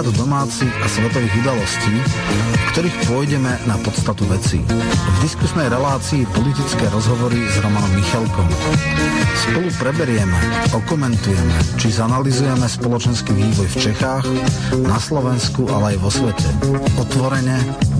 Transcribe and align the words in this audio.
prehľad 0.00 0.16
domácich 0.16 0.74
a 0.80 0.86
svetových 0.88 1.34
udalostí, 1.44 1.92
v 1.92 2.64
ktorých 2.72 2.96
pôjdeme 3.04 3.52
na 3.68 3.76
podstatu 3.84 4.24
veci. 4.32 4.64
V 4.64 5.18
diskusnej 5.20 5.68
relácii 5.68 6.24
politické 6.32 6.88
rozhovory 6.88 7.44
s 7.44 7.60
Romanom 7.60 7.92
Michalkom. 7.92 8.48
Spolu 9.44 9.68
preberieme, 9.76 10.40
okomentujeme, 10.72 11.76
či 11.76 11.92
zanalizujeme 11.92 12.64
spoločenský 12.64 13.28
vývoj 13.28 13.68
v 13.68 13.76
Čechách, 13.76 14.24
na 14.88 14.96
Slovensku, 14.96 15.68
ale 15.68 15.92
aj 15.92 15.96
vo 16.00 16.08
svete. 16.08 16.48
Otvorene, 16.96 17.60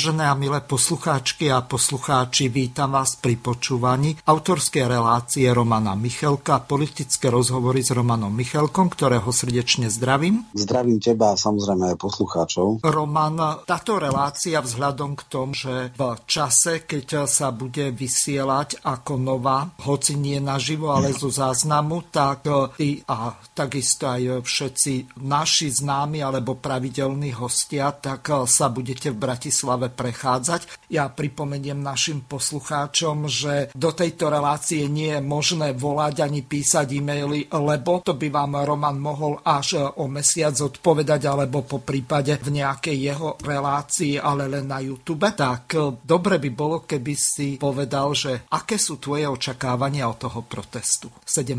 Vážené 0.00 0.24
a 0.24 0.32
milé 0.32 0.64
poslucháčky 0.64 1.52
a 1.52 1.60
poslucháči, 1.60 2.48
vítam 2.48 2.96
vás 2.96 3.20
pri 3.20 3.36
počúvaní 3.36 4.16
autorskej 4.24 4.88
relácie 4.88 5.44
Romana 5.52 5.92
Michelka, 5.92 6.56
politické 6.64 7.28
rozhovory 7.28 7.84
s 7.84 7.92
Romanom 7.92 8.32
Michelkom, 8.32 8.88
ktorého 8.88 9.28
srdečne 9.28 9.92
zdravím. 9.92 10.48
Zdravím 10.56 11.04
teba 11.04 11.36
a 11.36 11.36
samozrejme 11.36 11.92
aj 11.92 11.96
poslucháčov. 12.00 12.80
Roman, 12.80 13.60
táto 13.68 14.00
relácia 14.00 14.64
vzhľadom 14.64 15.20
k 15.20 15.22
tomu, 15.28 15.52
že 15.52 15.92
v 15.92 16.16
čase, 16.24 16.88
keď 16.88 17.28
sa 17.28 17.52
bude 17.52 17.92
vysielať 17.92 18.80
ako 18.80 19.20
nová, 19.20 19.68
hoci 19.84 20.16
nie 20.16 20.40
naživo, 20.40 20.96
ale 20.96 21.12
zo 21.12 21.28
záznamu, 21.28 22.08
tak 22.08 22.48
ty 22.80 23.04
a 23.04 23.36
takisto 23.52 24.08
aj 24.08 24.48
všetci 24.48 25.20
naši 25.28 25.68
známi 25.68 26.24
alebo 26.24 26.56
pravidelní 26.56 27.36
hostia, 27.36 27.92
tak 27.92 28.48
sa 28.48 28.72
budete 28.72 29.12
v 29.12 29.28
Bratislave 29.28 29.89
Bratislave 29.89 29.89
prechádzať. 29.90 30.88
Ja 30.94 31.10
pripomeniem 31.10 31.82
našim 31.82 32.22
poslucháčom, 32.24 33.26
že 33.26 33.74
do 33.74 33.90
tejto 33.90 34.30
relácie 34.30 34.86
nie 34.86 35.18
je 35.18 35.22
možné 35.22 35.74
volať 35.74 36.24
ani 36.24 36.46
písať 36.46 36.86
e-maily, 36.96 37.50
lebo 37.50 38.00
to 38.00 38.14
by 38.14 38.30
vám 38.30 38.62
Roman 38.62 38.98
mohol 38.98 39.42
až 39.42 39.90
o 39.98 40.06
mesiac 40.06 40.54
odpovedať, 40.54 41.26
alebo 41.26 41.66
po 41.66 41.82
prípade 41.82 42.38
v 42.40 42.62
nejakej 42.62 42.96
jeho 42.96 43.28
relácii, 43.42 44.18
ale 44.18 44.46
len 44.46 44.70
na 44.70 44.78
YouTube. 44.78 45.26
Tak 45.34 45.98
dobre 46.06 46.38
by 46.38 46.50
bolo, 46.54 46.76
keby 46.86 47.14
si 47.18 47.48
povedal, 47.58 48.14
že 48.14 48.46
aké 48.50 48.78
sú 48.78 49.02
tvoje 49.02 49.26
očakávania 49.26 50.06
od 50.06 50.18
toho 50.20 50.40
protestu 50.46 51.10
17. 51.26 51.58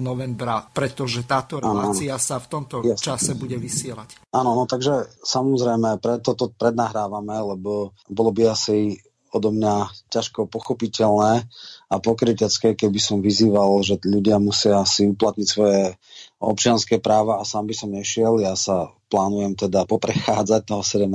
novembra, 0.00 0.64
pretože 0.64 1.24
táto 1.28 1.60
relácia 1.60 2.16
sa 2.16 2.40
v 2.40 2.46
tomto 2.48 2.76
čase 2.96 3.34
bude 3.36 3.58
vysielať. 3.60 4.30
Áno, 4.36 4.52
no 4.52 4.64
takže 4.68 5.08
samozrejme, 5.24 5.96
preto 5.98 6.36
to 6.36 6.52
prednahrávame, 6.52 7.34
lebo 7.56 7.65
bolo 8.06 8.30
by 8.30 8.54
asi 8.54 9.02
odo 9.34 9.52
mňa 9.52 9.90
ťažko 10.08 10.48
pochopiteľné 10.48 11.44
a 11.90 11.94
pokrytecké, 12.00 12.72
keby 12.72 12.96
som 12.96 13.20
vyzýval, 13.20 13.84
že 13.84 14.00
ľudia 14.00 14.40
musia 14.40 14.80
si 14.88 15.04
uplatniť 15.10 15.46
svoje 15.46 15.98
občianské 16.40 17.02
práva 17.02 17.42
a 17.42 17.44
sám 17.44 17.68
by 17.68 17.74
som 17.76 17.90
nešiel. 17.92 18.40
Ja 18.40 18.56
sa 18.56 18.96
plánujem 19.12 19.58
teda 19.58 19.84
poprechádzať 19.84 20.62
toho 20.64 20.82
17. 20.82 21.10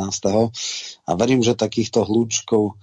a 1.08 1.12
verím, 1.18 1.42
že 1.42 1.58
takýchto 1.58 2.06
hľúčkov 2.06 2.78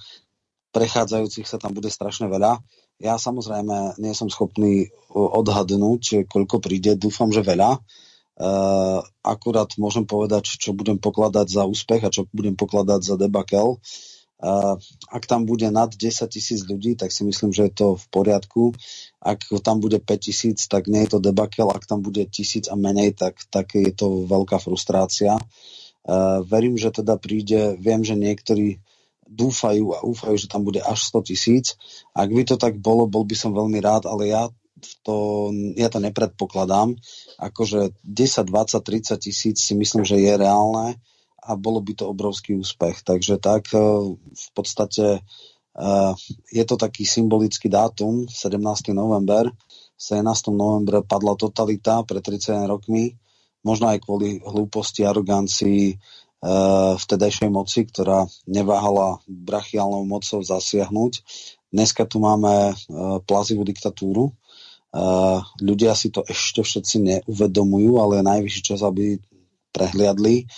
prechádzajúcich 0.75 1.47
sa 1.49 1.57
tam 1.57 1.73
bude 1.73 1.89
strašne 1.89 2.29
veľa. 2.29 2.61
Ja 2.99 3.15
samozrejme 3.15 4.03
nie 4.03 4.11
som 4.13 4.27
schopný 4.27 4.91
odhadnúť, 5.15 6.27
koľko 6.27 6.59
príde. 6.59 6.99
Dúfam, 6.99 7.31
že 7.31 7.47
veľa 7.47 7.79
Uh, 8.39 9.03
akurát 9.27 9.67
môžem 9.83 10.07
povedať, 10.07 10.47
čo 10.63 10.71
budem 10.71 10.95
pokladať 10.95 11.51
za 11.51 11.67
úspech 11.67 12.07
a 12.07 12.15
čo 12.15 12.31
budem 12.31 12.55
pokladať 12.55 13.01
za 13.03 13.17
debakel. 13.19 13.83
Uh, 14.39 14.79
ak 15.11 15.27
tam 15.27 15.43
bude 15.43 15.67
nad 15.75 15.91
10 15.91 15.99
tisíc 16.31 16.63
ľudí, 16.63 16.95
tak 16.95 17.11
si 17.11 17.27
myslím, 17.27 17.51
že 17.51 17.67
je 17.67 17.73
to 17.75 17.87
v 17.99 18.07
poriadku. 18.15 18.79
Ak 19.19 19.43
tam 19.67 19.83
bude 19.83 19.99
5 19.99 20.07
tisíc, 20.23 20.71
tak 20.71 20.87
nie 20.87 21.03
je 21.03 21.19
to 21.19 21.19
debakel. 21.19 21.75
Ak 21.75 21.83
tam 21.91 21.99
bude 21.99 22.31
tisíc 22.31 22.71
a 22.71 22.79
menej, 22.79 23.19
tak, 23.19 23.43
tak 23.51 23.75
je 23.75 23.91
to 23.91 24.23
veľká 24.31 24.63
frustrácia. 24.63 25.35
Uh, 26.07 26.39
verím, 26.47 26.79
že 26.79 26.95
teda 26.95 27.19
príde, 27.19 27.75
viem, 27.83 28.07
že 28.07 28.15
niektorí 28.15 28.79
dúfajú 29.27 29.99
a 29.99 30.07
úfajú, 30.07 30.39
že 30.39 30.47
tam 30.47 30.63
bude 30.63 30.79
až 30.79 31.11
100 31.11 31.27
tisíc. 31.35 31.75
Ak 32.15 32.31
by 32.31 32.47
to 32.47 32.55
tak 32.55 32.79
bolo, 32.79 33.11
bol 33.11 33.27
by 33.27 33.35
som 33.35 33.51
veľmi 33.51 33.83
rád, 33.83 34.07
ale 34.07 34.31
ja 34.31 34.47
to, 35.03 35.51
ja 35.75 35.91
to 35.91 35.99
nepredpokladám. 35.99 36.95
Akože 37.39 37.95
10, 38.03 38.51
20, 38.51 38.83
30 38.83 39.23
tisíc 39.23 39.57
si 39.63 39.79
myslím, 39.79 40.03
že 40.03 40.19
je 40.19 40.35
reálne 40.35 40.99
a 41.49 41.55
bolo 41.55 41.81
by 41.81 41.95
to 41.95 42.11
obrovský 42.11 42.59
úspech. 42.59 43.07
Takže 43.07 43.39
tak 43.39 43.71
e, 43.73 43.79
v 44.19 44.49
podstate 44.53 45.07
e, 45.17 45.21
je 46.53 46.65
to 46.67 46.75
taký 46.77 47.07
symbolický 47.07 47.71
dátum, 47.71 48.27
17. 48.27 48.93
november. 48.93 49.49
17. 49.95 50.27
novembre 50.51 51.07
padla 51.07 51.39
totalita 51.39 52.03
pred 52.03 52.23
31 52.23 52.67
rokmi, 52.67 53.15
možno 53.63 53.91
aj 53.91 54.03
kvôli 54.03 54.43
hlúposti, 54.43 55.07
arogancii 55.07 55.95
e, 55.95 55.97
vtedajšej 56.99 57.51
moci, 57.55 57.87
ktorá 57.87 58.27
neváhala 58.51 59.23
brachiálnou 59.31 60.03
mocou 60.05 60.43
zasiahnuť. 60.43 61.23
Dneska 61.69 62.09
tu 62.09 62.17
máme 62.17 62.73
plazivú 63.29 63.61
diktatúru, 63.61 64.33
ľudia 65.61 65.93
si 65.93 66.09
to 66.09 66.25
ešte 66.25 66.65
všetci 66.65 66.97
neuvedomujú, 67.05 67.93
ale 68.01 68.25
najvyšší 68.25 68.63
čas, 68.65 68.81
aby 68.81 69.21
prehliadli 69.73 70.49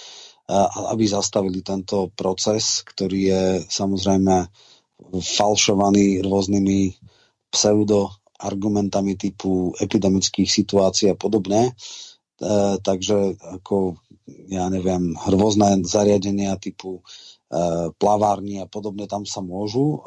aby 0.91 1.07
zastavili 1.07 1.63
tento 1.63 2.11
proces, 2.11 2.83
ktorý 2.83 3.21
je 3.23 3.45
samozrejme 3.71 4.51
falšovaný 5.15 6.27
rôznymi 6.27 6.81
pseudoargumentami 7.55 9.15
typu 9.15 9.71
epidemických 9.79 10.51
situácií 10.51 11.15
a 11.15 11.17
podobne. 11.17 11.71
Takže 12.83 13.39
ako, 13.39 14.01
ja 14.51 14.67
neviem, 14.73 15.15
rôzne 15.15 15.87
zariadenia 15.87 16.59
typu 16.59 16.99
E, 16.99 17.30
plavárni 17.99 18.63
a 18.63 18.71
podobne, 18.71 19.11
tam 19.11 19.27
sa 19.27 19.43
môžu 19.43 19.83
e, 19.83 19.99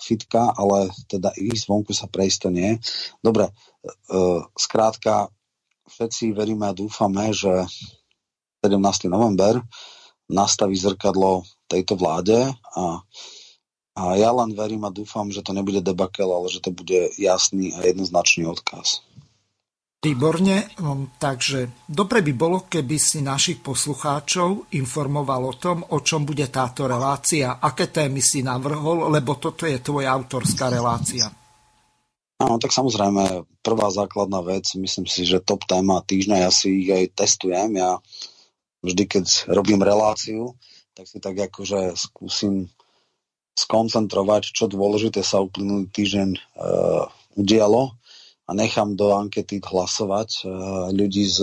fitka, 0.00 0.56
ale 0.56 0.88
teda 1.04 1.36
ísť 1.36 1.68
vonku 1.68 1.92
sa 1.92 2.08
prejsť 2.08 2.48
nie. 2.48 2.80
Dobre, 3.20 3.52
e, 3.52 3.52
skrátka, 4.56 5.28
všetci 5.84 6.32
veríme 6.32 6.64
a 6.64 6.76
dúfame, 6.76 7.36
že 7.36 7.68
17. 8.64 9.12
november 9.12 9.60
nastaví 10.32 10.76
zrkadlo 10.80 11.44
tejto 11.68 11.96
vláde 11.96 12.48
a, 12.76 13.04
a 13.96 14.02
ja 14.16 14.32
len 14.32 14.56
verím 14.56 14.88
a 14.88 14.92
dúfam, 14.92 15.28
že 15.28 15.44
to 15.44 15.52
nebude 15.52 15.84
debakel, 15.84 16.32
ale 16.32 16.48
že 16.48 16.64
to 16.64 16.72
bude 16.72 17.12
jasný 17.20 17.76
a 17.76 17.84
jednoznačný 17.84 18.48
odkaz. 18.48 19.04
Výborne, 19.98 20.78
um, 20.78 21.10
takže 21.18 21.82
dobre 21.90 22.22
by 22.22 22.32
bolo, 22.38 22.70
keby 22.70 23.02
si 23.02 23.18
našich 23.18 23.58
poslucháčov 23.58 24.70
informoval 24.78 25.42
o 25.50 25.54
tom, 25.58 25.82
o 25.90 25.98
čom 25.98 26.22
bude 26.22 26.46
táto 26.54 26.86
relácia, 26.86 27.58
aké 27.58 27.90
témy 27.90 28.22
si 28.22 28.46
navrhol, 28.46 29.10
lebo 29.10 29.42
toto 29.42 29.66
je 29.66 29.82
tvoja 29.82 30.14
autorská 30.14 30.70
relácia. 30.70 31.26
Áno, 32.38 32.62
tak 32.62 32.70
samozrejme, 32.70 33.42
prvá 33.58 33.90
základná 33.90 34.38
vec, 34.46 34.70
myslím 34.78 35.10
si, 35.10 35.26
že 35.26 35.42
top 35.42 35.66
téma 35.66 35.98
týždňa, 36.06 36.46
ja 36.46 36.50
si 36.54 36.86
ich 36.86 36.90
aj 36.94 37.18
testujem, 37.18 37.82
ja 37.82 37.98
vždy, 38.86 39.02
keď 39.02 39.50
robím 39.50 39.82
reláciu, 39.82 40.54
tak 40.94 41.10
si 41.10 41.18
tak 41.18 41.34
akože 41.34 41.98
skúsim 41.98 42.70
skoncentrovať, 43.58 44.54
čo 44.54 44.70
dôležité 44.70 45.26
sa 45.26 45.42
uplynulý 45.42 45.90
týždeň 45.90 46.28
e, 46.38 46.40
udialo 47.34 47.97
a 48.48 48.50
nechám 48.56 48.96
do 48.96 49.12
ankety 49.12 49.60
hlasovať 49.60 50.30
eh, 50.42 50.48
ľudí 50.96 51.24
z 51.28 51.38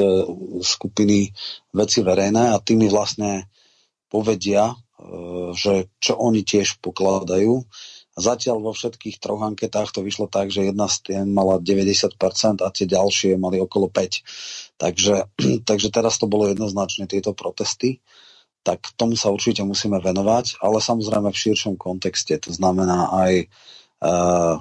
skupiny 0.65 1.29
veci 1.69 2.01
verejné 2.01 2.49
a 2.49 2.57
tí 2.57 2.73
mi 2.73 2.89
vlastne 2.89 3.45
povedia, 4.09 4.73
eh, 4.73 5.53
že 5.53 5.93
čo 6.01 6.17
oni 6.17 6.41
tiež 6.41 6.81
pokladajú. 6.81 7.61
Zatiaľ 8.15 8.63
vo 8.63 8.71
všetkých 8.71 9.19
troch 9.19 9.43
anketách 9.43 9.91
to 9.91 9.99
vyšlo 9.99 10.31
tak, 10.31 10.47
že 10.47 10.71
jedna 10.71 10.87
z 10.87 10.95
tým 11.03 11.35
mala 11.35 11.59
90% 11.59 12.63
a 12.63 12.67
tie 12.71 12.87
ďalšie 12.87 13.35
mali 13.35 13.59
okolo 13.59 13.91
5. 13.91 14.79
Takže, 14.79 15.15
takže 15.69 15.87
teraz 15.93 16.17
to 16.17 16.25
bolo 16.25 16.49
jednoznačne 16.49 17.05
tieto 17.05 17.35
protesty 17.35 18.01
tak 18.65 18.81
tomu 18.97 19.13
sa 19.13 19.29
určite 19.29 19.61
musíme 19.61 20.01
venovať, 20.01 20.57
ale 20.57 20.81
samozrejme 20.81 21.29
v 21.29 21.37
širšom 21.37 21.77
kontexte. 21.77 22.33
To 22.41 22.49
znamená 22.49 23.13
aj 23.13 23.45
uh, 24.01 24.57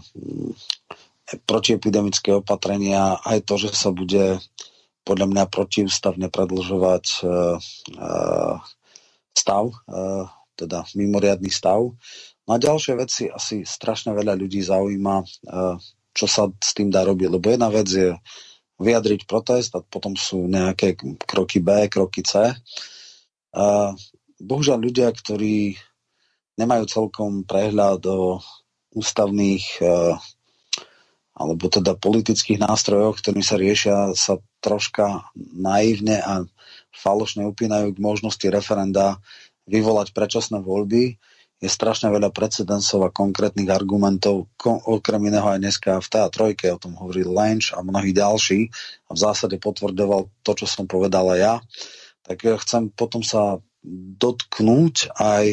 protiepidemické 1.48 2.36
opatrenia, 2.36 3.16
aj 3.24 3.48
to, 3.48 3.56
že 3.56 3.72
sa 3.72 3.90
bude 3.90 4.38
podľa 5.04 5.26
mňa 5.28 5.44
protiústavne 5.52 6.28
predlžovať 6.32 7.04
stav, 9.36 9.64
teda 10.54 10.78
mimoriadný 10.96 11.48
stav. 11.52 11.92
No 12.44 12.50
a 12.52 12.60
ďalšie 12.60 12.94
veci 13.00 13.24
asi 13.28 13.64
strašne 13.64 14.12
veľa 14.12 14.36
ľudí 14.36 14.60
zaujíma, 14.60 15.24
čo 16.12 16.26
sa 16.28 16.48
s 16.52 16.76
tým 16.76 16.92
dá 16.92 17.04
robiť. 17.08 17.28
Lebo 17.32 17.46
jedna 17.48 17.72
vec 17.72 17.88
je 17.88 18.12
vyjadriť 18.80 19.24
protest 19.24 19.72
a 19.76 19.80
potom 19.80 20.12
sú 20.12 20.44
nejaké 20.44 20.96
kroky 21.24 21.64
B, 21.64 21.88
kroky 21.88 22.20
C. 22.20 22.52
Bohužiaľ 24.40 24.78
ľudia, 24.80 25.08
ktorí 25.08 25.76
nemajú 26.60 26.84
celkom 26.86 27.48
prehľad 27.48 28.04
o 28.08 28.38
ústavných 28.94 29.82
alebo 31.34 31.66
teda 31.66 31.98
politických 31.98 32.62
nástrojoch, 32.62 33.18
ktorými 33.18 33.42
sa 33.42 33.58
riešia, 33.58 34.14
sa 34.14 34.38
troška 34.62 35.26
naivne 35.34 36.22
a 36.22 36.46
falošne 36.94 37.42
upínajú 37.50 37.98
k 37.98 38.02
možnosti 38.02 38.46
referenda 38.46 39.18
vyvolať 39.66 40.14
predčasné 40.14 40.62
voľby. 40.62 41.18
Je 41.58 41.70
strašne 41.70 42.12
veľa 42.12 42.30
precedensov 42.30 43.02
a 43.02 43.14
konkrétnych 43.14 43.70
argumentov, 43.72 44.52
okrem 44.64 45.32
iného 45.32 45.48
aj 45.48 45.58
dneska 45.58 45.90
v 45.98 46.06
TA 46.06 46.28
trojke, 46.30 46.70
o 46.70 46.78
tom 46.78 46.94
hovoril 46.94 47.30
Lenč 47.30 47.72
a 47.74 47.80
mnohí 47.80 48.14
ďalší 48.14 48.68
a 49.08 49.10
v 49.16 49.18
zásade 49.18 49.56
potvrdoval 49.58 50.28
to, 50.44 50.52
čo 50.54 50.66
som 50.68 50.84
povedal 50.84 51.34
aj 51.34 51.40
ja. 51.40 51.54
Tak 52.24 52.36
ja 52.46 52.56
chcem 52.60 52.92
potom 52.92 53.24
sa 53.24 53.58
dotknúť 54.20 55.16
aj 55.18 55.44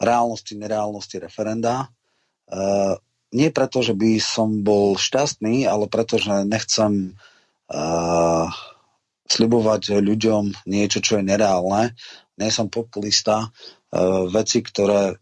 reálnosti, 0.00 0.54
nereálnosti 0.56 1.16
referenda. 1.18 1.86
E, 2.46 2.58
nie 3.30 3.48
preto, 3.54 3.82
že 3.82 3.94
by 3.94 4.18
som 4.18 4.66
bol 4.66 4.98
šťastný, 4.98 5.66
ale 5.66 5.86
preto, 5.86 6.18
že 6.18 6.42
nechcem 6.46 7.14
uh, 7.70 8.46
slibovať 9.30 10.02
ľuďom 10.02 10.66
niečo, 10.66 10.98
čo 10.98 11.22
je 11.22 11.24
nereálne. 11.26 11.94
Nie 12.34 12.50
som 12.50 12.66
populista. 12.66 13.54
Uh, 13.90 14.26
veci, 14.30 14.62
ktoré 14.62 15.18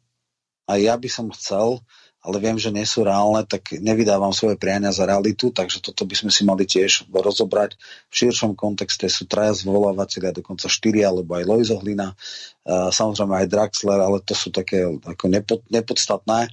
aj 0.68 0.78
ja 0.80 0.94
by 0.96 1.08
som 1.08 1.32
chcel, 1.32 1.80
ale 2.18 2.44
viem, 2.44 2.60
že 2.60 2.74
nie 2.74 2.84
sú 2.84 3.06
reálne, 3.06 3.40
tak 3.48 3.72
nevydávam 3.72 4.34
svoje 4.36 4.60
priania 4.60 4.92
za 4.92 5.08
realitu, 5.08 5.48
takže 5.48 5.80
toto 5.80 6.04
by 6.04 6.12
sme 6.12 6.28
si 6.34 6.44
mali 6.44 6.68
tiež 6.68 7.08
rozobrať. 7.08 7.78
V 8.12 8.14
širšom 8.26 8.52
kontexte 8.52 9.08
sú 9.08 9.24
traja 9.24 9.56
zvolávateľia, 9.56 10.36
dokonca 10.36 10.68
štyri, 10.68 11.06
alebo 11.06 11.38
aj 11.38 11.48
Lojzo 11.48 11.80
Hlina, 11.80 12.12
uh, 12.12 12.92
samozrejme 12.92 13.32
aj 13.44 13.48
Draxler, 13.48 14.00
ale 14.02 14.18
to 14.20 14.36
sú 14.36 14.52
také 14.52 14.84
ako 14.84 15.24
nepod, 15.30 15.60
nepodstatné 15.72 16.52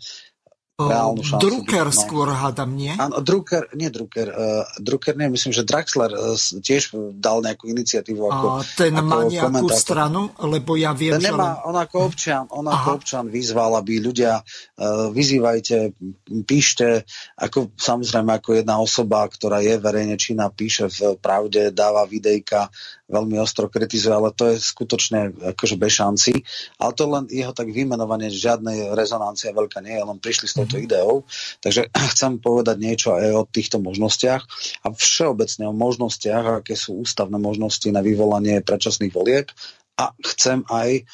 reálnu 0.75 1.23
šancu. 1.23 1.39
Drucker 1.39 1.87
no. 1.87 1.95
skôr 1.95 2.27
hádam, 2.35 2.75
nie? 2.75 2.91
Áno, 2.99 3.23
Drucker, 3.23 3.71
nie 3.79 3.87
Drucker, 3.87 4.27
uh, 4.27 4.67
Drucker 4.75 5.15
nie, 5.15 5.31
myslím, 5.31 5.55
že 5.55 5.63
Draxler 5.63 6.11
uh, 6.11 6.35
tiež 6.35 6.91
dal 7.15 7.39
nejakú 7.39 7.71
iniciatívu 7.71 8.19
ako 8.19 8.45
A 8.59 8.67
ten 8.75 8.91
ako 8.91 9.07
má 9.07 9.19
nejakú 9.23 9.47
komentátor. 9.55 9.79
stranu? 9.79 10.21
Lebo 10.35 10.75
ja 10.75 10.91
viem, 10.91 11.15
ten 11.15 11.23
že... 11.23 11.27
Nemá, 11.31 11.63
on 11.63 11.79
ako 11.79 12.11
občan, 12.11 12.43
on 12.51 12.67
ako 12.67 12.99
občan 12.99 13.31
vyzval, 13.31 13.79
aby 13.79 14.03
ľudia 14.03 14.43
uh, 14.43 15.07
vyzývajte, 15.15 15.95
píšte, 16.43 17.07
ako 17.39 17.71
samozrejme 17.79 18.35
ako 18.35 18.59
jedna 18.59 18.75
osoba, 18.75 19.23
ktorá 19.31 19.63
je 19.63 19.79
verejne 19.79 20.19
činná, 20.19 20.51
píše 20.51 20.91
v 20.91 21.15
pravde, 21.23 21.71
dáva 21.71 22.03
videjka, 22.03 22.67
veľmi 23.05 23.37
ostro 23.37 23.69
kritizuje, 23.69 24.13
ale 24.13 24.33
to 24.33 24.49
je 24.53 24.57
skutočne 24.57 25.37
akože 25.55 25.77
bez 25.77 25.91
šanci. 26.01 26.33
Ale 26.81 26.91
to 26.97 27.05
len 27.05 27.29
jeho 27.29 27.53
tak 27.53 27.69
vymenovanie, 27.69 28.33
žiadnej 28.33 28.97
rezonancia 28.97 29.53
veľká 29.53 29.81
nie 29.85 29.93
je, 29.97 30.03
len 30.03 30.17
prišli 30.17 30.45
s 30.49 30.57
touto 30.57 30.77
mhm. 30.77 30.83
ideou. 30.89 31.13
Takže 31.61 31.93
chcem 32.13 32.41
povedať 32.41 32.77
niečo 32.81 33.13
aj 33.13 33.29
o 33.33 33.43
týchto 33.45 33.77
možnostiach 33.77 34.43
a 34.83 34.87
všeobecne 34.93 35.69
o 35.69 35.73
možnostiach, 35.73 36.65
aké 36.65 36.73
sú 36.73 37.01
ústavné 37.01 37.37
možnosti 37.37 37.87
na 37.93 38.01
vyvolanie 38.01 38.61
predčasných 38.65 39.13
volieb 39.13 39.47
a 39.95 40.11
chcem 40.35 40.65
aj 40.67 41.05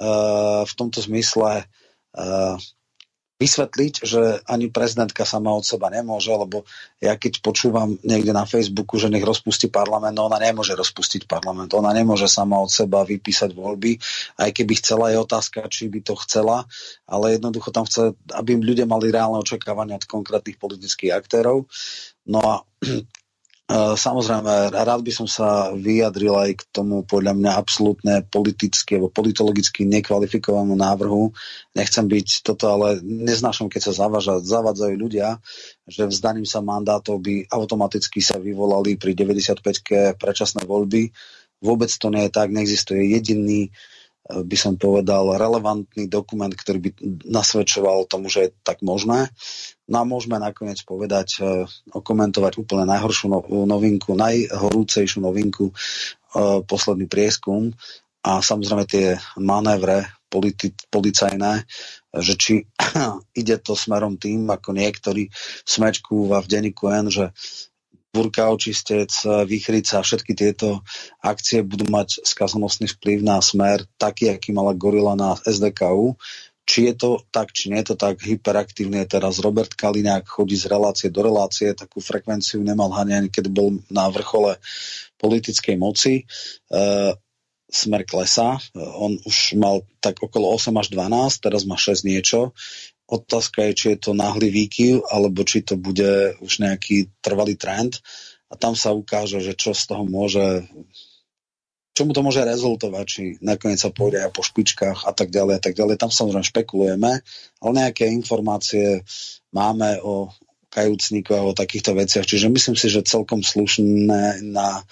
uh, 0.00 0.62
v 0.64 0.72
tomto 0.78 1.04
zmysle 1.04 1.66
uh, 1.66 2.56
vysvetliť, 3.40 4.04
že 4.04 4.44
ani 4.44 4.68
prezidentka 4.68 5.24
sama 5.24 5.56
od 5.56 5.64
seba 5.64 5.88
nemôže, 5.88 6.28
lebo 6.28 6.68
ja 7.00 7.16
keď 7.16 7.40
počúvam 7.40 7.96
niekde 8.04 8.36
na 8.36 8.44
Facebooku, 8.44 9.00
že 9.00 9.08
nech 9.08 9.24
rozpustí 9.24 9.72
parlament, 9.72 10.12
no 10.12 10.28
ona 10.28 10.36
nemôže 10.36 10.76
rozpustiť 10.76 11.24
parlament, 11.24 11.72
ona 11.72 11.96
nemôže 11.96 12.28
sama 12.28 12.60
od 12.60 12.68
seba 12.68 13.00
vypísať 13.00 13.56
voľby, 13.56 13.96
aj 14.44 14.50
keby 14.52 14.72
chcela, 14.76 15.08
je 15.08 15.24
otázka, 15.24 15.72
či 15.72 15.88
by 15.88 16.04
to 16.04 16.20
chcela, 16.20 16.68
ale 17.08 17.40
jednoducho 17.40 17.72
tam 17.72 17.88
chce, 17.88 18.12
aby 18.36 18.60
ľudia 18.60 18.84
mali 18.84 19.08
reálne 19.08 19.40
očakávania 19.40 19.96
od 19.96 20.04
konkrétnych 20.04 20.60
politických 20.60 21.16
aktérov. 21.16 21.64
No 22.28 22.38
a 22.44 22.54
Samozrejme, 23.70 24.74
rád 24.74 25.06
by 25.06 25.12
som 25.14 25.30
sa 25.30 25.70
vyjadril 25.70 26.34
aj 26.34 26.58
k 26.58 26.62
tomu 26.74 27.06
podľa 27.06 27.38
mňa 27.38 27.52
absolútne 27.54 28.26
politicky 28.26 28.98
alebo 28.98 29.14
politologicky 29.14 29.86
nekvalifikovanému 29.86 30.74
návrhu. 30.74 31.30
Nechcem 31.78 32.10
byť 32.10 32.42
toto, 32.42 32.66
ale 32.66 32.98
neznášam, 32.98 33.70
keď 33.70 33.86
sa 33.86 34.06
zavaža, 34.06 34.42
zavadzajú 34.42 34.94
ľudia, 34.98 35.38
že 35.86 36.10
vzdaním 36.10 36.50
sa 36.50 36.58
mandátov 36.58 37.22
by 37.22 37.46
automaticky 37.46 38.18
sa 38.18 38.42
vyvolali 38.42 38.98
pri 38.98 39.14
95-ke 39.14 40.18
predčasné 40.18 40.66
voľby. 40.66 41.14
Vôbec 41.62 41.94
to 41.94 42.10
nie 42.10 42.26
je 42.26 42.34
tak, 42.34 42.50
neexistuje 42.50 43.14
jediný 43.14 43.70
by 44.28 44.56
som 44.56 44.78
povedal, 44.78 45.34
relevantný 45.34 46.06
dokument, 46.06 46.52
ktorý 46.52 46.78
by 46.78 46.90
nasvedčoval 47.26 48.06
tomu, 48.06 48.30
že 48.30 48.48
je 48.48 48.50
tak 48.62 48.84
možné. 48.84 49.32
No 49.90 50.02
a 50.02 50.04
môžeme 50.06 50.38
nakoniec 50.38 50.78
povedať, 50.86 51.42
e, 51.42 51.66
okomentovať 51.90 52.62
úplne 52.62 52.86
najhoršiu 52.86 53.26
no, 53.26 53.42
novinku, 53.66 54.14
najhorúcejšiu 54.14 55.18
novinku, 55.24 55.72
e, 55.72 55.74
posledný 56.62 57.10
prieskum 57.10 57.74
a 58.22 58.38
samozrejme 58.38 58.84
tie 58.86 59.18
manévre 59.40 60.06
politi- 60.30 60.76
policajné, 60.92 61.66
že 62.14 62.34
či 62.38 62.54
ide 63.40 63.56
to 63.58 63.74
smerom 63.74 64.14
tým, 64.14 64.46
ako 64.46 64.76
niektorí 64.76 65.26
smečkú 65.66 66.30
v 66.30 66.46
denníku 66.46 66.86
N, 66.86 67.10
že 67.10 67.34
Burka 68.10 68.50
očistec, 68.50 69.10
Výchrica, 69.46 70.02
všetky 70.02 70.34
tieto 70.34 70.82
akcie 71.22 71.62
budú 71.62 71.86
mať 71.86 72.26
skazonostný 72.26 72.90
vplyv 72.98 73.22
na 73.22 73.38
smer, 73.38 73.86
taký, 74.02 74.34
aký 74.34 74.50
mala 74.50 74.74
Gorila 74.74 75.14
na 75.14 75.38
SDKU. 75.46 76.18
Či 76.66 76.90
je 76.90 76.94
to 76.94 77.10
tak, 77.34 77.50
či 77.54 77.70
nie 77.70 77.82
je 77.82 77.94
to 77.94 77.96
tak, 77.98 78.22
hyperaktívne 78.22 79.02
je 79.02 79.18
teraz 79.18 79.42
Robert 79.42 79.74
Kaliňák, 79.74 80.26
chodí 80.26 80.54
z 80.54 80.70
relácie 80.70 81.10
do 81.10 81.22
relácie, 81.26 81.74
takú 81.74 81.98
frekvenciu 81.98 82.62
nemal 82.62 82.94
ani 82.94 83.26
keď 83.26 83.50
bol 83.50 83.82
na 83.90 84.06
vrchole 84.06 84.58
politickej 85.18 85.74
moci. 85.74 86.22
E, 86.22 86.24
smer 87.70 88.02
klesá, 88.02 88.58
on 88.74 89.18
už 89.22 89.54
mal 89.54 89.86
tak 90.02 90.18
okolo 90.18 90.50
8 90.58 90.74
až 90.78 90.90
12, 90.94 91.42
teraz 91.42 91.62
má 91.66 91.78
6 91.78 92.02
niečo, 92.02 92.54
Otázka 93.10 93.66
je, 93.66 93.72
či 93.74 93.86
je 93.94 93.98
to 93.98 94.12
náhly 94.14 94.54
výkyv, 94.54 95.02
alebo 95.10 95.42
či 95.42 95.66
to 95.66 95.74
bude 95.74 96.38
už 96.38 96.62
nejaký 96.62 97.10
trvalý 97.18 97.58
trend. 97.58 97.98
A 98.50 98.54
tam 98.54 98.78
sa 98.78 98.94
ukáže, 98.94 99.42
že 99.42 99.58
čo 99.58 99.74
z 99.74 99.90
toho 99.90 100.06
môže 100.06 100.62
čo 101.90 102.06
mu 102.06 102.14
to 102.14 102.22
môže 102.22 102.40
rezultovať, 102.40 103.04
či 103.04 103.22
nakoniec 103.44 103.76
sa 103.76 103.92
pôjde 103.92 104.24
aj 104.24 104.32
po 104.32 104.40
špičkách 104.40 105.04
a 105.04 105.12
tak 105.12 105.28
ďalej 105.34 105.58
a 105.58 105.60
tak 105.60 105.74
ďalej. 105.76 106.00
Tam 106.00 106.08
samozrejme 106.08 106.48
špekulujeme, 106.48 107.12
ale 107.60 107.72
nejaké 107.76 108.08
informácie 108.08 109.04
máme 109.52 110.00
o 110.00 110.30
kajúcníkoch 110.70 111.36
a 111.36 111.48
o 111.50 111.52
takýchto 111.52 111.92
veciach. 111.98 112.24
Čiže 112.24 112.46
myslím 112.48 112.78
si, 112.78 112.88
že 112.88 113.04
celkom 113.04 113.42
slušné 113.42 114.40
na 114.48 114.86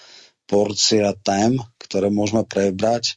porcia 0.45 1.15
tém, 1.23 1.57
ktoré 1.79 2.11
môžeme 2.11 2.43
prebrať 2.43 3.15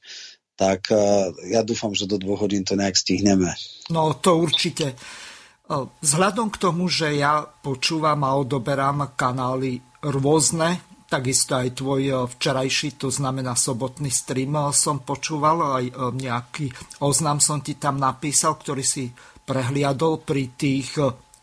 tak 0.63 0.95
eh, 0.95 1.35
ja 1.51 1.67
dúfam, 1.67 1.91
že 1.91 2.07
do 2.07 2.23
dvoch 2.23 2.47
hodín 2.47 2.63
to 2.63 2.79
nejak 2.79 2.95
stihneme. 2.95 3.51
No 3.91 4.15
to 4.15 4.39
určite. 4.39 4.95
Eh, 4.95 5.85
vzhľadom 5.99 6.55
k 6.55 6.61
tomu, 6.63 6.87
že 6.87 7.19
ja 7.19 7.43
počúvam 7.43 8.23
a 8.23 8.39
odoberám 8.39 9.19
kanály 9.19 9.83
rôzne, 10.07 10.79
takisto 11.11 11.59
aj 11.59 11.75
tvoj 11.75 12.03
eh, 12.07 12.15
včerajší, 12.31 12.95
to 12.95 13.11
znamená 13.11 13.59
sobotný 13.59 14.15
stream 14.15 14.55
som 14.71 15.03
počúval, 15.03 15.83
aj 15.83 15.85
nejaký 16.15 16.71
oznam 17.03 17.43
som 17.43 17.59
ti 17.59 17.75
tam 17.75 17.99
napísal, 17.99 18.55
ktorý 18.55 18.87
si 18.87 19.11
prehliadol 19.43 20.23
pri 20.23 20.55
tých 20.55 21.03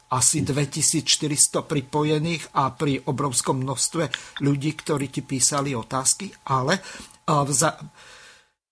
asi 0.10 0.42
2400 0.42 1.70
pripojených 1.70 2.56
a 2.58 2.74
pri 2.74 2.98
obrovskom 3.04 3.62
množstve 3.62 4.10
ľudí, 4.42 4.74
ktorí 4.74 5.12
ti 5.14 5.22
písali 5.22 5.78
otázky, 5.78 6.34
ale 6.50 6.82
v, 7.30 7.52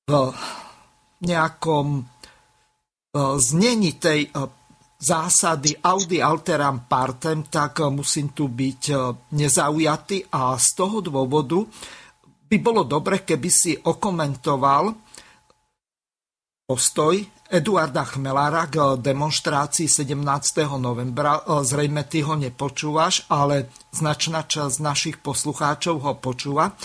v 0.08 0.32
nejakom 1.28 2.00
e, 2.00 2.02
znení 3.44 4.00
tej 4.00 4.32
e, 4.32 4.40
zásady 4.96 5.76
audi 5.84 6.24
alteram 6.24 6.88
partem, 6.88 7.44
tak 7.52 7.84
e, 7.84 7.92
musím 7.92 8.32
tu 8.32 8.48
byť 8.48 8.84
nezaujatý 9.36 10.32
a 10.32 10.56
z 10.56 10.68
toho 10.80 11.04
dôvodu 11.04 11.60
by 12.48 12.58
bolo 12.64 12.88
dobre, 12.88 13.28
keby 13.28 13.50
si 13.52 13.76
okomentoval 13.76 14.96
postoj 16.64 17.20
Eduarda 17.52 18.08
Chmelára 18.08 18.72
k 18.72 18.96
demonstrácii 19.00 19.88
17. 19.92 20.20
novembra. 20.80 21.44
Zrejme 21.64 22.08
ty 22.08 22.24
ho 22.24 22.36
nepočúvaš, 22.36 23.28
ale 23.28 23.72
značná 23.92 24.44
časť 24.48 24.84
našich 24.84 25.18
poslucháčov 25.20 25.96
ho 26.04 26.14
počúva 26.20 26.76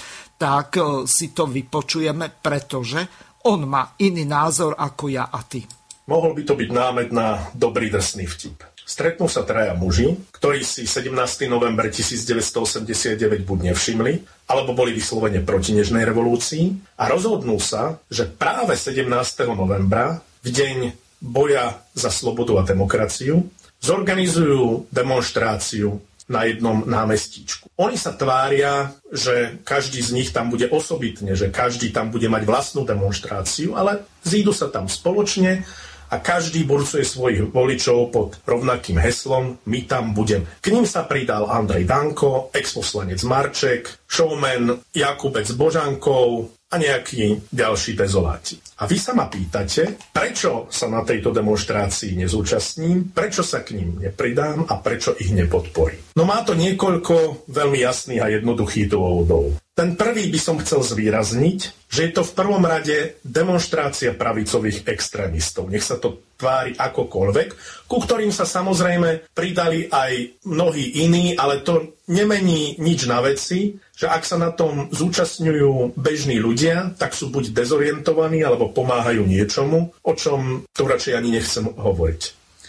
tak 0.43 0.75
si 1.07 1.31
to 1.31 1.47
vypočujeme, 1.47 2.43
pretože 2.43 2.99
on 3.47 3.63
má 3.63 3.95
iný 4.03 4.27
názor 4.27 4.75
ako 4.75 5.07
ja 5.07 5.31
a 5.31 5.39
ty. 5.47 5.63
Mohol 6.11 6.35
by 6.35 6.43
to 6.43 6.59
byť 6.59 6.71
námed 6.75 7.09
na 7.15 7.47
dobrý 7.55 7.87
drsný 7.87 8.27
vtip. 8.27 8.67
Stretnú 8.83 9.31
sa 9.31 9.47
traja 9.47 9.79
muži, 9.79 10.19
ktorí 10.35 10.67
si 10.67 10.91
17. 10.91 11.15
november 11.47 11.87
1989 11.87 13.47
buď 13.47 13.59
nevšimli, 13.71 14.13
alebo 14.51 14.75
boli 14.75 14.91
vyslovene 14.91 15.39
proti 15.47 15.79
nežnej 15.79 16.03
revolúcii 16.03 16.99
a 16.99 17.07
rozhodnú 17.07 17.63
sa, 17.63 18.03
že 18.11 18.27
práve 18.27 18.75
17. 18.75 19.07
novembra, 19.55 20.19
v 20.43 20.49
deň 20.51 20.77
boja 21.23 21.79
za 21.95 22.11
slobodu 22.11 22.59
a 22.59 22.67
demokraciu, 22.67 23.47
zorganizujú 23.79 24.91
demonstráciu 24.91 26.03
na 26.31 26.47
jednom 26.47 26.87
námestíčku. 26.87 27.71
Oni 27.79 27.99
sa 27.99 28.15
tvária, 28.15 28.95
že 29.11 29.59
každý 29.67 30.03
z 30.03 30.11
nich 30.15 30.31
tam 30.31 30.53
bude 30.53 30.71
osobitne, 30.71 31.35
že 31.35 31.51
každý 31.51 31.91
tam 31.91 32.13
bude 32.15 32.31
mať 32.31 32.43
vlastnú 32.47 32.87
demonstráciu, 32.87 33.75
ale 33.75 34.07
zídu 34.23 34.55
sa 34.55 34.71
tam 34.71 34.87
spoločne 34.87 35.67
a 36.13 36.21
každý 36.21 36.69
burcuje 36.69 37.09
svojich 37.09 37.49
voličov 37.49 38.13
pod 38.13 38.37
rovnakým 38.45 39.01
heslom 39.01 39.57
My 39.65 39.89
tam 39.89 40.13
budem. 40.13 40.45
K 40.61 40.69
ním 40.69 40.85
sa 40.85 41.09
pridal 41.09 41.49
Andrej 41.49 41.89
Danko, 41.89 42.53
exposlanec 42.53 43.25
Marček, 43.25 43.89
showman 44.05 44.77
Jakubec 44.93 45.49
Božankov, 45.57 46.53
a 46.73 46.81
nejakí 46.81 47.53
ďalší 47.53 47.93
dezoláti. 47.93 48.57
A 48.81 48.89
vy 48.89 48.97
sa 48.97 49.13
ma 49.13 49.29
pýtate, 49.29 50.11
prečo 50.11 50.67
sa 50.73 50.89
na 50.89 51.05
tejto 51.05 51.31
demonstrácii 51.31 52.17
nezúčastním, 52.17 53.13
prečo 53.13 53.45
sa 53.45 53.61
k 53.61 53.77
ním 53.77 54.01
nepridám 54.01 54.65
a 54.67 54.81
prečo 54.81 55.13
ich 55.21 55.31
nepodporím. 55.31 56.01
No 56.17 56.25
má 56.25 56.41
to 56.43 56.57
niekoľko 56.57 57.47
veľmi 57.47 57.79
jasných 57.79 58.25
a 58.25 58.33
jednoduchých 58.33 58.89
dôvodov. 58.89 59.62
Ten 59.73 59.97
prvý 59.97 60.29
by 60.29 60.37
som 60.37 60.61
chcel 60.61 60.85
zvýrazniť, 60.85 61.89
že 61.89 62.01
je 62.05 62.13
to 62.13 62.21
v 62.29 62.37
prvom 62.37 62.61
rade 62.61 63.17
demonstrácia 63.25 64.13
pravicových 64.13 64.85
extrémistov. 64.85 65.73
Nech 65.73 65.81
sa 65.81 65.97
to 65.97 66.21
tvári 66.37 66.77
akokoľvek, 66.77 67.49
ku 67.89 67.97
ktorým 67.97 68.29
sa 68.29 68.45
samozrejme 68.45 69.33
pridali 69.33 69.89
aj 69.89 70.45
mnohí 70.45 71.01
iní, 71.09 71.33
ale 71.41 71.65
to 71.65 71.97
nemení 72.13 72.77
nič 72.85 73.09
na 73.09 73.25
veci, 73.25 73.81
že 73.97 74.13
ak 74.13 74.29
sa 74.29 74.37
na 74.37 74.53
tom 74.53 74.93
zúčastňujú 74.93 75.97
bežní 75.97 76.37
ľudia, 76.37 76.93
tak 77.01 77.17
sú 77.17 77.33
buď 77.33 77.57
dezorientovaní, 77.57 78.45
alebo 78.45 78.69
pomáhajú 78.77 79.25
niečomu, 79.25 79.97
o 80.05 80.13
čom 80.13 80.69
tu 80.69 80.85
radšej 80.85 81.17
ani 81.17 81.41
nechcem 81.41 81.65
hovoriť. 81.65 82.23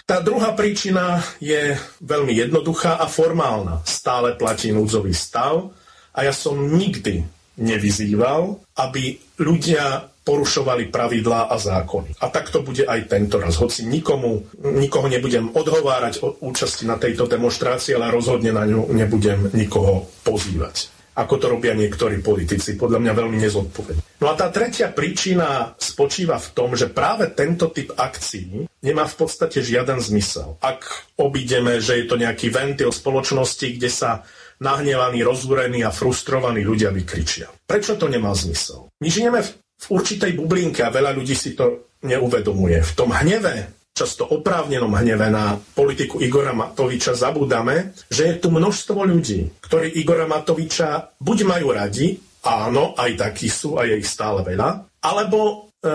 Tá 0.07 0.23
druhá 0.23 0.55
príčina 0.55 1.19
je 1.43 1.75
veľmi 1.99 2.31
jednoduchá 2.31 2.99
a 2.99 3.11
formálna. 3.11 3.83
Stále 3.87 4.35
platí 4.39 4.71
núdzový 4.71 5.15
stav, 5.15 5.82
a 6.13 6.19
ja 6.23 6.33
som 6.33 6.55
nikdy 6.57 7.25
nevyzýval, 7.57 8.61
aby 8.77 9.17
ľudia 9.41 10.09
porušovali 10.23 10.87
pravidlá 10.87 11.51
a 11.51 11.59
zákony. 11.59 12.15
A 12.23 12.31
tak 12.31 12.47
to 12.47 12.63
bude 12.63 12.87
aj 12.87 13.11
tento 13.11 13.43
raz. 13.43 13.59
Hoci 13.59 13.83
nikomu, 13.83 14.47
nikoho 14.63 15.11
nebudem 15.11 15.51
odhovárať 15.51 16.23
o 16.23 16.39
účasti 16.47 16.87
na 16.87 16.95
tejto 16.95 17.27
demonstrácii, 17.27 17.91
ale 17.99 18.07
rozhodne 18.07 18.55
na 18.55 18.63
ňu 18.63 18.87
nebudem 18.95 19.51
nikoho 19.51 20.07
pozývať. 20.23 20.89
Ako 21.13 21.37
to 21.37 21.45
robia 21.45 21.77
niektorí 21.77 22.25
politici, 22.25 22.73
podľa 22.73 22.97
mňa 22.97 23.13
veľmi 23.13 23.37
nezodpovedne. 23.37 24.01
No 24.17 24.31
a 24.31 24.33
tá 24.33 24.49
tretia 24.49 24.89
príčina 24.89 25.77
spočíva 25.77 26.41
v 26.41 26.49
tom, 26.57 26.73
že 26.73 26.89
práve 26.89 27.29
tento 27.37 27.69
typ 27.69 27.93
akcií 27.93 28.65
nemá 28.81 29.05
v 29.05 29.15
podstate 29.21 29.61
žiaden 29.61 30.01
zmysel. 30.01 30.57
Ak 30.57 31.05
obideme, 31.21 31.77
že 31.77 32.01
je 32.01 32.05
to 32.09 32.17
nejaký 32.17 32.49
ventil 32.49 32.89
spoločnosti, 32.89 33.67
kde 33.77 33.93
sa 33.93 34.25
nahnevaní, 34.63 35.19
rozúrení 35.21 35.83
a 35.83 35.91
frustrovaní 35.91 36.63
ľudia 36.63 36.89
vykričia. 36.89 37.51
Prečo 37.67 37.99
to 37.99 38.07
nemá 38.07 38.31
zmysel? 38.31 38.87
My 39.03 39.11
žijeme 39.11 39.43
v, 39.43 39.49
v 39.59 39.85
určitej 39.91 40.31
bublinke 40.39 40.81
a 40.81 40.93
veľa 40.93 41.11
ľudí 41.11 41.35
si 41.35 41.53
to 41.53 41.91
neuvedomuje. 42.07 42.79
V 42.79 42.93
tom 42.95 43.11
hneve, 43.11 43.83
často 43.93 44.25
oprávnenom 44.25 44.89
hneve 44.89 45.27
na 45.29 45.53
politiku 45.55 46.17
Igora 46.23 46.51
Matoviča 46.55 47.13
zabúdame, 47.13 47.93
že 48.09 48.33
je 48.33 48.35
tu 48.41 48.49
množstvo 48.49 49.05
ľudí, 49.05 49.61
ktorí 49.61 50.01
Igora 50.01 50.25
Matoviča 50.25 51.13
buď 51.21 51.37
majú 51.45 51.67
radi, 51.75 52.17
áno, 52.43 52.97
aj 52.97 53.11
takí 53.15 53.47
sú 53.47 53.77
a 53.79 53.85
je 53.85 54.01
ich 54.01 54.09
stále 54.09 54.43
veľa, 54.43 54.99
alebo 55.03 55.39
e, 55.79 55.87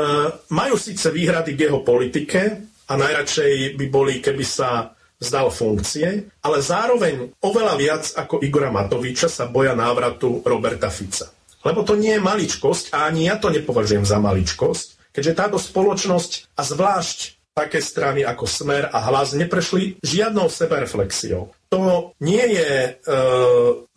majú 0.55 0.75
síce 0.79 1.13
výhrady 1.13 1.59
k 1.59 1.69
jeho 1.69 1.85
politike 1.85 2.41
a 2.89 2.93
najradšej 2.97 3.77
by 3.77 3.87
boli, 3.93 4.23
keby 4.23 4.45
sa 4.47 4.97
vzdal 5.19 5.51
funkcie, 5.51 6.31
ale 6.47 6.59
zároveň 6.63 7.35
oveľa 7.43 7.75
viac 7.75 8.05
ako 8.15 8.39
Igora 8.43 8.71
Matoviča 8.71 9.27
sa 9.27 9.51
boja 9.51 9.75
návratu 9.75 10.47
Roberta 10.47 10.89
Fica. 10.89 11.29
Lebo 11.67 11.83
to 11.83 11.99
nie 11.99 12.17
je 12.17 12.23
maličkosť 12.23 12.95
a 12.95 13.11
ani 13.11 13.27
ja 13.27 13.37
to 13.37 13.51
nepovažujem 13.51 14.07
za 14.07 14.23
maličkosť, 14.23 15.11
keďže 15.11 15.39
táto 15.39 15.59
spoločnosť 15.59 16.55
a 16.55 16.63
zvlášť 16.63 17.19
také 17.59 17.83
strany 17.83 18.23
ako 18.23 18.47
Smer 18.47 18.87
a 18.87 19.03
Hlas 19.03 19.35
neprešli 19.35 19.99
žiadnou 19.99 20.47
sebereflexiou. 20.47 21.51
To 21.75 22.15
nie 22.23 22.55
je 22.55 22.71
e, 22.87 22.91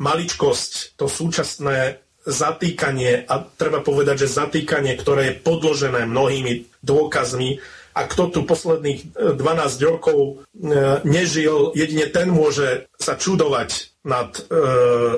maličkosť, 0.02 0.98
to 0.98 1.06
súčasné 1.06 2.02
zatýkanie, 2.26 3.26
a 3.30 3.46
treba 3.46 3.86
povedať, 3.86 4.26
že 4.26 4.38
zatýkanie, 4.42 4.98
ktoré 4.98 5.22
je 5.30 5.40
podložené 5.42 6.10
mnohými 6.10 6.82
dôkazmi, 6.82 7.62
a 7.92 8.08
kto 8.08 8.32
tu 8.32 8.40
posledných 8.48 9.16
12 9.36 9.42
e, 9.42 9.82
rokov 9.84 10.20
e, 10.20 10.34
nežil, 11.04 11.76
jedine 11.76 12.08
ten 12.08 12.32
môže 12.32 12.88
sa 12.96 13.20
čudovať 13.20 14.02
nad 14.08 14.32
e, 14.34 14.42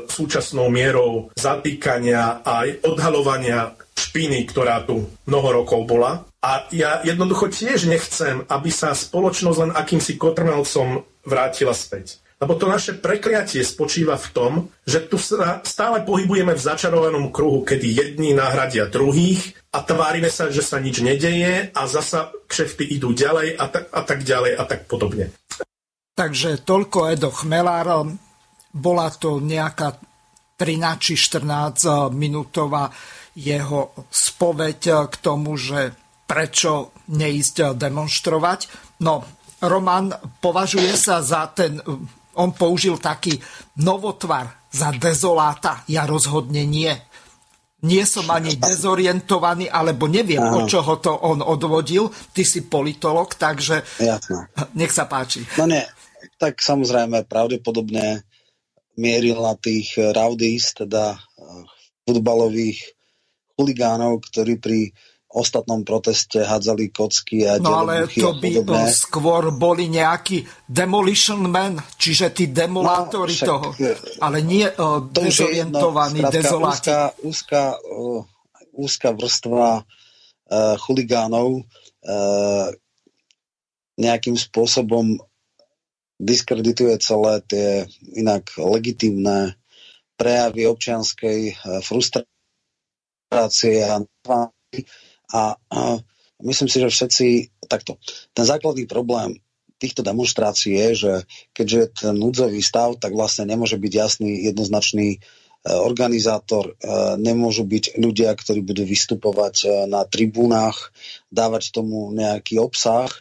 súčasnou 0.09 0.67
mierou 0.73 1.29
zatýkania 1.37 2.41
a 2.41 2.65
odhalovania 2.83 3.77
špiny, 3.93 4.49
ktorá 4.49 4.83
tu 4.83 5.05
mnoho 5.29 5.63
rokov 5.63 5.85
bola. 5.85 6.25
A 6.43 6.67
ja 6.75 6.99
jednoducho 7.05 7.47
tiež 7.47 7.87
nechcem, 7.87 8.43
aby 8.49 8.69
sa 8.73 8.91
spoločnosť 8.91 9.59
len 9.63 9.71
akýmsi 9.71 10.19
kotrmelcom 10.19 11.05
vrátila 11.23 11.71
späť. 11.71 12.22
Lebo 12.41 12.59
to 12.59 12.67
naše 12.67 12.97
prekliatie 12.99 13.63
spočíva 13.63 14.19
v 14.19 14.27
tom, 14.35 14.51
že 14.83 15.05
tu 15.07 15.15
sa 15.15 15.63
stále 15.63 16.03
pohybujeme 16.03 16.51
v 16.53 16.65
začarovanom 16.65 17.31
kruhu, 17.31 17.63
kedy 17.63 17.87
jedni 17.87 18.35
nahradia 18.35 18.89
druhých 18.89 19.55
a 19.71 19.81
tvárime 19.81 20.27
sa, 20.27 20.51
že 20.51 20.61
sa 20.61 20.77
nič 20.77 20.99
nedeje 20.99 21.71
a 21.71 21.81
zasa 21.87 22.33
kšefty 22.49 22.83
idú 22.99 23.15
ďalej 23.15 23.55
a 23.55 23.65
tak, 23.71 23.85
a 23.89 24.01
tak 24.03 24.19
ďalej 24.27 24.51
a 24.59 24.63
tak 24.67 24.85
podobne. 24.85 25.31
Takže 26.13 26.61
toľko 26.61 27.09
Edo 27.09 27.33
Chmelár. 27.33 28.05
Bola 28.73 29.09
to 29.13 29.37
nejaká 29.37 30.01
13 30.57 30.97
či 30.97 31.13
14 31.17 32.09
minútová 32.13 32.89
jeho 33.37 33.93
spoveď 34.09 35.09
k 35.09 35.15
tomu, 35.21 35.57
že 35.57 35.93
prečo 36.25 36.93
neísť 37.13 37.77
demonstrovať. 37.77 38.59
No, 39.05 39.25
Roman 39.61 40.13
považuje 40.41 40.93
sa 40.97 41.21
za 41.21 41.49
ten 41.53 41.77
on 42.37 42.53
použil 42.53 42.97
taký 42.97 43.37
novotvar 43.81 44.69
za 44.73 44.89
dezoláta. 44.93 45.85
Ja 45.89 46.09
rozhodne 46.09 46.65
nie. 46.65 46.89
Nie 47.83 48.07
som 48.07 48.23
ani 48.31 48.55
dezorientovaný, 48.55 49.67
alebo 49.67 50.07
neviem, 50.07 50.39
Aha. 50.39 50.63
od 50.63 50.71
čoho 50.71 51.03
to 51.03 51.11
on 51.11 51.43
odvodil. 51.43 52.07
Ty 52.31 52.43
si 52.47 52.63
politolog, 52.63 53.35
takže 53.35 53.83
Jasne. 53.99 54.47
nech 54.79 54.93
sa 54.95 55.03
páči. 55.03 55.43
No 55.59 55.67
nie, 55.67 55.83
tak 56.39 56.63
samozrejme 56.63 57.27
pravdepodobne 57.27 58.23
mieril 58.95 59.35
na 59.43 59.59
tých 59.59 59.99
rowdies, 59.99 60.71
teda 60.79 61.19
eh, 61.19 61.61
futbalových 62.07 62.79
chuligánov, 63.59 64.23
ktorí 64.31 64.63
pri 64.63 64.79
ostatnom 65.33 65.81
proteste 65.81 66.45
hádzali 66.45 66.93
kocky 66.93 67.49
a 67.49 67.57
No 67.57 67.81
ale 67.81 68.05
to 68.05 68.37
by 68.37 68.61
podobné. 68.61 68.93
skôr 68.93 69.49
boli 69.49 69.89
nejakí 69.89 70.45
demolition 70.69 71.41
men, 71.49 71.81
čiže 71.97 72.29
tí 72.29 72.53
demolátori 72.53 73.33
no, 73.41 73.47
toho, 73.49 73.73
ale 74.21 74.45
nie 74.45 74.69
uh, 74.69 75.01
dezorientovaní 75.09 76.21
no, 76.21 76.29
dezoláti. 76.29 76.93
Úzka, 76.93 77.17
úzka, 77.25 77.81
uh, 77.81 78.21
úzka 78.77 79.09
vrstva 79.09 79.81
uh, 79.81 80.77
chuligánov 80.77 81.65
uh, 81.65 82.69
nejakým 83.97 84.37
spôsobom 84.37 85.17
diskredituje 86.21 86.93
celé 87.01 87.41
tie 87.49 87.89
inak 88.15 88.53
legitímne 88.57 89.53
prejavy 90.13 90.69
občianskej 90.69 91.57
frustrácie 91.81 93.81
a 93.81 93.97
a, 95.33 95.57
a 95.57 95.79
myslím 96.45 96.69
si, 96.69 96.77
že 96.77 96.93
všetci 96.93 97.27
takto. 97.65 97.97
Ten 98.37 98.45
základný 98.45 98.85
problém 98.85 99.41
týchto 99.81 100.05
demonstrácií 100.05 100.79
je, 100.79 100.89
že 100.95 101.13
keďže 101.51 101.77
je 101.77 101.87
ten 101.91 102.15
núdzový 102.15 102.61
stav, 102.63 102.95
tak 103.01 103.11
vlastne 103.11 103.49
nemôže 103.49 103.75
byť 103.75 103.91
jasný, 103.91 104.47
jednoznačný 104.47 105.07
e, 105.11 105.19
organizátor, 105.75 106.71
e, 106.71 106.73
nemôžu 107.19 107.67
byť 107.67 107.99
ľudia, 107.99 108.31
ktorí 108.31 108.63
budú 108.63 108.87
vystupovať 108.87 109.55
e, 109.65 109.67
na 109.91 110.07
tribúnach, 110.07 110.95
dávať 111.27 111.75
tomu 111.75 112.15
nejaký 112.15 112.63
obsah. 112.63 113.11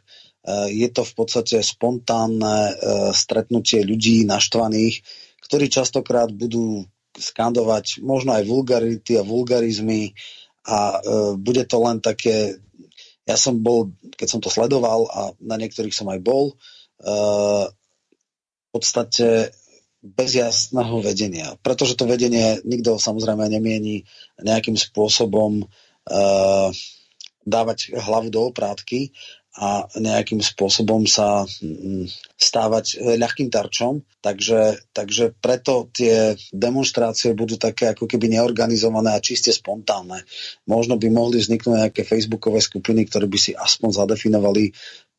Je 0.75 0.91
to 0.91 1.07
v 1.07 1.15
podstate 1.15 1.63
spontánne 1.63 2.75
stretnutie 3.15 3.87
ľudí 3.87 4.27
naštvaných, 4.27 4.99
ktorí 5.39 5.71
častokrát 5.71 6.35
budú 6.35 6.83
skandovať 7.15 8.03
možno 8.03 8.35
aj 8.35 8.51
vulgarity 8.51 9.21
a 9.21 9.23
vulgarizmy 9.23 10.19
a 10.63 11.03
uh, 11.03 11.33
bude 11.35 11.67
to 11.67 11.77
len 11.83 11.99
také, 11.99 12.59
ja 13.27 13.35
som 13.35 13.59
bol, 13.59 13.91
keď 14.15 14.29
som 14.29 14.41
to 14.43 14.51
sledoval 14.51 15.11
a 15.11 15.21
na 15.43 15.59
niektorých 15.59 15.95
som 15.95 16.07
aj 16.11 16.23
bol, 16.23 16.55
uh, 17.03 17.67
v 17.69 18.69
podstate 18.71 19.53
bez 20.03 20.35
jasného 20.35 20.99
vedenia. 20.99 21.55
Pretože 21.63 21.95
to 21.95 22.11
vedenie 22.11 22.59
nikto 22.67 22.99
samozrejme 22.99 23.47
nemieni 23.47 24.03
nejakým 24.43 24.75
spôsobom 24.75 25.63
uh, 25.63 26.69
dávať 27.43 27.95
hlavu 27.95 28.31
do 28.31 28.51
oprátky 28.51 29.15
a 29.53 29.85
nejakým 30.01 30.41
spôsobom 30.41 31.05
sa 31.05 31.45
mm, 31.45 32.09
stávať 32.41 32.97
e, 32.97 33.21
ľahkým 33.21 33.53
tarčom. 33.53 34.01
Takže, 34.25 34.81
takže 34.97 35.37
preto 35.37 35.93
tie 35.93 36.33
demonstrácie 36.57 37.37
budú 37.37 37.61
také 37.61 37.93
ako 37.93 38.09
keby 38.09 38.33
neorganizované 38.33 39.13
a 39.13 39.21
čiste 39.21 39.53
spontánne. 39.53 40.25
Možno 40.65 40.97
by 40.97 41.09
mohli 41.13 41.45
vzniknúť 41.45 41.77
nejaké 41.85 42.03
facebookové 42.09 42.65
skupiny, 42.65 43.05
ktoré 43.05 43.29
by 43.29 43.39
si 43.39 43.53
aspoň 43.53 43.93
zadefinovali 43.93 44.73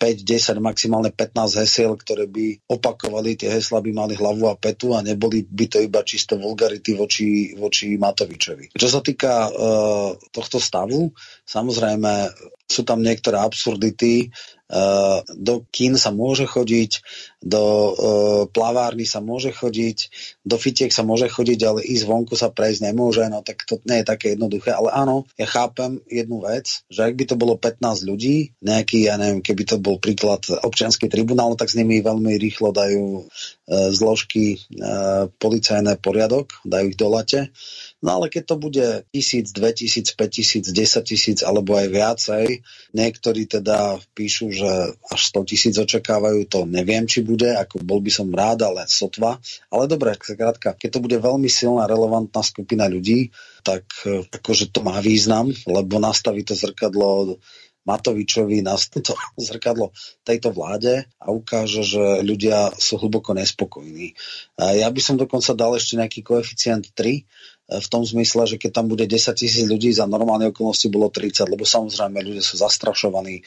5, 0.03 0.27
10, 0.27 0.60
maximálne 0.60 1.15
15 1.15 1.63
hesiel, 1.63 1.95
ktoré 1.95 2.27
by 2.27 2.67
opakovali, 2.67 3.39
tie 3.39 3.48
hesla 3.48 3.79
by 3.79 3.95
mali 3.95 4.19
hlavu 4.19 4.51
a 4.51 4.60
petu 4.60 4.91
a 4.91 5.00
neboli 5.00 5.48
by 5.48 5.72
to 5.72 5.79
iba 5.79 6.03
čisto 6.03 6.36
vulgarity 6.36 6.91
voči, 6.91 7.55
voči 7.55 7.95
Matovičovi. 7.95 8.75
Čo 8.75 8.88
sa 8.91 9.00
týka 9.00 9.48
uh, 9.48 10.12
tohto 10.36 10.60
stavu, 10.60 11.15
samozrejme 11.48 12.36
sú 12.67 12.83
tam 12.83 13.00
niektoré 13.00 13.39
absurdity, 13.39 14.27
do 15.37 15.53
kín 15.69 15.99
sa 16.01 16.09
môže 16.09 16.49
chodiť, 16.49 16.91
do 17.43 17.63
eh, 17.63 17.93
plavárny 18.49 19.03
sa 19.03 19.19
môže 19.19 19.51
chodiť, 19.51 19.97
do 20.47 20.55
fitiek 20.55 20.89
sa 20.89 21.03
môže 21.03 21.27
chodiť, 21.27 21.59
ale 21.67 21.79
ísť 21.83 22.03
vonku 22.07 22.33
sa 22.39 22.49
prejsť 22.49 22.89
nemôže, 22.89 23.27
no 23.27 23.43
tak 23.43 23.67
to 23.67 23.77
nie 23.83 24.01
je 24.01 24.07
také 24.07 24.33
jednoduché. 24.33 24.71
Ale 24.71 24.89
áno, 24.95 25.27
ja 25.35 25.45
chápem 25.45 25.99
jednu 26.07 26.41
vec, 26.41 26.87
že 26.87 27.03
ak 27.03 27.13
by 27.19 27.23
to 27.27 27.35
bolo 27.35 27.59
15 27.59 28.09
ľudí, 28.09 28.55
nejaký, 28.63 29.11
ja 29.11 29.19
neviem, 29.19 29.43
keby 29.43 29.63
to 29.67 29.77
bol 29.77 29.99
príklad 29.99 30.41
občianský 30.47 31.11
tribunál, 31.11 31.59
tak 31.59 31.69
s 31.69 31.77
nimi 31.77 31.99
veľmi 31.99 32.39
rýchlo 32.39 32.71
dajú 32.71 33.05
eh, 33.21 33.91
zložky 33.93 34.65
policajné 35.37 35.99
poriadok, 35.99 36.63
dajú 36.63 36.85
ich 36.93 36.99
do 36.99 37.07
late 37.11 37.51
No 38.03 38.19
ale 38.19 38.27
keď 38.27 38.43
to 38.51 38.55
bude 38.60 38.88
tisíc, 39.15 39.55
dve 39.55 39.72
tisíc, 39.72 40.12
päť 40.12 40.43
tisíc, 40.43 40.65
desať 40.75 41.15
tisíc 41.15 41.39
alebo 41.39 41.79
aj 41.79 41.88
viacej, 41.88 42.45
niektorí 42.91 43.48
teda 43.48 43.95
píšu, 44.12 44.51
že 44.51 45.00
až 45.07 45.22
100 45.31 45.48
tisíc 45.48 45.75
očakávajú, 45.79 46.43
to 46.51 46.67
neviem, 46.67 47.07
či 47.07 47.24
bude, 47.24 47.48
ako 47.55 47.79
bol 47.79 48.03
by 48.03 48.12
som 48.12 48.27
rád, 48.27 48.67
ale 48.67 48.83
sotva. 48.91 49.39
Ale 49.72 49.88
dobre, 49.88 50.19
krátka, 50.19 50.75
keď 50.75 51.00
to 51.00 51.00
bude 51.00 51.15
veľmi 51.15 51.48
silná, 51.48 51.88
relevantná 51.88 52.43
skupina 52.43 52.91
ľudí, 52.91 53.31
tak 53.63 53.88
e, 54.03 54.27
akože 54.27 54.75
to 54.75 54.83
má 54.83 55.00
význam, 55.00 55.55
lebo 55.63 55.95
nastaví 55.95 56.43
to 56.43 56.60
zrkadlo 56.60 57.39
Matovičovi 57.83 58.63
na 58.63 58.79
to 59.07 59.13
zrkadlo 59.36 59.91
tejto 60.24 60.55
vláde 60.55 61.03
a 61.19 61.31
ukáže, 61.31 61.83
že 61.83 62.24
ľudia 62.24 62.72
sú 62.79 63.00
hlboko 63.00 63.36
nespokojní. 63.36 64.15
Ja 64.60 64.88
by 64.88 65.01
som 65.03 65.15
dokonca 65.19 65.51
dal 65.55 65.75
ešte 65.75 66.00
nejaký 66.00 66.19
koeficient 66.24 66.95
3, 66.95 67.27
v 67.70 67.88
tom 67.88 68.03
zmysle, 68.03 68.43
že 68.43 68.58
keď 68.60 68.84
tam 68.84 68.86
bude 68.91 69.08
10 69.08 69.39
tisíc 69.39 69.63
ľudí, 69.63 69.96
za 69.96 70.03
normálne 70.03 70.51
okolnosti 70.51 70.88
bolo 70.91 71.08
30, 71.08 71.48
lebo 71.48 71.63
samozrejme 71.63 72.20
ľudia 72.20 72.43
sú 72.43 72.60
zastrašovaní. 72.60 73.43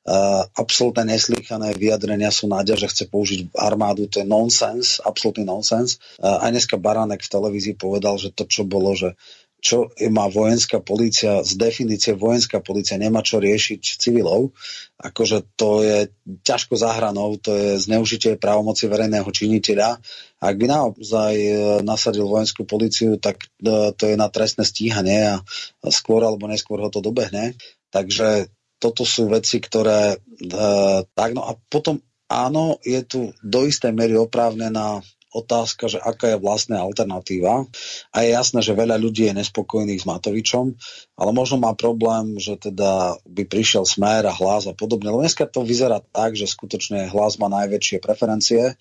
Uh, 0.00 0.48
absolútne 0.56 1.04
neslýchané 1.12 1.76
vyjadrenia 1.76 2.32
sú 2.32 2.48
Náďa, 2.48 2.80
že 2.80 2.88
chce 2.88 3.04
použiť 3.12 3.52
armádu, 3.52 4.08
to 4.08 4.24
je 4.24 4.26
nonsens, 4.26 4.96
absolútny 5.04 5.44
nonsens. 5.44 6.00
Uh, 6.16 6.40
aj 6.40 6.56
dneska 6.56 6.80
Baránek 6.80 7.20
v 7.20 7.32
televízii 7.36 7.76
povedal, 7.76 8.16
že 8.16 8.32
to, 8.32 8.48
čo 8.48 8.64
bolo, 8.64 8.96
že 8.96 9.12
čo 9.60 9.92
má 10.08 10.26
vojenská 10.26 10.80
policia, 10.80 11.44
z 11.44 11.52
definície 11.60 12.16
vojenská 12.16 12.64
policia 12.64 12.96
nemá 12.96 13.20
čo 13.20 13.38
riešiť 13.38 13.80
civilov, 14.00 14.56
akože 15.00 15.56
to 15.56 15.84
je 15.84 15.98
ťažko 16.44 16.76
zahranou, 16.76 17.36
to 17.40 17.52
je 17.52 17.70
zneužitie 17.80 18.40
právomoci 18.40 18.88
verejného 18.88 19.28
činiteľa. 19.28 20.00
Ak 20.40 20.54
by 20.56 20.66
naozaj 20.68 21.34
e, 21.36 21.52
nasadil 21.84 22.24
vojenskú 22.24 22.64
policiu, 22.64 23.20
tak 23.20 23.48
e, 23.60 23.92
to 23.92 24.04
je 24.08 24.16
na 24.16 24.32
trestné 24.32 24.64
stíhanie 24.64 25.36
a 25.36 25.44
skôr 25.92 26.24
alebo 26.24 26.48
neskôr 26.48 26.80
ho 26.80 26.88
to 26.88 27.04
dobehne. 27.04 27.56
Takže 27.92 28.48
toto 28.80 29.04
sú 29.04 29.28
veci, 29.28 29.60
ktoré... 29.60 30.16
E, 30.16 30.56
tak 31.04 31.36
no 31.36 31.44
a 31.44 31.56
potom 31.68 32.00
áno, 32.28 32.80
je 32.80 33.00
tu 33.04 33.20
do 33.44 33.60
istej 33.68 33.92
miery 33.92 34.16
oprávnená 34.16 35.04
otázka, 35.30 35.86
že 35.86 36.02
aká 36.02 36.34
je 36.34 36.42
vlastná 36.42 36.82
alternatíva. 36.82 37.66
A 38.10 38.16
je 38.22 38.34
jasné, 38.34 38.60
že 38.60 38.74
veľa 38.74 38.98
ľudí 38.98 39.30
je 39.30 39.38
nespokojných 39.38 40.02
s 40.02 40.08
Matovičom, 40.08 40.74
ale 41.14 41.30
možno 41.30 41.62
má 41.62 41.74
problém, 41.78 42.38
že 42.38 42.58
teda 42.58 43.18
by 43.26 43.42
prišiel 43.46 43.86
smer 43.86 44.26
a 44.26 44.34
hlas 44.34 44.66
a 44.66 44.74
podobne. 44.74 45.10
Lebo 45.10 45.22
dneska 45.22 45.46
to 45.46 45.62
vyzerá 45.62 46.02
tak, 46.02 46.34
že 46.34 46.50
skutočne 46.50 47.06
hlas 47.10 47.38
má 47.38 47.46
najväčšie 47.46 48.02
preferencie 48.02 48.74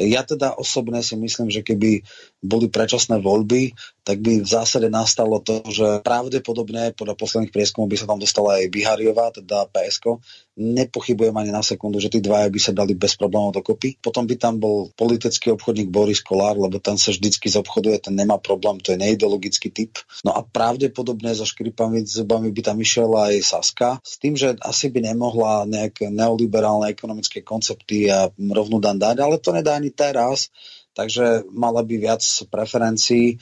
ja 0.00 0.24
teda 0.24 0.56
osobne 0.56 1.04
si 1.04 1.20
myslím, 1.20 1.52
že 1.52 1.60
keby 1.60 2.00
boli 2.42 2.66
predčasné 2.66 3.22
voľby, 3.22 3.70
tak 4.02 4.18
by 4.18 4.42
v 4.42 4.48
zásade 4.50 4.90
nastalo 4.90 5.38
to, 5.38 5.62
že 5.70 6.02
pravdepodobne 6.02 6.90
podľa 6.98 7.14
posledných 7.14 7.54
prieskumov 7.54 7.86
by 7.86 7.96
sa 8.02 8.10
tam 8.10 8.18
dostala 8.18 8.58
aj 8.58 8.66
Bihariová, 8.66 9.30
teda 9.30 9.70
PSK. 9.70 10.18
Nepochybujem 10.58 11.32
ani 11.38 11.54
na 11.54 11.62
sekundu, 11.62 12.02
že 12.02 12.10
tí 12.10 12.18
dvaja 12.18 12.50
by 12.50 12.60
sa 12.60 12.74
dali 12.74 12.98
bez 12.98 13.14
problémov 13.14 13.54
dokopy. 13.54 14.02
Potom 14.02 14.26
by 14.26 14.34
tam 14.36 14.58
bol 14.58 14.90
politický 14.98 15.54
obchodník 15.54 15.94
Boris 15.94 16.18
Kolár, 16.18 16.58
lebo 16.58 16.82
ten 16.82 16.98
sa 16.98 17.14
vždycky 17.14 17.46
zobchoduje, 17.46 18.10
ten 18.10 18.18
nemá 18.18 18.42
problém, 18.42 18.82
to 18.82 18.90
je 18.90 18.98
neideologický 18.98 19.70
typ. 19.70 20.02
No 20.26 20.34
a 20.34 20.42
pravdepodobne 20.42 21.30
so 21.38 21.46
škripami 21.46 22.02
zubami 22.02 22.50
by 22.50 22.74
tam 22.74 22.82
išiel 22.82 23.14
aj 23.14 23.38
Saska, 23.38 24.02
s 24.02 24.18
tým, 24.18 24.34
že 24.34 24.58
asi 24.66 24.90
by 24.90 25.14
nemohla 25.14 25.62
nejaké 25.70 26.10
neoliberálne 26.10 26.90
ekonomické 26.90 27.46
koncepty 27.46 28.10
a 28.10 28.26
rovnú 28.34 28.82
dan 28.82 28.98
dať, 28.98 29.22
ale 29.22 29.38
to 29.38 29.54
nedá 29.54 29.78
ani 29.78 29.94
teraz, 29.94 30.50
takže 30.92 31.48
mala 31.52 31.80
by 31.84 31.96
viac 31.98 32.22
preferencií. 32.48 33.36
E, 33.36 33.38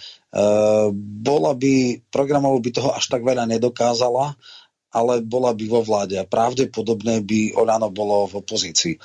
bola 0.96 1.52
by, 1.54 2.06
programovo 2.10 2.58
by 2.62 2.70
toho 2.70 2.90
až 2.94 3.10
tak 3.10 3.26
veľa 3.26 3.46
nedokázala, 3.50 4.34
ale 4.90 5.22
bola 5.22 5.54
by 5.54 5.64
vo 5.70 5.80
vláde 5.86 6.18
a 6.18 6.26
pravdepodobne 6.26 7.22
by 7.22 7.54
Olano 7.54 7.88
bolo 7.90 8.26
v 8.26 8.42
opozícii. 8.42 8.94
E, 8.96 8.98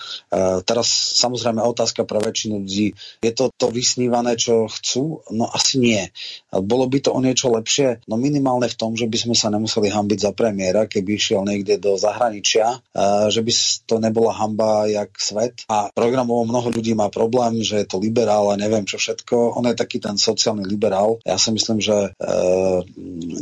teraz 0.65 1.17
samozrejme 1.21 1.61
otázka 1.61 2.03
pre 2.03 2.21
väčšinu 2.21 2.61
ľudí, 2.65 2.93
je 3.21 3.31
to 3.31 3.53
to 3.53 3.69
vysnívané, 3.69 4.35
čo 4.35 4.65
chcú? 4.69 5.21
No 5.31 5.49
asi 5.49 5.77
nie. 5.77 6.03
Bolo 6.49 6.89
by 6.89 6.97
to 7.05 7.13
o 7.13 7.19
niečo 7.21 7.53
lepšie? 7.53 8.05
No 8.09 8.17
minimálne 8.17 8.65
v 8.65 8.77
tom, 8.77 8.97
že 8.97 9.05
by 9.05 9.17
sme 9.17 9.35
sa 9.37 9.53
nemuseli 9.53 9.93
hambiť 9.93 10.19
za 10.19 10.31
premiéra, 10.33 10.89
keby 10.89 11.15
išiel 11.15 11.45
niekde 11.45 11.77
do 11.77 11.95
zahraničia, 11.95 12.81
e, 12.91 13.29
že 13.29 13.41
by 13.45 13.51
to 13.85 13.95
nebola 14.01 14.33
hamba 14.33 14.89
jak 14.89 15.13
svet. 15.21 15.63
A 15.69 15.93
programovo 15.93 16.43
mnoho 16.49 16.73
ľudí 16.73 16.97
má 16.97 17.13
problém, 17.13 17.61
že 17.61 17.85
je 17.85 17.87
to 17.87 18.01
liberál 18.01 18.49
a 18.51 18.59
neviem 18.59 18.83
čo 18.83 18.97
všetko. 18.97 19.61
On 19.61 19.65
je 19.69 19.77
taký 19.77 20.01
ten 20.01 20.17
sociálny 20.17 20.65
liberál. 20.65 21.21
Ja 21.21 21.37
si 21.37 21.53
myslím, 21.53 21.79
že 21.79 22.11
e, 22.17 22.29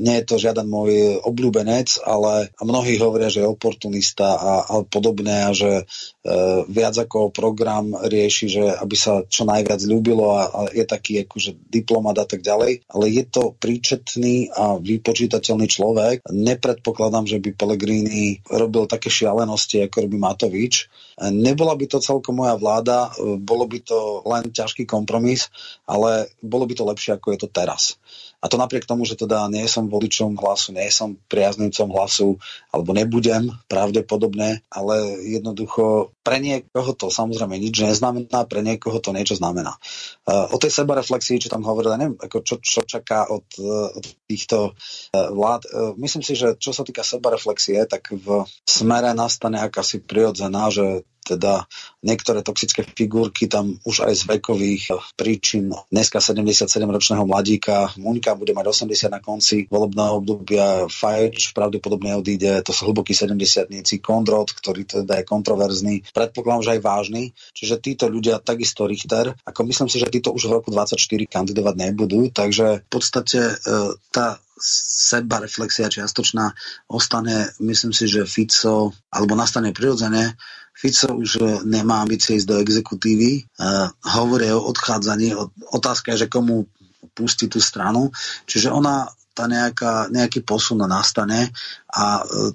nie 0.04 0.16
je 0.20 0.26
to 0.28 0.36
žiaden 0.36 0.68
môj 0.68 1.24
obľúbenec, 1.24 2.04
ale 2.04 2.33
a 2.42 2.62
mnohí 2.66 2.98
hovoria, 2.98 3.30
že 3.30 3.44
je 3.44 3.50
oportunista 3.50 4.34
a, 4.40 4.54
a 4.66 4.76
podobné 4.88 5.46
a 5.46 5.52
že 5.52 5.72
e, 5.82 5.84
viac 6.72 6.96
ako 6.98 7.30
program 7.30 7.94
rieši, 7.94 8.46
že 8.50 8.64
aby 8.74 8.96
sa 8.98 9.22
čo 9.28 9.46
najviac 9.46 9.84
ľúbilo 9.86 10.34
a, 10.34 10.42
a 10.50 10.60
je 10.72 10.86
taký 10.88 11.22
akože 11.28 11.58
diplomat 11.70 12.24
a 12.24 12.26
tak 12.26 12.42
ďalej, 12.42 12.88
ale 12.90 13.06
je 13.12 13.24
to 13.28 13.54
príčetný 13.58 14.50
a 14.54 14.80
vypočítateľný 14.80 15.68
človek. 15.68 16.26
Nepredpokladám, 16.32 17.30
že 17.30 17.38
by 17.44 17.50
Pellegrini 17.54 18.40
robil 18.50 18.90
také 18.90 19.12
šialenosti, 19.12 19.84
ako 19.86 20.10
robí 20.10 20.18
Matovič. 20.18 20.88
Nebola 21.20 21.78
by 21.78 21.86
to 21.86 22.02
celkom 22.02 22.42
moja 22.42 22.58
vláda, 22.58 23.14
bolo 23.38 23.70
by 23.70 23.80
to 23.86 24.26
len 24.26 24.50
ťažký 24.50 24.90
kompromis, 24.90 25.54
ale 25.86 26.34
bolo 26.42 26.66
by 26.66 26.74
to 26.74 26.84
lepšie, 26.88 27.16
ako 27.16 27.38
je 27.38 27.40
to 27.46 27.50
teraz. 27.54 28.02
A 28.44 28.52
to 28.52 28.60
napriek 28.60 28.84
tomu, 28.84 29.08
že 29.08 29.16
teda 29.16 29.48
nie 29.48 29.64
som 29.72 29.88
voličom 29.88 30.36
hlasu, 30.36 30.76
nie 30.76 30.92
som 30.92 31.16
priaznivcom 31.32 31.88
hlasu, 31.96 32.36
alebo 32.76 32.92
nebudem 32.92 33.48
pravdepodobne, 33.72 34.60
ale 34.68 34.96
jednoducho 35.24 36.12
pre 36.28 36.44
niekoho 36.44 36.92
to 36.92 37.08
samozrejme 37.08 37.56
nič 37.56 37.80
neznamená, 37.80 38.44
pre 38.44 38.60
niekoho 38.60 39.00
to 39.00 39.16
niečo 39.16 39.40
znamená. 39.40 39.80
Uh, 40.28 40.52
o 40.52 40.60
tej 40.60 40.76
sebareflexii, 40.76 41.40
čo 41.40 41.48
tam 41.48 41.64
hovoril, 41.64 41.96
neviem, 41.96 42.20
ako 42.20 42.44
čo, 42.44 42.56
čo 42.60 42.84
čaká 42.84 43.32
od, 43.32 43.48
uh, 43.64 43.96
od 43.96 44.06
týchto 44.28 44.76
uh, 44.76 45.32
vlád. 45.32 45.62
Uh, 45.72 45.96
myslím 46.04 46.24
si, 46.28 46.36
že 46.36 46.60
čo 46.60 46.76
sa 46.76 46.84
týka 46.84 47.08
sebareflexie, 47.08 47.88
tak 47.88 48.12
v 48.12 48.44
smere 48.68 49.16
nastane 49.16 49.64
akási 49.64 50.04
prirodzená, 50.04 50.68
že 50.68 51.08
teda 51.24 51.66
niektoré 52.04 52.44
toxické 52.44 52.84
figurky 52.84 53.48
tam 53.48 53.80
už 53.88 54.04
aj 54.06 54.14
z 54.14 54.24
vekových 54.28 54.84
príčin. 55.16 55.72
Dneska 55.90 56.20
77-ročného 56.20 57.24
mladíka, 57.24 57.96
Muňka 57.96 58.36
bude 58.36 58.52
mať 58.52 58.66
80 58.70 59.08
na 59.08 59.24
konci 59.24 59.66
volebného 59.72 60.20
obdobia, 60.20 60.86
Fajč 60.92 61.56
pravdepodobne 61.56 62.14
odíde, 62.20 62.60
to 62.62 62.76
sú 62.76 62.92
hlbokí 62.92 63.16
70 63.16 63.72
Kondrot, 64.04 64.52
ktorý 64.52 64.84
teda 64.84 65.24
je 65.24 65.26
kontroverzný, 65.26 65.96
predpokladám, 66.12 66.64
že 66.68 66.74
aj 66.78 66.82
vážny. 66.84 67.24
Čiže 67.56 67.80
títo 67.80 68.06
ľudia, 68.12 68.44
takisto 68.44 68.86
Richter, 68.86 69.34
ako 69.48 69.60
myslím 69.70 69.88
si, 69.88 69.98
že 69.98 70.12
títo 70.12 70.36
už 70.36 70.52
v 70.52 70.56
roku 70.60 70.70
24 70.70 71.00
kandidovať 71.26 71.76
nebudú, 71.80 72.30
takže 72.30 72.84
v 72.84 72.90
podstate 72.92 73.40
e, 73.40 73.56
tá 74.12 74.38
seba 74.64 75.44
reflexia 75.44 75.92
čiastočná 75.92 76.54
ostane, 76.88 77.52
myslím 77.60 77.92
si, 77.92 78.08
že 78.08 78.30
Fico, 78.30 78.96
alebo 79.12 79.36
nastane 79.36 79.76
prirodzene, 79.76 80.38
Fico 80.74 81.16
už 81.16 81.64
nemá 81.64 82.02
ambície 82.02 82.36
ísť 82.36 82.50
do 82.50 82.58
exekutívy, 82.60 83.46
hovorí 84.04 84.52
o 84.52 84.60
odchádzaní, 84.68 85.38
otázka 85.72 86.12
je, 86.14 86.26
že 86.26 86.32
komu 86.34 86.68
pustí 87.14 87.46
tú 87.46 87.62
stranu, 87.62 88.10
čiže 88.50 88.74
ona 88.74 89.08
tá 89.34 89.46
nejaká, 89.50 90.10
nejaký 90.14 90.46
posun 90.46 90.82
nastane 90.86 91.50
a 91.90 92.22
uh, 92.22 92.54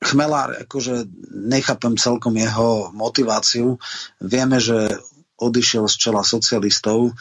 Chmelár, 0.00 0.64
akože 0.64 1.04
nechápem 1.28 1.92
celkom 2.00 2.32
jeho 2.32 2.88
motiváciu. 2.96 3.76
Vieme, 4.16 4.56
že 4.56 4.96
odišiel 5.36 5.84
z 5.92 5.96
čela 5.96 6.24
socialistov, 6.24 7.08
e, 7.08 7.12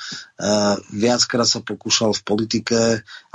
viackrát 0.95 1.43
sa 1.43 1.59
pokúšal 1.59 2.15
v 2.15 2.23
politike, 2.23 2.79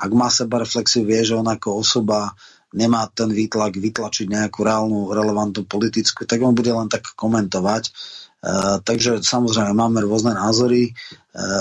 ak 0.00 0.10
má 0.16 0.32
seba 0.32 0.64
reflexiu, 0.64 1.04
vie, 1.04 1.20
že 1.24 1.36
on 1.36 1.44
ako 1.44 1.80
osoba 1.80 2.32
nemá 2.74 3.06
ten 3.08 3.30
výtlak 3.30 3.78
vytlačiť 3.78 4.26
nejakú 4.26 4.66
reálnu, 4.66 5.14
relevantnú 5.14 5.64
politickú, 5.64 6.26
tak 6.26 6.42
on 6.42 6.52
bude 6.52 6.74
len 6.74 6.90
tak 6.90 7.14
komentovať. 7.14 7.88
E, 7.88 7.90
takže 8.82 9.22
samozrejme 9.22 9.72
máme 9.72 10.02
rôzne 10.02 10.34
názory. 10.34 10.90
E, 10.90 10.92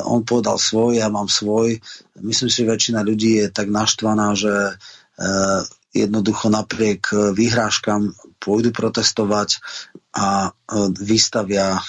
on 0.09 0.25
povedal 0.25 0.57
svoj, 0.57 0.97
ja 0.99 1.07
mám 1.07 1.29
svoj. 1.29 1.77
Myslím 2.19 2.49
si, 2.49 2.65
že 2.65 2.71
väčšina 2.73 2.99
ľudí 3.05 3.45
je 3.45 3.47
tak 3.53 3.69
naštvaná, 3.69 4.33
že 4.33 4.51
e, 4.51 4.73
jednoducho 5.93 6.49
napriek 6.49 7.13
výhrážkam 7.37 8.17
pôjdu 8.43 8.75
protestovať 8.75 9.63
a 10.11 10.51
e, 10.51 10.91
vystavia 10.99 11.79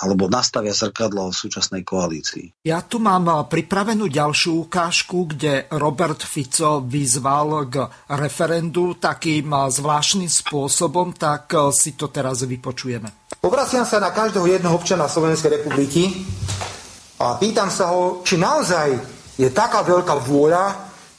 alebo 0.00 0.32
nastavia 0.32 0.72
zrkadlo 0.72 1.28
v 1.28 1.36
súčasnej 1.36 1.82
koalícii. 1.84 2.64
Ja 2.64 2.80
tu 2.80 2.98
mám 2.98 3.28
eh, 3.28 3.36
pripravenú 3.44 4.08
ďalšiu 4.08 4.66
ukážku, 4.66 5.36
kde 5.36 5.68
Robert 5.76 6.24
Fico 6.24 6.80
vyzval 6.80 7.68
k 7.68 7.84
referendu 8.16 8.96
takým 8.96 9.52
eh, 9.52 9.68
zvláštnym 9.68 10.28
spôsobom, 10.28 11.12
tak 11.12 11.52
si 11.76 11.94
to 11.94 12.08
teraz 12.08 12.42
vypočujeme. 12.48 13.30
Obraciam 13.44 13.84
sa 13.84 14.00
na 14.00 14.12
každého 14.12 14.48
jedného 14.48 14.72
občana 14.76 15.08
Slovenskej 15.08 15.60
republiky 15.60 16.24
a 17.20 17.36
pýtam 17.36 17.68
sa 17.68 17.92
ho, 17.92 18.24
či 18.24 18.40
naozaj 18.40 18.96
je 19.36 19.48
taká 19.52 19.84
veľká 19.84 20.16
vôľa 20.24 20.64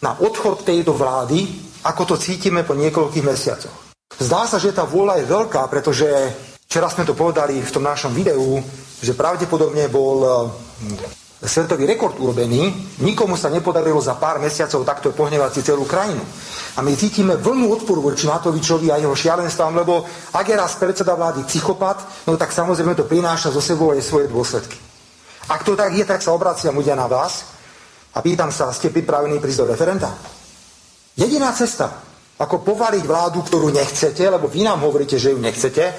na 0.02 0.18
odchod 0.18 0.66
tejto 0.66 0.94
vlády, 0.94 1.46
ako 1.86 2.14
to 2.14 2.16
cítime 2.18 2.62
po 2.62 2.78
niekoľkých 2.78 3.26
mesiacoch. 3.26 3.81
Zdá 4.20 4.50
sa, 4.50 4.60
že 4.60 4.76
tá 4.76 4.84
vôľa 4.84 5.22
je 5.22 5.32
veľká, 5.32 5.62
pretože 5.72 6.08
Včera 6.72 6.88
sme 6.88 7.04
to 7.04 7.12
povedali 7.12 7.60
v 7.60 7.68
tom 7.68 7.84
našom 7.84 8.16
videu, 8.16 8.64
že 9.04 9.12
pravdepodobne 9.12 9.92
bol 9.92 10.24
eh, 10.24 11.44
svetový 11.44 11.84
rekord 11.84 12.16
urobený. 12.16 12.72
Nikomu 13.04 13.36
sa 13.36 13.52
nepodarilo 13.52 14.00
za 14.00 14.16
pár 14.16 14.40
mesiacov 14.40 14.88
takto 14.88 15.12
pohnevať 15.12 15.52
si 15.52 15.68
celú 15.68 15.84
krajinu. 15.84 16.24
A 16.72 16.80
my 16.80 16.96
cítime 16.96 17.36
vlnu 17.36 17.68
odporu 17.76 18.00
voči 18.00 18.24
Matovičovi 18.24 18.88
a 18.88 19.04
jeho 19.04 19.12
šialenstvám, 19.12 19.84
lebo 19.84 20.08
ak 20.32 20.48
je 20.48 20.56
raz 20.56 20.80
predseda 20.80 21.12
vlády 21.12 21.44
psychopat, 21.44 22.24
no 22.24 22.40
tak 22.40 22.56
samozrejme 22.56 22.96
to 22.96 23.04
prináša 23.04 23.52
zo 23.52 23.60
sebou 23.60 23.92
aj 23.92 24.08
svoje 24.08 24.32
dôsledky. 24.32 24.80
Ak 25.52 25.68
to 25.68 25.76
tak 25.76 25.92
je, 25.92 26.08
tak 26.08 26.24
sa 26.24 26.32
obraciam 26.32 26.72
ľudia 26.72 26.96
na 26.96 27.12
vás 27.12 27.52
a 28.16 28.24
pýtam 28.24 28.48
sa, 28.48 28.72
ste 28.72 28.96
pripravení 28.96 29.44
prísť 29.44 29.68
do 29.68 29.76
referenda? 29.76 30.08
Jediná 31.20 31.52
cesta, 31.52 32.11
ako 32.42 32.66
povaliť 32.66 33.04
vládu, 33.06 33.46
ktorú 33.46 33.70
nechcete, 33.70 34.26
lebo 34.26 34.50
vy 34.50 34.66
nám 34.66 34.82
hovoríte, 34.82 35.22
že 35.22 35.30
ju 35.30 35.38
nechcete, 35.38 35.94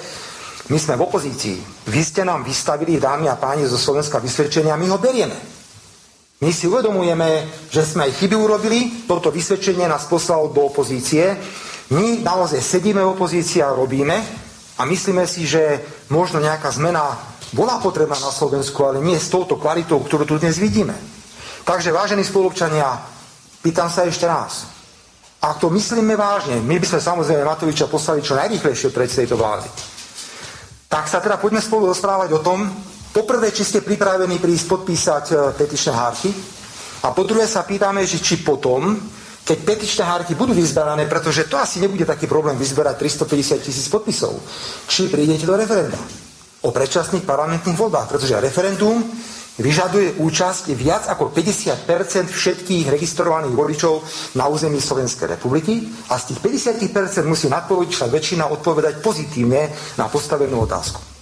my 0.67 0.75
sme 0.79 0.99
v 0.99 1.05
opozícii. 1.07 1.57
Vy 1.87 2.01
ste 2.03 2.27
nám 2.27 2.43
vystavili, 2.43 2.99
dámy 2.99 3.31
a 3.31 3.39
páni, 3.39 3.63
zo 3.63 3.79
Slovenska 3.79 4.19
vysvedčenia, 4.19 4.75
my 4.75 4.87
ho 4.91 4.99
berieme. 4.99 5.35
My 6.43 6.51
si 6.51 6.67
uvedomujeme, 6.67 7.47
že 7.71 7.87
sme 7.87 8.11
aj 8.11 8.19
chyby 8.19 8.35
urobili, 8.35 8.79
toto 9.07 9.31
vysvedčenie 9.31 9.87
nás 9.87 10.03
poslalo 10.11 10.51
do 10.51 10.67
opozície. 10.67 11.39
My 11.95 12.19
naozaj 12.19 12.59
sedíme 12.59 12.99
v 12.99 13.15
opozícii 13.15 13.63
a 13.63 13.71
robíme 13.71 14.15
a 14.75 14.81
myslíme 14.83 15.23
si, 15.23 15.47
že 15.47 15.79
možno 16.11 16.43
nejaká 16.43 16.75
zmena 16.75 17.15
bola 17.55 17.79
potrebná 17.79 18.19
na 18.19 18.33
Slovensku, 18.33 18.83
ale 18.83 18.99
nie 18.99 19.15
s 19.15 19.31
touto 19.31 19.55
kvalitou, 19.55 20.03
ktorú 20.03 20.27
tu 20.27 20.35
dnes 20.35 20.59
vidíme. 20.59 20.95
Takže, 21.63 21.95
vážení 21.95 22.27
spolupčania, 22.27 22.99
pýtam 23.63 23.87
sa 23.87 24.03
ešte 24.03 24.27
raz. 24.27 24.72
Ak 25.43 25.59
to 25.59 25.67
myslíme 25.67 26.15
vážne, 26.15 26.63
my 26.63 26.79
by 26.79 26.87
sme 26.87 27.03
samozrejme 27.03 27.43
Matoviča 27.43 27.91
poslali 27.91 28.23
čo 28.23 28.39
najrýchlejšie 28.39 28.95
pred 28.95 29.11
tejto 29.11 29.35
vlády. 29.35 29.67
Tak 30.87 31.11
sa 31.11 31.19
teda 31.19 31.35
poďme 31.35 31.59
spolu 31.59 31.91
rozprávať 31.91 32.31
o 32.31 32.39
tom, 32.39 32.63
poprvé, 33.11 33.51
či 33.51 33.67
ste 33.67 33.83
pripravení 33.83 34.39
prísť 34.39 34.65
podpísať 34.71 35.25
e, 35.29 35.35
petičné 35.59 35.91
hárky 35.91 36.31
a 37.03 37.11
po 37.11 37.27
druhé 37.27 37.43
sa 37.43 37.67
pýtame, 37.67 38.07
že 38.07 38.23
či 38.23 38.39
potom, 38.39 38.95
keď 39.43 39.57
petičné 39.67 40.03
hárky 40.07 40.31
budú 40.31 40.55
vyzberané, 40.55 41.11
pretože 41.11 41.51
to 41.51 41.59
asi 41.59 41.83
nebude 41.83 42.07
taký 42.07 42.23
problém 42.23 42.55
vyzberať 42.55 43.03
350 43.27 43.67
tisíc 43.67 43.91
podpisov, 43.91 44.39
či 44.87 45.11
prídete 45.11 45.43
do 45.43 45.59
referenda 45.59 45.99
o 46.63 46.71
predčasných 46.71 47.27
parlamentných 47.27 47.75
voľbách, 47.75 48.07
pretože 48.15 48.39
referendum 48.39 49.03
vyžaduje 49.61 50.17
účasť 50.17 50.73
viac 50.73 51.05
ako 51.05 51.29
50% 51.29 51.85
všetkých 52.25 52.89
registrovaných 52.89 53.53
voličov 53.53 53.93
na 54.33 54.49
území 54.49 54.81
Slovenskej 54.81 55.37
republiky 55.37 55.85
a 56.09 56.17
z 56.17 56.33
tých 56.33 56.39
50% 56.81 57.29
musí 57.29 57.45
nadpolovičná 57.53 58.09
väčšina 58.09 58.49
odpovedať 58.49 59.05
pozitívne 59.05 59.69
na 59.99 60.09
postavenú 60.09 60.65
otázku. 60.65 61.13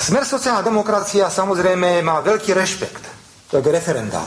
Smer 0.00 0.24
sociálna 0.24 0.64
demokracia 0.64 1.28
samozrejme 1.28 2.00
má 2.04 2.20
veľký 2.24 2.52
rešpekt 2.52 3.04
k 3.52 3.66
referendám. 3.68 4.26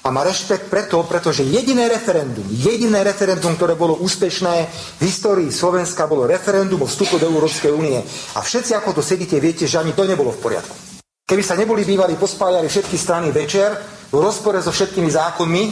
A 0.00 0.08
má 0.08 0.24
rešpekt 0.24 0.72
preto, 0.72 1.04
pretože 1.04 1.44
jediné 1.44 1.84
referendum, 1.84 2.48
jediné 2.48 3.04
referendum, 3.04 3.52
ktoré 3.52 3.76
bolo 3.76 4.00
úspešné 4.00 4.54
v 4.96 5.02
histórii 5.04 5.52
Slovenska, 5.52 6.08
bolo 6.08 6.24
referendum 6.24 6.80
o 6.80 6.88
vstupu 6.88 7.20
do 7.20 7.28
Európskej 7.28 7.68
únie. 7.68 8.00
A 8.32 8.40
všetci, 8.40 8.72
ako 8.72 8.96
to 8.96 9.02
sedíte, 9.04 9.36
viete, 9.36 9.68
že 9.68 9.76
ani 9.76 9.92
to 9.92 10.08
nebolo 10.08 10.32
v 10.32 10.40
poriadku. 10.40 10.99
Keby 11.30 11.46
sa 11.46 11.54
neboli 11.54 11.86
bývali 11.86 12.18
pospájali 12.18 12.66
všetky 12.66 12.98
strany 12.98 13.30
večer 13.30 13.70
v 14.10 14.18
rozpore 14.18 14.58
so 14.58 14.74
všetkými 14.74 15.06
zákonmi, 15.14 15.62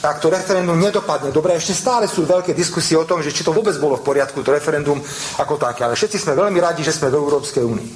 tak 0.00 0.24
to 0.24 0.32
referendum 0.32 0.80
nedopadne. 0.80 1.28
Dobre, 1.36 1.52
ešte 1.52 1.76
stále 1.76 2.08
sú 2.08 2.24
veľké 2.24 2.56
diskusie 2.56 2.96
o 2.96 3.04
tom, 3.04 3.20
že 3.20 3.28
či 3.28 3.44
to 3.44 3.52
vôbec 3.52 3.76
bolo 3.76 4.00
v 4.00 4.06
poriadku, 4.08 4.40
to 4.40 4.56
referendum 4.56 4.96
ako 5.36 5.60
také. 5.60 5.84
Ale 5.84 6.00
všetci 6.00 6.16
sme 6.16 6.32
veľmi 6.32 6.56
radi, 6.64 6.80
že 6.80 6.96
sme 6.96 7.12
v 7.12 7.20
Európskej 7.20 7.60
únii. 7.60 7.88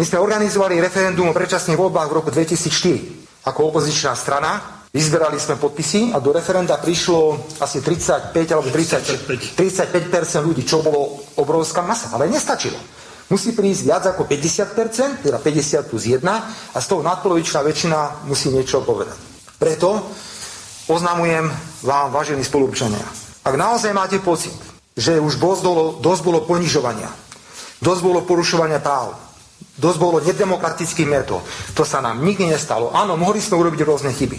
My 0.00 0.04
sme 0.08 0.16
organizovali 0.16 0.80
referendum 0.80 1.28
o 1.28 1.36
predčasných 1.36 1.76
voľbách 1.76 2.08
v 2.08 2.16
roku 2.24 2.32
2004 2.32 3.52
ako 3.52 3.76
opozičná 3.76 4.16
strana. 4.16 4.80
Vyzberali 4.96 5.36
sme 5.36 5.60
podpisy 5.60 6.16
a 6.16 6.24
do 6.24 6.32
referenda 6.32 6.80
prišlo 6.80 7.52
asi 7.60 7.84
35 7.84 8.32
alebo 8.32 8.72
30, 8.72 9.60
35% 9.60 10.40
ľudí, 10.40 10.64
čo 10.64 10.80
bolo 10.80 11.20
obrovská 11.36 11.84
masa. 11.84 12.16
Ale 12.16 12.32
nestačilo 12.32 12.80
musí 13.30 13.52
prísť 13.52 13.82
viac 13.82 14.04
ako 14.06 14.26
50%, 14.26 15.26
teda 15.26 15.38
50 15.38 15.90
plus 15.90 16.04
1 16.06 16.22
a 16.22 16.78
z 16.78 16.86
toho 16.86 17.02
nadpolovičná 17.02 17.62
väčšina 17.62 18.28
musí 18.30 18.54
niečo 18.54 18.86
povedať. 18.86 19.18
Preto 19.58 20.12
oznamujem 20.86 21.50
vám, 21.82 22.12
vážení 22.14 22.44
spolupčania, 22.46 23.02
ak 23.46 23.54
naozaj 23.54 23.94
máte 23.94 24.18
pocit, 24.22 24.54
že 24.96 25.22
už 25.22 25.38
bolo, 25.38 25.98
dosť 26.02 26.22
bolo 26.22 26.42
ponižovania, 26.46 27.10
dosť 27.78 28.00
bolo 28.02 28.26
porušovania 28.26 28.82
práv, 28.82 29.14
dosť 29.76 29.98
bolo 30.00 30.18
nedemokratických 30.24 31.08
metód, 31.08 31.44
to 31.76 31.84
sa 31.84 32.00
nám 32.00 32.24
nikdy 32.24 32.48
nestalo. 32.50 32.90
Áno, 32.90 33.14
mohli 33.14 33.38
sme 33.38 33.60
urobiť 33.60 33.80
rôzne 33.84 34.10
chyby. 34.10 34.38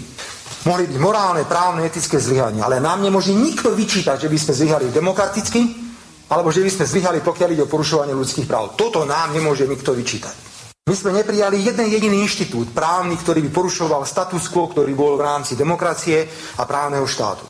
Mohli 0.66 0.90
byť 0.90 0.98
morálne, 0.98 1.46
právne, 1.46 1.86
etické 1.86 2.18
zlyhania, 2.18 2.66
ale 2.66 2.82
nám 2.82 3.00
nemôže 3.00 3.30
nikto 3.30 3.72
vyčítať, 3.72 4.26
že 4.26 4.28
by 4.28 4.36
sme 4.36 4.52
zlyhali 4.58 4.86
demokraticky, 4.90 5.87
alebo 6.28 6.52
že 6.52 6.60
by 6.60 6.70
sme 6.70 6.84
zlyhali, 6.84 7.18
pokiaľ 7.24 7.48
ide 7.56 7.64
o 7.64 7.72
porušovanie 7.72 8.12
ľudských 8.12 8.44
práv. 8.44 8.76
Toto 8.76 9.08
nám 9.08 9.32
nemôže 9.32 9.64
nikto 9.64 9.96
vyčítať. 9.96 10.48
My 10.88 10.96
sme 10.96 11.20
neprijali 11.20 11.60
jeden 11.60 11.84
jediný 11.84 12.24
inštitút 12.24 12.72
právny, 12.72 13.20
ktorý 13.20 13.44
by 13.48 13.50
porušoval 13.52 14.08
status 14.08 14.48
quo, 14.48 14.72
ktorý 14.72 14.96
bol 14.96 15.20
v 15.20 15.24
rámci 15.28 15.52
demokracie 15.52 16.24
a 16.56 16.64
právneho 16.64 17.04
štátu. 17.04 17.44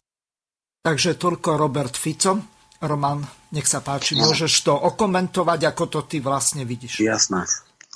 Takže 0.82 1.14
toľko 1.14 1.54
Robert 1.54 1.94
Fico. 1.94 2.58
Roman, 2.78 3.18
nech 3.54 3.66
sa 3.66 3.82
páči, 3.82 4.14
no. 4.14 4.30
môžeš 4.30 4.62
to 4.62 4.70
okomentovať, 4.70 5.60
ako 5.74 5.84
to 5.90 6.00
ty 6.06 6.22
vlastne 6.22 6.62
vidíš. 6.62 7.02
Jasné. 7.02 7.42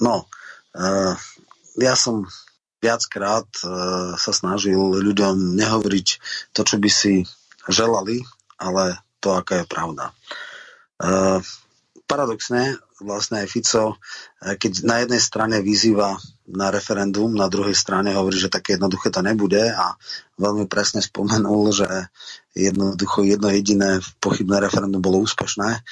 No, 0.02 0.26
uh, 0.74 1.14
ja 1.78 1.94
som 1.94 2.26
viackrát 2.82 3.46
uh, 3.62 4.18
sa 4.18 4.34
snažil 4.34 4.78
ľuďom 4.78 5.54
nehovoriť 5.54 6.08
to, 6.50 6.66
čo 6.66 6.82
by 6.82 6.90
si 6.90 7.22
želali, 7.70 8.26
ale 8.58 8.98
to, 9.22 9.38
aká 9.38 9.62
je 9.62 9.66
pravda. 9.70 10.10
Uh, 10.10 10.41
paradoxne 12.06 12.78
vlastne 13.02 13.42
aj 13.42 13.48
Fico, 13.50 13.98
keď 14.38 14.86
na 14.86 15.02
jednej 15.02 15.18
strane 15.18 15.56
vyzýva 15.58 16.14
na 16.52 16.68
referendum, 16.70 17.32
na 17.34 17.50
druhej 17.50 17.74
strane 17.74 18.14
hovorí, 18.14 18.38
že 18.38 18.52
také 18.52 18.78
jednoduché 18.78 19.10
to 19.10 19.24
nebude 19.24 19.72
a 19.72 19.96
veľmi 20.38 20.70
presne 20.70 21.02
spomenul, 21.02 21.74
že 21.74 21.88
jednoducho 22.52 23.24
jedno 23.24 23.48
jediné 23.50 23.98
pochybné 24.20 24.60
referendum 24.60 25.00
bolo 25.00 25.24
úspešné 25.24 25.82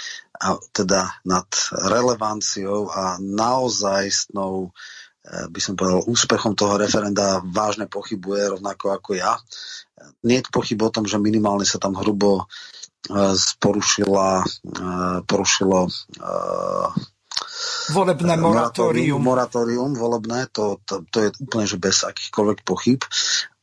a 0.40 0.46
teda 0.72 1.20
nad 1.24 1.48
relevanciou 1.72 2.88
a 2.92 3.16
naozajstnou 3.20 4.68
eh, 4.68 5.46
by 5.48 5.60
som 5.60 5.76
povedal, 5.76 6.08
úspechom 6.08 6.56
toho 6.56 6.80
referenda 6.80 7.44
vážne 7.44 7.88
pochybuje, 7.88 8.56
rovnako 8.56 8.96
ako 8.96 9.10
ja. 9.16 9.36
Nie 10.24 10.40
je 10.40 10.48
pochyb 10.48 10.80
o 10.80 10.92
tom, 10.92 11.04
že 11.04 11.20
minimálne 11.20 11.68
sa 11.68 11.76
tam 11.76 11.92
hrubo 11.96 12.48
porušila, 13.60 14.44
porušilo 15.24 15.80
volebné 17.90 18.34
moratórium. 18.36 19.20
Moratórium 19.20 19.92
volebné, 19.96 20.46
to, 20.52 20.78
to, 20.86 21.02
to 21.08 21.16
je 21.26 21.28
úplne 21.42 21.66
že 21.66 21.76
bez 21.80 22.06
akýchkoľvek 22.06 22.58
pochyb, 22.62 23.00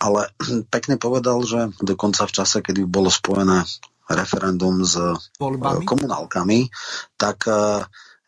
ale 0.02 0.30
pekne 0.74 1.00
povedal, 1.00 1.42
že 1.46 1.72
dokonca 1.82 2.26
v 2.28 2.36
čase, 2.36 2.58
kedy 2.62 2.86
bolo 2.86 3.10
spojené 3.12 3.64
referendum 4.08 4.88
s 4.88 4.96
Voľbami. 5.36 5.84
komunálkami, 5.84 6.72
tak 7.20 7.44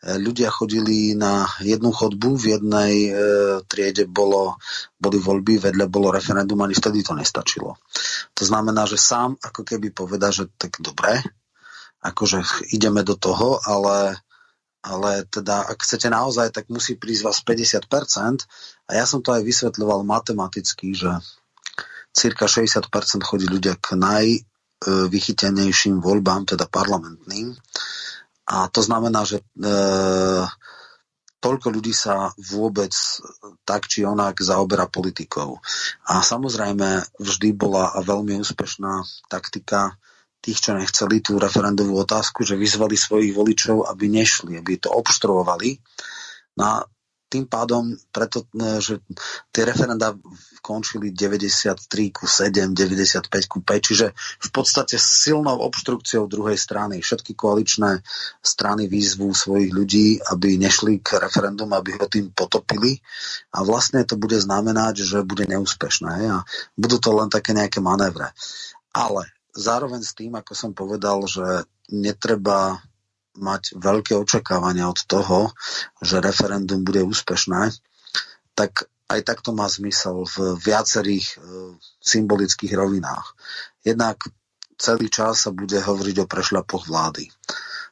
ľudia 0.00 0.48
chodili 0.48 1.12
na 1.12 1.44
jednu 1.60 1.92
chodbu, 1.92 2.40
v 2.40 2.56
jednej 2.56 3.12
e, 3.12 3.20
triede 3.68 4.08
bolo, 4.08 4.56
boli 4.96 5.20
voľby, 5.20 5.60
vedľa 5.60 5.92
bolo 5.92 6.08
referendum, 6.08 6.56
ani 6.64 6.72
vtedy 6.72 7.04
to 7.04 7.12
nestačilo. 7.12 7.76
To 8.32 8.44
znamená, 8.44 8.88
že 8.88 8.96
sám 8.96 9.36
ako 9.44 9.60
keby 9.60 9.92
poveda, 9.92 10.32
že 10.32 10.48
tak 10.56 10.80
dobre, 10.80 11.20
akože 12.00 12.72
ideme 12.72 13.04
do 13.04 13.12
toho, 13.12 13.60
ale, 13.60 14.16
ale 14.80 15.28
teda 15.28 15.68
ak 15.68 15.84
chcete 15.84 16.08
naozaj, 16.08 16.56
tak 16.56 16.72
musí 16.72 16.96
prísť 16.96 17.22
vás 17.28 17.44
50% 17.44 18.48
a 18.88 18.96
ja 18.96 19.04
som 19.04 19.20
to 19.20 19.36
aj 19.36 19.44
vysvetľoval 19.44 20.00
matematicky, 20.08 20.96
že 20.96 21.12
cirka 22.16 22.48
60% 22.48 22.88
chodí 23.20 23.44
ľudia 23.52 23.76
k 23.76 24.00
najvychytenejším 24.00 26.00
voľbám, 26.00 26.56
teda 26.56 26.64
parlamentným 26.72 27.52
a 28.50 28.66
to 28.66 28.82
znamená, 28.82 29.22
že 29.22 29.38
e, 29.38 29.44
toľko 31.38 31.66
ľudí 31.70 31.94
sa 31.94 32.34
vôbec 32.50 32.90
tak 33.62 33.86
či 33.86 34.02
onak 34.02 34.42
zaoberá 34.42 34.90
politikou. 34.90 35.62
A 36.10 36.18
samozrejme 36.20 37.06
vždy 37.22 37.48
bola 37.54 37.94
veľmi 38.02 38.42
úspešná 38.42 39.06
taktika 39.30 39.94
tých, 40.42 40.58
čo 40.58 40.74
nechceli 40.74 41.22
tú 41.22 41.38
referendovú 41.38 42.00
otázku, 42.02 42.42
že 42.42 42.58
vyzvali 42.58 42.96
svojich 42.98 43.32
voličov, 43.32 43.86
aby 43.86 44.10
nešli, 44.10 44.58
aby 44.58 44.82
to 44.82 44.90
obštruovali. 44.90 45.78
No 46.58 46.62
a 46.64 46.74
tým 47.30 47.46
pádom, 47.46 47.94
preto, 48.10 48.50
e, 48.50 48.82
že 48.82 48.98
tie 49.54 49.62
referenda 49.62 50.18
končili 50.60 51.14
93 51.14 52.10
ku 52.10 52.26
7, 52.26 52.74
95 52.74 53.30
ku 53.46 53.62
5, 53.62 53.86
čiže 53.86 54.06
v 54.18 54.48
podstate 54.50 54.98
silnou 54.98 55.62
obštrukciou 55.62 56.26
druhej 56.26 56.58
strany. 56.58 56.98
Všetky 56.98 57.38
koaličné 57.38 58.02
strany 58.42 58.90
výzvu 58.90 59.30
svojich 59.30 59.70
ľudí, 59.70 60.18
aby 60.26 60.58
nešli 60.58 60.98
k 60.98 61.22
referendum, 61.22 61.70
aby 61.70 61.94
ho 61.94 62.10
tým 62.10 62.34
potopili 62.34 62.98
a 63.54 63.62
vlastne 63.62 64.02
to 64.02 64.18
bude 64.18 64.36
znamenať, 64.36 65.06
že 65.06 65.22
bude 65.22 65.46
neúspešné 65.46 66.12
a 66.26 66.42
budú 66.74 66.98
to 66.98 67.14
len 67.14 67.30
také 67.30 67.54
nejaké 67.54 67.78
manévre. 67.78 68.34
Ale 68.90 69.30
zároveň 69.54 70.02
s 70.02 70.18
tým, 70.18 70.34
ako 70.34 70.52
som 70.58 70.74
povedal, 70.74 71.22
že 71.30 71.62
netreba 71.94 72.82
mať 73.40 73.80
veľké 73.80 74.14
očakávania 74.14 74.86
od 74.86 75.00
toho, 75.08 75.50
že 76.04 76.20
referendum 76.20 76.84
bude 76.84 77.00
úspešné, 77.02 77.72
tak 78.54 78.86
aj 79.10 79.20
takto 79.26 79.50
má 79.50 79.66
zmysel 79.66 80.22
v 80.22 80.54
viacerých 80.62 81.26
e, 81.34 81.36
symbolických 81.98 82.72
rovinách. 82.78 83.34
Jednak 83.82 84.22
celý 84.78 85.10
čas 85.10 85.44
sa 85.44 85.50
bude 85.50 85.82
hovoriť 85.82 86.16
o 86.22 86.30
prešľapoch 86.30 86.86
vlády. 86.86 87.26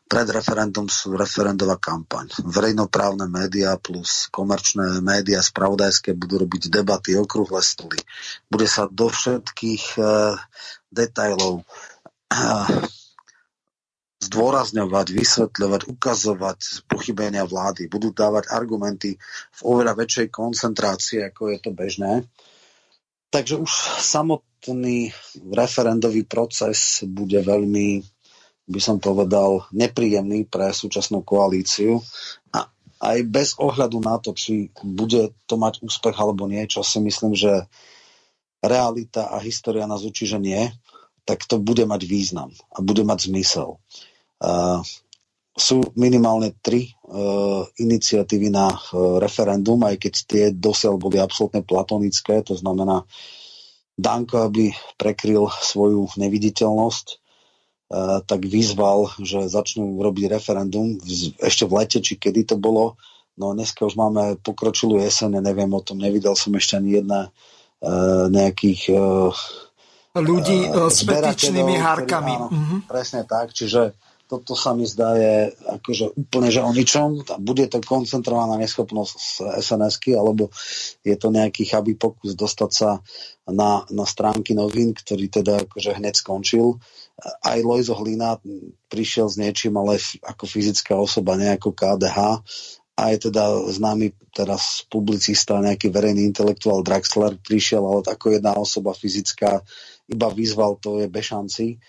Pred 0.09 0.29
referendum 0.33 0.89
sú 0.89 1.13
referendová 1.21 1.77
kampaň. 1.77 2.33
Verejnoprávne 2.41 3.29
médiá 3.29 3.77
plus 3.77 4.31
komerčné 4.33 5.05
médiá 5.05 5.45
spravodajské 5.45 6.17
budú 6.17 6.49
robiť 6.49 6.73
debaty, 6.73 7.13
okrúhle 7.13 7.61
stoly. 7.61 8.01
Bude 8.49 8.65
sa 8.65 8.89
do 8.89 9.11
všetkých 9.11 9.99
e, 9.99 10.03
detajlov 10.89 11.67
zdôrazňovať, 14.29 15.07
vysvetľovať, 15.17 15.81
ukazovať 15.89 16.85
pochybenia 16.85 17.49
vlády, 17.49 17.89
budú 17.89 18.13
dávať 18.13 18.53
argumenty 18.53 19.17
v 19.57 19.61
oveľa 19.65 19.97
väčšej 19.97 20.29
koncentrácii, 20.29 21.25
ako 21.33 21.57
je 21.57 21.59
to 21.59 21.71
bežné. 21.73 22.13
Takže 23.29 23.61
už 23.61 23.73
samotný 24.01 25.13
referendový 25.53 26.25
proces 26.25 27.05
bude 27.05 27.41
veľmi, 27.41 28.01
by 28.69 28.81
som 28.81 28.97
povedal, 29.01 29.69
nepríjemný 29.73 30.49
pre 30.49 30.73
súčasnú 30.73 31.25
koalíciu 31.25 32.01
a 32.53 32.69
aj 32.99 33.19
bez 33.29 33.49
ohľadu 33.61 33.99
na 34.01 34.17
to, 34.19 34.35
či 34.35 34.73
bude 34.81 35.33
to 35.45 35.55
mať 35.57 35.85
úspech 35.85 36.17
alebo 36.17 36.49
nie, 36.51 36.65
čo 36.67 36.81
si 36.83 36.99
myslím, 37.05 37.37
že 37.37 37.69
realita 38.65 39.31
a 39.31 39.39
história 39.39 39.87
nás 39.87 40.03
učí, 40.03 40.27
že 40.27 40.41
nie, 40.43 40.73
tak 41.29 41.45
to 41.45 41.61
bude 41.61 41.85
mať 41.85 42.09
význam 42.09 42.51
a 42.73 42.81
bude 42.81 43.05
mať 43.05 43.29
zmysel. 43.29 43.77
Sú 45.59 45.83
minimálne 45.99 46.55
tri 46.63 46.87
uh, 46.87 47.67
iniciatívy 47.83 48.47
na 48.47 48.71
uh, 48.71 49.19
referendum, 49.19 49.83
aj 49.83 49.99
keď 49.99 50.15
tie 50.23 50.45
dosiaľ 50.55 51.03
boli 51.03 51.19
absolútne 51.19 51.67
platonické, 51.67 52.47
to 52.47 52.55
znamená 52.55 53.03
Danko, 53.99 54.47
aby 54.47 54.71
prekryl 54.95 55.51
svoju 55.51 56.15
neviditeľnosť, 56.15 57.07
uh, 57.11 58.23
tak 58.23 58.47
vyzval, 58.47 59.11
že 59.19 59.51
začnú 59.51 59.99
robiť 59.99 60.31
referendum 60.31 61.03
v, 61.03 61.35
ešte 61.43 61.67
v 61.67 61.73
lete, 61.75 61.99
či 62.07 62.15
kedy 62.15 62.55
to 62.55 62.55
bolo. 62.55 62.95
No 63.35 63.51
dneska 63.51 63.83
už 63.83 63.99
máme 63.99 64.39
pokročilú 64.39 65.03
jeseň, 65.03 65.43
neviem 65.43 65.75
o 65.75 65.83
tom, 65.83 65.99
nevidel 65.99 66.39
som 66.39 66.55
ešte 66.55 66.79
ani 66.79 67.03
jedna 67.03 67.35
uh, 67.83 68.31
nejakých 68.31 68.95
uh, 68.95 69.35
ľudí 70.15 70.71
uh, 70.71 70.87
s 70.87 71.03
petičnými 71.03 71.83
hárkami. 71.83 72.35
Áno, 72.39 72.47
uh-huh. 72.47 72.79
Presne 72.87 73.27
tak, 73.27 73.51
čiže 73.51 73.99
toto 74.29 74.53
sa 74.53 74.77
mi 74.77 74.85
zdá 74.85 75.17
je 75.17 75.57
akože 75.57 76.13
úplne, 76.13 76.53
že 76.53 76.61
o 76.61 76.69
ničom. 76.69 77.25
Bude 77.41 77.65
to 77.65 77.81
koncentrovaná 77.81 78.61
neschopnosť 78.61 79.15
z 79.17 79.29
sns 79.65 79.97
alebo 80.13 80.53
je 81.01 81.17
to 81.17 81.33
nejaký 81.33 81.65
chabý 81.65 81.97
pokus 81.97 82.37
dostať 82.37 82.71
sa 82.71 83.01
na, 83.49 83.89
na 83.89 84.05
stránky 84.05 84.53
novín, 84.53 84.93
ktorý 84.93 85.33
teda 85.33 85.65
akože 85.65 85.97
hneď 85.97 86.21
skončil. 86.21 86.77
Aj 87.41 87.57
Lojzo 87.65 87.97
Hlina 87.97 88.37
prišiel 88.93 89.33
s 89.33 89.41
niečím, 89.41 89.81
ale 89.81 89.97
ako 90.21 90.45
fyzická 90.45 90.93
osoba, 91.01 91.41
nejako 91.41 91.73
KDH 91.73 92.45
a 93.01 93.03
je 93.15 93.19
teda 93.33 93.73
známy 93.73 94.13
teraz 94.37 94.85
publicista, 94.93 95.65
nejaký 95.65 95.89
verejný 95.89 96.29
intelektuál 96.29 96.85
Draxler 96.85 97.41
prišiel, 97.41 97.81
ale 97.81 98.05
ako 98.05 98.37
jedna 98.37 98.53
osoba 98.61 98.93
fyzická 98.93 99.65
iba 100.05 100.29
vyzval, 100.29 100.77
to 100.77 101.01
je 101.01 101.09
bešanci 101.09 101.81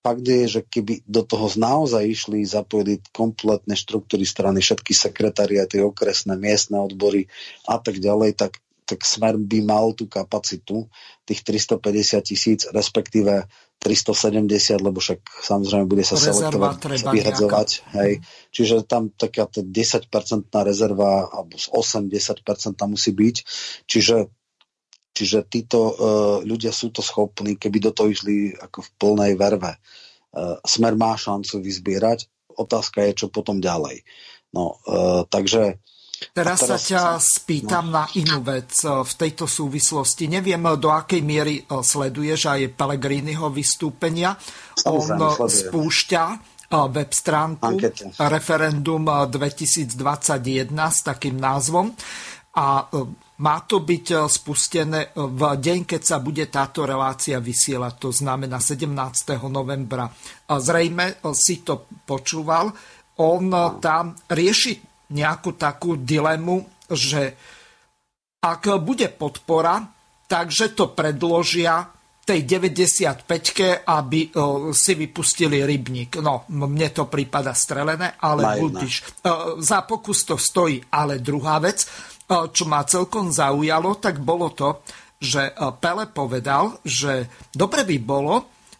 fakt 0.00 0.24
je, 0.24 0.48
že 0.48 0.60
keby 0.64 1.04
do 1.04 1.20
toho 1.20 1.46
naozaj 1.60 2.02
išli, 2.04 2.44
zapojili 2.44 3.04
kompletné 3.12 3.76
štruktúry 3.76 4.24
strany, 4.24 4.64
všetky 4.64 4.96
sekretariaty, 4.96 5.84
okresné, 5.84 6.40
miestne 6.40 6.80
odbory 6.80 7.28
a 7.68 7.76
tak 7.76 8.00
ďalej, 8.00 8.36
tak, 8.40 8.58
tak 8.88 9.04
smer 9.04 9.36
by 9.36 9.60
mal 9.60 9.92
tú 9.92 10.08
kapacitu 10.08 10.88
tých 11.28 11.44
350 11.44 12.24
tisíc, 12.24 12.60
respektíve 12.72 13.44
370, 13.80 14.84
lebo 14.84 15.00
však 15.00 15.20
samozrejme 15.40 15.88
bude 15.88 16.04
sa 16.04 16.20
selektovať, 16.20 17.00
vyhadzovať. 17.00 17.68
Hej. 17.96 18.12
Čiže 18.52 18.84
tam 18.84 19.08
taká 19.08 19.48
10-percentná 19.48 20.68
rezerva 20.68 21.32
alebo 21.32 21.56
8-10% 21.56 22.76
tam 22.76 22.92
musí 22.92 23.16
byť. 23.16 23.36
Čiže 23.88 24.28
Čiže 25.20 25.44
títo 25.52 25.80
uh, 25.84 25.92
ľudia 26.40 26.72
sú 26.72 26.88
to 26.88 27.04
schopní, 27.04 27.60
keby 27.60 27.76
do 27.76 27.92
toho 27.92 28.08
išli 28.08 28.56
ako 28.56 28.80
v 28.80 28.90
plnej 28.96 29.32
verve. 29.36 29.76
Uh, 30.32 30.56
smer 30.64 30.96
má 30.96 31.12
šancu 31.12 31.60
vyzbierať, 31.60 32.24
otázka 32.56 33.04
je, 33.04 33.20
čo 33.20 33.26
potom 33.28 33.60
ďalej. 33.60 34.00
No, 34.56 34.80
uh, 34.88 35.28
takže 35.28 35.76
Teraz, 36.36 36.60
teraz 36.60 36.68
sa 36.68 36.76
ťa 36.76 37.02
spýtam 37.16 37.88
no. 37.88 37.96
na 37.96 38.04
inú 38.12 38.44
vec 38.44 38.76
v 38.84 39.12
tejto 39.16 39.48
súvislosti. 39.48 40.28
Neviem, 40.28 40.60
do 40.76 40.92
akej 40.92 41.24
miery 41.24 41.64
sleduješ 41.64 42.44
aj 42.44 42.76
Pellegriniho 42.76 43.48
vystúpenia. 43.48 44.36
On 44.84 45.00
spúšťa 45.48 46.24
web 46.92 47.10
stránku 47.10 47.64
Ankete. 47.64 48.12
Referendum 48.20 49.08
2021 49.32 49.96
s 50.76 51.00
takým 51.00 51.40
názvom 51.40 51.88
a 52.52 52.84
má 53.40 53.64
to 53.64 53.80
byť 53.80 54.06
e, 54.12 54.16
spustené 54.28 55.00
e, 55.08 55.08
v 55.16 55.40
deň, 55.56 55.88
keď 55.88 56.02
sa 56.04 56.20
bude 56.20 56.44
táto 56.52 56.84
relácia 56.84 57.40
vysielať, 57.40 57.92
to 57.96 58.10
znamená 58.12 58.60
17. 58.60 58.92
novembra. 59.48 60.08
Zrejme 60.46 61.04
e, 61.08 61.14
si 61.32 61.64
to 61.64 61.88
počúval. 62.04 62.72
on 63.20 63.52
tam 63.80 64.16
rieši 64.28 64.80
nejakú 65.12 65.56
takú 65.56 66.00
dilemu, 66.00 66.88
že 66.88 67.36
ak 68.40 68.80
bude 68.80 69.12
podpora, 69.12 69.84
takže 70.24 70.72
to 70.72 70.96
predložia 70.96 71.84
tej 72.24 72.46
95-ke, 72.46 73.84
aby 73.84 74.30
si 74.70 74.92
vypustili 74.94 75.66
rybník. 75.66 76.22
No, 76.22 76.46
mne 76.48 76.88
to 76.94 77.10
prípada 77.10 77.50
strelené, 77.52 78.16
ale 78.22 78.54
budiš. 78.54 79.18
Za 79.58 79.82
pokus 79.82 80.22
to 80.24 80.38
stojí. 80.38 80.78
Ale 80.94 81.18
druhá 81.18 81.58
vec, 81.58 81.84
čo 82.30 82.64
ma 82.70 82.86
celkom 82.86 83.34
zaujalo, 83.34 83.98
tak 83.98 84.22
bolo 84.22 84.54
to, 84.54 84.86
že 85.18 85.50
Pele 85.82 86.06
povedal, 86.06 86.78
že 86.86 87.26
dobre 87.50 87.82
by 87.82 87.96
bolo 87.98 88.34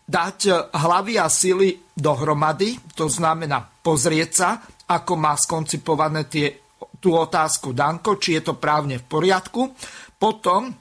dať 0.06 0.70
hlavy 0.70 1.18
a 1.18 1.26
sily 1.26 1.74
dohromady, 1.90 2.78
to 2.94 3.10
znamená 3.10 3.62
pozrieť 3.62 4.30
sa, 4.30 4.62
ako 4.90 5.12
má 5.18 5.34
skoncipované 5.34 6.30
tie, 6.30 6.62
tú 7.02 7.14
otázku 7.14 7.74
Danko, 7.74 8.18
či 8.18 8.38
je 8.38 8.42
to 8.50 8.54
právne 8.58 8.98
v 8.98 9.06
poriadku. 9.06 9.70
Potom, 10.18 10.74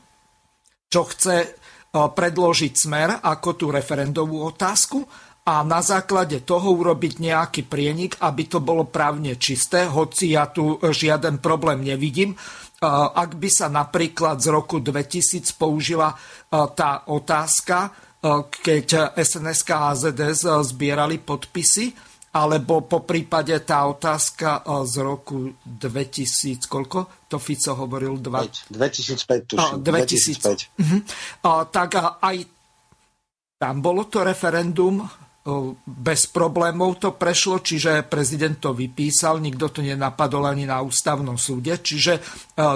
čo 0.90 1.02
chce 1.06 1.58
predložiť 1.90 2.74
smer 2.74 3.10
ako 3.22 3.50
tú 3.58 3.66
referendovú 3.74 4.46
otázku 4.46 5.02
a 5.50 5.66
na 5.66 5.82
základe 5.82 6.46
toho 6.46 6.78
urobiť 6.78 7.18
nejaký 7.18 7.66
prienik, 7.66 8.22
aby 8.22 8.46
to 8.46 8.62
bolo 8.62 8.86
právne 8.86 9.34
čisté, 9.42 9.90
hoci 9.90 10.38
ja 10.38 10.46
tu 10.46 10.78
žiaden 10.78 11.42
problém 11.42 11.82
nevidím. 11.82 12.38
Ak 12.86 13.34
by 13.34 13.50
sa 13.50 13.66
napríklad 13.66 14.38
z 14.38 14.54
roku 14.54 14.78
2000 14.78 15.58
použila 15.58 16.14
tá 16.54 17.10
otázka, 17.10 17.90
keď 18.62 19.18
SNS 19.18 19.60
a 19.74 19.78
AZS 19.96 20.42
zbierali 20.70 21.18
podpisy, 21.18 21.98
alebo 22.30 22.86
po 22.86 23.02
prípade 23.02 23.58
tá 23.66 23.90
otázka 23.90 24.62
e, 24.62 24.86
z 24.86 24.96
roku 25.02 25.50
2000, 25.66 26.70
koľko? 26.70 27.26
To 27.26 27.42
Fico 27.42 27.74
hovoril? 27.74 28.22
2... 28.22 28.70
2005, 28.70 29.50
tuším. 29.50 29.82
2005. 29.82 30.78
2005. 30.78 30.78
Uh-huh. 30.78 31.02
A, 31.42 31.66
tak 31.66 31.98
aj 31.98 32.38
tam 33.58 33.82
bolo 33.82 34.06
to 34.06 34.22
referendum, 34.22 35.02
e, 35.02 35.29
bez 35.86 36.30
problémov 36.30 37.00
to 37.00 37.16
prešlo, 37.16 37.64
čiže 37.64 38.06
prezident 38.06 38.60
to 38.60 38.76
vypísal, 38.76 39.40
nikto 39.40 39.72
to 39.72 39.80
nenapadol 39.82 40.46
ani 40.46 40.68
na 40.68 40.84
ústavnom 40.84 41.40
súde, 41.40 41.80
čiže 41.80 42.14
e, 42.18 42.22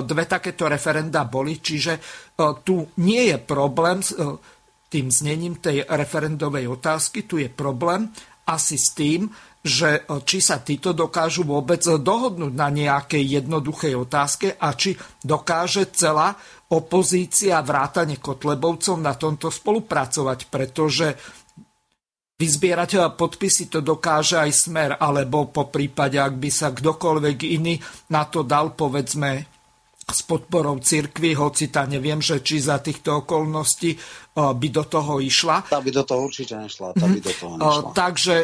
dve 0.01 0.23
takéto 0.25 0.65
referenda 0.65 1.27
boli, 1.27 1.59
čiže 1.59 1.99
tu 2.65 2.89
nie 3.03 3.29
je 3.29 3.37
problém 3.37 4.01
s 4.01 4.15
tým 4.89 5.09
znením 5.11 5.61
tej 5.61 5.85
referendovej 5.85 6.65
otázky, 6.65 7.29
tu 7.29 7.37
je 7.37 7.51
problém 7.51 8.09
asi 8.49 8.79
s 8.79 8.95
tým, 8.97 9.29
že 9.63 10.03
e, 10.03 10.19
či 10.27 10.43
sa 10.43 10.59
títo 10.59 10.91
dokážu 10.91 11.47
vôbec 11.47 11.79
dohodnúť 11.79 12.53
na 12.53 12.67
nejakej 12.67 13.43
jednoduchej 13.43 13.95
otázke 13.95 14.47
a 14.59 14.75
či 14.75 14.93
dokáže 15.23 15.87
celá 15.95 16.35
opozícia 16.67 17.61
vrátane 17.63 18.19
Kotlebovcov 18.19 18.99
na 18.99 19.15
tomto 19.15 19.47
spolupracovať, 19.53 20.39
pretože 20.51 21.15
vyzbierať 22.37 22.89
e, 22.93 22.99
podpisy 23.13 23.69
to 23.69 23.79
dokáže 23.79 24.39
aj 24.39 24.51
smer, 24.51 24.89
alebo 24.97 25.49
po 25.49 25.69
prípade, 25.69 26.17
ak 26.17 26.35
by 26.37 26.49
sa 26.49 26.73
kdokoľvek 26.73 27.37
iný 27.47 27.77
na 28.09 28.25
to 28.25 28.41
dal, 28.41 28.73
povedzme, 28.73 29.45
s 30.03 30.19
podporou 30.27 30.83
cirkvy, 30.83 31.31
hoci 31.31 31.71
tá 31.71 31.87
neviem, 31.87 32.19
že 32.19 32.43
či 32.43 32.59
za 32.59 32.83
týchto 32.83 33.23
okolností 33.23 33.95
e, 33.95 33.97
by 34.35 34.67
do 34.73 34.83
toho 34.85 35.23
išla. 35.23 35.69
Tá 35.69 35.79
by 35.79 35.91
do 35.93 36.03
toho 36.03 36.27
určite 36.27 36.57
nešla. 36.59 36.97
Tá 36.97 37.05
by 37.07 37.19
do 37.21 37.33
toho 37.33 37.53
nešla. 37.57 37.91
Takže 37.95 38.35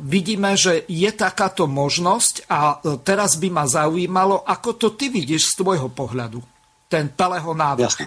vidíme, 0.00 0.54
že 0.54 0.86
je 0.86 1.10
takáto 1.10 1.66
možnosť 1.66 2.46
a 2.46 2.78
teraz 3.02 3.34
by 3.42 3.48
ma 3.50 3.66
zaujímalo, 3.66 4.46
ako 4.46 4.78
to 4.78 4.88
ty 4.94 5.10
vidíš 5.10 5.50
z 5.50 5.66
tvojho 5.66 5.90
pohľadu, 5.90 6.38
ten 6.86 7.10
Peleho 7.10 7.50
návrh. 7.50 8.06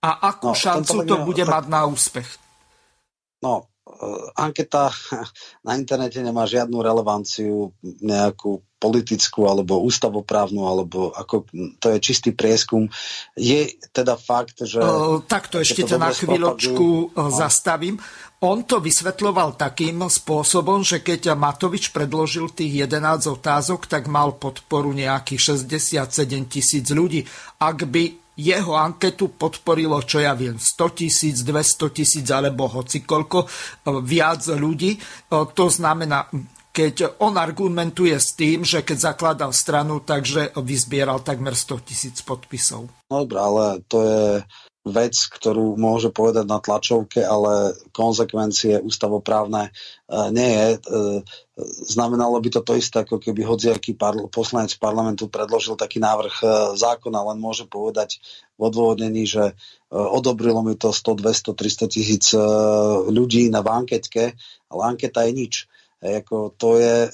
A 0.00 0.32
akú 0.32 0.54
no, 0.54 0.56
šancu 0.56 1.04
to 1.04 1.16
bude 1.26 1.44
tak... 1.44 1.52
mať 1.52 1.64
na 1.68 1.82
úspech? 1.84 2.28
No, 3.44 3.68
anketa 4.36 4.92
na 5.66 5.74
internete 5.74 6.20
nemá 6.20 6.44
žiadnu 6.44 6.78
relevanciu 6.80 7.72
nejakú 7.82 8.62
politickú 8.76 9.48
alebo 9.48 9.80
ústavoprávnu, 9.82 10.68
alebo 10.68 11.08
ako 11.16 11.48
to 11.80 11.96
je 11.96 11.98
čistý 11.98 12.30
prieskum. 12.36 12.86
Je 13.32 13.72
teda 13.90 14.20
fakt, 14.20 14.60
že... 14.62 14.78
Uh, 14.78 15.24
takto 15.24 15.58
ešte 15.58 15.88
ťa 15.88 15.96
na 15.96 16.12
chvíľočku 16.12 17.16
uh, 17.16 17.32
zastavím. 17.32 17.96
On 18.44 18.60
to 18.68 18.84
vysvetľoval 18.84 19.56
takým 19.56 20.04
spôsobom, 20.04 20.84
že 20.84 21.00
keď 21.00 21.32
Matovič 21.32 21.88
predložil 21.88 22.52
tých 22.52 22.84
11 22.84 23.32
otázok, 23.32 23.88
tak 23.88 24.12
mal 24.12 24.36
podporu 24.36 24.92
nejakých 24.92 25.56
67 25.56 26.44
tisíc 26.44 26.86
ľudí. 26.92 27.24
Ak 27.56 27.88
by 27.88 28.25
jeho 28.36 28.76
anketu 28.76 29.32
podporilo, 29.32 30.04
čo 30.04 30.20
ja 30.20 30.36
viem, 30.36 30.60
100 30.60 31.00
tisíc, 31.00 31.36
200 31.40 31.96
tisíc 31.96 32.26
alebo 32.28 32.68
hoci 32.68 33.02
koľko 33.02 33.38
e, 33.42 33.46
viac 34.04 34.44
ľudí. 34.52 34.92
E, 34.94 34.98
to 35.56 35.66
znamená, 35.72 36.28
keď 36.76 37.16
on 37.24 37.40
argumentuje 37.40 38.12
s 38.12 38.36
tým, 38.36 38.60
že 38.60 38.84
keď 38.84 39.16
zakladal 39.16 39.50
stranu, 39.56 40.04
takže 40.04 40.52
vyzbieral 40.60 41.24
takmer 41.24 41.56
100 41.56 41.88
tisíc 41.88 42.16
podpisov. 42.20 42.92
Dobré, 43.08 43.40
ale 43.40 43.80
to 43.88 44.04
je 44.04 44.24
vec, 44.86 45.18
ktorú 45.18 45.74
môže 45.74 46.14
povedať 46.14 46.46
na 46.46 46.62
tlačovke, 46.62 47.18
ale 47.18 47.74
konsekvencie 47.90 48.78
ústavoprávne 48.78 49.68
e, 49.68 49.70
nie 50.30 50.50
je. 50.54 50.68
E, 50.70 50.78
znamenalo 51.90 52.38
by 52.38 52.48
to 52.54 52.60
to 52.62 52.78
isté, 52.78 53.02
ako 53.02 53.18
keby 53.18 53.42
hodziaký 53.42 53.98
parl- 53.98 54.30
poslanec 54.30 54.70
parlamentu 54.78 55.26
predložil 55.26 55.74
taký 55.74 55.98
návrh 55.98 56.34
e, 56.38 56.46
zákona, 56.78 57.18
len 57.34 57.38
môže 57.42 57.66
povedať 57.66 58.22
v 58.54 58.60
odôvodnení, 58.70 59.26
že 59.26 59.58
odobrilo 59.90 60.62
mi 60.62 60.78
to 60.78 60.94
100, 60.94 61.18
200, 61.18 61.52
300 61.52 61.92
tisíc 61.92 62.24
ľudí 63.06 63.52
na 63.52 63.60
anketke, 63.60 64.32
ale 64.72 64.80
anketa 64.86 65.28
je 65.28 65.32
nič. 65.36 65.54
Jako 66.00 66.56
to 66.56 66.80
je 66.80 67.10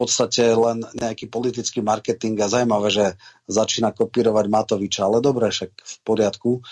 podstate 0.00 0.56
len 0.56 0.80
nejaký 0.96 1.28
politický 1.28 1.84
marketing 1.84 2.40
a 2.40 2.48
zaujímavé, 2.48 2.88
že 2.88 3.06
začína 3.44 3.92
kopírovať 3.92 4.48
Matoviča, 4.48 5.04
ale 5.04 5.20
dobre, 5.20 5.52
však 5.52 5.76
v 5.76 5.94
poriadku. 6.00 6.64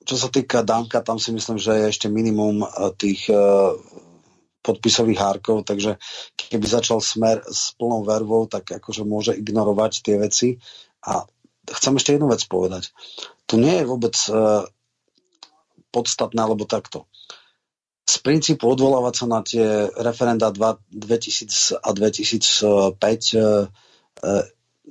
Čo 0.00 0.16
sa 0.16 0.28
týka 0.28 0.60
Danka, 0.60 1.00
tam 1.00 1.16
si 1.16 1.32
myslím, 1.32 1.56
že 1.56 1.72
je 1.72 1.84
ešte 1.88 2.12
minimum 2.12 2.60
tých 3.00 3.32
podpisových 4.60 5.20
hárkov, 5.24 5.64
takže 5.64 5.96
keby 6.36 6.66
začal 6.68 7.00
smer 7.00 7.40
s 7.48 7.72
plnou 7.80 8.04
vervou, 8.04 8.44
tak 8.44 8.68
akože 8.76 9.08
môže 9.08 9.32
ignorovať 9.32 9.92
tie 10.04 10.20
veci. 10.20 10.60
A 11.00 11.24
chcem 11.64 11.96
ešte 11.96 12.12
jednu 12.12 12.28
vec 12.28 12.44
povedať. 12.44 12.92
Tu 13.48 13.56
nie 13.56 13.80
je 13.80 13.88
vôbec 13.88 14.12
podstatné, 15.88 16.38
alebo 16.44 16.68
takto 16.68 17.08
z 18.10 18.16
princípu 18.26 18.66
odvolávať 18.66 19.14
sa 19.14 19.26
na 19.30 19.40
tie 19.46 19.86
referenda 20.02 20.50
2000 20.50 21.78
a 21.78 21.90
2005 21.94 22.50
e, 22.66 23.38
e, 23.38 23.42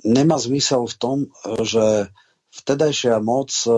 nemá 0.08 0.40
zmysel 0.40 0.88
v 0.88 0.96
tom, 0.96 1.18
že 1.60 2.08
vtedajšia 2.56 3.20
moc 3.20 3.52
e, 3.68 3.72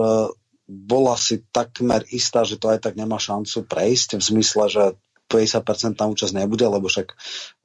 bola 0.70 1.18
si 1.18 1.42
takmer 1.50 2.06
istá, 2.14 2.46
že 2.46 2.62
to 2.62 2.70
aj 2.70 2.86
tak 2.86 2.94
nemá 2.94 3.18
šancu 3.18 3.66
prejsť 3.66 4.22
v 4.22 4.22
zmysle, 4.22 4.64
že 4.70 4.84
50% 5.26 5.98
účasť 5.98 6.34
nebude, 6.38 6.62
lebo 6.68 6.86
však 6.86 7.10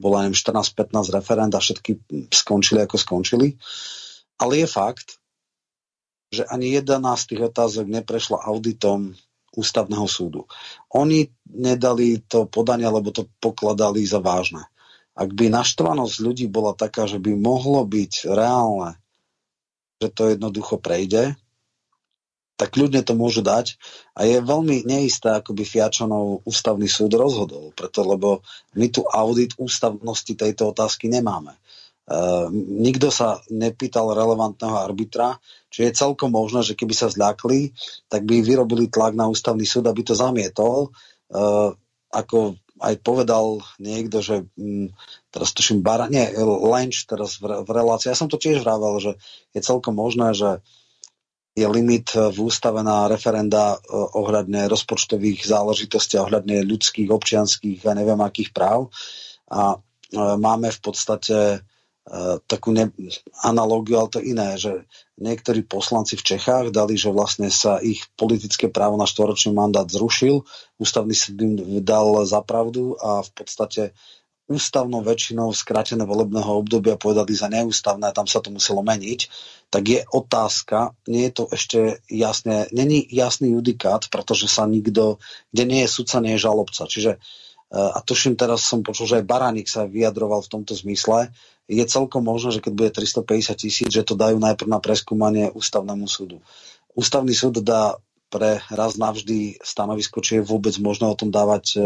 bola 0.02 0.26
14-15 0.26 1.14
referend 1.14 1.54
a 1.54 1.62
všetky 1.62 2.00
skončili 2.34 2.82
ako 2.82 2.98
skončili. 2.98 3.54
Ale 4.42 4.66
je 4.66 4.68
fakt, 4.70 5.22
že 6.32 6.48
ani 6.48 6.74
jedna 6.74 7.14
z 7.16 7.24
tých 7.36 7.42
otázok 7.54 7.86
neprešla 7.88 8.44
auditom 8.50 9.16
ústavného 9.58 10.06
súdu. 10.06 10.46
Oni 10.94 11.28
nedali 11.50 12.22
to 12.22 12.46
podanie, 12.46 12.86
lebo 12.86 13.10
to 13.10 13.26
pokladali 13.42 14.06
za 14.06 14.22
vážne. 14.22 14.70
Ak 15.18 15.34
by 15.34 15.50
naštvanosť 15.50 16.16
ľudí 16.22 16.46
bola 16.46 16.78
taká, 16.78 17.10
že 17.10 17.18
by 17.18 17.34
mohlo 17.34 17.82
byť 17.82 18.30
reálne, 18.30 19.02
že 19.98 20.14
to 20.14 20.30
jednoducho 20.30 20.78
prejde, 20.78 21.34
tak 22.58 22.74
ľudne 22.74 23.06
to 23.06 23.14
môžu 23.14 23.46
dať 23.46 23.78
a 24.18 24.26
je 24.26 24.42
veľmi 24.42 24.86
neisté, 24.86 25.30
ako 25.30 25.54
by 25.54 25.64
Fiačanov 25.66 26.42
ústavný 26.42 26.90
súd 26.90 27.14
rozhodol, 27.14 27.70
preto 27.78 28.02
lebo 28.02 28.42
my 28.74 28.90
tu 28.90 29.06
audit 29.06 29.54
ústavnosti 29.62 30.34
tejto 30.34 30.74
otázky 30.74 31.06
nemáme. 31.06 31.54
Uh, 32.08 32.48
nikto 32.56 33.12
sa 33.12 33.44
nepýtal 33.52 34.16
relevantného 34.16 34.80
arbitra, 34.80 35.44
čiže 35.68 35.84
je 35.92 36.00
celkom 36.00 36.32
možné, 36.32 36.64
že 36.64 36.72
keby 36.72 36.96
sa 36.96 37.12
zľakli, 37.12 37.76
tak 38.08 38.24
by 38.24 38.40
vyrobili 38.40 38.88
tlak 38.88 39.12
na 39.12 39.28
ústavný 39.28 39.68
súd, 39.68 39.92
aby 39.92 40.08
to 40.08 40.16
zamietol. 40.16 40.96
Uh, 41.28 41.76
ako 42.08 42.56
aj 42.80 43.04
povedal 43.04 43.60
niekto, 43.84 44.24
že 44.24 44.48
um, 44.56 44.88
teraz 45.36 45.52
tuším 45.52 45.84
Bara, 45.84 46.08
nie, 46.08 46.32
Lenč 46.40 47.04
teraz 47.12 47.44
v, 47.44 47.68
v 47.68 47.70
relácii, 47.76 48.08
ja 48.08 48.16
som 48.16 48.32
to 48.32 48.40
tiež 48.40 48.64
vravel, 48.64 49.04
že 49.04 49.20
je 49.52 49.60
celkom 49.60 50.00
možné, 50.00 50.32
že 50.32 50.64
je 51.60 51.68
limit 51.68 52.16
v 52.16 52.40
ústave 52.40 52.88
na 52.88 53.12
referenda 53.12 53.76
uh, 53.76 54.16
ohľadne 54.16 54.72
rozpočtových 54.72 55.44
záležitostí, 55.44 56.16
ohľadne 56.24 56.64
ľudských, 56.64 57.12
občianských 57.12 57.84
a 57.84 57.92
neviem 58.00 58.24
akých 58.24 58.56
práv. 58.56 58.96
A 59.52 59.76
máme 60.16 60.72
v 60.72 60.80
podstate 60.80 61.68
takú 62.48 62.72
ne- 62.72 62.94
analógiu, 63.44 64.00
ale 64.00 64.10
to 64.10 64.20
iné, 64.24 64.56
že 64.56 64.88
niektorí 65.20 65.68
poslanci 65.68 66.16
v 66.16 66.24
Čechách 66.24 66.72
dali, 66.72 66.96
že 66.96 67.12
vlastne 67.12 67.52
sa 67.52 67.84
ich 67.84 68.08
politické 68.16 68.72
právo 68.72 68.96
na 68.96 69.04
štvoročný 69.04 69.52
mandát 69.52 69.88
zrušil, 69.88 70.48
ústavný 70.80 71.12
súd 71.12 71.42
im 71.44 71.54
dal 71.84 72.24
zapravdu 72.24 72.96
a 73.04 73.20
v 73.26 73.32
podstate 73.36 73.82
ústavnou 74.48 75.04
väčšinou 75.04 75.52
skrátené 75.52 76.08
volebného 76.08 76.64
obdobia 76.64 76.96
povedali 76.96 77.36
za 77.36 77.52
neústavné 77.52 78.08
a 78.08 78.16
tam 78.16 78.32
sa 78.32 78.40
to 78.40 78.48
muselo 78.48 78.80
meniť, 78.80 79.28
tak 79.68 79.84
je 79.84 80.00
otázka, 80.08 80.96
nie 81.12 81.28
je 81.28 81.34
to 81.36 81.44
ešte 81.52 81.80
jasné, 82.08 82.72
není 82.72 83.04
jasný 83.12 83.60
judikát, 83.60 84.08
pretože 84.08 84.48
sa 84.48 84.64
nikto, 84.64 85.20
kde 85.52 85.64
nie 85.68 85.84
je 85.84 85.92
sudca, 85.92 86.24
nie 86.24 86.40
je 86.40 86.46
žalobca. 86.48 86.88
Čiže 86.88 87.12
e, 87.12 87.47
a 87.68 88.00
tuším 88.00 88.40
teraz 88.40 88.64
som 88.64 88.80
počul, 88.80 89.12
že 89.12 89.20
aj 89.20 89.28
Baránik 89.28 89.68
sa 89.68 89.84
vyjadroval 89.84 90.40
v 90.40 90.52
tomto 90.56 90.72
zmysle, 90.72 91.36
je 91.68 91.84
celkom 91.84 92.24
možné, 92.24 92.56
že 92.56 92.64
keď 92.64 92.74
bude 92.74 92.92
350 92.96 93.60
tisíc, 93.60 93.90
že 93.92 94.08
to 94.08 94.16
dajú 94.16 94.40
najprv 94.40 94.72
na 94.72 94.80
preskúmanie 94.80 95.52
ústavnému 95.52 96.08
súdu. 96.08 96.40
Ústavný 96.96 97.36
súd 97.36 97.60
dá 97.60 98.00
pre 98.28 98.60
raz 98.72 99.00
navždy 99.00 99.60
stanovisko, 99.64 100.20
či 100.20 100.40
je 100.40 100.48
vôbec 100.48 100.76
možné 100.80 101.08
o 101.08 101.16
tom 101.16 101.32
dávať 101.32 101.80
e, 101.80 101.84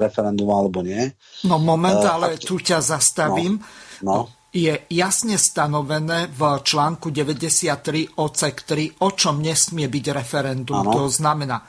referendum 0.00 0.52
alebo 0.52 0.84
nie. 0.84 1.12
No 1.48 1.56
moment, 1.56 2.00
e, 2.00 2.08
ale 2.08 2.28
tu 2.36 2.60
ťa 2.60 2.80
zastavím. 2.84 3.60
No, 4.04 4.12
no. 4.12 4.20
Je 4.52 4.84
jasne 4.92 5.40
stanovené 5.40 6.28
v 6.28 6.60
článku 6.60 7.08
93 7.08 8.20
odsek 8.20 8.68
3, 8.68 9.00
o 9.00 9.08
čom 9.16 9.40
nesmie 9.40 9.88
byť 9.88 10.04
referendum. 10.12 10.84
Ano. 10.84 10.92
To 10.92 11.04
znamená 11.08 11.64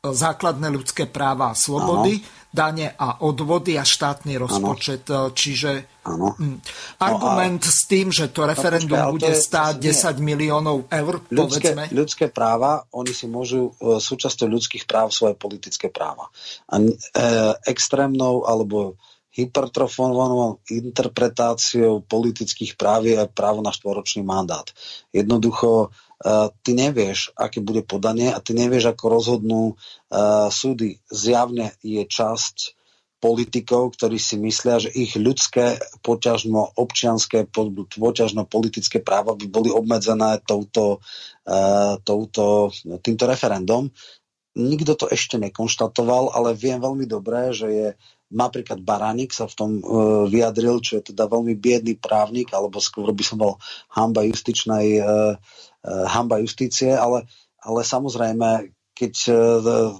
základné 0.00 0.72
ľudské 0.72 1.04
práva 1.04 1.52
a 1.52 1.58
slobody, 1.58 2.24
ano. 2.24 2.48
dane 2.48 2.88
a 2.96 3.20
odvody 3.20 3.76
a 3.76 3.84
štátny 3.84 4.40
rozpočet. 4.40 5.04
Ano. 5.12 5.36
Čiže 5.36 6.00
ano. 6.08 6.32
Hm, 6.40 6.56
argument 7.04 7.60
no 7.60 7.68
a... 7.68 7.76
s 7.76 7.80
tým, 7.84 8.08
že 8.08 8.32
to 8.32 8.48
referendum 8.48 8.96
no, 8.96 9.12
bude 9.12 9.28
stáť 9.28 9.76
nie. 9.76 9.92
10 9.92 10.16
miliónov 10.24 10.88
eur, 10.88 11.20
ľudské, 11.28 11.76
povedzme. 11.76 11.84
Ľudské 11.92 12.26
práva, 12.32 12.88
oni 12.96 13.12
si 13.12 13.28
môžu 13.28 13.76
e, 13.76 14.00
súčasťou 14.00 14.48
ľudských 14.48 14.88
práv 14.88 15.12
svoje 15.12 15.36
politické 15.36 15.92
práva. 15.92 16.32
A 16.72 16.80
e, 16.80 16.92
extrémnou 17.68 18.48
alebo 18.48 18.96
hypertrofovanou 19.30 20.64
interpretáciou 20.66 22.02
politických 22.02 22.74
práv 22.74 23.06
je 23.06 23.20
právo 23.30 23.62
na 23.62 23.70
štvoročný 23.70 24.24
mandát. 24.26 24.66
Jednoducho 25.14 25.94
ty 26.60 26.70
nevieš, 26.76 27.32
aké 27.32 27.64
bude 27.64 27.80
podanie 27.80 28.28
a 28.28 28.38
ty 28.44 28.52
nevieš, 28.52 28.92
ako 28.92 29.04
rozhodnú 29.08 29.62
uh, 29.72 30.52
súdy. 30.52 31.00
Zjavne 31.08 31.72
je 31.80 32.04
časť 32.04 32.76
politikov, 33.20 33.96
ktorí 33.96 34.16
si 34.16 34.40
myslia, 34.40 34.80
že 34.80 34.92
ich 34.92 35.16
ľudské, 35.16 35.76
poťažno 36.00 36.76
občianské, 36.76 37.44
poťažno 37.48 38.48
politické 38.48 39.00
práva 39.00 39.36
by 39.36 39.46
boli 39.48 39.68
obmedzené 39.72 40.40
touto, 40.44 41.04
uh, 41.48 41.96
touto, 42.04 42.72
týmto 43.00 43.24
referendum. 43.28 43.92
Nikto 44.56 44.96
to 44.96 45.06
ešte 45.08 45.40
nekonštatoval, 45.40 46.36
ale 46.36 46.56
viem 46.56 46.80
veľmi 46.80 47.08
dobre, 47.08 47.52
že 47.56 47.68
je 47.68 47.88
napríklad 48.30 48.80
Baranik 48.86 49.34
sa 49.34 49.50
v 49.50 49.54
tom 49.58 49.70
uh, 49.82 50.24
vyjadril, 50.30 50.78
čo 50.78 51.02
je 51.02 51.10
teda 51.10 51.26
veľmi 51.26 51.58
biedný 51.58 51.98
právnik, 51.98 52.54
alebo 52.54 52.78
skôr 52.78 53.10
by 53.10 53.24
som 53.26 53.42
bol 53.42 53.58
hamba 53.90 54.22
justičnej 54.22 55.02
uh, 55.02 55.34
Eh, 55.80 56.06
hamba 56.12 56.36
justície, 56.44 56.92
ale, 56.92 57.24
ale 57.64 57.80
samozrejme, 57.80 58.68
keď 58.92 59.14
eh, 59.32 59.96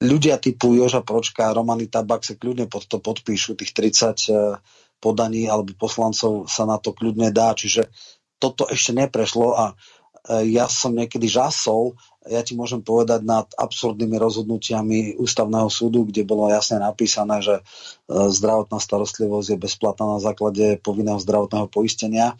ľudia 0.00 0.40
typu 0.40 0.72
Joža 0.72 1.04
Pročka 1.04 1.52
Romany 1.52 1.92
Tabak 1.92 2.24
sa 2.24 2.32
kľudne 2.32 2.64
pod 2.64 2.88
to 2.88 2.96
podpíšu, 2.96 3.60
tých 3.60 3.76
30 3.76 4.32
eh, 4.32 4.56
podaní 5.04 5.52
alebo 5.52 5.76
poslancov 5.76 6.48
sa 6.48 6.64
na 6.64 6.80
to 6.80 6.96
kľudne 6.96 7.28
dá, 7.28 7.52
čiže 7.52 7.92
toto 8.40 8.64
ešte 8.72 8.96
neprešlo 8.96 9.52
a 9.52 9.76
ja 10.30 10.70
som 10.70 10.94
niekedy 10.94 11.26
žasol, 11.26 11.98
ja 12.22 12.46
ti 12.46 12.54
môžem 12.54 12.78
povedať 12.78 13.26
nad 13.26 13.50
absurdnými 13.58 14.14
rozhodnutiami 14.14 15.18
ústavného 15.18 15.66
súdu, 15.66 16.06
kde 16.06 16.22
bolo 16.22 16.46
jasne 16.46 16.78
napísané, 16.78 17.42
že 17.42 17.58
zdravotná 18.06 18.78
starostlivosť 18.78 19.48
je 19.50 19.58
bezplatná 19.58 20.06
na 20.06 20.20
základe 20.22 20.78
povinného 20.78 21.18
zdravotného 21.18 21.66
poistenia 21.66 22.38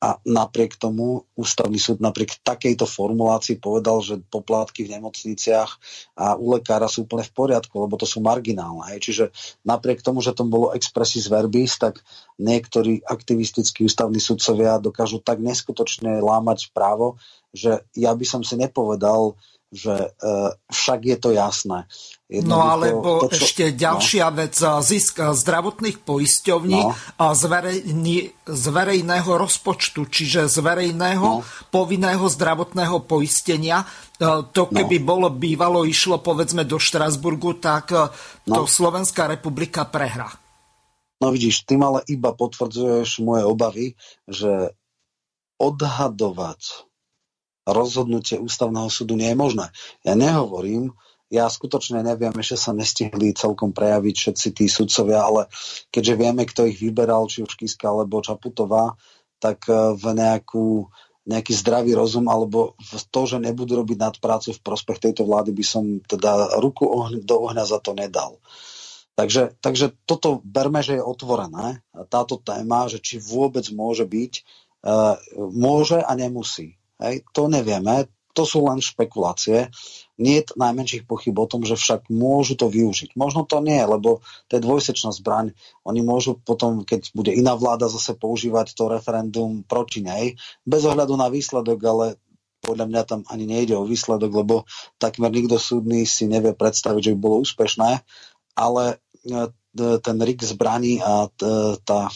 a 0.00 0.16
napriek 0.24 0.80
tomu 0.80 1.28
ústavný 1.36 1.76
súd 1.76 2.00
napriek 2.00 2.40
takejto 2.40 2.88
formulácii 2.88 3.60
povedal, 3.60 4.00
že 4.00 4.24
poplatky 4.32 4.88
v 4.88 4.96
nemocniciach 4.96 5.70
a 6.16 6.40
u 6.40 6.56
lekára 6.56 6.88
sú 6.88 7.04
úplne 7.04 7.28
v 7.28 7.36
poriadku, 7.36 7.76
lebo 7.76 8.00
to 8.00 8.08
sú 8.08 8.24
marginálne. 8.24 8.88
Hej. 8.88 8.98
Čiže 9.04 9.24
napriek 9.60 10.00
tomu, 10.00 10.24
že 10.24 10.32
to 10.32 10.48
bolo 10.48 10.72
expressis 10.72 11.28
verbis, 11.28 11.76
tak 11.76 12.00
niektorí 12.40 13.04
aktivistickí 13.04 13.84
ústavní 13.84 14.24
sudcovia 14.24 14.80
dokážu 14.80 15.20
tak 15.20 15.44
neskutočne 15.44 16.24
lámať 16.24 16.72
právo, 16.72 17.20
že 17.52 17.84
ja 17.92 18.16
by 18.16 18.24
som 18.24 18.40
si 18.40 18.56
nepovedal, 18.56 19.36
že 19.70 20.10
uh, 20.18 20.50
však 20.66 21.00
je 21.06 21.16
to 21.16 21.30
jasné. 21.30 21.86
Jednoducho, 22.26 22.50
no 22.50 22.58
alebo 22.62 23.10
to, 23.26 23.34
čo... 23.34 23.42
ešte 23.46 23.64
ďalšia 23.74 24.26
no. 24.30 24.36
vec, 24.38 24.54
zisk 24.58 25.14
zdravotných 25.34 25.98
poisťovní 26.02 26.80
no. 26.82 26.94
z, 27.18 27.42
verejni, 27.46 28.18
z 28.46 28.64
verejného 28.70 29.30
rozpočtu, 29.30 30.10
čiže 30.10 30.50
z 30.50 30.58
verejného 30.58 31.42
no. 31.42 31.46
povinného 31.70 32.26
zdravotného 32.26 33.02
poistenia. 33.06 33.86
To 34.20 34.62
keby 34.68 35.02
no. 35.02 35.06
bolo 35.06 35.28
bývalo, 35.30 35.86
išlo 35.86 36.18
povedzme 36.18 36.66
do 36.66 36.78
Štrasburgu, 36.78 37.58
tak 37.58 37.94
to 38.46 38.62
no. 38.62 38.66
Slovenská 38.66 39.30
republika 39.30 39.86
prehra. 39.86 40.30
No 41.20 41.30
vidíš, 41.30 41.68
ty 41.68 41.78
ale 41.78 42.02
iba 42.08 42.32
potvrdzuješ 42.32 43.22
moje 43.22 43.44
obavy, 43.44 43.86
že 44.24 44.72
odhadovať 45.60 46.89
rozhodnutie 47.68 48.40
ústavného 48.40 48.88
súdu 48.88 49.16
nie 49.16 49.32
je 49.32 49.38
možné. 49.38 49.66
Ja 50.04 50.16
nehovorím, 50.16 50.96
ja 51.30 51.46
skutočne 51.46 52.02
neviem, 52.02 52.34
ešte 52.42 52.58
sa 52.58 52.74
nestihli 52.74 53.30
celkom 53.38 53.70
prejaviť 53.70 54.14
všetci 54.18 54.48
tí 54.50 54.66
sudcovia, 54.66 55.22
ale 55.22 55.46
keďže 55.94 56.14
vieme, 56.18 56.42
kto 56.42 56.66
ich 56.66 56.82
vyberal, 56.82 57.30
či 57.30 57.46
už 57.46 57.54
Kiska 57.54 57.86
alebo 57.86 58.18
Čaputová, 58.18 58.98
tak 59.38 59.62
e, 59.70 59.94
v 59.94 60.04
nejakú, 60.10 60.90
nejaký 61.30 61.54
zdravý 61.54 61.94
rozum 61.94 62.26
alebo 62.26 62.74
v 62.82 62.92
to, 63.14 63.22
že 63.30 63.38
nebudú 63.38 63.78
robiť 63.78 63.98
nadprácu 64.10 64.58
v 64.58 64.64
prospech 64.66 64.98
tejto 64.98 65.22
vlády, 65.22 65.54
by 65.54 65.64
som 65.64 66.02
teda 66.02 66.58
ruku 66.58 66.90
do 67.22 67.36
ohňa 67.46 67.62
za 67.62 67.78
to 67.78 67.94
nedal. 67.94 68.42
Takže, 69.14 69.54
takže 69.62 69.94
toto 70.08 70.40
berme, 70.42 70.80
že 70.80 70.96
je 70.96 71.04
otvorené. 71.04 71.84
Táto 72.08 72.40
téma, 72.40 72.88
že 72.88 73.04
či 73.04 73.20
vôbec 73.20 73.68
môže 73.68 74.08
byť, 74.08 74.32
uh, 74.80 75.20
môže 75.52 76.00
a 76.00 76.16
nemusí. 76.16 76.79
Hej, 77.00 77.24
to 77.32 77.48
nevieme, 77.48 78.06
to 78.30 78.46
sú 78.46 78.62
len 78.62 78.78
špekulácie. 78.78 79.68
Nie 80.20 80.44
je 80.44 80.54
najmenších 80.54 81.08
pochyb 81.08 81.34
o 81.34 81.50
tom, 81.50 81.66
že 81.66 81.74
však 81.74 82.12
môžu 82.12 82.54
to 82.54 82.70
využiť. 82.70 83.18
Možno 83.18 83.42
to 83.42 83.58
nie, 83.64 83.80
lebo 83.80 84.22
to 84.46 84.56
je 84.56 84.64
dvojsečná 84.64 85.10
zbraň. 85.10 85.56
Oni 85.82 86.00
môžu 86.04 86.38
potom, 86.38 86.86
keď 86.86 87.10
bude 87.16 87.32
iná 87.34 87.58
vláda, 87.58 87.90
zase 87.90 88.14
používať 88.14 88.76
to 88.76 88.86
referendum 88.86 89.66
proti 89.66 90.04
nej, 90.04 90.38
bez 90.62 90.86
ohľadu 90.86 91.16
na 91.18 91.26
výsledok, 91.32 91.78
ale 91.82 92.06
podľa 92.60 92.86
mňa 92.86 93.02
tam 93.08 93.20
ani 93.32 93.48
nejde 93.48 93.74
o 93.74 93.88
výsledok, 93.88 94.30
lebo 94.30 94.68
takmer 95.00 95.32
nikto 95.32 95.56
súdny 95.56 96.04
si 96.04 96.28
nevie 96.28 96.52
predstaviť, 96.52 97.10
že 97.10 97.12
by 97.16 97.18
bolo 97.18 97.36
úspešné, 97.42 98.04
ale 98.54 99.00
e, 99.24 99.48
ten 100.04 100.16
rik 100.20 100.44
zbraní 100.44 101.00
a 101.00 101.30
tá 101.82 102.12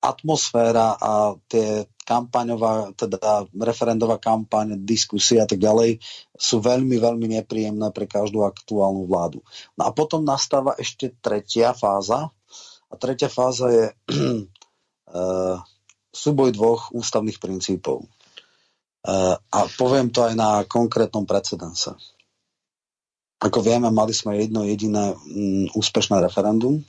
atmosféra 0.00 0.96
a 0.96 1.36
tie 1.44 1.84
kampaňová, 2.08 2.96
teda 2.96 3.46
referendová 3.54 4.16
kampaň, 4.18 4.80
diskusie 4.82 5.38
a 5.38 5.46
tak 5.46 5.60
ďalej 5.60 6.00
sú 6.34 6.58
veľmi, 6.58 6.96
veľmi 6.98 7.38
nepríjemné 7.38 7.92
pre 7.94 8.08
každú 8.08 8.42
aktuálnu 8.42 9.06
vládu. 9.06 9.44
No 9.76 9.86
a 9.86 9.94
potom 9.94 10.24
nastáva 10.24 10.74
ešte 10.80 11.14
tretia 11.20 11.76
fáza. 11.76 12.32
A 12.90 12.94
tretia 12.98 13.30
fáza 13.30 13.70
je 13.70 13.84
uh, 13.94 15.60
súboj 16.24 16.50
dvoch 16.50 16.90
ústavných 16.90 17.38
princípov. 17.38 18.08
Uh, 19.06 19.38
a 19.38 19.58
poviem 19.78 20.10
to 20.10 20.26
aj 20.26 20.34
na 20.34 20.66
konkrétnom 20.66 21.22
precedense. 21.28 21.94
Ako 23.40 23.64
vieme, 23.64 23.88
mali 23.88 24.12
sme 24.12 24.36
jedno 24.36 24.66
jediné 24.66 25.14
um, 25.14 25.64
úspešné 25.72 26.20
referendum, 26.20 26.84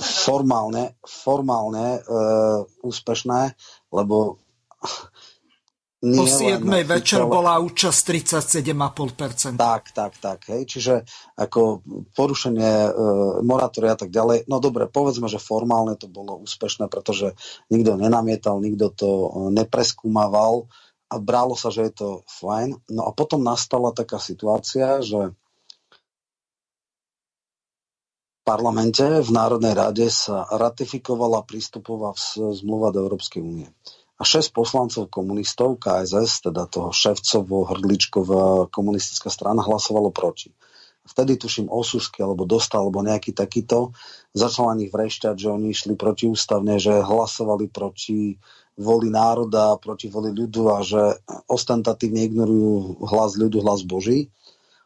formálne, 0.00 0.96
formálne 1.04 1.98
e, 1.98 2.00
úspešné, 2.80 3.40
lebo 3.92 4.40
po 6.02 6.26
7. 6.26 6.66
večer 6.82 7.22
bola 7.30 7.62
účasť 7.62 8.00
37,5%. 8.66 9.54
Tak, 9.54 9.94
tak, 9.94 10.12
tak. 10.18 10.50
Hej. 10.50 10.66
Čiže 10.66 10.94
ako 11.38 11.86
porušenie 12.10 12.90
e, 12.90 12.90
moratória 13.46 13.94
a 13.94 13.98
tak 14.02 14.10
ďalej. 14.10 14.50
No 14.50 14.58
dobre, 14.58 14.90
povedzme, 14.90 15.30
že 15.30 15.38
formálne 15.38 15.94
to 15.94 16.10
bolo 16.10 16.42
úspešné, 16.42 16.90
pretože 16.90 17.38
nikto 17.70 17.94
nenamietal, 17.94 18.58
nikto 18.58 18.90
to 18.90 19.10
e, 19.14 19.28
nepreskúmaval 19.54 20.66
a 21.06 21.22
bralo 21.22 21.54
sa, 21.54 21.70
že 21.70 21.86
je 21.86 21.92
to 21.94 22.08
fajn. 22.26 22.82
No 22.90 23.06
a 23.06 23.14
potom 23.14 23.46
nastala 23.46 23.94
taká 23.94 24.18
situácia, 24.18 24.98
že 25.06 25.38
parlamente, 28.42 29.02
v 29.02 29.30
Národnej 29.30 29.74
rade 29.74 30.06
sa 30.10 30.46
ratifikovala 30.50 31.46
prístupová 31.46 32.14
zmluva 32.36 32.90
do 32.90 33.06
Európskej 33.06 33.42
únie. 33.42 33.70
A 34.18 34.22
šesť 34.22 34.54
poslancov 34.54 35.10
komunistov, 35.10 35.82
KSS, 35.82 36.46
teda 36.46 36.70
toho 36.70 36.94
ševcovo 36.94 37.66
hrdličková 37.66 38.70
komunistická 38.70 39.30
strana, 39.30 39.66
hlasovalo 39.66 40.14
proti. 40.14 40.54
Vtedy 41.02 41.34
tuším 41.34 41.66
Osusky 41.66 42.22
alebo 42.22 42.46
Dostal 42.46 42.86
alebo 42.86 43.02
nejaký 43.02 43.34
takýto 43.34 43.90
začal 44.30 44.70
na 44.70 44.78
nich 44.78 44.94
vrešťať, 44.94 45.34
že 45.34 45.48
oni 45.50 45.74
išli 45.74 45.98
protiústavne, 45.98 46.78
že 46.78 47.02
hlasovali 47.02 47.66
proti 47.66 48.38
voli 48.78 49.10
národa, 49.10 49.76
proti 49.82 50.06
voli 50.06 50.30
ľudu 50.30 50.62
a 50.70 50.78
že 50.86 51.18
ostentatívne 51.50 52.22
ignorujú 52.30 53.02
hlas 53.02 53.34
ľudu, 53.34 53.66
hlas 53.66 53.82
Boží. 53.82 54.30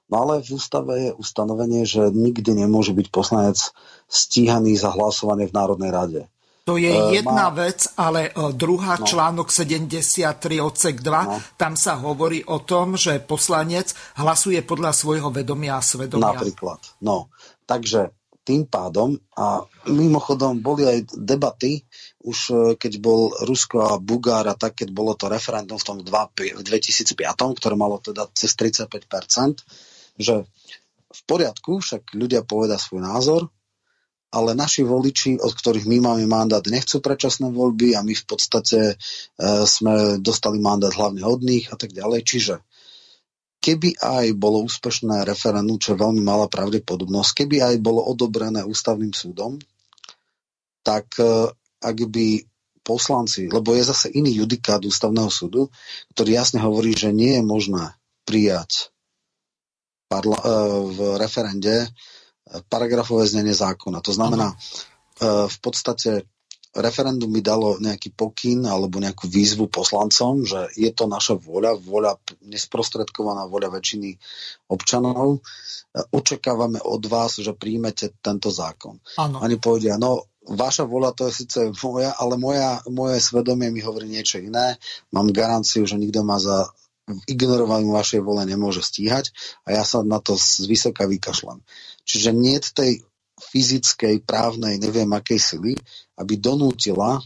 No 0.06 0.22
ale 0.22 0.38
v 0.38 0.54
ústave 0.54 0.92
je 1.10 1.10
ustanovenie, 1.18 1.82
že 1.82 2.14
nikdy 2.14 2.62
nemôže 2.62 2.94
byť 2.94 3.06
poslanec 3.10 3.58
stíhaný 4.06 4.78
za 4.78 4.94
hlasovanie 4.94 5.50
v 5.50 5.56
Národnej 5.56 5.90
rade. 5.90 6.22
To 6.66 6.74
je 6.74 6.90
uh, 6.90 7.14
jedna 7.14 7.50
má... 7.50 7.62
vec, 7.62 7.86
ale 7.94 8.34
uh, 8.34 8.50
druhá 8.50 8.98
no. 8.98 9.06
článok 9.06 9.54
73 9.54 10.58
odsek 10.58 10.98
2, 10.98 11.06
no. 11.06 11.38
tam 11.54 11.78
sa 11.78 11.98
hovorí 12.02 12.42
o 12.42 12.58
tom, 12.62 12.98
že 12.98 13.22
poslanec 13.22 13.94
hlasuje 14.18 14.58
podľa 14.66 14.90
svojho 14.90 15.30
vedomia 15.30 15.78
a 15.78 15.82
svedomia. 15.82 16.34
Napríklad. 16.34 16.82
No, 17.02 17.30
takže 17.70 18.10
tým 18.46 18.70
pádom, 18.70 19.18
a 19.34 19.66
mimochodom 19.90 20.62
boli 20.62 20.86
aj 20.86 21.18
debaty, 21.18 21.82
už 22.22 22.38
e, 22.54 22.54
keď 22.78 22.92
bol 23.02 23.34
Rusko 23.42 23.82
a 23.82 23.98
Bugár 23.98 24.46
a 24.46 24.54
tak, 24.54 24.78
keď 24.78 24.94
bolo 24.94 25.18
to 25.18 25.26
referendum 25.26 25.74
v 25.74 25.86
tom 25.86 25.98
2, 25.98 26.54
v 26.54 26.62
2005, 26.62 27.58
ktoré 27.58 27.74
malo 27.74 27.98
teda 27.98 28.30
cez 28.38 28.54
35%, 28.54 29.66
že 30.16 30.44
v 31.06 31.20
poriadku, 31.24 31.80
však 31.80 32.12
ľudia 32.12 32.44
poveda 32.44 32.76
svoj 32.76 33.00
názor, 33.06 33.42
ale 34.34 34.52
naši 34.52 34.82
voliči, 34.84 35.38
od 35.38 35.52
ktorých 35.54 35.86
my 35.88 35.98
máme 36.02 36.24
mandát, 36.28 36.60
nechcú 36.66 37.00
predčasné 37.00 37.48
voľby 37.54 37.96
a 37.96 38.04
my 38.04 38.12
v 38.12 38.24
podstate 38.26 38.80
e, 38.92 38.94
sme 39.64 40.20
dostali 40.20 40.60
mandát 40.60 40.92
hlavne 40.92 41.24
od 41.24 41.40
nich 41.40 41.70
a 41.72 41.78
tak 41.78 41.94
ďalej. 41.94 42.20
Čiže 42.26 42.54
keby 43.62 43.96
aj 43.96 44.36
bolo 44.36 44.66
úspešné 44.66 45.24
referendum, 45.24 45.80
čo 45.80 45.94
je 45.94 46.02
veľmi 46.02 46.20
malá 46.20 46.50
pravdepodobnosť, 46.50 47.46
keby 47.46 47.56
aj 47.64 47.74
bolo 47.80 48.04
odobrené 48.04 48.66
ústavným 48.66 49.14
súdom, 49.14 49.56
tak 50.82 51.16
e, 51.16 51.48
ak 51.80 51.96
by 52.10 52.44
poslanci, 52.86 53.50
lebo 53.50 53.74
je 53.74 53.82
zase 53.82 54.14
iný 54.14 54.46
judikát 54.46 54.78
ústavného 54.82 55.30
súdu, 55.30 55.72
ktorý 56.14 56.38
jasne 56.38 56.62
hovorí, 56.62 56.94
že 56.94 57.10
nie 57.10 57.34
je 57.38 57.42
možné 57.42 57.94
prijať 58.22 58.94
v 60.06 60.98
referende 61.18 61.90
paragrafové 62.70 63.26
znenie 63.26 63.54
zákona. 63.54 63.98
To 64.06 64.12
znamená, 64.14 64.54
uh, 64.54 65.50
v 65.50 65.58
podstate 65.58 66.30
referendum 66.76 67.32
mi 67.32 67.40
dalo 67.40 67.80
nejaký 67.80 68.12
pokyn 68.12 68.68
alebo 68.68 69.00
nejakú 69.00 69.26
výzvu 69.26 69.72
poslancom, 69.72 70.44
že 70.44 70.68
je 70.76 70.92
to 70.92 71.08
naša 71.08 71.40
vôľa, 71.40 71.80
vôľa 71.80 72.20
nesprostredkovaná 72.44 73.48
vôľa 73.48 73.80
väčšiny 73.80 74.20
občanov. 74.68 75.40
Očakávame 76.12 76.76
od 76.84 77.02
vás, 77.08 77.40
že 77.40 77.56
príjmete 77.56 78.12
tento 78.20 78.52
zákon. 78.52 79.00
Ano. 79.16 79.40
Oni 79.40 79.56
povedia, 79.56 79.96
no 79.96 80.28
vaša 80.44 80.84
vôľa 80.84 81.16
to 81.16 81.32
je 81.32 81.42
síce 81.42 81.58
moja, 81.80 82.12
ale 82.12 82.36
moja, 82.36 82.84
moje 82.92 83.18
svedomie 83.24 83.72
mi 83.72 83.80
hovorí 83.80 84.06
niečo 84.06 84.38
iné. 84.38 84.76
Mám 85.10 85.32
garanciu, 85.32 85.88
že 85.88 85.96
nikto 85.96 86.22
ma 86.22 86.36
za 86.36 86.68
ignorovaniu 87.30 87.94
vašej 87.94 88.20
vole 88.22 88.42
nemôže 88.42 88.82
stíhať 88.82 89.30
a 89.62 89.78
ja 89.78 89.82
sa 89.86 90.02
na 90.02 90.18
to 90.18 90.34
z 90.34 90.66
vysoka 90.66 91.06
vykašľam. 91.06 91.62
Čiže 92.02 92.30
nie 92.34 92.58
tej 92.58 93.06
fyzickej, 93.36 94.24
právnej, 94.24 94.80
neviem 94.80 95.08
akej 95.12 95.38
sily, 95.38 95.72
aby 96.16 96.40
donútila 96.40 97.20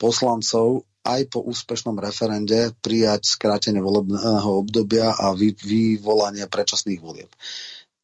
poslancov 0.00 0.88
aj 1.04 1.28
po 1.28 1.44
úspešnom 1.44 2.00
referende 2.00 2.72
prijať 2.80 3.28
skrátenie 3.28 3.84
volebného 3.84 4.48
obdobia 4.48 5.12
a 5.12 5.36
vy, 5.36 5.52
vyvolanie 5.52 6.48
predčasných 6.48 7.00
volieb. 7.04 7.28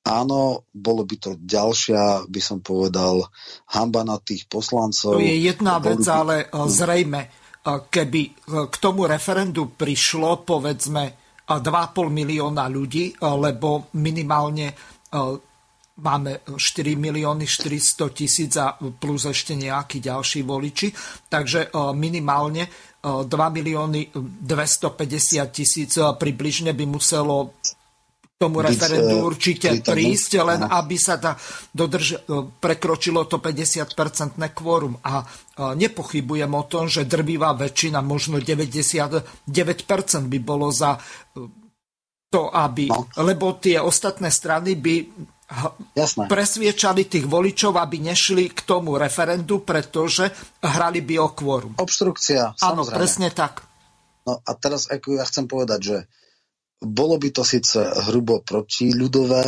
Áno, 0.05 0.65
bolo 0.73 1.05
by 1.05 1.17
to 1.17 1.31
ďalšia, 1.37 2.29
by 2.29 2.41
som 2.41 2.65
povedal, 2.65 3.25
hamba 3.73 4.05
na 4.05 4.17
tých 4.21 4.49
poslancov. 4.49 5.17
To 5.17 5.21
je 5.21 5.49
jedna 5.49 5.77
vec, 5.81 6.01
by... 6.01 6.13
ale 6.13 6.35
eh, 6.45 6.69
zrejme, 6.69 7.21
keby 7.65 8.23
eh, 8.25 8.33
k 8.69 8.75
tomu 8.81 9.05
referendu 9.05 9.73
prišlo, 9.73 10.45
povedzme, 10.47 11.19
2,5 11.51 12.15
milióna 12.15 12.71
ľudí, 12.71 13.11
lebo 13.19 13.91
minimálne 13.99 14.71
máme 16.01 16.41
4 16.49 16.97
milióny 16.97 17.45
400 17.45 18.17
tisíc 18.17 18.53
a 18.57 18.75
plus 18.77 19.29
ešte 19.29 19.53
nejakí 19.55 20.01
ďalší 20.01 20.43
voliči, 20.43 20.89
takže 21.29 21.69
e, 21.69 21.79
minimálne 21.93 22.67
2 23.01 23.29
e, 23.29 23.29
milióny 23.29 24.01
250 24.17 25.45
tisíc 25.53 25.93
e, 26.01 26.05
približne 26.17 26.73
by 26.73 26.85
muselo 26.89 27.61
tomu 28.41 28.65
referendu 28.65 29.21
určite 29.29 29.69
prísť, 29.85 30.41
len 30.41 30.65
aby 30.65 30.97
sa 30.97 31.21
da 31.21 31.37
dodrž- 31.77 32.25
prekročilo 32.57 33.29
to 33.29 33.37
50-percentné 33.37 34.57
kvórum. 34.57 34.97
A 35.05 35.21
nepochybujem 35.77 36.49
o 36.49 36.65
tom, 36.65 36.89
že 36.89 37.05
drvivá 37.05 37.53
väčšina, 37.53 38.01
možno 38.01 38.41
99% 38.41 39.45
by 40.33 40.39
bolo 40.41 40.73
za 40.73 40.97
to, 42.33 42.49
aby... 42.49 42.89
No. 42.89 43.13
Lebo 43.21 43.61
tie 43.61 43.77
ostatné 43.77 44.33
strany 44.33 44.73
by 44.73 45.05
Jasné. 45.93 46.25
presviečali 46.25 47.13
tých 47.13 47.29
voličov, 47.29 47.77
aby 47.77 48.01
nešli 48.01 48.57
k 48.57 48.65
tomu 48.65 48.97
referendu, 48.97 49.61
pretože 49.69 50.33
hrali 50.65 51.05
by 51.05 51.15
o 51.21 51.29
kvórum. 51.37 51.73
Obštrukcia, 51.77 52.57
Áno, 52.65 52.89
presne 52.89 53.29
tak. 53.37 53.69
No 54.25 54.41
a 54.41 54.51
teraz 54.57 54.89
ako 54.89 55.21
ja 55.21 55.29
chcem 55.29 55.45
povedať, 55.45 55.81
že 55.85 55.97
bolo 56.81 57.21
by 57.21 57.29
to 57.31 57.45
síce 57.45 57.77
hrubo 58.09 58.41
proti 58.41 58.97
ľudové, 58.97 59.45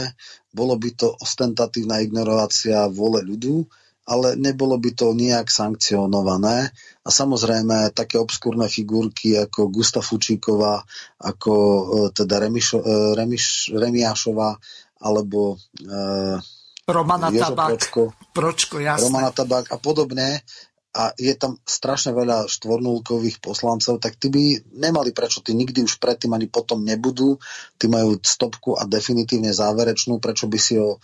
bolo 0.53 0.77
by 0.77 0.91
to 0.93 1.09
ostentatívna 1.17 2.05
ignorácia 2.05 2.85
vôle 2.93 3.25
ľudu, 3.25 3.65
ale 4.05 4.37
nebolo 4.37 4.77
by 4.77 4.91
to 4.93 5.17
nejak 5.17 5.49
sankcionované. 5.49 6.69
A 7.03 7.09
samozrejme 7.09 7.95
také 7.97 8.21
obskúrne 8.21 8.69
figurky 8.69 9.39
ako 9.39 9.73
Gustav 9.73 10.05
Fučíková, 10.05 10.85
ako 11.23 11.55
e, 11.55 11.83
teda 12.13 12.43
Remišo, 12.43 12.79
e, 12.83 13.17
Remiš, 13.17 13.73
Remiášová, 13.73 14.59
alebo 15.03 15.59
uh, 15.83 16.39
Romana 16.87 17.27
Tabak, 17.31 17.75
Pročko, 17.75 18.03
Pročko 18.31 18.77
jasné. 18.79 19.03
Romana 19.03 19.31
Tabak 19.35 19.71
a 19.75 19.77
podobne 19.83 20.47
a 20.93 21.17
je 21.17 21.33
tam 21.41 21.57
strašne 21.65 22.13
veľa 22.13 22.53
štvornulkových 22.53 23.41
poslancov, 23.41 23.97
tak 23.97 24.21
tí 24.21 24.29
by 24.29 24.77
nemali 24.77 25.17
prečo, 25.17 25.41
tí 25.41 25.57
nikdy 25.57 25.89
už 25.89 25.97
predtým 25.97 26.37
ani 26.37 26.53
potom 26.53 26.85
nebudú, 26.85 27.41
tí 27.81 27.89
majú 27.89 28.21
stopku 28.21 28.77
a 28.77 28.85
definitívne 28.85 29.57
záverečnú, 29.57 30.21
prečo 30.21 30.45
by 30.53 30.59
si 30.61 30.77
o 30.77 31.01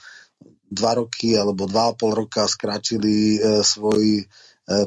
dva 0.69 1.01
roky 1.01 1.33
alebo 1.33 1.65
dva 1.65 1.93
a 1.93 1.97
pol 1.97 2.13
roka 2.13 2.45
skrátili 2.45 3.41
e, 3.41 3.65
svoj 3.65 4.05
e, 4.21 4.25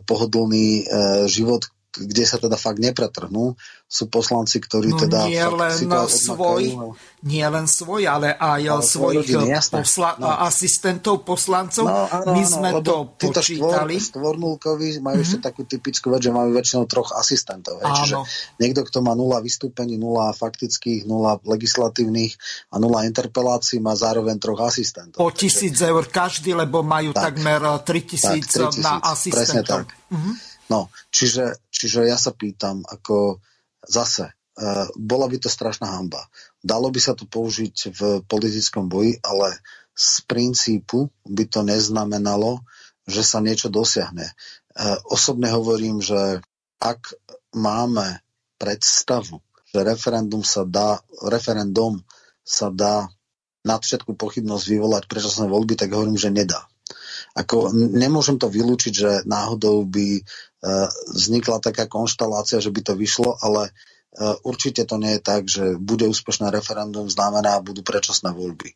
pohodlný 0.06 0.68
e, 0.78 0.84
život, 1.26 1.66
kde 1.92 2.24
sa 2.24 2.40
teda 2.40 2.56
fakt 2.56 2.80
nepretrhnú, 2.80 3.60
sú 3.92 4.08
poslanci, 4.08 4.64
ktorí 4.64 4.96
no, 4.96 5.00
teda... 5.04 5.28
Nie 5.28 5.52
len 5.52 5.76
svoj, 6.08 6.64
no. 6.80 6.96
nie 7.28 7.44
len 7.44 7.68
svoj, 7.68 8.08
ale 8.08 8.32
aj 8.40 8.62
ale 8.64 8.84
svojich 8.88 9.28
rodiny, 9.36 9.52
posla- 9.68 10.16
no. 10.16 10.32
asistentov 10.48 11.28
poslancov. 11.28 11.84
No, 11.84 12.08
áno, 12.08 12.32
My 12.32 12.44
sme 12.48 12.70
áno, 12.72 12.80
to 12.80 12.96
počítali. 13.20 14.00
Stvor, 14.00 14.32
stvornulkoví 14.32 15.04
majú 15.04 15.20
mm-hmm. 15.20 15.28
ešte 15.28 15.38
takú 15.44 15.68
typickú 15.68 16.08
vec, 16.16 16.24
že 16.24 16.32
majú 16.32 16.56
väčšinou 16.56 16.88
troch 16.88 17.12
asistentov. 17.20 17.84
Áno. 17.84 17.92
Čiže 18.00 18.16
niekto, 18.64 18.88
kto 18.88 19.04
má 19.04 19.12
nula 19.12 19.44
vystúpení, 19.44 20.00
nula 20.00 20.32
faktických, 20.32 21.04
nula 21.04 21.44
legislatívnych 21.44 22.40
a 22.72 22.80
nula 22.80 23.04
interpelácií, 23.04 23.84
má 23.84 23.92
zároveň 23.92 24.40
troch 24.40 24.64
asistentov. 24.64 25.20
Po 25.20 25.36
tisíc 25.36 25.76
eur 25.84 26.08
každý, 26.08 26.56
lebo 26.56 26.80
majú 26.80 27.12
tak, 27.12 27.36
takmer 27.36 27.60
3000 27.84 28.80
na 28.80 29.04
asistentov. 29.04 29.36
Presne 29.36 29.62
tak. 29.68 29.92
Mm-hmm. 30.08 30.52
No, 30.72 30.88
čiže, 31.12 31.60
čiže 31.82 32.06
ja 32.06 32.18
sa 32.22 32.30
pýtam, 32.30 32.86
ako 32.86 33.42
zase, 33.82 34.30
uh, 34.30 34.86
bola 34.94 35.26
by 35.26 35.42
to 35.42 35.50
strašná 35.50 35.98
hamba. 35.98 36.22
Dalo 36.62 36.94
by 36.94 37.02
sa 37.02 37.18
to 37.18 37.26
použiť 37.26 37.76
v 37.90 38.00
politickom 38.30 38.86
boji, 38.86 39.18
ale 39.26 39.58
z 39.98 40.22
princípu 40.30 41.10
by 41.26 41.44
to 41.50 41.66
neznamenalo, 41.66 42.62
že 43.10 43.26
sa 43.26 43.42
niečo 43.42 43.74
dosiahne. 43.74 44.30
Uh, 44.78 45.02
osobne 45.10 45.50
hovorím, 45.50 46.00
že 46.00 46.46
ak 46.78 47.18
máme 47.58 48.22
predstavu, 48.62 49.42
že 49.74 49.82
referendum 49.82 50.46
sa 50.46 50.62
dá, 50.64 51.02
referendum 51.26 52.06
sa 52.46 52.70
dá 52.70 53.10
nad 53.62 53.82
všetku 53.82 54.18
pochybnosť 54.18 54.66
vyvolať 54.66 55.04
predčasné 55.06 55.46
voľby, 55.46 55.78
tak 55.78 55.94
hovorím, 55.94 56.18
že 56.18 56.34
nedá. 56.34 56.71
Ako, 57.32 57.72
nemôžem 57.74 58.36
to 58.36 58.52
vylúčiť, 58.52 58.94
že 58.94 59.12
náhodou 59.24 59.88
by 59.88 60.20
uh, 60.20 60.88
vznikla 61.16 61.64
taká 61.64 61.88
konštalácia, 61.88 62.60
že 62.60 62.74
by 62.74 62.82
to 62.84 62.94
vyšlo, 63.00 63.40
ale 63.40 63.72
uh, 63.72 64.36
určite 64.44 64.84
to 64.84 65.00
nie 65.00 65.16
je 65.16 65.22
tak, 65.24 65.48
že 65.48 65.80
bude 65.80 66.08
úspešné 66.12 66.52
referendum, 66.52 67.08
znamená, 67.08 67.64
budú 67.64 67.84
predčasné 67.88 68.36
voľby. 68.36 68.76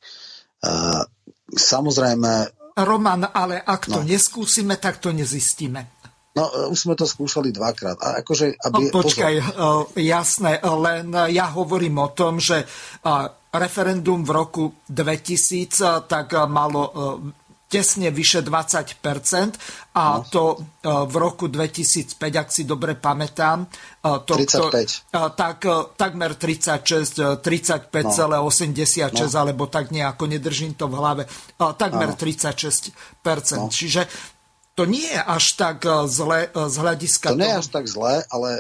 Uh, 0.64 1.04
samozrejme, 1.52 2.52
Roman, 2.76 3.32
ale 3.32 3.64
ak 3.64 3.88
to 3.88 4.04
no. 4.04 4.08
neskúsime, 4.08 4.76
tak 4.76 5.00
to 5.00 5.16
nezistíme. 5.16 5.96
No, 6.36 6.52
e, 6.52 6.68
už 6.68 6.76
sme 6.76 6.96
to 7.00 7.08
skúšali 7.08 7.56
dvakrát. 7.56 7.96
A 8.04 8.20
akože, 8.20 8.60
aby, 8.60 8.92
no, 8.92 9.00
počkaj, 9.00 9.34
pozor. 9.40 9.96
E, 9.96 10.04
jasné, 10.04 10.60
len 10.60 11.08
ja 11.32 11.48
hovorím 11.56 12.04
o 12.04 12.12
tom, 12.12 12.44
že 12.44 12.68
referendum 13.56 14.28
v 14.28 14.32
roku 14.36 14.64
2000 14.92 16.12
tak 16.12 16.36
malo 16.52 16.92
tesne 17.66 18.14
vyše 18.14 18.46
20% 18.46 19.02
a 19.98 20.22
no. 20.22 20.26
to 20.30 20.44
e, 20.54 20.58
v 20.86 21.16
roku 21.18 21.50
2005, 21.50 22.22
ak 22.22 22.50
si 22.54 22.64
dobre 22.64 22.94
pamätám, 22.94 23.66
e, 23.66 24.10
to, 24.22 24.34
35. 24.38 25.12
To, 25.12 25.34
tak 25.34 25.66
e, 25.66 25.76
takmer 25.98 26.38
36, 26.38 27.42
35,86 27.42 28.38
no. 28.38 29.26
no. 29.26 29.40
alebo 29.42 29.64
tak 29.66 29.90
nejako, 29.90 30.24
nedržím 30.30 30.78
to 30.78 30.86
v 30.86 30.94
hlave, 30.94 31.24
takmer 31.58 32.14
no. 32.14 32.18
36% 32.18 32.94
no. 33.58 33.70
Čiže 33.74 34.06
to 34.76 34.84
nie 34.84 35.08
je 35.08 35.22
až 35.24 35.56
tak 35.56 35.88
zle 36.12 36.52
z 36.52 36.76
hľadiska 36.76 37.32
To 37.32 37.40
nie 37.40 37.48
je 37.48 37.64
až 37.64 37.70
tak 37.72 37.88
zle, 37.88 38.28
ale 38.28 38.60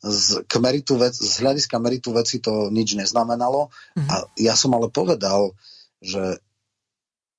z, 0.00 0.48
k 0.48 0.54
meritu 0.56 0.96
vec, 0.96 1.12
z 1.12 1.44
hľadiska 1.44 1.76
meritu 1.76 2.16
veci 2.16 2.40
to 2.40 2.72
nič 2.72 2.96
neznamenalo. 2.96 3.68
Mm-hmm. 3.68 4.08
A 4.08 4.14
ja 4.40 4.56
som 4.56 4.72
ale 4.72 4.88
povedal, 4.88 5.52
že 6.00 6.40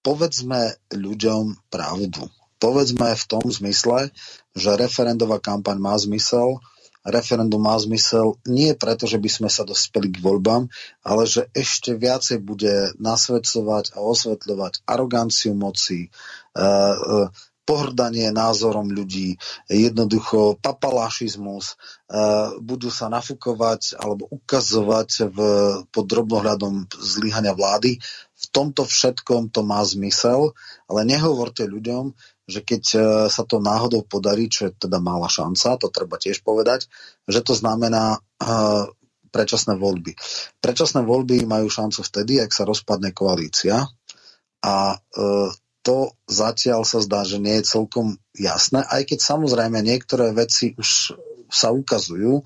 povedzme 0.04 0.78
ľuďom 0.91 1.72
pravdu. 1.72 2.28
Povedzme 2.60 3.12
v 3.16 3.24
tom 3.28 3.43
zmysle, 3.43 4.12
že 4.56 4.80
referendová 4.80 5.39
kampaň 5.39 5.80
má 5.80 5.95
zmysel, 5.99 6.64
referendum 7.04 7.60
má 7.60 7.76
zmysel 7.76 8.39
nie 8.47 8.72
preto, 8.76 9.04
že 9.04 9.20
by 9.20 9.28
sme 9.28 9.49
sa 9.51 9.68
dospeli 9.68 10.16
k 10.16 10.24
voľbám, 10.24 10.72
ale 11.04 11.24
že 11.28 11.51
ešte 11.51 11.91
viacej 11.95 12.39
bude 12.39 12.95
nasvedcovať 12.99 13.95
a 13.95 13.97
osvetľovať 13.99 14.88
aroganciu 14.88 15.51
moci, 15.51 16.08
e, 16.08 16.10
e, 16.56 17.28
pohrdanie 17.64 18.30
názorom 18.36 18.91
ľudí, 18.91 19.39
jednoducho 19.72 20.59
papalašizmus, 20.59 21.74
e, 21.74 21.76
budú 22.59 22.91
sa 22.91 23.07
nafúkovať 23.07 23.95
alebo 23.97 24.28
ukazovať 24.28 25.32
v, 25.32 25.38
pod 25.88 26.05
drobnohľadom 26.05 26.91
zlyhania 26.99 27.55
vlády 27.55 28.03
v 28.43 28.45
tomto 28.51 28.84
všetkom 28.84 29.55
to 29.55 29.64
má 29.64 29.80
zmysel, 29.88 30.51
ale 30.91 31.07
nehovorte 31.07 31.64
ľuďom, 31.64 32.11
že 32.43 32.59
keď 32.59 32.84
e, 32.91 32.99
sa 33.32 33.43
to 33.47 33.64
náhodou 33.64 34.03
podarí, 34.03 34.51
čo 34.51 34.68
je 34.68 34.76
teda 34.76 34.99
malá 34.99 35.32
šanca, 35.32 35.80
to 35.80 35.88
treba 35.88 36.20
tiež 36.20 36.43
povedať, 36.43 36.91
že 37.24 37.39
to 37.39 37.55
znamená 37.55 38.20
uh, 38.20 38.84
predčasné 39.32 39.80
voľby. 39.80 40.20
Predčasné 40.59 41.07
voľby 41.07 41.47
majú 41.47 41.72
šancu 41.72 42.03
vtedy, 42.03 42.43
ak 42.43 42.51
sa 42.51 42.68
rozpadne 42.68 43.16
koalícia 43.16 43.88
a 44.59 44.76
to 45.84 46.16
zatiaľ 46.32 46.88
sa 46.88 47.04
zdá, 47.04 47.28
že 47.28 47.44
nie 47.44 47.60
je 47.60 47.70
celkom 47.70 48.16
jasné, 48.34 48.88
aj 48.88 49.04
keď 49.14 49.20
samozrejme 49.20 49.84
niektoré 49.84 50.32
veci 50.32 50.72
už 50.80 51.20
sa 51.52 51.70
ukazujú. 51.76 52.42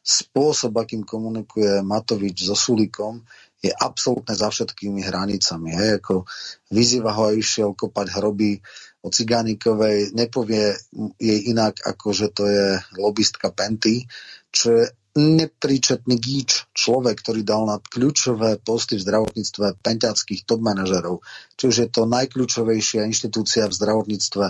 Spôsob, 0.00 0.72
akým 0.80 1.04
komunikuje 1.04 1.84
Matovič 1.84 2.48
so 2.48 2.56
Sulikom, 2.56 3.28
je 3.60 3.68
absolútne 3.74 4.32
za 4.32 4.48
všetkými 4.48 5.04
hranicami. 5.04 5.74
Hej, 5.74 5.90
ako 6.00 6.24
vyzýva 6.72 7.12
ho 7.12 7.28
a 7.28 7.36
išiel 7.36 7.76
kopať 7.76 8.16
hroby 8.16 8.56
o 9.04 9.12
Cigánikovej, 9.12 10.14
nepovie 10.14 10.74
jej 11.20 11.40
inak, 11.50 11.82
ako 11.84 12.06
že 12.14 12.32
to 12.32 12.48
je 12.48 12.80
lobistka 12.96 13.50
Penty, 13.52 14.06
čo 14.48 14.78
je 14.78 14.84
nepríčetný 15.18 16.14
gíč, 16.14 16.70
človek, 16.70 17.18
ktorý 17.18 17.42
dal 17.42 17.66
na 17.66 17.82
kľúčové 17.82 18.62
posty 18.62 18.94
v 18.94 19.02
zdravotníctve 19.02 19.82
penťackých 19.82 20.46
top 20.46 20.62
manažerov. 20.62 21.26
Či 21.58 21.64
už 21.66 21.76
je 21.82 21.88
to 21.90 22.06
najkľúčovejšia 22.06 23.02
inštitúcia 23.10 23.66
v 23.66 23.74
zdravotníctve 23.74 24.44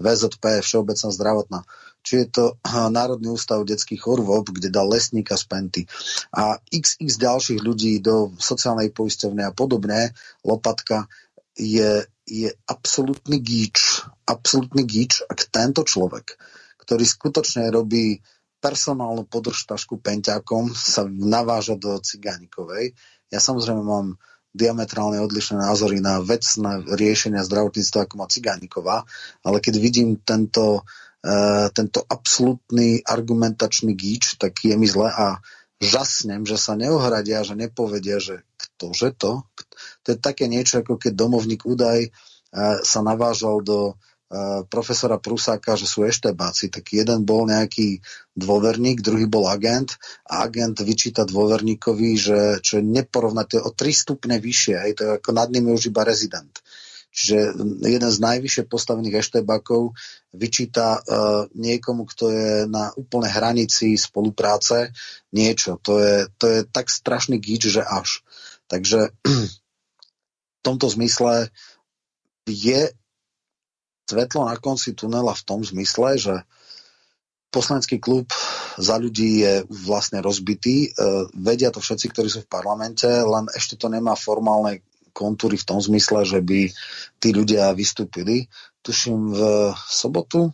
VZP, 0.00 0.44
Všeobecná 0.64 1.08
zdravotná. 1.12 1.60
Či 2.04 2.12
je 2.24 2.26
to 2.32 2.44
Národný 2.68 3.32
ústav 3.32 3.64
detských 3.64 4.00
chorôb, 4.00 4.48
kde 4.48 4.72
dal 4.72 4.88
lesníka 4.88 5.36
z 5.36 5.44
Penty. 5.44 5.82
A 6.32 6.56
xx 6.68 7.20
ďalších 7.20 7.60
ľudí 7.60 8.00
do 8.00 8.32
sociálnej 8.40 8.92
poisťovne 8.92 9.44
a 9.44 9.52
podobne, 9.52 10.12
Lopatka 10.44 11.08
je, 11.56 12.04
je 12.24 12.48
absolútny 12.68 13.40
gíč, 13.40 14.04
absolútny 14.24 14.84
gíč, 14.84 15.24
ak 15.28 15.48
tento 15.48 15.84
človek, 15.84 16.36
ktorý 16.84 17.04
skutočne 17.08 17.72
robí 17.72 18.20
personálnu 18.64 19.28
podržtašku 19.28 20.00
penťakom, 20.00 20.72
sa 20.72 21.04
naváža 21.04 21.76
do 21.76 22.00
Cigánikovej. 22.00 22.96
Ja 23.28 23.44
samozrejme 23.44 23.84
mám 23.84 24.16
diametrálne 24.56 25.20
odlišné 25.20 25.60
názory 25.60 26.00
na 26.00 26.24
vecné 26.24 26.80
riešenia 26.88 27.44
zdravotníctva, 27.44 28.08
ako 28.08 28.14
má 28.16 28.26
Cigániková, 28.32 29.04
ale 29.44 29.60
keď 29.60 29.74
vidím 29.76 30.16
tento 30.16 30.88
Eh, 31.24 31.68
tento 31.72 32.04
absolútny 32.04 33.00
argumentačný 33.00 33.96
gíč, 33.96 34.36
tak 34.36 34.60
je 34.60 34.76
mi 34.76 34.84
zle 34.84 35.08
a 35.08 35.40
žasnem, 35.80 36.44
že 36.44 36.60
sa 36.60 36.76
neohradia, 36.76 37.40
že 37.40 37.56
nepovedia, 37.56 38.20
že 38.20 38.44
ktože 38.60 39.16
to? 39.16 39.40
To 40.04 40.06
je 40.12 40.20
také 40.20 40.52
niečo, 40.52 40.84
ako 40.84 41.00
keď 41.00 41.16
domovník 41.16 41.64
údaj 41.64 41.98
eh, 42.04 42.12
sa 42.84 43.00
navážal 43.00 43.64
do 43.64 43.96
profesora 44.72 45.20
Prusáka, 45.20 45.76
že 45.78 45.86
sú 45.86 46.02
eštebáci. 46.02 46.72
Tak 46.72 46.90
jeden 46.90 47.22
bol 47.22 47.46
nejaký 47.46 48.02
dôverník, 48.34 49.04
druhý 49.04 49.30
bol 49.30 49.46
agent 49.46 49.94
a 50.26 50.42
agent 50.48 50.80
vyčíta 50.82 51.22
dôverníkovi, 51.28 52.10
že 52.18 52.38
čo 52.64 52.80
je 52.80 52.84
neporovnateľné 52.84 53.62
o 53.62 53.70
tri 53.70 53.94
stupne 53.94 54.40
vyššie, 54.42 54.74
aj 54.74 54.90
to 54.96 55.00
je 55.06 55.10
ako 55.22 55.30
nad 55.36 55.48
ním 55.54 55.70
už 55.70 55.92
iba 55.92 56.02
rezident. 56.02 56.50
Čiže 57.14 57.54
jeden 57.86 58.10
z 58.10 58.18
najvyššie 58.18 58.66
postavených 58.66 59.22
eštebakov 59.22 59.94
vyčíta 60.34 60.98
uh, 60.98 61.46
niekomu, 61.54 62.10
kto 62.10 62.24
je 62.34 62.50
na 62.66 62.90
úplnej 62.98 63.30
hranici 63.30 63.94
spolupráce 63.94 64.90
niečo. 65.30 65.78
To 65.86 66.02
je, 66.02 66.26
to 66.42 66.44
je 66.50 66.58
tak 66.66 66.90
strašný 66.90 67.38
gíč, 67.38 67.70
že 67.70 67.86
až. 67.86 68.26
Takže 68.66 69.14
v 70.58 70.60
tomto 70.66 70.90
zmysle 70.90 71.54
je 72.50 72.90
svetlo 74.04 74.48
na 74.48 74.56
konci 74.60 74.92
tunela 74.92 75.32
v 75.32 75.46
tom 75.46 75.60
zmysle, 75.64 76.20
že 76.20 76.34
poslanecký 77.48 78.02
klub 78.02 78.28
za 78.76 78.98
ľudí 78.98 79.46
je 79.46 79.54
vlastne 79.70 80.18
rozbitý. 80.18 80.90
Uh, 80.90 81.30
vedia 81.38 81.70
to 81.70 81.78
všetci, 81.78 82.10
ktorí 82.10 82.28
sú 82.28 82.42
v 82.42 82.50
parlamente, 82.50 83.06
len 83.06 83.46
ešte 83.54 83.78
to 83.78 83.86
nemá 83.86 84.18
formálne 84.18 84.82
kontúry 85.14 85.54
v 85.54 85.68
tom 85.70 85.78
zmysle, 85.78 86.26
že 86.26 86.42
by 86.42 86.66
tí 87.22 87.28
ľudia 87.30 87.70
vystúpili. 87.70 88.50
Tuším 88.82 89.30
v 89.30 89.40
sobotu 89.86 90.50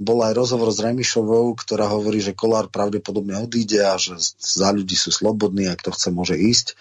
bol 0.00 0.24
aj 0.24 0.32
rozhovor 0.32 0.72
s 0.72 0.80
Remišovou, 0.80 1.52
ktorá 1.54 1.86
hovorí, 1.92 2.24
že 2.24 2.32
Kolár 2.32 2.72
pravdepodobne 2.72 3.36
odíde 3.36 3.84
a 3.84 4.00
že 4.00 4.16
za 4.40 4.72
ľudí 4.72 4.96
sú 4.96 5.12
slobodní 5.12 5.68
a 5.68 5.76
kto 5.76 5.92
chce, 5.92 6.08
môže 6.10 6.36
ísť. 6.40 6.72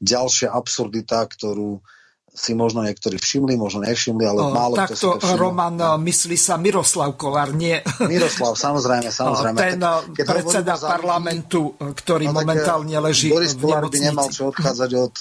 Ďalšia 0.00 0.50
absurdita, 0.50 1.20
ktorú 1.28 1.84
si 2.32 2.56
možno 2.56 2.80
niektorí 2.80 3.20
všimli, 3.20 3.60
možno 3.60 3.84
nevšimli, 3.84 4.24
ale 4.24 4.40
o, 4.40 4.56
málo 4.56 4.72
takto, 4.72 4.96
kto 4.96 4.96
si 4.96 5.04
to 5.04 5.18
všimli. 5.20 5.40
Roman, 5.44 5.74
no. 5.76 6.00
myslí 6.00 6.36
sa 6.40 6.56
Miroslav 6.56 7.12
Kolár, 7.20 7.52
nie... 7.52 7.76
Miroslav, 8.08 8.56
samozrejme, 8.56 9.12
samozrejme. 9.20 9.58
Ten 9.60 9.76
tak, 9.76 10.16
predseda 10.24 10.80
parlamentu, 10.80 11.76
ktorý 11.76 12.32
no, 12.32 12.40
momentálne 12.40 12.96
leží 13.04 13.28
Boris 13.28 13.52
Kolár 13.52 13.84
by 13.84 13.98
nemal 14.00 14.32
čo 14.32 14.48
odchádzať 14.48 14.90
od, 14.96 15.14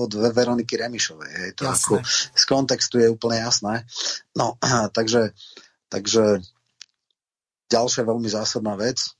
od 0.00 0.10
Veroniky 0.32 0.80
Remišovej. 0.80 1.30
Hej, 1.36 1.50
to 1.52 1.68
ako, 1.68 2.00
z 2.32 2.44
kontextu 2.48 2.96
je 2.96 3.12
úplne 3.12 3.44
jasné. 3.44 3.84
No, 4.32 4.56
takže, 4.96 5.36
takže 5.92 6.40
ďalšia 7.68 8.08
veľmi 8.08 8.28
zásadná 8.32 8.72
vec, 8.80 9.12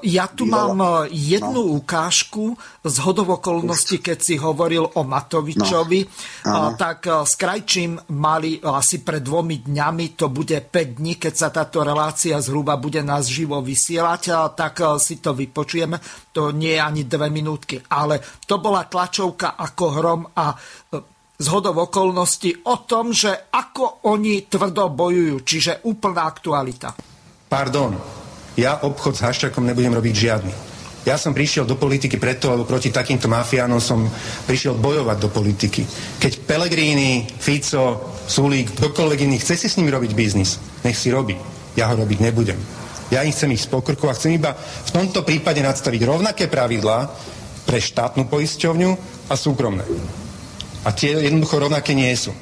ja 0.00 0.24
tu 0.32 0.48
mám 0.48 1.04
jednu 1.12 1.60
no. 1.60 1.76
ukážku 1.76 2.56
z 2.80 2.96
hodovokolnosti, 3.04 4.00
keď 4.00 4.16
si 4.16 4.40
hovoril 4.40 4.80
o 4.96 5.04
Matovičovi. 5.04 6.08
No. 6.48 6.72
Tak 6.72 7.28
s 7.28 7.36
Krajčím 7.36 8.00
mali 8.16 8.56
asi 8.64 9.04
pred 9.04 9.20
dvomi 9.20 9.60
dňami, 9.68 10.16
to 10.16 10.32
bude 10.32 10.56
5 10.56 10.72
dní, 10.72 11.20
keď 11.20 11.34
sa 11.36 11.52
táto 11.52 11.84
relácia 11.84 12.40
zhruba 12.40 12.80
bude 12.80 13.04
nás 13.04 13.28
živo 13.28 13.60
vysielať, 13.60 14.56
tak 14.56 14.80
si 14.96 15.20
to 15.20 15.36
vypočujeme. 15.36 16.00
To 16.32 16.48
nie 16.48 16.72
je 16.72 16.80
ani 16.80 17.04
dve 17.04 17.28
minútky, 17.28 17.76
ale 17.92 18.24
to 18.48 18.64
bola 18.64 18.88
tlačovka 18.88 19.52
ako 19.52 19.84
hrom 19.92 20.24
a 20.32 20.56
z 21.38 21.46
hodov 21.52 21.92
okolností 21.92 22.64
o 22.72 22.88
tom, 22.88 23.12
že 23.12 23.52
ako 23.52 24.08
oni 24.08 24.48
tvrdo 24.48 24.88
bojujú, 24.96 25.44
čiže 25.44 25.84
úplná 25.84 26.24
aktualita. 26.24 26.96
Pardon, 27.52 28.17
ja 28.58 28.82
obchod 28.82 29.14
s 29.14 29.22
Haščakom 29.22 29.62
nebudem 29.62 29.94
robiť 29.94 30.14
žiadny. 30.18 30.52
Ja 31.06 31.14
som 31.14 31.32
prišiel 31.32 31.64
do 31.64 31.78
politiky 31.78 32.18
preto, 32.18 32.50
lebo 32.52 32.66
proti 32.66 32.90
takýmto 32.90 33.30
mafiánom 33.30 33.78
som 33.78 34.04
prišiel 34.44 34.76
bojovať 34.76 35.16
do 35.22 35.30
politiky. 35.30 35.86
Keď 36.18 36.44
Pellegrini, 36.44 37.24
Fico, 37.24 38.18
Sulík, 38.26 38.76
kdokoľvek 38.76 39.24
iný 39.24 39.40
chce 39.40 39.56
si 39.56 39.66
s 39.70 39.78
nimi 39.80 39.88
robiť 39.88 40.12
biznis, 40.12 40.60
nech 40.84 40.98
si 40.98 41.08
robí. 41.08 41.38
Ja 41.78 41.88
ho 41.88 41.96
robiť 41.96 42.18
nebudem. 42.18 42.58
Ja 43.08 43.24
im 43.24 43.32
chcem 43.32 43.56
ich 43.56 43.64
z 43.64 43.72
pokrku 43.72 44.04
a 44.10 44.12
chcem 44.12 44.36
iba 44.36 44.52
v 44.52 44.90
tomto 44.92 45.24
prípade 45.24 45.64
nadstaviť 45.64 46.02
rovnaké 46.04 46.44
pravidlá 46.44 47.08
pre 47.64 47.80
štátnu 47.80 48.28
poisťovňu 48.28 48.90
a 49.32 49.34
súkromné. 49.38 49.86
A 50.84 50.92
tie 50.92 51.16
jednoducho 51.16 51.56
rovnaké 51.56 51.96
nie 51.96 52.12
sú. 52.12 52.36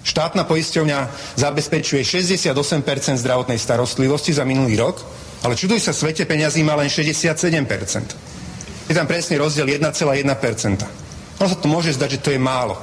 Štátna 0.00 0.48
poisťovňa 0.48 0.98
zabezpečuje 1.36 2.00
68% 2.00 3.20
zdravotnej 3.20 3.60
starostlivosti 3.60 4.32
za 4.32 4.48
minulý 4.48 4.80
rok, 4.80 5.04
ale 5.40 5.56
čuduj 5.56 5.80
sa, 5.80 5.96
svete 5.96 6.28
peňazí 6.28 6.60
má 6.60 6.76
len 6.76 6.92
67%. 6.92 8.90
Je 8.90 8.94
tam 8.96 9.06
presný 9.06 9.38
rozdiel 9.40 9.80
1,1%. 9.80 11.40
Ono 11.40 11.48
sa 11.48 11.56
to 11.56 11.68
môže 11.70 11.96
zdať, 11.96 12.20
že 12.20 12.22
to 12.22 12.30
je 12.34 12.40
málo, 12.42 12.76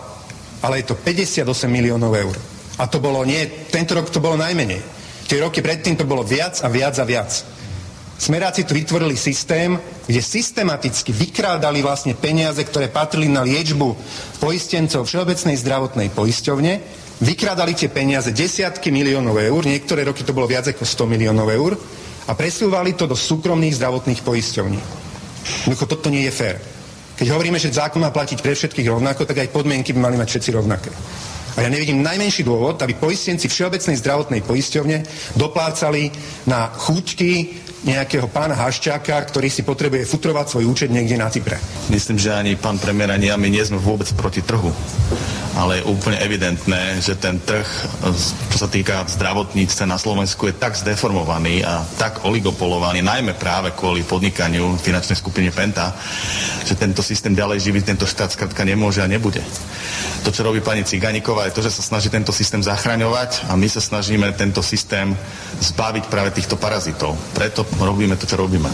ale 0.66 0.82
je 0.82 0.90
to 0.90 0.96
58 0.98 1.46
miliónov 1.70 2.16
eur. 2.18 2.36
A 2.82 2.90
to 2.90 2.98
bolo 2.98 3.22
nie, 3.26 3.68
tento 3.70 3.94
rok 3.94 4.10
to 4.10 4.24
bolo 4.24 4.38
najmenej. 4.38 4.82
Tie 5.28 5.44
roky 5.44 5.62
predtým 5.62 6.00
to 6.00 6.08
bolo 6.08 6.24
viac 6.24 6.64
a 6.64 6.72
viac 6.72 6.98
a 6.98 7.06
viac. 7.06 7.30
Smeráci 8.18 8.66
tu 8.66 8.74
vytvorili 8.74 9.14
systém, 9.14 9.78
kde 10.10 10.22
systematicky 10.26 11.14
vykrádali 11.14 11.86
vlastne 11.86 12.18
peniaze, 12.18 12.58
ktoré 12.66 12.90
patrili 12.90 13.30
na 13.30 13.46
liečbu 13.46 13.94
poistencov 14.42 15.06
Všeobecnej 15.06 15.54
zdravotnej 15.62 16.10
poisťovne, 16.10 16.74
vykrádali 17.22 17.78
tie 17.78 17.94
peniaze 17.94 18.34
desiatky 18.34 18.90
miliónov 18.90 19.38
eur, 19.38 19.62
niektoré 19.70 20.02
roky 20.02 20.26
to 20.26 20.34
bolo 20.34 20.50
viac 20.50 20.66
ako 20.66 20.82
100 20.82 21.14
miliónov 21.14 21.46
eur, 21.54 21.78
a 22.28 22.32
presúvali 22.36 22.94
to 22.94 23.08
do 23.08 23.16
súkromných 23.16 23.80
zdravotných 23.80 24.22
poisťovní. 24.22 24.80
Jednoducho 25.64 25.88
toto 25.88 26.12
nie 26.12 26.28
je 26.28 26.34
fér. 26.36 26.56
Keď 27.18 27.28
hovoríme, 27.34 27.58
že 27.58 27.74
zákon 27.74 28.04
má 28.04 28.12
platiť 28.14 28.44
pre 28.44 28.54
všetkých 28.54 28.92
rovnako, 28.94 29.26
tak 29.26 29.42
aj 29.42 29.50
podmienky 29.56 29.96
by 29.96 30.00
mali 30.06 30.16
mať 30.20 30.28
všetci 30.38 30.50
rovnaké. 30.54 30.92
A 31.58 31.66
ja 31.66 31.74
nevidím 31.74 32.06
najmenší 32.06 32.46
dôvod, 32.46 32.78
aby 32.86 32.94
poistenci 32.94 33.50
Všeobecnej 33.50 33.98
zdravotnej 33.98 34.46
poisťovne 34.46 34.98
doplácali 35.34 36.14
na 36.46 36.70
chúťky 36.70 37.66
nejakého 37.86 38.26
pána 38.32 38.58
Haščáka, 38.58 39.22
ktorý 39.30 39.52
si 39.52 39.62
potrebuje 39.62 40.10
futrovať 40.10 40.46
svoj 40.58 40.66
účet 40.66 40.90
niekde 40.90 41.20
na 41.20 41.30
Cypre. 41.30 41.62
Myslím, 41.94 42.18
že 42.18 42.34
ani 42.34 42.58
pán 42.58 42.82
premiér, 42.82 43.14
ani 43.14 43.30
ja, 43.30 43.38
my 43.38 43.50
nie 43.52 43.62
sme 43.62 43.78
vôbec 43.78 44.10
proti 44.18 44.42
trhu 44.42 44.74
ale 45.58 45.82
je 45.82 45.90
úplne 45.90 46.22
evidentné, 46.22 47.02
že 47.02 47.18
ten 47.18 47.42
trh, 47.42 47.66
čo 48.54 48.58
sa 48.62 48.70
týka 48.70 49.10
zdravotníctva 49.10 49.90
na 49.90 49.98
Slovensku, 49.98 50.46
je 50.46 50.54
tak 50.54 50.78
zdeformovaný 50.78 51.66
a 51.66 51.82
tak 51.98 52.22
oligopolovaný, 52.22 53.02
najmä 53.02 53.34
práve 53.34 53.74
kvôli 53.74 54.06
podnikaniu 54.06 54.78
finančnej 54.78 55.18
skupiny 55.18 55.50
Penta, 55.50 55.98
že 56.62 56.78
tento 56.78 57.02
systém 57.02 57.34
ďalej 57.34 57.66
živiť 57.66 57.84
tento 57.90 58.06
štát 58.06 58.38
skrátka 58.38 58.62
nemôže 58.62 59.02
a 59.02 59.10
nebude. 59.10 59.42
To, 60.22 60.30
čo 60.30 60.46
robí 60.46 60.62
pani 60.62 60.86
Ciganíková, 60.86 61.50
je 61.50 61.56
to, 61.58 61.66
že 61.66 61.74
sa 61.74 61.82
snaží 61.82 62.14
tento 62.14 62.30
systém 62.30 62.62
zachraňovať 62.62 63.50
a 63.50 63.58
my 63.58 63.66
sa 63.66 63.82
snažíme 63.82 64.30
tento 64.38 64.62
systém 64.62 65.18
zbaviť 65.58 66.06
práve 66.12 66.30
týchto 66.38 66.54
parazitov. 66.54 67.18
Preto 67.34 67.66
robíme 67.76 68.16
to, 68.16 68.24
čo 68.24 68.40
robíme. 68.40 68.72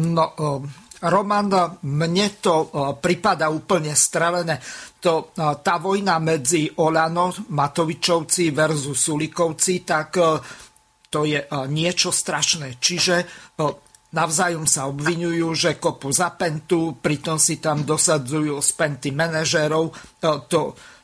No, 0.00 0.24
Roman, 1.00 1.80
mne 1.80 2.26
to 2.44 2.68
pripada 3.00 3.48
úplne 3.48 3.96
strelené. 3.96 4.60
To, 5.00 5.32
tá 5.36 5.80
vojna 5.80 6.20
medzi 6.20 6.68
Olano, 6.76 7.32
Matovičovci 7.32 8.52
versus 8.52 9.00
Sulikovci, 9.00 9.80
tak 9.80 10.20
to 11.08 11.20
je 11.24 11.40
niečo 11.72 12.12
strašné. 12.12 12.76
Čiže 12.76 13.16
navzájom 14.12 14.68
sa 14.68 14.92
obvinujú, 14.92 15.48
že 15.56 15.80
kopu 15.80 16.12
za 16.12 16.36
pentu, 16.36 17.00
pritom 17.00 17.40
si 17.40 17.56
tam 17.56 17.88
dosadzujú 17.88 18.60
z 18.60 18.70
penty 18.76 19.08
manažérov. 19.16 19.84
To, 20.52 20.60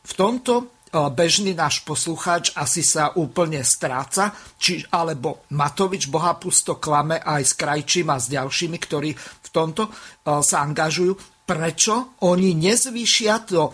v 0.06 0.12
tomto 0.12 0.75
bežný 0.92 1.52
náš 1.52 1.82
poslucháč 1.82 2.54
asi 2.54 2.80
sa 2.80 3.12
úplne 3.18 3.60
stráca, 3.66 4.30
či, 4.56 4.80
alebo 4.92 5.44
Matovič 5.52 6.08
bohapusto 6.08 6.78
klame 6.78 7.18
aj 7.20 7.42
s 7.42 7.52
Krajčím 7.58 8.08
a 8.12 8.22
s 8.22 8.30
ďalšími, 8.30 8.78
ktorí 8.80 9.10
v 9.16 9.48
tomto 9.50 9.90
sa 10.24 10.56
angažujú. 10.62 11.44
Prečo 11.46 12.18
oni 12.26 12.58
nezvýšia 12.58 13.34
to 13.46 13.70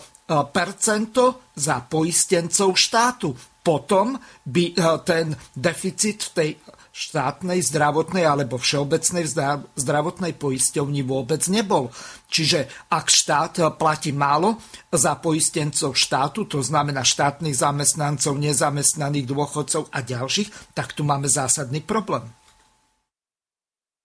percento 0.53 1.49
za 1.57 1.81
poistencov 1.85 2.77
štátu? 2.77 3.33
Potom 3.63 4.19
by 4.43 4.65
ten 5.07 5.31
deficit 5.55 6.19
v 6.19 6.29
tej 6.35 6.49
štátnej 6.93 7.57
zdravotnej 7.65 8.21
alebo 8.21 8.61
všeobecnej 8.61 9.25
zdravotnej 9.73 10.37
poisťovni 10.37 11.01
vôbec 11.01 11.41
nebol. 11.49 11.89
Čiže 12.29 12.69
ak 12.93 13.09
štát 13.09 13.65
platí 13.81 14.13
málo 14.13 14.61
za 14.93 15.17
poistencov 15.17 15.97
štátu, 15.97 16.45
to 16.45 16.61
znamená 16.61 17.01
štátnych 17.01 17.57
zamestnancov, 17.57 18.37
nezamestnaných 18.37 19.25
dôchodcov 19.25 19.89
a 19.89 20.05
ďalších, 20.05 20.77
tak 20.77 20.93
tu 20.93 21.01
máme 21.01 21.25
zásadný 21.25 21.81
problém. 21.81 22.29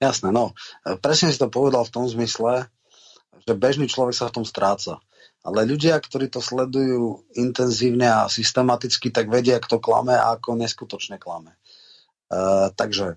Jasné, 0.01 0.33
no. 0.33 0.57
Presne 1.05 1.29
si 1.29 1.37
to 1.37 1.53
povedal 1.53 1.85
v 1.85 1.93
tom 1.93 2.09
zmysle, 2.09 2.73
že 3.45 3.53
bežný 3.53 3.85
človek 3.85 4.17
sa 4.17 4.33
v 4.33 4.41
tom 4.41 4.47
stráca. 4.49 4.97
Ale 5.45 5.69
ľudia, 5.69 6.01
ktorí 6.01 6.33
to 6.33 6.41
sledujú 6.41 7.29
intenzívne 7.37 8.09
a 8.09 8.33
systematicky, 8.33 9.13
tak 9.13 9.29
vedia, 9.29 9.61
kto 9.61 9.77
klame 9.77 10.17
a 10.17 10.35
ako 10.41 10.57
neskutočne 10.57 11.21
klame. 11.21 11.53
Uh, 12.29 12.69
takže 12.77 13.17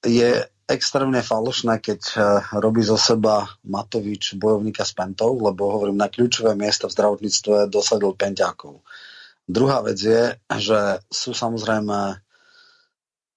je 0.00 0.48
extrémne 0.66 1.20
falošné, 1.22 1.78
keď 1.78 2.00
uh, 2.16 2.20
robí 2.58 2.82
zo 2.82 2.98
seba 2.98 3.46
Matovič 3.62 4.34
bojovníka 4.40 4.82
s 4.82 4.96
Pentou, 4.96 5.38
lebo 5.38 5.70
hovorím, 5.70 6.00
na 6.00 6.10
kľúčové 6.10 6.58
miesta 6.58 6.90
v 6.90 6.96
zdravotníctve 6.96 7.70
dosadil 7.70 8.16
Penťákov. 8.18 8.82
Druhá 9.46 9.78
vec 9.86 10.00
je, 10.02 10.34
že 10.58 10.80
sú 11.06 11.30
samozrejme 11.30 12.18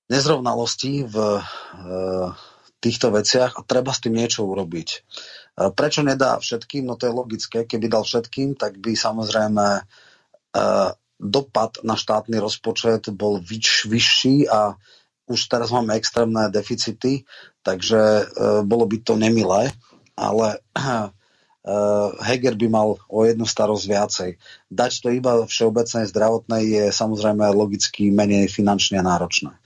nezrovnalosti 0.10 1.06
v 1.06 1.16
uh, 1.38 2.34
týchto 2.82 3.14
veciach 3.14 3.60
a 3.60 3.62
treba 3.62 3.94
s 3.94 4.02
tým 4.02 4.18
niečo 4.18 4.48
urobiť. 4.48 4.90
Uh, 5.54 5.70
prečo 5.70 6.02
nedá 6.02 6.42
všetkým? 6.42 6.88
No 6.88 6.98
to 6.98 7.06
je 7.06 7.14
logické. 7.14 7.68
Keby 7.68 7.94
dal 7.94 8.08
všetkým, 8.08 8.58
tak 8.58 8.82
by 8.82 8.98
samozrejme 8.98 9.86
uh, 9.86 10.90
dopad 11.20 11.84
na 11.84 12.00
štátny 12.00 12.40
rozpočet 12.40 13.12
bol 13.12 13.44
vyš, 13.44 13.92
vyšší 13.92 14.48
a 14.48 14.80
už 15.30 15.46
teraz 15.46 15.70
máme 15.70 15.94
extrémne 15.94 16.50
deficity, 16.50 17.28
takže 17.62 18.02
e, 18.02 18.24
bolo 18.66 18.90
by 18.90 18.98
to 19.04 19.14
nemilé, 19.20 19.70
ale 20.18 20.64
e, 20.80 21.10
Heger 22.26 22.56
by 22.58 22.68
mal 22.72 22.98
o 23.06 23.20
jednu 23.28 23.46
starosť 23.46 23.86
viacej. 23.86 24.30
Dať 24.74 24.92
to 25.06 25.08
iba 25.14 25.46
všeobecnej 25.46 26.10
zdravotnej 26.10 26.64
je 26.66 26.86
samozrejme 26.90 27.46
logicky 27.54 28.10
menej 28.10 28.50
finančne 28.50 29.04
náročné. 29.06 29.54
E, 29.54 29.60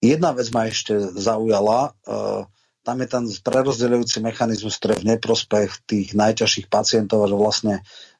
jedna 0.00 0.30
vec 0.32 0.48
ma 0.54 0.72
ešte 0.72 0.96
zaujala, 1.12 1.92
e, 2.08 2.46
tam 2.86 3.02
je 3.02 3.08
ten 3.10 3.24
prerozdeľujúci 3.26 4.22
mechanizmus, 4.22 4.78
ktorý 4.78 4.94
je 4.94 5.02
v 5.02 5.10
neprospech 5.18 5.70
tých 5.90 6.08
najťažších 6.14 6.70
pacientov, 6.70 7.26
že 7.26 7.34
vlastne 7.34 7.74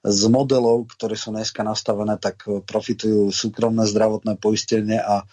z 0.06 0.22
modelov, 0.30 0.86
ktoré 0.94 1.18
sú 1.18 1.34
dneska 1.34 1.66
nastavené, 1.66 2.14
tak 2.22 2.46
profitujú 2.46 3.34
súkromné 3.34 3.90
zdravotné 3.90 4.38
poistenie 4.38 5.02
a 5.02 5.26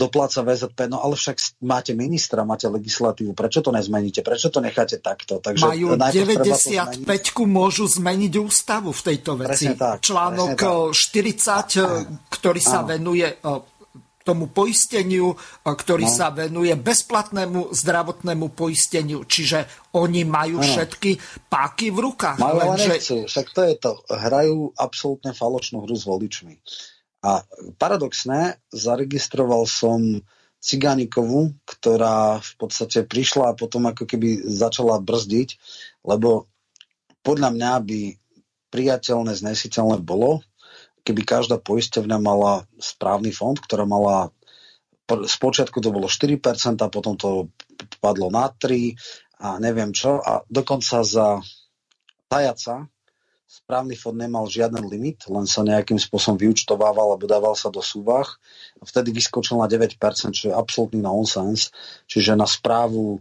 dopláca 0.00 0.40
VZP, 0.40 0.88
no 0.88 1.04
ale 1.04 1.12
však 1.12 1.60
máte 1.60 1.92
ministra, 1.92 2.40
máte 2.48 2.64
legislatívu, 2.72 3.36
prečo 3.36 3.60
to 3.60 3.68
nezmeníte, 3.68 4.24
prečo 4.24 4.48
to 4.48 4.64
necháte 4.64 4.96
takto? 5.04 5.44
Takže 5.44 5.64
Majú 5.68 6.00
95 6.00 7.04
môžu 7.44 7.84
zmeniť 7.84 8.32
ústavu 8.40 8.96
v 8.96 9.00
tejto 9.12 9.36
veci. 9.36 9.76
tak, 9.76 10.00
Článok 10.00 10.56
tak. 10.56 10.96
40, 10.96 12.32
ktorý 12.32 12.60
sa 12.64 12.80
venuje 12.88 13.28
tomu 14.20 14.52
poisteniu, 14.52 15.32
ktorý 15.64 16.04
no. 16.04 16.12
sa 16.12 16.28
venuje 16.28 16.72
bezplatnému 16.76 17.72
zdravotnému 17.72 18.52
poisteniu. 18.52 19.24
Čiže 19.24 19.90
oni 19.96 20.28
majú 20.28 20.60
no. 20.60 20.66
všetky 20.66 21.16
páky 21.48 21.88
v 21.88 21.98
rukách. 22.04 22.36
Majú, 22.36 22.58
ale 22.60 22.76
nechcú. 22.76 23.24
Však 23.24 23.46
to 23.56 23.60
je 23.64 23.74
to. 23.80 23.92
Hrajú 24.12 24.76
absolútne 24.76 25.32
falošnú 25.32 25.84
hru 25.88 25.96
s 25.96 26.04
voličmi. 26.04 26.54
A 27.20 27.44
paradoxné, 27.76 28.60
zaregistroval 28.72 29.68
som 29.68 30.24
Cigánikovu, 30.60 31.56
ktorá 31.64 32.36
v 32.36 32.52
podstate 32.60 33.08
prišla 33.08 33.52
a 33.52 33.56
potom 33.56 33.88
ako 33.88 34.04
keby 34.04 34.44
začala 34.44 35.00
brzdiť, 35.00 35.56
lebo 36.04 36.52
podľa 37.24 37.56
mňa 37.56 37.72
by 37.80 38.00
priateľné, 38.68 39.32
znesiteľné 39.40 40.04
bolo, 40.04 40.44
keby 41.04 41.22
každá 41.24 41.56
poisťovňa 41.60 42.18
mala 42.20 42.64
správny 42.78 43.32
fond, 43.32 43.56
ktorá 43.56 43.84
mala 43.88 44.32
Spočiatku 45.10 45.82
to 45.82 45.90
bolo 45.90 46.06
4%, 46.06 46.38
potom 46.86 47.18
to 47.18 47.50
padlo 47.98 48.30
na 48.30 48.46
3 48.46 48.94
a 49.42 49.58
neviem 49.58 49.90
čo. 49.90 50.22
A 50.22 50.46
dokonca 50.46 51.02
za 51.02 51.42
tajaca 52.30 52.86
správny 53.50 53.98
fond 53.98 54.14
nemal 54.14 54.46
žiaden 54.46 54.86
limit, 54.86 55.26
len 55.26 55.42
sa 55.42 55.66
nejakým 55.66 55.98
spôsobom 55.98 56.38
vyučtovával 56.38 57.18
alebo 57.18 57.26
dával 57.26 57.58
sa 57.58 57.66
do 57.66 57.82
súvah. 57.82 58.30
A 58.78 58.86
vtedy 58.86 59.10
vyskočil 59.10 59.58
na 59.58 59.66
9%, 59.66 59.98
čo 60.30 60.44
je 60.50 60.54
absolútny 60.54 61.02
nonsens. 61.02 61.74
Čiže 62.06 62.38
na 62.38 62.46
správu 62.46 63.18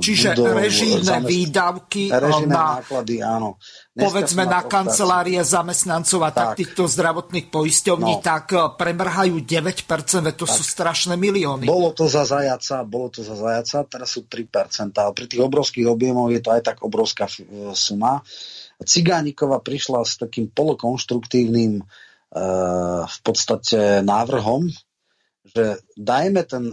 Čiže 0.00 0.32
budov, 0.32 0.64
režijné 0.64 1.20
zamest... 1.20 1.28
výdavky 1.28 2.08
režijné 2.08 2.56
na, 2.56 2.80
náklady, 2.80 3.20
áno. 3.20 3.60
Dneska 3.92 4.00
povedzme 4.00 4.44
na 4.48 4.64
kancelárie 4.64 5.44
zamestnancov 5.44 6.24
a 6.24 6.32
tak, 6.32 6.56
tak 6.56 6.64
týchto 6.64 6.88
zdravotných 6.88 7.52
poisťovní, 7.52 8.14
no. 8.16 8.24
tak 8.24 8.56
e, 8.56 8.64
premrhajú 8.64 9.44
9%, 9.44 10.24
veď 10.24 10.36
to 10.40 10.48
tak. 10.48 10.56
sú 10.56 10.62
strašné 10.64 11.20
milióny. 11.20 11.68
Bolo 11.68 11.92
to 11.92 12.08
za 12.08 12.24
zajaca, 12.24 12.80
bolo 12.88 13.12
to 13.12 13.20
za 13.20 13.36
zajaca, 13.36 13.84
teraz 13.84 14.08
sú 14.16 14.24
3%, 14.24 14.96
ale 14.96 15.12
pri 15.12 15.26
tých 15.28 15.42
obrovských 15.44 15.84
objemoch 15.84 16.32
je 16.32 16.40
to 16.40 16.50
aj 16.56 16.62
tak 16.64 16.76
obrovská 16.80 17.28
suma. 17.76 18.24
Cigánikova 18.80 19.60
prišla 19.60 20.00
s 20.00 20.16
takým 20.16 20.48
polokonštruktívnym 20.48 21.72
e, 21.76 21.84
v 23.04 23.18
podstate 23.20 24.00
návrhom, 24.00 24.64
že 25.44 25.84
dajme 25.92 26.40
ten 26.48 26.72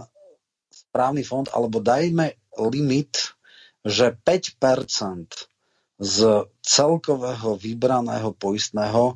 správny 0.92 1.24
fond, 1.24 1.48
alebo 1.48 1.80
dajme 1.80 2.36
limit, 2.68 3.32
že 3.80 4.12
5% 4.12 5.48
z 5.96 6.16
celkového 6.60 7.56
vybraného 7.56 8.36
poistného 8.36 9.02
e, 9.08 9.14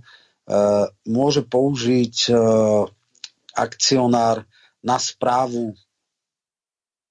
môže 1.13 1.45
použiť 1.45 2.17
e, 2.27 2.35
akcionár 3.53 4.49
na 4.81 4.97
správu 4.97 5.77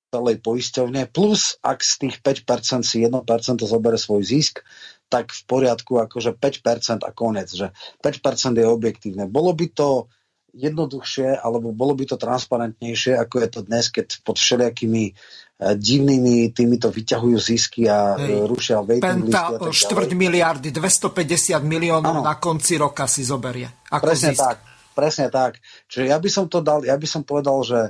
celej 0.10 0.40
poisťovne, 0.42 1.12
plus 1.14 1.60
ak 1.62 1.84
z 1.86 1.94
tých 2.08 2.16
5% 2.24 2.82
si 2.82 3.04
1% 3.06 3.14
zoberie 3.62 4.00
svoj 4.00 4.24
zisk, 4.24 4.64
tak 5.12 5.30
v 5.30 5.42
poriadku 5.46 6.02
akože 6.02 6.34
5% 6.40 7.06
a 7.06 7.12
konec, 7.14 7.52
že 7.52 7.70
5% 8.02 8.58
je 8.58 8.66
objektívne. 8.66 9.30
Bolo 9.30 9.54
by 9.54 9.68
to 9.76 10.10
jednoduchšie, 10.56 11.36
alebo 11.44 11.76
bolo 11.76 11.94
by 12.00 12.08
to 12.08 12.18
transparentnejšie, 12.18 13.20
ako 13.20 13.36
je 13.44 13.48
to 13.52 13.62
dnes, 13.68 13.92
keď 13.92 14.24
pod 14.24 14.40
všelijakými 14.40 15.12
uh, 15.12 15.76
divnými 15.76 16.56
týmito 16.56 16.88
vyťahujú 16.88 17.38
zisky 17.38 17.92
a 17.92 18.16
Hej. 18.16 18.48
rušia 18.48 18.80
waiting 18.80 19.28
Penta 19.28 19.52
listy. 19.60 19.84
štvrť 19.84 20.12
miliardy, 20.16 20.72
250 20.72 21.60
miliónov 21.64 22.24
ano. 22.24 22.24
na 22.24 22.40
konci 22.40 22.80
roka 22.80 23.04
si 23.06 23.28
zoberie. 23.28 23.68
Ako 23.92 24.04
presne 24.08 24.32
zisk. 24.32 24.42
tak, 24.42 24.58
presne 24.96 25.28
tak. 25.28 25.60
Čiže 25.92 26.04
ja 26.08 26.18
by 26.18 26.30
som 26.32 26.48
to 26.48 26.64
dal, 26.64 26.82
ja 26.88 26.96
by 26.96 27.08
som 27.08 27.28
povedal, 27.28 27.60
že 27.68 27.82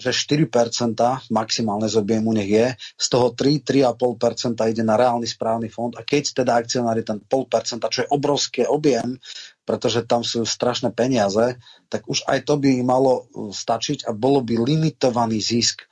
že 0.00 0.16
4% 0.16 0.48
maximálne 1.28 1.84
z 1.84 1.96
objemu 2.00 2.32
nech 2.32 2.48
je, 2.48 2.66
z 2.96 3.06
toho 3.12 3.36
3-3,5% 3.36 4.56
ide 4.72 4.80
na 4.80 4.96
reálny 4.96 5.28
správny 5.28 5.68
fond 5.68 5.92
a 5.98 6.06
keď 6.06 6.40
teda 6.40 6.56
akcionári 6.56 7.04
ten 7.04 7.20
0,5%, 7.20 7.84
čo 7.92 8.00
je 8.06 8.08
obrovský 8.08 8.64
objem, 8.64 9.20
pretože 9.70 10.02
tam 10.02 10.26
sú 10.26 10.42
strašné 10.42 10.90
peniaze, 10.90 11.62
tak 11.86 12.10
už 12.10 12.26
aj 12.26 12.42
to 12.42 12.58
by 12.58 12.82
malo 12.82 13.30
uh, 13.30 13.54
stačiť 13.54 14.02
a 14.02 14.10
bolo 14.10 14.42
by 14.42 14.58
limitovaný 14.58 15.38
zisk. 15.38 15.86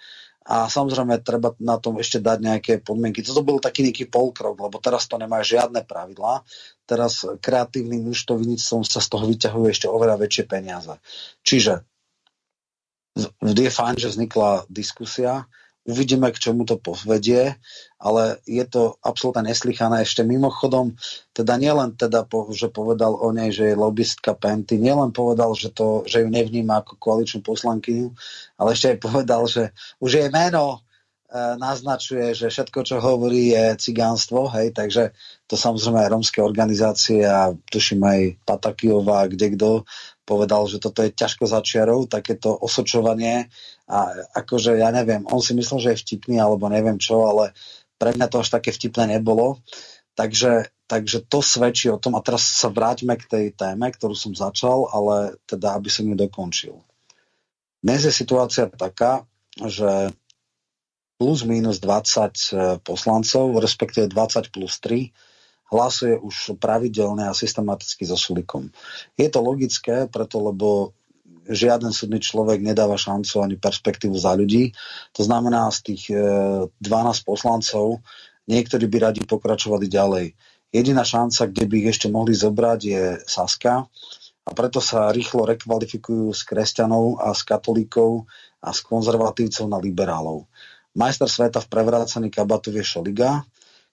A 0.48 0.66
samozrejme, 0.66 1.22
treba 1.22 1.54
na 1.62 1.78
tom 1.78 2.00
ešte 2.00 2.24
dať 2.24 2.38
nejaké 2.40 2.72
podmienky. 2.82 3.20
Toto 3.22 3.44
bol 3.46 3.60
taký 3.60 3.84
nejaký 3.86 4.08
polkrok, 4.08 4.56
lebo 4.56 4.80
teraz 4.80 5.04
to 5.04 5.20
nemá 5.20 5.44
žiadne 5.44 5.84
pravidlá. 5.84 6.40
Teraz 6.88 7.20
kreatívnym 7.22 8.08
účtovníctvom 8.08 8.80
sa 8.82 8.98
z 9.04 9.08
toho 9.12 9.28
vyťahujú 9.28 9.66
ešte 9.68 9.86
oveľa 9.92 10.16
väčšie 10.16 10.44
peniaze. 10.48 10.96
Čiže 11.44 11.84
je 13.44 13.70
fajn, 13.70 13.94
že 14.00 14.08
vznikla 14.08 14.64
diskusia. 14.72 15.44
Uvidíme, 15.88 16.28
k 16.28 16.36
čomu 16.36 16.68
to 16.68 16.76
povedie, 16.76 17.56
ale 17.96 18.44
je 18.44 18.60
to 18.68 19.00
absolútne 19.00 19.48
neslychané. 19.48 20.04
Ešte 20.04 20.20
mimochodom, 20.20 20.92
teda 21.32 21.56
nielen 21.56 21.96
teda, 21.96 22.28
že 22.52 22.68
povedal 22.68 23.16
o 23.16 23.32
nej, 23.32 23.48
že 23.48 23.72
je 23.72 23.80
lobbystka 23.80 24.36
Penty, 24.36 24.76
nielen 24.76 25.16
povedal, 25.16 25.56
že, 25.56 25.72
to, 25.72 26.04
že 26.04 26.20
ju 26.20 26.28
nevníma 26.28 26.84
ako 26.84 27.00
koaličnú 27.00 27.40
poslankyňu, 27.40 28.12
ale 28.60 28.68
ešte 28.76 28.92
aj 28.92 28.98
povedal, 29.00 29.48
že 29.48 29.72
už 29.96 30.20
jej 30.20 30.28
meno 30.28 30.84
e, 31.32 31.56
naznačuje, 31.56 32.36
že 32.36 32.52
všetko, 32.52 32.84
čo 32.84 33.00
hovorí, 33.00 33.56
je 33.56 33.80
cigánstvo, 33.80 34.44
hej, 34.52 34.76
takže 34.76 35.16
to 35.48 35.56
samozrejme 35.56 36.04
aj 36.04 36.12
romské 36.12 36.44
organizácie 36.44 37.24
a 37.24 37.56
tuším 37.72 38.04
aj 38.04 38.20
Patakiová, 38.44 39.24
kde 39.24 39.56
kto 39.56 39.70
povedal, 40.28 40.68
že 40.68 40.76
toto 40.76 41.00
je 41.00 41.08
ťažko 41.08 41.48
začiarov, 41.48 42.12
takéto 42.12 42.52
osočovanie 42.52 43.48
a 43.88 44.12
akože 44.36 44.76
ja 44.76 44.92
neviem, 44.92 45.24
on 45.32 45.40
si 45.40 45.56
myslel, 45.56 45.80
že 45.80 45.90
je 45.96 46.02
vtipný 46.04 46.36
alebo 46.36 46.68
neviem 46.68 47.00
čo, 47.00 47.24
ale 47.24 47.56
pre 47.96 48.12
mňa 48.12 48.28
to 48.28 48.44
až 48.44 48.52
také 48.52 48.68
vtipné 48.68 49.16
nebolo. 49.16 49.64
Takže, 50.12 50.68
takže 50.90 51.24
to 51.24 51.40
svedčí 51.40 51.88
o 51.88 51.96
tom, 51.96 52.18
a 52.18 52.20
teraz 52.20 52.44
sa 52.44 52.68
vráťme 52.68 53.16
k 53.16 53.24
tej 53.24 53.44
téme, 53.56 53.88
ktorú 53.88 54.12
som 54.12 54.36
začal, 54.36 54.90
ale 54.92 55.38
teda, 55.48 55.78
aby 55.78 55.88
som 55.88 56.04
ju 56.04 56.18
dokončil. 56.18 56.74
Dnes 57.78 58.02
je 58.02 58.10
situácia 58.10 58.66
taká, 58.66 59.22
že 59.54 60.10
plus 61.18 61.42
minus 61.46 61.82
20 61.82 61.86
eh, 61.86 62.78
poslancov, 62.82 63.58
respektíve 63.58 64.10
20 64.10 64.54
plus 64.54 64.78
3, 64.82 65.10
hlasuje 65.68 66.16
už 66.16 66.56
pravidelne 66.56 67.28
a 67.28 67.36
systematicky 67.36 68.08
so 68.08 68.16
Sulikom. 68.16 68.72
Je 69.20 69.28
to 69.28 69.40
logické, 69.44 70.08
preto 70.08 70.40
lebo 70.40 70.96
žiaden 71.48 71.92
súdny 71.92 72.20
človek 72.20 72.60
nedáva 72.60 73.00
šancu 73.00 73.40
ani 73.40 73.56
perspektívu 73.56 74.16
za 74.16 74.36
ľudí. 74.36 74.76
To 75.16 75.24
znamená, 75.24 75.72
z 75.72 75.78
tých 75.92 76.02
12 76.12 76.76
e, 76.76 77.24
poslancov 77.24 78.04
niektorí 78.48 78.84
by 78.88 79.12
radi 79.12 79.20
pokračovali 79.24 79.88
ďalej. 79.88 80.26
Jediná 80.68 81.00
šanca, 81.00 81.48
kde 81.48 81.64
by 81.64 81.74
ich 81.80 81.88
ešte 81.96 82.12
mohli 82.12 82.36
zobrať, 82.36 82.80
je 82.84 83.02
Saska 83.24 83.88
a 84.44 84.50
preto 84.52 84.84
sa 84.84 85.08
rýchlo 85.12 85.48
rekvalifikujú 85.48 86.32
z 86.32 86.40
kresťanov 86.44 87.20
a 87.20 87.32
z 87.32 87.40
katolíkov 87.48 88.28
a 88.60 88.72
z 88.72 88.80
konzervatívcov 88.84 89.64
na 89.68 89.80
liberálov. 89.80 90.44
Majster 90.96 91.28
sveta 91.28 91.60
v 91.64 91.70
prevrácaný 91.72 92.28
kabatu 92.28 92.72
je 92.72 92.84
Šoliga, 92.84 93.44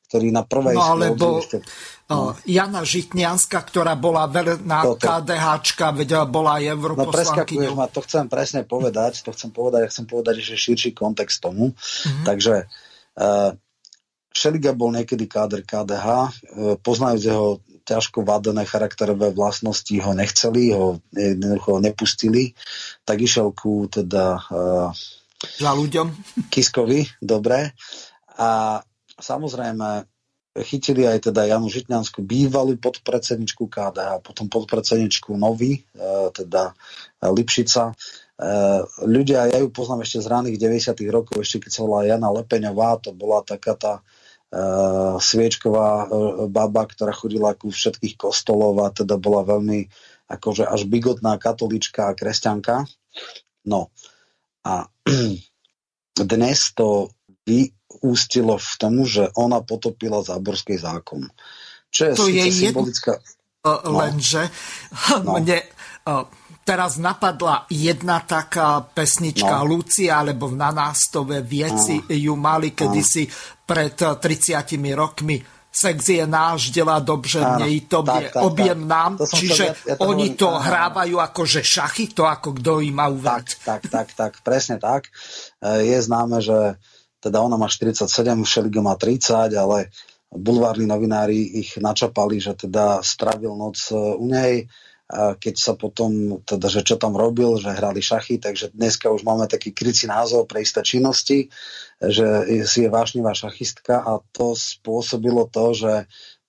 ktorý 0.05 0.29
na 0.29 0.45
prvej 0.45 0.77
no, 0.77 0.83
alebo 0.85 1.41
ešte... 1.41 1.65
No. 2.05 2.37
Jana 2.45 2.85
Žitňanská, 2.85 3.65
ktorá 3.65 3.97
bola 3.97 4.29
verná 4.29 4.85
KDHčka, 4.85 5.89
veď 5.89 6.29
bola 6.29 6.61
aj 6.61 6.77
europoslankyňou. 6.77 7.73
No 7.73 7.89
to 7.89 8.05
chcem 8.05 8.29
presne 8.29 8.61
povedať, 8.61 9.25
to 9.25 9.33
chcem 9.33 9.49
povedať, 9.49 9.89
ja 9.89 9.89
chcem 9.89 10.05
povedať 10.05 10.45
ešte 10.45 10.55
širší 10.69 10.91
kontext 10.93 11.41
tomu. 11.41 11.73
Mm-hmm. 11.73 12.25
Takže 12.29 12.69
uh, 13.17 13.57
Šeliga 14.29 14.77
bol 14.77 14.93
niekedy 14.93 15.25
káder 15.25 15.65
KDH, 15.65 16.05
uh, 16.05 16.29
e, 16.29 16.31
poznajúc 16.77 17.23
jeho 17.25 17.49
ťažko 17.85 18.21
vádané 18.21 18.67
charakterové 18.67 19.33
vlastnosti 19.33 19.93
ho 19.95 20.11
nechceli, 20.13 20.73
ho 20.75 21.01
jednoducho 21.13 21.81
nepustili, 21.81 22.53
tak 23.01 23.21
išiel 23.21 23.53
ku 23.55 23.89
teda 23.89 24.41
uh, 24.45 24.89
za 25.57 25.71
ľuďom. 25.73 26.11
Kiskovi, 26.49 27.05
dobre. 27.21 27.77
A 28.35 28.81
Samozrejme, 29.15 30.07
chytili 30.63 31.03
aj 31.03 31.31
teda 31.31 31.43
Janu 31.51 31.67
Žitňanskú, 31.67 32.23
bývalú 32.23 32.79
podpredsedničku 32.79 33.67
KDH, 33.67 34.23
potom 34.23 34.47
podpredsedničku 34.47 35.35
Nový, 35.35 35.83
e, 35.83 36.31
teda 36.31 36.71
Lipšica. 37.27 37.91
E, 37.91 37.93
ľudia, 39.03 39.51
ja 39.51 39.59
ju 39.59 39.67
poznám 39.67 40.07
ešte 40.07 40.23
z 40.23 40.27
raných 40.31 40.55
90. 40.55 40.95
rokov, 41.11 41.43
ešte 41.43 41.67
keď 41.67 41.71
sa 41.75 41.81
volá 41.83 42.07
Jana 42.07 42.31
Lepeňová, 42.31 43.03
to 43.03 43.11
bola 43.11 43.43
taká 43.43 43.75
tá 43.75 43.93
e, 43.99 44.01
sviečková 45.19 46.07
baba, 46.47 46.87
ktorá 46.87 47.11
chodila 47.11 47.51
ku 47.51 47.67
všetkých 47.67 48.15
kostolov 48.15 48.79
a 48.79 48.95
teda 48.95 49.19
bola 49.19 49.43
veľmi 49.43 49.91
akože 50.31 50.63
až 50.63 50.87
bigotná 50.87 51.35
katolička 51.35 52.07
a 52.09 52.15
kresťanka. 52.15 52.87
No 53.67 53.91
a 54.63 54.87
dnes 56.15 56.59
to 56.71 57.11
vyústilo 57.45 58.57
v 58.57 58.71
tomu, 58.81 59.05
že 59.05 59.29
ona 59.37 59.61
potopila 59.61 60.25
záborský 60.25 60.81
zákon. 60.81 61.29
Čo 61.93 62.01
je 62.11 62.13
to 62.17 62.25
je 62.27 62.43
symbolická... 62.51 63.21
No. 63.65 63.97
Lenže 63.97 64.45
no. 65.25 65.41
mne 65.41 65.65
teraz 66.61 67.01
napadla 67.01 67.65
jedna 67.69 68.21
taká 68.21 68.81
pesnička 68.81 69.65
no. 69.65 69.73
Lucia, 69.73 70.21
alebo 70.21 70.53
v 70.53 70.61
Nanástove 70.61 71.41
vieci 71.41 71.97
no. 71.97 72.13
ju 72.13 72.33
mali 72.37 72.77
kedysi 72.77 73.25
no. 73.25 73.33
pred 73.65 73.97
30 73.97 74.69
rokmi 74.93 75.37
sex 75.75 76.07
je 76.07 76.23
náš, 76.23 76.71
delá 76.71 77.03
dobře, 77.03 77.43
mne 77.43 77.67
i 77.67 77.83
tobie, 77.83 78.31
tak, 78.31 78.39
tak, 78.39 78.43
objem 78.43 78.79
tak. 78.79 78.87
nám. 78.87 79.11
To 79.19 79.25
Čiže 79.27 79.65
to, 79.67 79.89
ja, 79.91 79.95
to 79.99 80.03
oni 80.07 80.31
hovorím, 80.31 80.39
to 80.39 80.47
áno. 80.47 80.59
hrávajú 80.63 81.15
ako 81.19 81.41
že 81.43 81.61
šachy, 81.67 82.05
to 82.15 82.23
ako 82.23 82.49
kto 82.55 82.71
im 82.79 82.95
má 82.95 83.11
uvať. 83.11 83.59
Tak, 83.59 83.59
tak, 83.67 83.81
tak, 83.91 84.07
tak, 84.15 84.33
presne 84.39 84.79
tak. 84.79 85.11
E, 85.59 85.83
je 85.83 85.97
známe, 85.99 86.39
že 86.39 86.79
teda 87.19 87.41
ona 87.41 87.57
má 87.57 87.67
47, 87.69 88.09
Šeligo 88.45 88.81
má 88.81 88.95
30, 88.97 89.53
ale 89.55 89.89
bulvárni 90.29 90.85
novinári 90.89 91.63
ich 91.63 91.79
načapali, 91.79 92.41
že 92.41 92.55
teda 92.55 92.99
stravil 93.01 93.55
noc 93.55 93.77
e, 93.89 93.95
u 93.95 94.25
nej, 94.27 94.67
keď 95.13 95.55
sa 95.55 95.77
potom, 95.77 96.41
teda, 96.41 96.65
že 96.65 96.81
čo 96.81 96.97
tam 96.97 97.13
robil, 97.13 97.61
že 97.61 97.77
hrali 97.77 98.01
šachy, 98.01 98.41
takže 98.41 98.73
dneska 98.73 99.13
už 99.13 99.21
máme 99.21 99.45
taký 99.45 99.69
krycí 99.69 100.09
názov 100.09 100.49
pre 100.49 100.65
isté 100.65 100.81
činnosti, 100.81 101.53
že 102.01 102.25
si 102.65 102.79
je 102.83 102.89
vášnivá 102.89 103.37
šachistka 103.37 104.01
a 104.01 104.17
to 104.33 104.57
spôsobilo 104.57 105.45
to, 105.45 105.77
že 105.77 105.93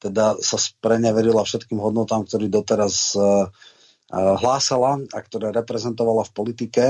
teda 0.00 0.40
sa 0.40 0.56
spreneverila 0.56 1.44
všetkým 1.44 1.76
hodnotám, 1.76 2.24
ktorý 2.24 2.48
doteraz 2.48 3.12
uh, 3.16 3.52
hlásala 4.12 5.02
a 5.12 5.18
ktoré 5.18 5.52
reprezentovala 5.52 6.24
v 6.24 6.34
politike 6.36 6.84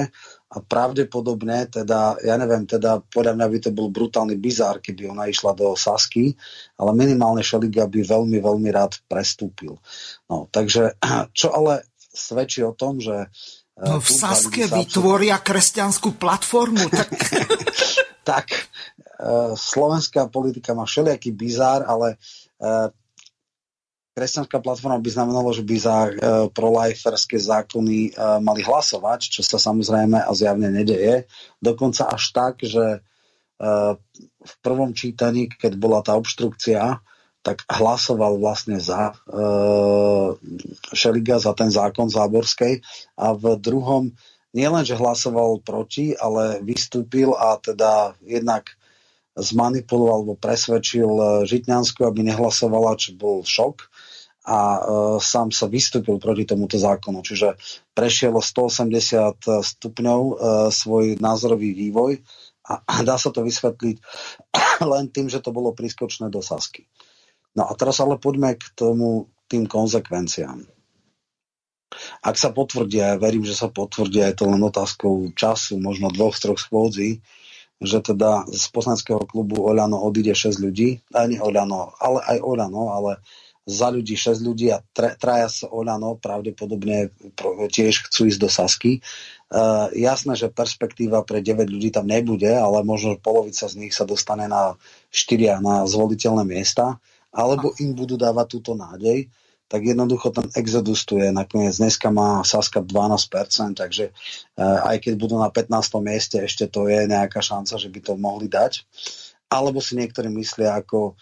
a 0.46 0.62
pravdepodobne, 0.62 1.66
teda, 1.66 2.22
ja 2.22 2.38
neviem, 2.38 2.70
teda 2.70 3.02
podľa 3.10 3.34
mňa 3.34 3.46
by 3.50 3.58
to 3.58 3.70
bol 3.74 3.90
brutálny 3.90 4.38
bizár, 4.38 4.78
keby 4.78 5.10
ona 5.10 5.26
išla 5.26 5.58
do 5.58 5.74
Sasky, 5.74 6.38
ale 6.78 6.94
minimálne 6.94 7.42
Šeliga 7.42 7.90
by 7.90 8.06
veľmi, 8.06 8.38
veľmi 8.38 8.70
rád 8.70 9.02
prestúpil. 9.10 9.74
No, 10.30 10.46
takže, 10.54 10.94
čo 11.38 11.50
ale 11.50 11.90
svedčí 11.98 12.62
o 12.62 12.70
tom, 12.78 13.02
že 13.02 13.26
e, 13.74 13.90
No 13.90 13.98
v 13.98 14.06
Saske 14.06 14.70
vytvoria 14.70 15.42
kresťanskú 15.42 16.14
platformu. 16.14 16.94
Tak, 16.94 17.10
tak 18.30 18.46
uh, 19.18 19.52
slovenská 19.58 20.30
politika 20.30 20.78
má 20.78 20.86
všelijaký 20.86 21.34
bizár, 21.34 21.82
ale 21.84 22.22
uh, 22.62 22.88
kresťanská 24.16 24.64
platforma 24.64 24.96
by 24.96 25.10
znamenalo, 25.12 25.52
že 25.52 25.60
by 25.60 25.76
za 25.76 25.98
uh, 26.08 26.10
proliferské 26.48 27.36
zákony 27.36 28.16
uh, 28.16 28.40
mali 28.40 28.64
hlasovať, 28.64 29.28
čo 29.28 29.44
sa 29.44 29.60
samozrejme 29.60 30.16
a 30.24 30.30
zjavne 30.32 30.72
nedeje. 30.72 31.28
Dokonca 31.60 32.08
až 32.08 32.32
tak, 32.32 32.64
že 32.64 33.04
uh, 33.04 33.92
v 34.40 34.54
prvom 34.64 34.96
čítaní, 34.96 35.52
keď 35.52 35.76
bola 35.76 36.00
tá 36.00 36.16
obštrukcia, 36.16 37.04
tak 37.44 37.62
hlasoval 37.68 38.40
vlastne 38.40 38.80
za 38.80 39.12
uh, 39.12 40.32
Šeliga, 40.96 41.36
za 41.36 41.52
ten 41.52 41.68
zákon 41.68 42.08
Záborskej 42.08 42.80
a 43.20 43.36
v 43.36 43.60
druhom 43.60 44.16
nielen, 44.56 44.82
že 44.88 44.96
hlasoval 44.96 45.60
proti, 45.60 46.16
ale 46.16 46.64
vystúpil 46.64 47.36
a 47.36 47.60
teda 47.60 48.16
jednak 48.24 48.72
zmanipuloval 49.36 50.24
alebo 50.24 50.40
presvedčil 50.40 51.44
Žitňansku, 51.44 52.00
aby 52.08 52.24
nehlasovala, 52.24 52.96
čo 52.96 53.12
bol 53.12 53.44
šok 53.44 53.92
a 54.46 54.58
e, 54.78 54.80
sám 55.18 55.50
sa 55.50 55.66
vystúpil 55.66 56.22
proti 56.22 56.46
tomuto 56.46 56.78
zákonu. 56.78 57.20
Čiže 57.26 57.58
prešiel 57.92 58.30
o 58.38 58.42
180 58.42 59.42
stupňov 59.42 60.20
e, 60.22 60.34
svoj 60.70 61.18
názorový 61.18 61.74
vývoj 61.74 62.22
a, 62.66 63.02
dá 63.02 63.18
sa 63.18 63.34
to 63.34 63.42
vysvetliť 63.42 63.96
len 64.92 65.10
tým, 65.10 65.26
že 65.26 65.42
to 65.42 65.50
bolo 65.50 65.74
prískočné 65.74 66.30
do 66.30 66.38
Sasky. 66.38 66.86
No 67.58 67.66
a 67.66 67.72
teraz 67.74 67.98
ale 67.98 68.22
poďme 68.22 68.54
k 68.54 68.66
tomu, 68.78 69.26
tým 69.46 69.66
konsekvenciám. 69.70 70.66
Ak 72.20 72.34
sa 72.34 72.50
potvrdia, 72.50 73.14
ja 73.14 73.16
verím, 73.16 73.46
že 73.46 73.54
sa 73.54 73.70
potvrdia, 73.70 74.28
je 74.30 74.36
to 74.42 74.44
len 74.50 74.60
otázkou 74.60 75.32
času, 75.38 75.78
možno 75.78 76.10
dvoch, 76.10 76.34
troch 76.34 76.58
schôdzí, 76.58 77.22
že 77.78 77.98
teda 78.02 78.48
z 78.50 78.64
poslaneckého 78.74 79.22
klubu 79.24 79.62
Oľano 79.62 80.00
odíde 80.02 80.34
6 80.34 80.60
ľudí, 80.60 81.00
ani 81.14 81.38
Oľano, 81.38 81.94
ale 82.02 82.20
aj 82.26 82.38
Oľano, 82.42 82.84
ale 82.92 83.12
za 83.66 83.90
ľudí 83.90 84.14
6 84.14 84.46
ľudí 84.46 84.70
a 84.70 84.78
traja 84.94 85.50
z 85.50 85.66
Olano 85.66 86.14
pravdepodobne 86.14 87.10
tiež 87.66 88.06
chcú 88.06 88.30
ísť 88.30 88.40
do 88.40 88.46
Sasky. 88.46 89.02
Uh, 89.50 89.90
jasné, 89.90 90.38
že 90.38 90.54
perspektíva 90.54 91.26
pre 91.26 91.42
9 91.42 91.66
ľudí 91.66 91.90
tam 91.90 92.06
nebude, 92.06 92.46
ale 92.46 92.86
možno 92.86 93.18
polovica 93.18 93.66
z 93.66 93.74
nich 93.74 93.90
sa 93.90 94.06
dostane 94.06 94.46
na 94.46 94.78
4 95.10 95.58
na 95.58 95.82
zvoliteľné 95.82 96.46
miesta, 96.46 97.02
alebo 97.34 97.74
im 97.82 97.90
budú 97.98 98.14
dávať 98.14 98.46
túto 98.58 98.72
nádej, 98.78 99.26
tak 99.66 99.82
jednoducho 99.82 100.30
ten 100.30 100.46
exodus 100.54 101.02
tu 101.02 101.18
je. 101.18 101.34
Nakoniec 101.34 101.74
dneska 101.74 102.06
má 102.14 102.46
Saska 102.46 102.86
12%, 102.86 103.74
takže 103.74 104.14
uh, 104.54 104.94
aj 104.94 105.10
keď 105.10 105.12
budú 105.18 105.42
na 105.42 105.50
15. 105.50 105.74
mieste, 106.06 106.38
ešte 106.38 106.70
to 106.70 106.86
je 106.86 107.10
nejaká 107.10 107.42
šanca, 107.42 107.82
že 107.82 107.90
by 107.90 107.98
to 107.98 108.12
mohli 108.14 108.46
dať. 108.46 108.86
Alebo 109.50 109.82
si 109.82 109.98
niektorí 109.98 110.30
myslia 110.30 110.78
ako 110.78 111.18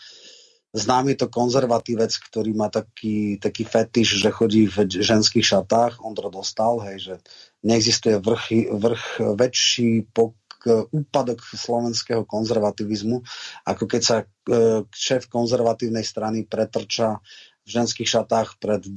Známy 0.75 1.15
to 1.15 1.31
konzervatívec, 1.31 2.11
ktorý 2.11 2.51
má 2.51 2.67
taký, 2.67 3.39
taký 3.39 3.63
fetiš, 3.63 4.19
že 4.19 4.35
chodí 4.35 4.67
v 4.67 4.91
ženských 4.91 5.47
šatách. 5.47 6.03
Ondro 6.03 6.35
dostal, 6.35 6.83
hej, 6.91 6.99
že 6.99 7.15
neexistuje 7.63 8.19
vrch, 8.19 8.75
vrch 8.75 9.05
väčší 9.39 10.11
pok, 10.11 10.35
úpadok 10.91 11.45
slovenského 11.45 12.25
konzervativizmu, 12.27 13.23
ako 13.69 13.85
keď 13.85 14.03
sa 14.03 14.17
e, 14.25 14.27
šéf 14.89 15.29
konzervatívnej 15.29 16.03
strany 16.03 16.49
pretrča 16.49 17.21
v 17.65 17.69
ženských 17.69 18.09
šatách 18.09 18.57
pred 18.57 18.81
e, 18.81 18.93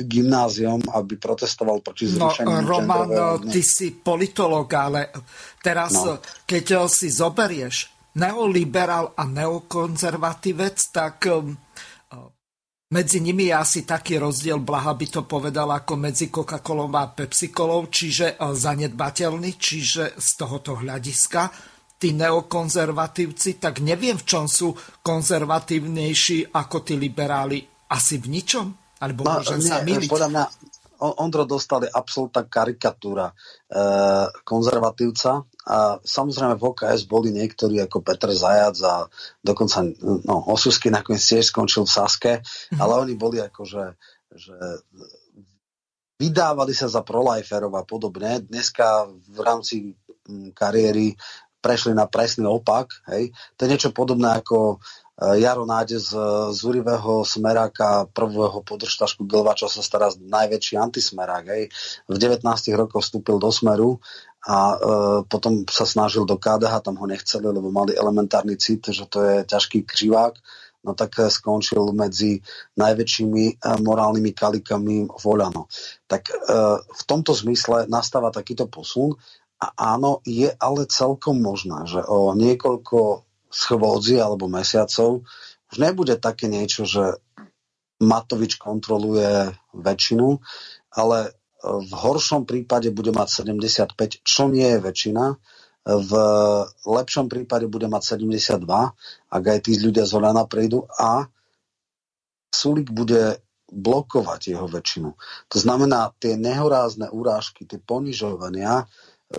gymnáziom, 0.00 0.80
aby 0.94 1.18
protestoval 1.18 1.82
proti 1.82 2.10
no, 2.10 2.30
zrušeniu 2.30 2.54
No, 2.54 2.66
Roman, 2.66 3.10
ty 3.50 3.60
si 3.66 3.98
politolog, 3.98 4.70
ale 4.70 5.10
teraz, 5.58 5.92
no. 5.92 6.22
keď 6.46 6.86
si 6.86 7.10
zoberieš 7.10 7.99
neoliberál 8.16 9.12
a 9.14 9.22
neokonzervatívec, 9.26 10.76
tak 10.90 11.30
um, 11.30 11.54
uh, 11.54 12.28
medzi 12.90 13.22
nimi 13.22 13.50
je 13.50 13.54
asi 13.54 13.80
taký 13.86 14.18
rozdiel, 14.18 14.58
Blaha 14.58 14.96
by 14.96 15.06
to 15.06 15.22
povedal, 15.28 15.70
ako 15.70 15.94
medzi 15.94 16.32
Coca-Colou 16.32 16.90
a 16.96 17.10
Pepsi-Colou, 17.12 17.86
čiže 17.92 18.34
uh, 18.38 18.54
zanedbateľný, 18.56 19.58
čiže 19.60 20.18
z 20.18 20.28
tohoto 20.34 20.80
hľadiska 20.80 21.42
tí 22.00 22.16
neokonzervatívci, 22.16 23.60
tak 23.60 23.84
neviem, 23.84 24.16
v 24.16 24.24
čom 24.24 24.48
sú 24.48 24.72
konzervatívnejší 25.04 26.56
ako 26.56 26.76
tí 26.80 26.96
liberáli. 26.96 27.60
Asi 27.92 28.16
v 28.16 28.40
ničom? 28.40 28.66
Alebo 29.04 29.28
no, 29.28 29.36
môžem 29.36 29.60
nie, 29.60 29.68
sa? 29.68 29.84
Podľa 29.84 30.30
mňa 30.32 30.44
Ondro 31.00 31.48
dostali 31.48 31.88
absolútna 31.88 32.44
karikatúra 32.44 33.32
e, 33.32 33.34
konzervatívca 34.44 35.48
a 35.68 36.00
samozrejme 36.00 36.56
v 36.56 36.66
OKS 36.72 37.04
boli 37.04 37.36
niektorí 37.36 37.76
ako 37.84 38.00
Petr 38.00 38.32
Zajac 38.32 38.80
a 38.80 39.04
dokonca 39.44 39.84
no, 40.00 40.36
Osusky 40.48 40.88
nakoniec 40.88 41.20
tiež 41.20 41.52
skončil 41.52 41.84
v 41.84 41.92
Saske, 41.92 42.32
mm. 42.40 42.80
ale 42.80 42.92
oni 42.96 43.14
boli 43.18 43.44
ako, 43.44 43.68
že, 43.68 43.84
vydávali 46.20 46.72
sa 46.72 46.88
za 46.88 47.04
proliferov 47.04 47.72
a 47.76 47.84
podobne. 47.84 48.44
Dneska 48.44 49.08
v 49.08 49.38
rámci 49.40 49.74
kariéry 50.56 51.16
prešli 51.60 51.92
na 51.92 52.08
presný 52.08 52.48
opak. 52.48 53.04
Hej. 53.12 53.32
To 53.56 53.64
je 53.64 53.70
niečo 53.72 53.90
podobné 53.92 54.40
ako 54.40 54.80
Eh, 55.20 55.44
Jaro 55.44 55.68
Náde 55.68 56.00
z 56.00 56.16
Zurivého 56.56 57.28
smeráka, 57.28 58.08
prvého 58.08 58.64
podržtašku 58.64 59.28
Glvača 59.28 59.68
sa 59.68 59.84
stará 59.84 60.08
najväčší 60.16 60.80
antismerák. 60.80 61.44
Hej. 61.44 61.62
V 62.08 62.16
19 62.16 62.40
rokoch 62.72 63.04
vstúpil 63.04 63.36
do 63.36 63.52
Smeru 63.52 64.00
a 64.48 64.56
e, 64.72 64.76
potom 65.28 65.68
sa 65.68 65.84
snažil 65.84 66.24
do 66.24 66.40
KDH, 66.40 66.80
tam 66.80 66.96
ho 66.96 67.06
nechceli, 67.06 67.44
lebo 67.44 67.68
mali 67.68 67.92
elementárny 67.92 68.56
cit, 68.56 68.88
že 68.88 69.04
to 69.04 69.20
je 69.20 69.36
ťažký 69.44 69.84
křivák 69.84 70.34
no 70.84 70.96
tak 70.96 71.12
skončil 71.28 71.92
medzi 71.92 72.40
najväčšími 72.80 73.44
eh, 73.52 73.78
morálnymi 73.84 74.32
kalikami 74.32 74.96
Voľano. 75.08 75.68
Tak 76.08 76.22
e, 76.30 76.34
v 76.80 77.02
tomto 77.04 77.36
zmysle 77.36 77.86
nastáva 77.86 78.32
takýto 78.32 78.66
posun 78.66 79.14
a 79.60 79.76
áno, 79.76 80.24
je 80.24 80.48
ale 80.56 80.88
celkom 80.88 81.36
možné, 81.38 81.84
že 81.84 82.00
o 82.00 82.32
niekoľko 82.32 83.28
schôdzi 83.52 84.16
alebo 84.18 84.48
mesiacov 84.48 85.28
už 85.70 85.76
nebude 85.78 86.18
také 86.18 86.50
niečo, 86.50 86.82
že 86.88 87.20
Matovič 88.00 88.56
kontroluje 88.56 89.52
väčšinu, 89.76 90.40
ale 90.96 91.36
v 91.60 91.92
horšom 91.92 92.48
prípade 92.48 92.88
bude 92.92 93.12
mať 93.12 93.44
75, 93.44 94.24
čo 94.24 94.48
nie 94.48 94.64
je 94.64 94.80
väčšina. 94.80 95.24
V 95.80 96.12
lepšom 96.84 97.32
prípade 97.32 97.64
bude 97.68 97.88
mať 97.88 98.20
72, 98.20 98.64
ak 99.32 99.42
aj 99.44 99.58
tí 99.64 99.72
ľudia 99.80 100.04
z 100.04 100.12
Hoľana 100.12 100.44
prídu 100.44 100.84
a 100.96 101.28
Sulik 102.52 102.92
bude 102.92 103.40
blokovať 103.70 104.56
jeho 104.56 104.66
väčšinu. 104.66 105.10
To 105.48 105.56
znamená, 105.56 106.10
tie 106.18 106.34
nehorázne 106.34 107.08
úrážky, 107.08 107.64
tie 107.64 107.78
ponižovania 107.78 108.90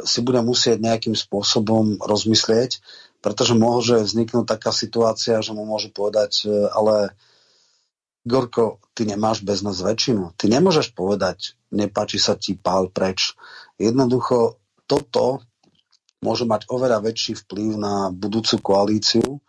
si 0.08 0.24
bude 0.24 0.40
musieť 0.40 0.80
nejakým 0.80 1.14
spôsobom 1.14 2.00
rozmyslieť 2.00 2.80
pretože 3.22 3.54
môže 3.54 4.02
vzniknúť 4.02 4.50
taká 4.50 4.74
situácia, 4.74 5.40
že 5.46 5.54
mu 5.54 5.64
môžu 5.64 5.94
povedať, 5.94 6.50
e, 6.50 6.68
ale 6.74 7.14
Gorko, 8.22 8.78
ty 8.94 9.10
nemáš 9.10 9.42
bez 9.42 9.66
nás 9.66 9.82
väčšinu. 9.82 10.38
Ty 10.38 10.46
nemôžeš 10.54 10.94
povedať, 10.94 11.58
nepáči 11.74 12.22
sa 12.22 12.38
ti, 12.38 12.54
pál 12.54 12.94
preč. 12.94 13.34
Jednoducho 13.82 14.62
toto 14.86 15.42
môže 16.22 16.46
mať 16.46 16.70
oveľa 16.70 17.02
väčší 17.02 17.34
vplyv 17.46 17.82
na 17.82 18.14
budúcu 18.14 18.62
koalíciu, 18.62 19.42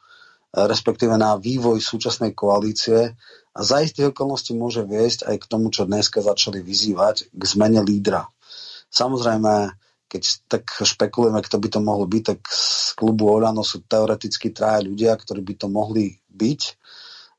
respektíve 0.52 1.16
na 1.20 1.36
vývoj 1.36 1.84
súčasnej 1.84 2.32
koalície 2.32 3.12
a 3.52 3.60
za 3.60 3.84
istých 3.84 4.16
okolností 4.16 4.56
môže 4.56 4.80
viesť 4.84 5.28
aj 5.28 5.36
k 5.44 5.48
tomu, 5.48 5.68
čo 5.68 5.84
dneska 5.84 6.24
začali 6.24 6.64
vyzývať, 6.64 7.28
k 7.28 7.42
zmene 7.44 7.84
lídra. 7.84 8.24
Samozrejme, 8.88 9.76
keď 10.08 10.22
tak 10.48 10.64
špekulujeme, 10.68 11.40
kto 11.40 11.56
by 11.56 11.68
to 11.72 11.80
mohol 11.80 12.04
byť, 12.04 12.22
tak 12.24 12.40
z 12.48 12.92
klubu 12.96 13.32
Olano 13.32 13.64
sú 13.64 13.84
teoreticky 13.84 14.52
traja 14.52 14.84
ľudia, 14.84 15.16
ktorí 15.16 15.40
by 15.40 15.54
to 15.56 15.66
mohli 15.72 16.20
byť. 16.28 16.60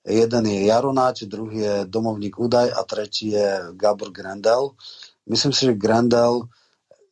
Jeden 0.04 0.44
je 0.46 0.68
Jaronáč, 0.68 1.24
druhý 1.32 1.64
je 1.64 1.76
Domovník 1.88 2.36
Udaj 2.36 2.76
a 2.76 2.84
tretí 2.84 3.32
je 3.32 3.72
Gabor 3.80 4.12
Grendel. 4.12 4.76
Myslím 5.24 5.56
si, 5.56 5.72
že 5.72 5.80
Grendel 5.80 6.52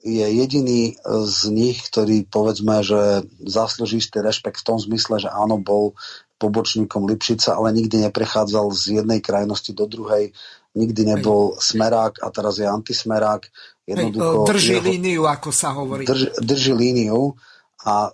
je 0.04 0.28
jediný 0.28 0.98
z 1.08 1.40
nich, 1.54 1.88
ktorý 1.88 2.28
povedzme, 2.28 2.84
že 2.84 3.24
zaslúži 3.48 4.02
istý 4.02 4.20
rešpekt 4.20 4.60
v 4.60 4.68
tom 4.68 4.78
zmysle, 4.82 5.24
že 5.24 5.30
áno, 5.30 5.62
bol 5.62 5.94
pobočníkom 6.42 7.06
Lipšica, 7.06 7.54
ale 7.54 7.70
nikdy 7.78 8.10
neprechádzal 8.10 8.74
z 8.74 8.84
jednej 9.00 9.22
krajnosti 9.22 9.78
do 9.78 9.86
druhej, 9.86 10.34
nikdy 10.74 11.06
nebol 11.06 11.54
smerák 11.62 12.18
a 12.26 12.28
teraz 12.34 12.58
je 12.58 12.66
antismerák. 12.66 13.46
Jednoducho, 13.86 14.50
drží 14.50 14.82
jeho, 14.82 14.86
líniu, 14.90 15.22
ako 15.30 15.50
sa 15.54 15.70
hovorí. 15.78 16.10
Drž, 16.10 16.42
drží 16.42 16.74
líniu 16.74 17.38
a 17.86 18.10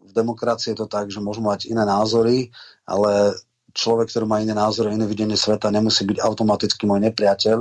v 0.00 0.10
demokracii 0.16 0.72
je 0.72 0.78
to 0.80 0.88
tak, 0.88 1.12
že 1.12 1.20
môžu 1.20 1.44
mať 1.44 1.68
iné 1.68 1.84
názory, 1.84 2.48
ale 2.88 3.36
človek, 3.76 4.08
ktorý 4.08 4.24
má 4.24 4.40
iné 4.40 4.56
názory, 4.56 4.96
iné 4.96 5.04
videnie 5.04 5.36
sveta, 5.36 5.68
nemusí 5.68 6.08
byť 6.08 6.18
automaticky 6.24 6.88
môj 6.88 7.12
nepriateľ. 7.12 7.58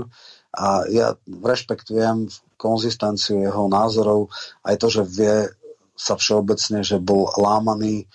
A 0.55 0.88
ja 0.88 1.20
rešpektujem 1.28 2.32
konzistenciu 2.55 3.43
jeho 3.43 3.68
názorov, 3.68 4.32
aj 4.63 4.76
to, 4.80 4.88
že 4.88 5.03
vie 5.03 5.36
sa 5.95 6.16
všeobecne, 6.16 6.80
že 6.80 7.03
bol 7.03 7.28
lámaný 7.36 8.07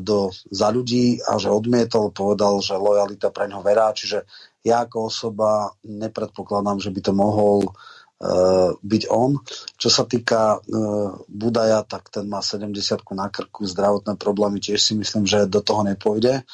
do, 0.00 0.28
za 0.52 0.68
ľudí 0.68 1.24
a 1.24 1.40
že 1.40 1.48
odmietol, 1.48 2.12
povedal, 2.12 2.60
že 2.60 2.76
lojalita 2.76 3.32
pre 3.32 3.48
ňo 3.48 3.64
verá, 3.64 3.96
čiže 3.96 4.28
ja 4.64 4.84
ako 4.84 5.08
osoba 5.08 5.72
nepredpokladám, 5.84 6.80
že 6.80 6.92
by 6.92 7.00
to 7.00 7.12
mohol 7.16 7.58
uh, 7.64 8.76
byť 8.80 9.02
on. 9.08 9.40
Čo 9.76 9.88
sa 9.88 10.04
týka 10.04 10.60
uh, 10.60 11.16
Budaja, 11.28 11.84
tak 11.84 12.12
ten 12.12 12.28
má 12.28 12.44
70 12.44 12.76
na 13.16 13.28
krku, 13.28 13.64
zdravotné 13.64 14.16
problémy, 14.20 14.60
tiež 14.60 14.80
si 14.80 14.92
myslím, 14.96 15.24
že 15.24 15.48
do 15.48 15.64
toho 15.64 15.84
nepôjde. 15.84 16.44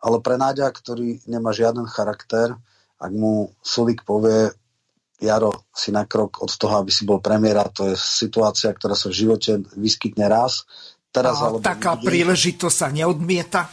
Ale 0.00 0.24
pre 0.24 0.40
Náďa, 0.40 0.72
ktorý 0.72 1.20
nemá 1.28 1.52
žiaden 1.52 1.84
charakter, 1.84 2.56
ak 3.00 3.12
mu 3.12 3.52
Sulik 3.60 4.04
povie, 4.04 4.52
Jaro, 5.20 5.68
si 5.76 5.92
na 5.92 6.08
krok 6.08 6.40
od 6.40 6.48
toho, 6.48 6.80
aby 6.80 6.88
si 6.88 7.04
bol 7.04 7.20
premiéra, 7.20 7.68
to 7.68 7.92
je 7.92 7.96
situácia, 7.96 8.72
ktorá 8.72 8.96
sa 8.96 9.12
v 9.12 9.20
živote 9.20 9.60
vyskytne 9.76 10.24
raz, 10.24 10.64
Teraz, 11.10 11.42
a 11.42 11.58
taká 11.58 11.98
nikdy. 11.98 12.06
príležitosť 12.06 12.76
sa 12.76 12.88
neodmieta? 12.94 13.66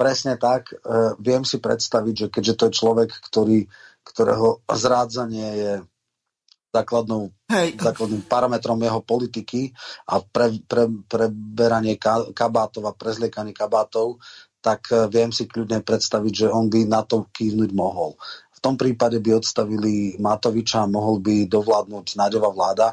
Presne 0.00 0.40
tak. 0.40 0.72
E, 0.72 0.74
viem 1.20 1.44
si 1.44 1.60
predstaviť, 1.60 2.14
že 2.16 2.26
keďže 2.32 2.54
to 2.56 2.64
je 2.66 2.78
človek, 2.80 3.10
ktorý, 3.28 3.68
ktorého 4.00 4.64
zrádzanie 4.64 5.48
je 5.60 5.72
základnou, 6.72 7.28
základným 7.84 8.24
parametrom 8.24 8.80
jeho 8.80 9.04
politiky 9.04 9.76
a 10.08 10.24
pre, 10.24 10.56
pre, 10.64 10.88
preberanie 11.04 12.00
kabátov 12.32 12.82
a 12.88 12.96
prezliekanie 12.96 13.52
kabátov, 13.52 14.16
tak 14.60 14.92
e, 14.92 15.08
viem 15.08 15.32
si 15.32 15.48
kľudne 15.48 15.80
predstaviť, 15.80 16.32
že 16.32 16.46
on 16.52 16.68
by 16.68 16.84
na 16.84 17.02
to 17.02 17.26
kývnuť 17.32 17.70
mohol. 17.72 18.16
V 18.54 18.58
tom 18.60 18.76
prípade 18.76 19.16
by 19.18 19.40
odstavili 19.40 20.20
Matoviča 20.20 20.84
a 20.84 20.92
mohol 20.92 21.18
by 21.24 21.48
dovládnuť 21.48 22.06
Náďová 22.20 22.52
vláda. 22.52 22.86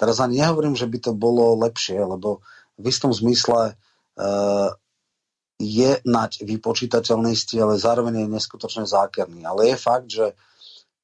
Teraz 0.00 0.16
ani 0.16 0.40
nehovorím, 0.40 0.72
že 0.72 0.88
by 0.88 0.98
to 0.98 1.12
bolo 1.12 1.60
lepšie, 1.60 2.00
lebo 2.00 2.40
v 2.80 2.84
istom 2.88 3.12
zmysle 3.12 3.76
uh, 3.76 4.68
je 5.60 6.00
nať 6.08 6.40
vypočítateľnosti, 6.40 7.52
ale 7.60 7.76
zároveň 7.76 8.24
je 8.24 8.32
neskutočne 8.32 8.88
zákerný. 8.88 9.44
Ale 9.44 9.68
je 9.68 9.76
fakt, 9.76 10.08
že 10.08 10.32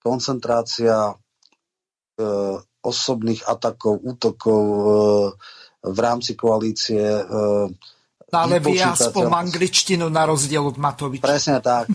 koncentrácia 0.00 1.12
uh, 1.12 2.56
osobných 2.80 3.44
atakov, 3.44 4.00
útokov 4.00 4.62
uh, 4.64 4.88
v 5.84 5.98
rámci 6.00 6.32
koalície 6.32 7.04
uh, 7.04 7.68
ale 8.34 8.58
vie 8.58 8.82
aspoň 8.82 9.30
angličtinu 9.30 10.10
na 10.10 10.26
rozdiel 10.26 10.66
od 10.66 10.76
Matoviča. 10.78 11.26
Presne 11.26 11.58
tak. 11.62 11.86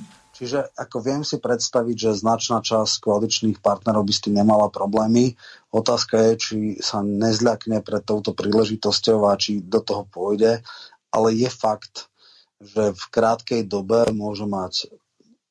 Čiže 0.41 0.73
ako 0.73 0.97
viem 1.05 1.21
si 1.21 1.37
predstaviť, 1.37 1.95
že 1.95 2.17
značná 2.17 2.65
časť 2.65 3.03
koaličných 3.03 3.61
partnerov 3.61 4.01
by 4.07 4.13
s 4.15 4.23
tým 4.25 4.41
nemala 4.41 4.73
problémy. 4.73 5.37
Otázka 5.69 6.17
je, 6.17 6.31
či 6.33 6.57
sa 6.81 7.05
nezľakne 7.05 7.85
pred 7.85 8.01
touto 8.01 8.33
príležitosťou 8.33 9.29
a 9.29 9.37
či 9.37 9.61
do 9.61 9.85
toho 9.85 10.09
pôjde. 10.09 10.65
Ale 11.13 11.29
je 11.37 11.45
fakt, 11.45 12.09
že 12.57 12.89
v 12.89 13.03
krátkej 13.13 13.69
dobe 13.69 14.09
môže 14.15 14.49
mať 14.49 14.89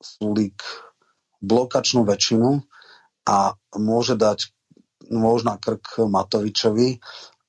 Sulík 0.02 0.58
blokačnú 1.38 2.02
väčšinu 2.02 2.64
a 3.30 3.54
môže 3.78 4.18
dať 4.18 4.50
môž 5.10 5.46
na 5.46 5.54
krk 5.54 6.06
Matovičovi 6.06 6.98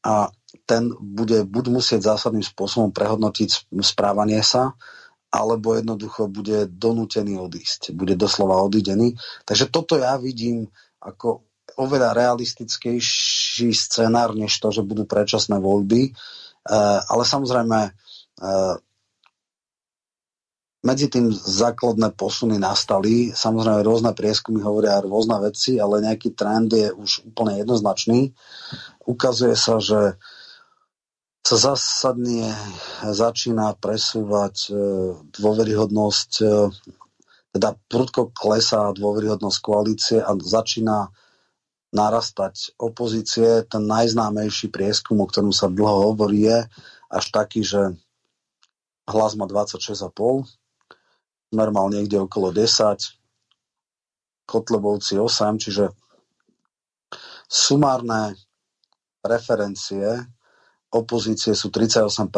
a 0.01 0.33
ten 0.65 0.91
bude 0.99 1.47
buď 1.47 1.65
musieť 1.71 2.01
zásadným 2.15 2.43
spôsobom 2.43 2.91
prehodnotiť 2.91 3.71
správanie 3.81 4.41
sa, 4.43 4.75
alebo 5.31 5.79
jednoducho 5.79 6.27
bude 6.27 6.67
donútený 6.67 7.39
odísť. 7.39 7.95
Bude 7.95 8.19
doslova 8.19 8.59
odidený. 8.67 9.15
Takže 9.47 9.71
toto 9.71 9.95
ja 9.95 10.19
vidím 10.19 10.67
ako 10.99 11.47
oveľa 11.79 12.11
realistickejší 12.11 13.71
scenár, 13.71 14.35
než 14.35 14.59
to, 14.59 14.75
že 14.75 14.83
budú 14.83 15.07
predčasné 15.07 15.55
voľby. 15.55 16.11
E, 16.11 16.11
ale 17.07 17.23
samozrejme 17.23 17.79
e, 17.87 17.91
medzi 20.81 21.13
tým 21.13 21.29
základné 21.29 22.17
posuny 22.17 22.57
nastali. 22.57 23.29
Samozrejme 23.29 23.85
rôzne 23.85 24.11
prieskumy 24.17 24.65
hovoria 24.65 25.01
rôzne 25.05 25.37
veci, 25.37 25.77
ale 25.77 26.01
nejaký 26.01 26.33
trend 26.33 26.73
je 26.73 26.89
už 26.89 27.29
úplne 27.29 27.61
jednoznačný. 27.61 28.33
Ukazuje 29.05 29.53
sa, 29.53 29.77
že 29.77 30.17
sa 31.41 31.57
zásadne 31.57 32.53
začína 33.01 33.77
presúvať 33.77 34.55
e, 34.69 34.73
dôveryhodnosť, 35.41 36.31
e, 36.41 36.45
teda 37.57 37.77
prudko 37.89 38.29
klesá 38.33 38.93
dôveryhodnosť 38.93 39.57
koalície 39.61 40.17
a 40.21 40.33
začína 40.37 41.09
narastať 41.91 42.77
opozície. 42.77 43.65
Ten 43.69 43.83
najznámejší 43.85 44.69
prieskum, 44.69 45.21
o 45.21 45.29
ktorom 45.29 45.53
sa 45.53 45.69
dlho 45.69 46.13
hovorí, 46.13 46.45
je 46.45 46.59
až 47.11 47.25
taký, 47.33 47.61
že 47.65 47.97
hlas 49.09 49.33
má 49.35 49.49
26,5, 49.49 50.60
Smer 51.51 51.67
mal 51.75 51.91
niekde 51.91 52.15
okolo 52.15 52.55
10, 52.55 53.19
Kotlebovci 54.47 55.19
8, 55.19 55.59
čiže 55.59 55.91
sumárne 57.51 58.39
preferencie 59.19 60.31
opozície 60.95 61.51
sú 61.51 61.67
38%. 61.67 62.31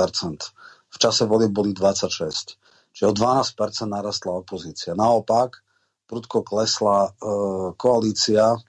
V 0.93 0.97
čase 0.97 1.30
volieb 1.30 1.53
boli 1.53 1.78
26. 1.78 2.57
Čiže 2.93 3.05
o 3.09 3.14
12% 3.14 3.86
narastla 3.86 4.41
opozícia. 4.41 4.97
Naopak, 4.97 5.61
prudko 6.05 6.45
klesla 6.45 7.09
e, 7.09 7.11
koalícia, 7.74 8.53
e, 8.53 8.59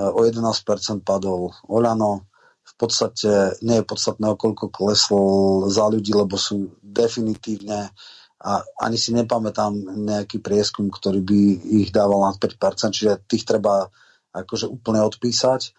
o 0.00 0.20
11% 0.24 1.00
padol 1.04 1.52
Oľano. 1.68 2.28
V 2.64 2.74
podstate 2.76 3.60
nie 3.60 3.80
je 3.80 3.88
podstatné, 3.88 4.36
koľko 4.36 4.72
kleslo 4.72 5.20
za 5.68 5.88
ľudí, 5.88 6.12
lebo 6.16 6.40
sú 6.40 6.76
definitívne 6.80 7.92
a 8.40 8.64
ani 8.80 8.96
si 8.96 9.12
nepamätám 9.12 10.00
nejaký 10.08 10.40
prieskum, 10.40 10.88
ktorý 10.88 11.20
by 11.20 11.40
ich 11.84 11.90
dával 11.92 12.24
nad 12.24 12.40
5%, 12.40 12.96
čiže 12.96 13.20
tých 13.28 13.44
treba 13.44 13.92
akože 14.32 14.64
úplne 14.64 15.04
odpísať. 15.04 15.60
E, 15.68 15.70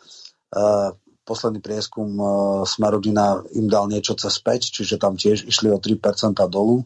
posledný 1.22 1.62
prieskum 1.62 2.10
uh, 2.18 2.28
Smerodina 2.68 3.40
im 3.56 3.70
dal 3.70 3.88
niečo 3.88 4.18
cez 4.18 4.42
5, 4.42 4.74
čiže 4.74 5.00
tam 5.00 5.16
tiež 5.16 5.48
išli 5.48 5.70
o 5.72 5.78
3% 5.80 6.36
dolu. 6.50 6.84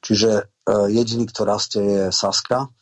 Čiže 0.00 0.30
uh, 0.42 0.88
jediný, 0.88 1.28
kto 1.28 1.40
rastie, 1.46 1.84
je 1.84 2.04
Saska. 2.10 2.72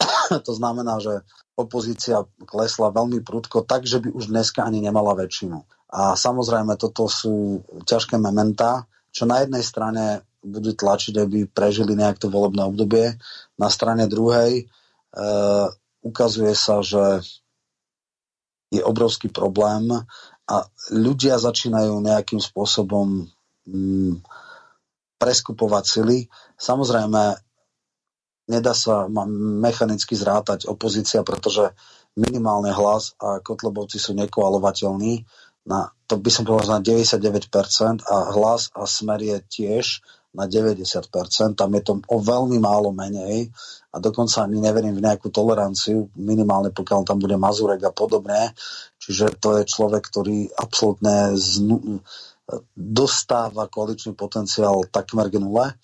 to 0.46 0.52
znamená, 0.56 0.98
že 0.98 1.22
opozícia 1.58 2.26
klesla 2.42 2.94
veľmi 2.94 3.22
prudko, 3.22 3.66
tak, 3.66 3.86
že 3.86 4.02
by 4.02 4.14
už 4.14 4.30
dneska 4.30 4.64
ani 4.64 4.82
nemala 4.82 5.14
väčšinu. 5.14 5.62
A 5.88 6.18
samozrejme, 6.18 6.74
toto 6.74 7.06
sú 7.06 7.62
ťažké 7.86 8.18
mementá, 8.20 8.86
čo 9.10 9.24
na 9.24 9.42
jednej 9.42 9.64
strane 9.64 10.22
budú 10.42 10.74
tlačiť, 10.74 11.14
aby 11.18 11.38
prežili 11.50 11.98
nejak 11.98 12.22
to 12.22 12.30
volebné 12.30 12.62
obdobie. 12.66 13.18
Na 13.58 13.68
strane 13.68 14.06
druhej 14.06 14.62
e, 14.62 14.64
ukazuje 16.06 16.54
sa, 16.54 16.80
že 16.80 17.22
je 18.68 18.84
obrovský 18.84 19.32
problém 19.32 19.88
a 20.48 20.56
ľudia 20.92 21.40
začínajú 21.40 22.04
nejakým 22.04 22.40
spôsobom 22.40 23.28
mm, 23.68 24.24
preskupovať 25.18 25.84
sily. 25.84 26.18
Samozrejme, 26.56 27.22
nedá 28.48 28.72
sa 28.72 29.08
mechanicky 29.60 30.16
zrátať 30.16 30.68
opozícia, 30.68 31.20
pretože 31.20 31.72
minimálne 32.16 32.72
hlas 32.72 33.14
a 33.20 33.38
Kotlebovci 33.44 34.00
sú 34.00 34.16
nekoalovateľní. 34.16 35.26
Na, 35.68 35.92
to 36.08 36.16
by 36.16 36.30
som 36.32 36.48
povedal 36.48 36.80
na 36.80 36.82
99% 36.82 38.08
a 38.08 38.16
hlas 38.32 38.72
a 38.72 38.88
smer 38.88 39.20
je 39.20 39.36
tiež 39.44 40.00
na 40.36 40.44
90%. 40.44 41.08
Tam 41.56 41.70
je 41.72 41.82
to 41.82 41.92
o 42.04 42.16
veľmi 42.20 42.60
málo 42.60 42.92
menej 42.92 43.48
a 43.92 43.96
dokonca 43.96 44.44
ani 44.44 44.60
neverím 44.60 44.96
v 44.96 45.04
nejakú 45.04 45.32
toleranciu, 45.32 46.12
minimálne 46.20 46.68
pokiaľ 46.74 47.00
tam 47.08 47.18
bude 47.18 47.40
Mazurek 47.40 47.80
a 47.88 47.92
podobne. 47.92 48.52
Čiže 49.00 49.40
to 49.40 49.56
je 49.60 49.62
človek, 49.64 50.04
ktorý 50.04 50.52
absolútne 50.52 51.32
znu, 51.32 52.04
dostáva 52.72 53.68
koaličný 53.68 54.16
potenciál 54.16 54.88
takmer 54.88 55.28
k 55.28 55.40
nule, 55.40 55.76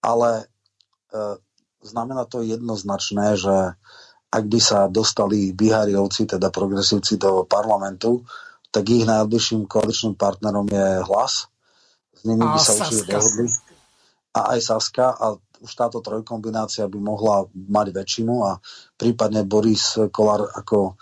ale 0.00 0.30
e, 0.40 0.44
znamená 1.84 2.24
to 2.24 2.40
jednoznačné, 2.40 3.36
že 3.36 3.76
ak 4.30 4.44
by 4.46 4.60
sa 4.62 4.88
dostali 4.88 5.52
Bihariovci, 5.52 6.24
teda 6.24 6.48
progresívci 6.48 7.20
do 7.20 7.44
parlamentu, 7.44 8.24
tak 8.70 8.86
ich 8.86 9.02
najbližším 9.02 9.66
koaličným 9.66 10.14
partnerom 10.14 10.70
je 10.70 11.02
hlas. 11.04 11.50
S 12.14 12.20
nimi 12.22 12.46
by 12.46 12.58
sa 12.62 12.78
určite 12.78 13.10
dohodli. 13.10 13.69
A 14.36 14.56
aj 14.56 14.60
Saska. 14.62 15.14
A 15.14 15.34
už 15.60 15.72
táto 15.76 16.00
trojkombinácia 16.00 16.88
by 16.88 16.98
mohla 16.98 17.44
mať 17.52 17.92
väčšinu 17.92 18.34
a 18.48 18.56
prípadne 18.96 19.44
Boris 19.44 19.98
Kolár 20.08 20.48
ako 20.56 20.96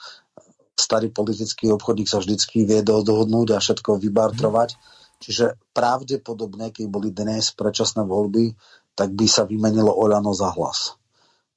starý 0.79 1.11
politický 1.11 1.75
obchodník 1.75 2.07
sa 2.07 2.23
vždycky 2.23 2.63
vie 2.63 2.83
dohodnúť 2.83 3.55
a 3.55 3.63
všetko 3.63 3.99
vybartrovať. 3.99 4.79
Čiže 5.19 5.59
pravdepodobne, 5.75 6.71
keď 6.71 6.87
boli 6.87 7.11
dnes 7.11 7.51
predčasné 7.51 8.07
voľby, 8.07 8.55
tak 8.95 9.15
by 9.15 9.27
sa 9.27 9.47
vymenilo 9.47 9.91
Oľano 9.91 10.31
za 10.31 10.55
hlas. 10.55 10.95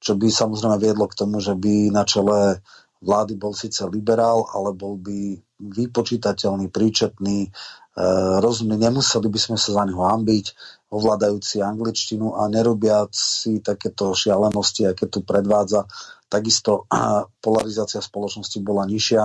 Čo 0.02 0.18
by 0.18 0.26
samozrejme 0.30 0.82
viedlo 0.82 1.06
k 1.06 1.14
tomu, 1.14 1.38
že 1.38 1.54
by 1.54 1.94
na 1.94 2.02
čele 2.02 2.58
vlády 3.02 3.38
bol 3.38 3.54
síce 3.54 3.82
liberál, 3.86 4.46
ale 4.50 4.74
bol 4.74 4.98
by 4.98 5.38
vypočítateľný, 5.62 6.70
príčetný 6.74 7.50
rozumne, 8.40 8.80
nemuseli 8.80 9.28
by 9.28 9.40
sme 9.40 9.56
sa 9.60 9.76
za 9.76 9.82
neho 9.84 10.00
hambiť, 10.00 10.46
ovládajúci 10.92 11.60
angličtinu 11.60 12.36
a 12.36 12.48
nerobiac 12.48 13.12
si 13.12 13.60
takéto 13.60 14.12
šialenosti, 14.16 14.88
aké 14.88 15.08
tu 15.08 15.24
predvádza. 15.24 15.84
Takisto 16.28 16.88
polarizácia 17.44 18.00
spoločnosti 18.00 18.56
bola 18.64 18.88
nižšia. 18.88 19.24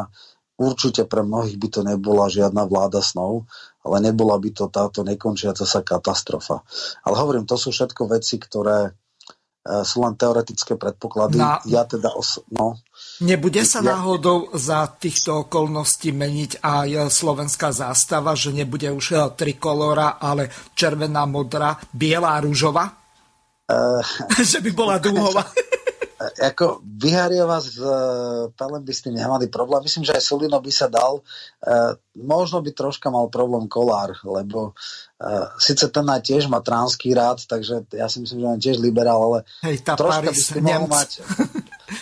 Určite 0.58 1.06
pre 1.06 1.22
mnohých 1.24 1.56
by 1.56 1.68
to 1.70 1.82
nebola 1.86 2.28
žiadna 2.28 2.66
vláda 2.68 3.00
snov, 3.00 3.46
ale 3.86 4.04
nebola 4.04 4.36
by 4.42 4.50
to 4.52 4.66
táto 4.68 5.06
nekončiaca 5.06 5.64
sa 5.64 5.86
katastrofa. 5.86 6.66
Ale 7.06 7.16
hovorím, 7.16 7.48
to 7.48 7.56
sú 7.56 7.72
všetko 7.72 8.10
veci, 8.10 8.42
ktoré 8.42 8.92
E, 8.92 9.07
sú 9.84 10.04
len 10.04 10.16
teoretické 10.16 10.80
predpoklady. 10.80 11.38
Na... 11.38 11.60
Ja 11.68 11.84
teda 11.84 12.16
os- 12.16 12.40
no, 12.52 12.80
Nebude 13.22 13.66
sa 13.66 13.82
ja... 13.82 13.98
náhodou 13.98 14.54
za 14.54 14.86
týchto 14.94 15.50
okolností 15.50 16.14
meniť 16.14 16.62
aj 16.62 17.10
slovenská 17.10 17.74
zástava, 17.74 18.38
že 18.38 18.54
nebude 18.54 18.94
už 18.94 19.34
trikolora, 19.34 20.22
ale 20.22 20.54
červená, 20.78 21.26
modrá, 21.26 21.78
biela 21.90 22.38
a 22.38 22.42
rúžová? 22.42 22.86
Uh... 23.66 24.02
že 24.50 24.62
by 24.62 24.72
bola 24.74 25.02
dúhová. 25.06 25.44
ako 26.18 26.82
Vyhariova 26.82 27.62
s 27.62 27.78
uh, 27.78 28.50
Pelem 28.58 28.82
by 28.82 28.94
s 28.94 29.06
tým 29.06 29.14
nemali 29.14 29.46
problém. 29.54 29.86
Myslím, 29.86 30.02
že 30.02 30.18
aj 30.18 30.26
Sulino 30.26 30.58
by 30.58 30.72
sa 30.74 30.90
dal. 30.90 31.22
Uh, 31.62 31.94
možno 32.18 32.58
by 32.66 32.74
troška 32.74 33.14
mal 33.14 33.30
problém 33.30 33.70
Kolár, 33.70 34.18
lebo 34.26 34.74
uh, 34.74 35.48
síce 35.62 35.86
ten 35.94 36.10
aj 36.10 36.26
tiež 36.26 36.50
má 36.50 36.58
tránsky 36.66 37.14
rád, 37.14 37.46
takže 37.46 37.86
ja 37.94 38.10
si 38.10 38.18
myslím, 38.26 38.42
že 38.42 38.48
on 38.50 38.62
tiež 38.62 38.78
liberál, 38.82 39.22
ale 39.22 39.40
Hej, 39.62 39.86
tá 39.86 39.94
troška 39.94 40.26
Paris, 40.26 40.34
by 40.34 40.42
s 40.42 40.50
tým 40.58 40.66
mohol 40.66 40.90
mať 40.90 41.10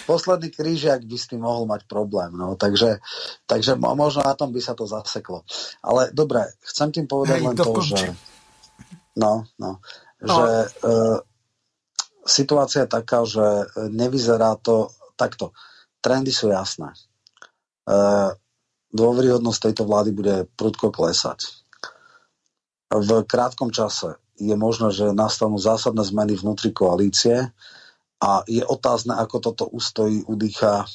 posledný 0.09 0.49
krížiak 0.49 1.01
by 1.05 1.17
s 1.19 1.25
tým 1.29 1.41
mohol 1.43 1.67
mať 1.69 1.85
problém. 1.85 2.33
No, 2.33 2.55
takže, 2.55 3.03
takže 3.45 3.75
možno 3.77 4.23
na 4.23 4.33
tom 4.33 4.49
by 4.49 4.61
sa 4.63 4.73
to 4.73 4.87
zaseklo. 4.89 5.43
Ale 5.83 6.09
dobre, 6.15 6.55
chcem 6.63 6.89
tým 6.95 7.05
povedať 7.05 7.43
Hej, 7.43 7.47
len 7.51 7.55
dokonči. 7.55 7.91
to, 7.91 7.97
že 7.99 8.07
no, 9.19 9.43
no, 9.59 9.71
no. 10.23 10.27
že 10.27 10.45
uh, 10.87 11.19
situácia 12.25 12.83
je 12.83 12.89
taká, 12.89 13.23
že 13.23 13.69
nevyzerá 13.93 14.57
to 14.57 14.89
takto. 15.15 15.53
Trendy 16.01 16.33
sú 16.33 16.49
jasné. 16.51 16.91
E, 16.91 17.95
dôveryhodnosť 18.91 19.71
tejto 19.71 19.83
vlády 19.85 20.11
bude 20.11 20.35
prudko 20.57 20.89
klesať. 20.89 21.45
V 22.89 23.09
krátkom 23.25 23.69
čase 23.69 24.17
je 24.35 24.53
možné, 24.57 24.91
že 24.91 25.15
nastanú 25.15 25.55
zásadné 25.55 26.03
zmeny 26.03 26.35
vnútri 26.35 26.75
koalície 26.75 27.49
a 28.19 28.31
je 28.49 28.61
otázne, 28.65 29.15
ako 29.15 29.37
toto 29.39 29.63
ustojí, 29.69 30.25
udýcha 30.25 30.83
e, 30.83 30.87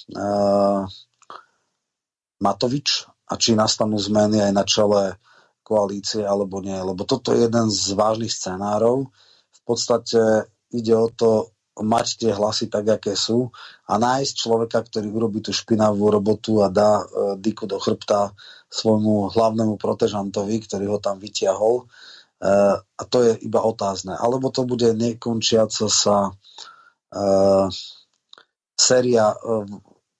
Matovič 2.40 3.06
a 3.30 3.38
či 3.38 3.54
nastanú 3.54 4.00
zmeny 4.00 4.42
aj 4.42 4.52
na 4.52 4.64
čele 4.66 5.02
koalície 5.62 6.26
alebo 6.26 6.58
nie. 6.58 6.74
Lebo 6.74 7.06
toto 7.06 7.30
je 7.30 7.46
jeden 7.46 7.70
z 7.70 7.94
vážnych 7.94 8.32
scenárov. 8.32 9.06
V 9.54 9.60
podstate 9.62 10.50
ide 10.70 10.94
o 10.94 11.08
to 11.10 11.50
mať 11.80 12.06
tie 12.20 12.30
hlasy 12.34 12.68
tak, 12.68 12.86
aké 12.88 13.16
sú 13.16 13.48
a 13.88 13.96
nájsť 13.96 14.34
človeka, 14.36 14.84
ktorý 14.84 15.08
urobí 15.10 15.40
tú 15.40 15.54
špinavú 15.54 16.12
robotu 16.12 16.60
a 16.60 16.68
dá 16.68 17.00
e, 17.00 17.04
dyku 17.40 17.64
do 17.64 17.80
chrbta 17.80 18.36
svojmu 18.68 19.32
hlavnému 19.32 19.80
protežantovi, 19.80 20.60
ktorý 20.66 20.92
ho 20.92 20.98
tam 21.00 21.16
vytiahol. 21.16 21.84
E, 21.84 21.84
a 22.84 23.02
to 23.08 23.18
je 23.24 23.32
iba 23.40 23.64
otázne. 23.64 24.12
Alebo 24.12 24.52
to 24.52 24.68
bude 24.68 24.92
nekončiaca 24.92 25.86
sa 25.88 26.16
e, 26.28 27.22
séria 28.76 29.32
e, 29.32 29.36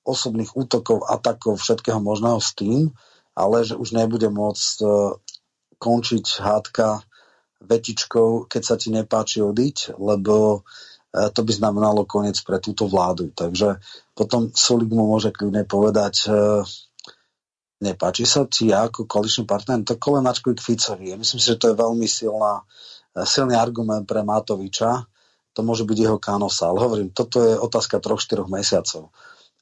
osobných 0.06 0.56
útokov, 0.56 1.04
atakov, 1.04 1.60
všetkého 1.60 2.00
možného 2.00 2.40
s 2.40 2.56
tým, 2.56 2.90
ale 3.36 3.62
že 3.64 3.76
už 3.76 3.92
nebude 3.92 4.32
môcť 4.32 4.76
e, 4.80 4.86
končiť 5.80 6.24
hádka 6.40 7.04
vetičkou, 7.60 8.48
keď 8.48 8.62
sa 8.64 8.74
ti 8.80 8.88
nepáči 8.88 9.44
odiť, 9.44 10.00
lebo 10.00 10.60
e, 11.12 11.30
to 11.30 11.40
by 11.44 11.52
znamenalo 11.52 12.08
koniec 12.08 12.40
pre 12.40 12.56
túto 12.58 12.88
vládu. 12.88 13.28
Takže 13.30 13.78
potom 14.16 14.48
Sulik 14.56 14.88
mu 14.90 15.04
môže 15.04 15.30
kľudne 15.30 15.68
povedať, 15.68 16.14
e, 16.26 16.32
nepáči 17.84 18.24
sa 18.24 18.48
ti 18.48 18.72
ja 18.72 18.88
ako 18.88 19.04
koaličný 19.04 19.44
partner, 19.44 19.84
to 19.84 20.00
kolenačkuj 20.00 20.56
k 20.56 20.64
Ficovi. 20.64 21.12
Ja 21.12 21.16
myslím 21.20 21.40
si, 21.40 21.46
že 21.52 21.60
to 21.60 21.72
je 21.72 21.76
veľmi 21.76 22.08
silná, 22.08 22.64
e, 23.12 23.24
silný 23.28 23.56
argument 23.56 24.08
pre 24.08 24.24
Matoviča. 24.24 25.04
To 25.52 25.60
môže 25.66 25.84
byť 25.84 25.98
jeho 25.98 26.18
kanosa. 26.22 26.72
Ale 26.72 26.80
hovorím, 26.80 27.08
toto 27.12 27.42
je 27.44 27.58
otázka 27.58 28.00
troch, 28.00 28.22
štyroch 28.22 28.48
mesiacov. 28.48 29.12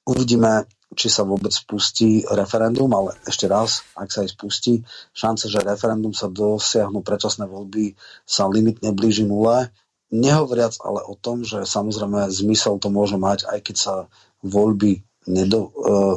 Uvidíme, 0.07 0.69
či 0.97 1.13
sa 1.13 1.25
vôbec 1.25 1.53
spustí 1.53 2.25
referendum, 2.33 2.89
ale 2.97 3.13
ešte 3.29 3.45
raz, 3.45 3.85
ak 3.93 4.09
sa 4.09 4.25
aj 4.25 4.33
spustí, 4.33 4.81
šance, 5.13 5.53
že 5.53 5.61
referendum 5.61 6.17
sa 6.17 6.33
dosiahnu 6.33 7.05
predčasné 7.05 7.45
voľby 7.45 7.93
sa 8.25 8.49
limitne 8.49 8.97
blíži 8.97 9.29
nule. 9.29 9.69
Nehovoriac 10.09 10.81
ale 10.81 11.05
o 11.05 11.13
tom, 11.13 11.45
že 11.45 11.69
samozrejme 11.69 12.33
zmysel 12.33 12.81
to 12.81 12.89
môže 12.89 13.21
mať, 13.21 13.45
aj 13.45 13.59
keď 13.61 13.77
sa 13.77 13.95
voľby 14.41 15.05
nedo, 15.29 15.69
uh, 15.69 16.17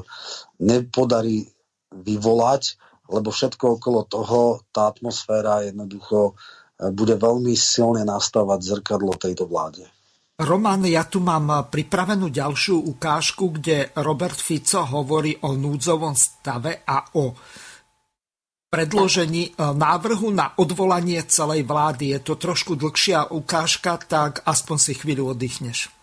nepodarí 0.63 1.51
vyvolať, 1.91 2.79
lebo 3.11 3.27
všetko 3.27 3.75
okolo 3.75 4.07
toho, 4.07 4.63
tá 4.71 4.87
atmosféra 4.87 5.67
jednoducho 5.67 6.31
uh, 6.31 6.91
bude 6.95 7.19
veľmi 7.19 7.51
silne 7.59 8.07
nastavať 8.07 8.63
zrkadlo 8.63 9.19
tejto 9.19 9.43
vláde. 9.51 9.83
Roman, 10.41 10.81
ja 10.89 11.05
tu 11.05 11.21
mám 11.21 11.69
pripravenú 11.69 12.33
ďalšiu 12.33 12.89
ukážku, 12.89 13.61
kde 13.61 13.93
Robert 14.01 14.41
Fico 14.41 14.81
hovorí 14.89 15.37
o 15.45 15.53
núdzovom 15.53 16.17
stave 16.17 16.81
a 16.81 17.13
o 17.13 17.37
predložení 18.65 19.53
e, 19.53 19.61
návrhu 19.61 20.33
na 20.33 20.57
odvolanie 20.57 21.21
celej 21.29 21.61
vlády. 21.61 22.17
Je 22.17 22.19
to 22.25 22.41
trošku 22.41 22.73
dlhšia 22.73 23.29
ukážka, 23.29 24.01
tak 24.01 24.41
aspoň 24.41 24.77
si 24.81 24.97
chvíľu 24.97 25.37
oddychneš. 25.37 25.93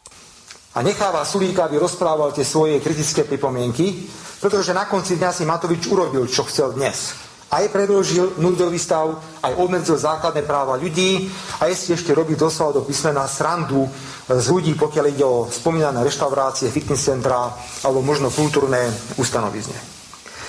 A 0.79 0.87
necháva 0.87 1.27
Sulíka, 1.27 1.67
aby 1.67 1.83
rozprával 1.83 2.31
tie 2.31 2.47
svoje 2.47 2.79
kritické 2.79 3.27
pripomienky, 3.27 4.07
pretože 4.39 4.71
na 4.71 4.87
konci 4.87 5.19
dňa 5.19 5.31
si 5.35 5.43
Matovič 5.43 5.91
urobil, 5.91 6.31
čo 6.31 6.47
chcel 6.47 6.79
dnes 6.79 7.27
aj 7.49 7.73
predložil 7.73 8.37
núdzový 8.37 8.77
stav, 8.77 9.17
aj 9.41 9.57
obmedzil 9.57 9.97
základné 9.97 10.45
práva 10.45 10.77
ľudí 10.77 11.33
a 11.65 11.73
si 11.73 11.97
ešte 11.97 12.13
robí 12.13 12.37
doslova 12.37 12.77
do 12.81 12.83
písmena 12.85 13.25
srandu 13.25 13.89
z 14.29 14.47
ľudí, 14.53 14.77
pokiaľ 14.77 15.05
ide 15.09 15.25
o 15.25 15.49
spomínané 15.49 16.05
reštaurácie, 16.05 16.69
fitness 16.69 17.09
centra 17.09 17.49
alebo 17.85 18.05
možno 18.05 18.29
kultúrne 18.29 18.93
ustanovizne. 19.17 19.99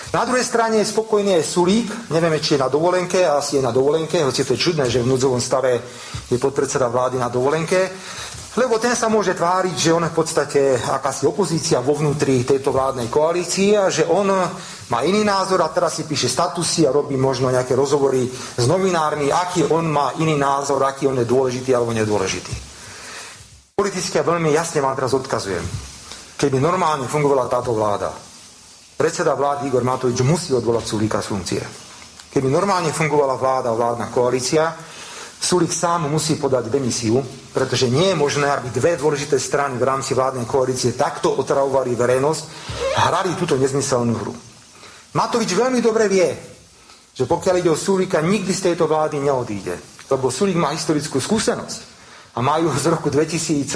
Na 0.09 0.25
druhej 0.25 0.41
strane 0.41 0.81
je 0.81 0.89
spokojný 0.89 1.37
aj 1.37 1.45
Sulík, 1.45 1.87
nevieme, 2.09 2.41
či 2.41 2.57
je 2.57 2.65
na 2.65 2.67
dovolenke, 2.67 3.21
asi 3.29 3.61
je 3.61 3.63
na 3.63 3.69
dovolenke, 3.69 4.17
hoci 4.25 4.41
to 4.41 4.57
je 4.57 4.63
čudné, 4.65 4.89
že 4.89 5.05
v 5.05 5.09
núdzovom 5.13 5.37
stave 5.37 5.77
je 6.25 6.41
podpredseda 6.41 6.89
vlády 6.89 7.21
na 7.21 7.29
dovolenke, 7.29 7.93
lebo 8.57 8.81
ten 8.81 8.97
sa 8.97 9.05
môže 9.05 9.37
tváriť, 9.37 9.75
že 9.77 9.93
on 9.93 10.09
je 10.09 10.09
v 10.09 10.17
podstate 10.17 10.61
akási 10.81 11.29
opozícia 11.29 11.77
vo 11.77 11.93
vnútri 11.93 12.41
tejto 12.41 12.73
vládnej 12.73 13.05
koalície 13.05 13.77
a 13.77 13.93
že 13.93 14.09
on 14.09 14.33
má 14.89 14.99
iný 15.05 15.21
názor 15.21 15.61
a 15.61 15.69
teraz 15.69 16.01
si 16.01 16.09
píše 16.09 16.25
statusy 16.25 16.89
a 16.89 16.91
robí 16.91 17.13
možno 17.13 17.53
nejaké 17.53 17.77
rozhovory 17.77 18.25
s 18.33 18.65
novinármi, 18.65 19.29
aký 19.29 19.69
on 19.69 19.85
má 19.85 20.17
iný 20.17 20.33
názor, 20.33 20.81
aký 20.81 21.05
on 21.05 21.21
je 21.21 21.29
dôležitý 21.29 21.69
alebo 21.77 21.93
nedôležitý. 21.93 22.68
Politicky 23.79 24.19
a 24.19 24.27
veľmi 24.27 24.51
jasne 24.51 24.83
vám 24.83 24.91
teraz 24.91 25.15
odkazujem. 25.15 25.63
Keby 26.35 26.59
normálne 26.59 27.07
fungovala 27.07 27.47
táto 27.47 27.71
vláda, 27.71 28.11
predseda 28.99 29.31
vlády 29.39 29.71
Igor 29.71 29.87
Matovič 29.87 30.19
musí 30.19 30.51
odvolať 30.51 30.83
Sulíka 30.83 31.23
z 31.23 31.31
funkcie. 31.31 31.63
Keby 32.27 32.51
normálne 32.51 32.91
fungovala 32.91 33.39
vláda, 33.39 33.71
vládna 33.71 34.11
koalícia, 34.11 34.75
Sulik 35.39 35.71
sám 35.71 36.11
musí 36.11 36.35
podať 36.35 36.67
demisiu, 36.67 37.23
pretože 37.55 37.87
nie 37.87 38.11
je 38.11 38.19
možné, 38.19 38.51
aby 38.51 38.67
dve 38.67 38.99
dôležité 38.99 39.39
strany 39.39 39.79
v 39.79 39.87
rámci 39.87 40.11
vládnej 40.11 40.43
koalície 40.43 40.99
takto 40.99 41.31
otravovali 41.39 41.95
verejnosť 41.95 42.43
a 42.99 43.07
hrali 43.07 43.31
túto 43.39 43.55
nezmyselnú 43.55 44.13
hru. 44.19 44.35
Matovič 45.15 45.55
veľmi 45.55 45.79
dobre 45.79 46.11
vie, 46.11 46.27
že 47.15 47.23
pokiaľ 47.23 47.63
ide 47.63 47.71
o 47.71 47.79
Sulika, 47.79 48.19
nikdy 48.19 48.51
z 48.51 48.75
tejto 48.75 48.91
vlády 48.91 49.23
neodíde, 49.23 50.03
lebo 50.11 50.27
Sulik 50.27 50.59
má 50.59 50.75
historickú 50.75 51.23
skúsenosť 51.23 51.98
a 52.39 52.41
majú 52.41 52.71
z 52.71 52.87
roku 52.87 53.11
2012, 53.11 53.75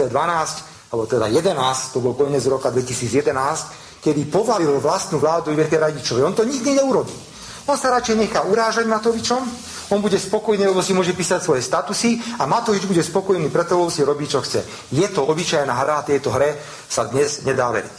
alebo 0.96 1.04
teda 1.04 1.28
11, 1.28 1.52
to 1.92 2.00
bol 2.00 2.16
koniec 2.16 2.48
roka 2.48 2.72
2011, 2.72 4.00
kedy 4.00 4.32
povalil 4.32 4.80
vlastnú 4.80 5.20
vládu 5.20 5.52
Iverke 5.52 5.76
Radičovi. 5.76 6.24
On 6.24 6.32
to 6.32 6.48
nikdy 6.48 6.80
neurobí. 6.80 7.12
On 7.68 7.76
sa 7.76 7.92
radšej 7.92 8.16
nechá 8.16 8.48
urážať 8.48 8.88
Matovičom, 8.88 9.44
on 9.92 10.00
bude 10.00 10.16
spokojný, 10.16 10.64
lebo 10.64 10.80
si 10.80 10.96
môže 10.96 11.12
písať 11.12 11.44
svoje 11.44 11.60
statusy 11.60 12.40
a 12.40 12.48
Matovič 12.48 12.88
bude 12.88 13.04
spokojný, 13.04 13.52
preto 13.52 13.84
si 13.92 14.00
robí, 14.00 14.32
čo 14.32 14.40
chce. 14.40 14.64
Je 14.96 15.08
to 15.12 15.28
obyčajná 15.28 15.76
hra, 15.76 16.08
tejto 16.08 16.32
hre 16.32 16.56
sa 16.88 17.04
dnes 17.12 17.44
nedá 17.44 17.68
veriť. 17.68 17.98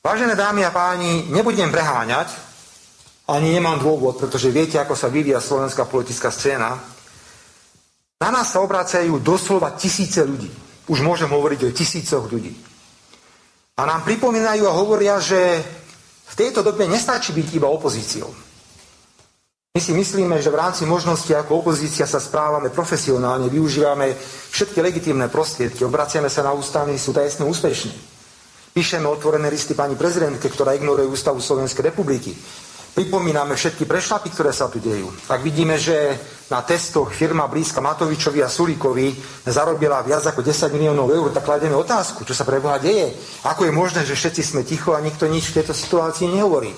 Vážené 0.00 0.32
dámy 0.32 0.64
a 0.64 0.72
páni, 0.72 1.28
nebudem 1.28 1.68
preháňať, 1.68 2.32
ani 3.28 3.52
nemám 3.52 3.78
dôvod, 3.78 4.16
pretože 4.16 4.50
viete, 4.50 4.80
ako 4.80 4.96
sa 4.96 5.12
vyvíja 5.12 5.44
slovenská 5.44 5.84
politická 5.84 6.32
scéna. 6.32 6.91
Na 8.22 8.30
nás 8.30 8.54
sa 8.54 8.62
obracajú 8.62 9.18
doslova 9.18 9.74
tisíce 9.74 10.22
ľudí. 10.22 10.46
Už 10.86 11.02
môžem 11.02 11.26
hovoriť 11.26 11.60
o 11.66 11.74
tisícoch 11.74 12.30
ľudí. 12.30 12.54
A 13.74 13.82
nám 13.82 14.06
pripomínajú 14.06 14.62
a 14.62 14.78
hovoria, 14.78 15.18
že 15.18 15.58
v 16.30 16.34
tejto 16.38 16.62
dobe 16.62 16.86
nestačí 16.86 17.34
byť 17.34 17.48
iba 17.58 17.66
opozíciou. 17.66 18.30
My 19.74 19.80
si 19.82 19.90
myslíme, 19.90 20.38
že 20.38 20.54
v 20.54 20.60
rámci 20.60 20.86
možnosti 20.86 21.32
ako 21.34 21.66
opozícia 21.66 22.06
sa 22.06 22.22
správame 22.22 22.70
profesionálne, 22.70 23.50
využívame 23.50 24.14
všetky 24.54 24.78
legitímne 24.78 25.26
prostriedky, 25.26 25.82
obraciame 25.82 26.30
sa 26.30 26.46
na 26.46 26.54
ústavný 26.54 26.94
súd 27.00 27.18
a 27.18 27.26
sme 27.26 27.48
úspešní. 27.48 27.96
Píšeme 28.76 29.08
otvorené 29.08 29.50
listy 29.50 29.72
pani 29.74 29.96
prezidentke, 29.96 30.46
ktorá 30.46 30.76
ignoruje 30.76 31.08
ústavu 31.08 31.40
Slovenskej 31.40 31.90
republiky. 31.90 32.36
Pripomíname 32.92 33.56
všetky 33.56 33.88
prešlapy, 33.88 34.28
ktoré 34.36 34.52
sa 34.52 34.68
tu 34.68 34.76
dejú. 34.76 35.08
Ak 35.32 35.40
vidíme, 35.40 35.80
že 35.80 36.12
na 36.52 36.60
testoch 36.60 37.08
firma 37.08 37.48
blízka 37.48 37.80
Matovičovi 37.80 38.44
a 38.44 38.52
Sulíkovi 38.52 39.16
zarobila 39.48 40.04
viac 40.04 40.28
ako 40.28 40.44
10 40.44 40.68
miliónov 40.76 41.08
eur, 41.08 41.32
tak 41.32 41.48
kladieme 41.48 41.72
otázku, 41.72 42.28
čo 42.28 42.36
sa 42.36 42.44
pre 42.44 42.60
Boha 42.60 42.76
deje. 42.76 43.16
Ako 43.48 43.64
je 43.64 43.72
možné, 43.72 44.04
že 44.04 44.12
všetci 44.12 44.42
sme 44.44 44.68
ticho 44.68 44.92
a 44.92 45.00
nikto 45.00 45.24
nič 45.24 45.48
v 45.48 45.64
tejto 45.64 45.72
situácii 45.72 46.28
nehovorí. 46.36 46.68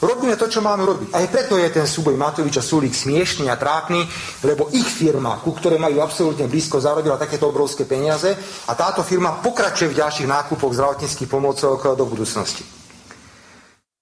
Robíme 0.00 0.32
to, 0.40 0.48
čo 0.48 0.64
máme 0.64 0.80
robiť. 0.88 1.12
Aj 1.12 1.28
preto 1.28 1.60
je 1.60 1.68
ten 1.68 1.84
súboj 1.84 2.16
Matoviča 2.16 2.64
Sulík 2.64 2.96
smiešný 2.96 3.52
a 3.52 3.60
trápny, 3.60 4.00
lebo 4.48 4.72
ich 4.72 4.88
firma, 4.88 5.44
ku 5.44 5.52
ktorej 5.52 5.76
majú 5.76 6.00
absolútne 6.00 6.48
blízko, 6.48 6.80
zarobila 6.80 7.20
takéto 7.20 7.52
obrovské 7.52 7.84
peniaze 7.84 8.32
a 8.64 8.72
táto 8.72 9.04
firma 9.04 9.44
pokračuje 9.44 9.92
v 9.92 10.00
ďalších 10.00 10.24
nákupoch 10.24 10.72
zdravotníckých 10.72 11.28
pomôcok 11.28 12.00
do 12.00 12.08
budúcnosti. 12.08 12.79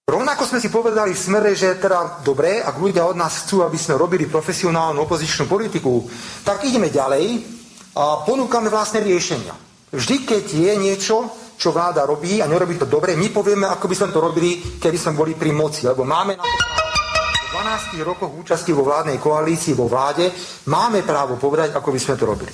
Rovnako 0.09 0.49
sme 0.49 0.57
si 0.57 0.73
povedali 0.73 1.13
v 1.13 1.21
smere, 1.21 1.53
že 1.53 1.77
teda 1.77 2.25
dobre, 2.25 2.65
ak 2.65 2.81
ľudia 2.81 3.05
od 3.05 3.21
nás 3.21 3.45
chcú, 3.45 3.61
aby 3.61 3.77
sme 3.77 4.01
robili 4.01 4.25
profesionálnu 4.25 5.05
opozičnú 5.05 5.45
politiku, 5.45 6.01
tak 6.41 6.65
ideme 6.65 6.89
ďalej 6.89 7.45
a 7.93 8.25
ponúkame 8.25 8.73
vlastné 8.73 9.05
riešenia. 9.05 9.53
Vždy, 9.93 10.17
keď 10.25 10.45
je 10.49 10.73
niečo, 10.81 11.29
čo 11.61 11.77
vláda 11.77 12.09
robí 12.09 12.41
a 12.41 12.49
nerobí 12.49 12.81
to 12.81 12.89
dobre, 12.89 13.21
my 13.21 13.29
povieme, 13.29 13.69
ako 13.69 13.85
by 13.85 13.95
sme 14.01 14.09
to 14.09 14.25
robili, 14.25 14.81
keby 14.81 14.97
sme 14.97 15.13
boli 15.13 15.37
pri 15.37 15.53
moci. 15.53 15.85
Lebo 15.85 16.09
máme 16.09 16.41
na 16.41 16.45
to 16.45 16.57
právo. 16.57 16.89
12 17.93 18.01
rokoch 18.01 18.33
účasti 18.33 18.73
vo 18.73 18.89
vládnej 18.89 19.21
koalícii, 19.21 19.77
vo 19.77 19.93
vláde, 19.93 20.33
máme 20.73 21.05
právo 21.05 21.37
povedať, 21.37 21.77
ako 21.77 21.93
by 21.93 22.01
sme 22.01 22.17
to 22.17 22.25
robili. 22.25 22.53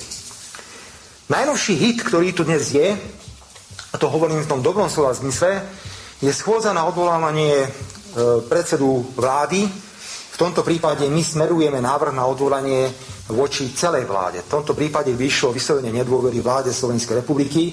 Najnovší 1.31 1.73
hit, 1.79 2.03
ktorý 2.03 2.35
tu 2.35 2.43
dnes 2.43 2.67
je, 2.67 2.99
a 3.91 3.95
to 3.95 4.11
hovorím 4.11 4.43
v 4.43 4.51
tom 4.51 4.59
dobrom 4.59 4.91
slova 4.91 5.15
zmysle, 5.15 5.63
je 6.25 6.33
schôdza 6.33 6.73
na 6.73 6.89
odvolávanie 6.89 7.53
e, 7.61 7.69
predsedu 8.49 9.05
vlády. 9.13 9.69
V 10.33 10.37
tomto 10.41 10.65
prípade 10.65 11.05
my 11.05 11.21
smerujeme 11.21 11.77
návrh 11.77 12.17
na 12.17 12.25
odvolanie 12.25 12.89
voči 13.29 13.69
celej 13.77 14.09
vláde. 14.09 14.41
V 14.41 14.51
tomto 14.51 14.73
prípade 14.73 15.13
vyšlo 15.13 15.53
vyslovene 15.53 15.93
nedôvery 15.93 16.41
vláde 16.41 16.73
Slovenskej 16.73 17.21
republiky 17.21 17.71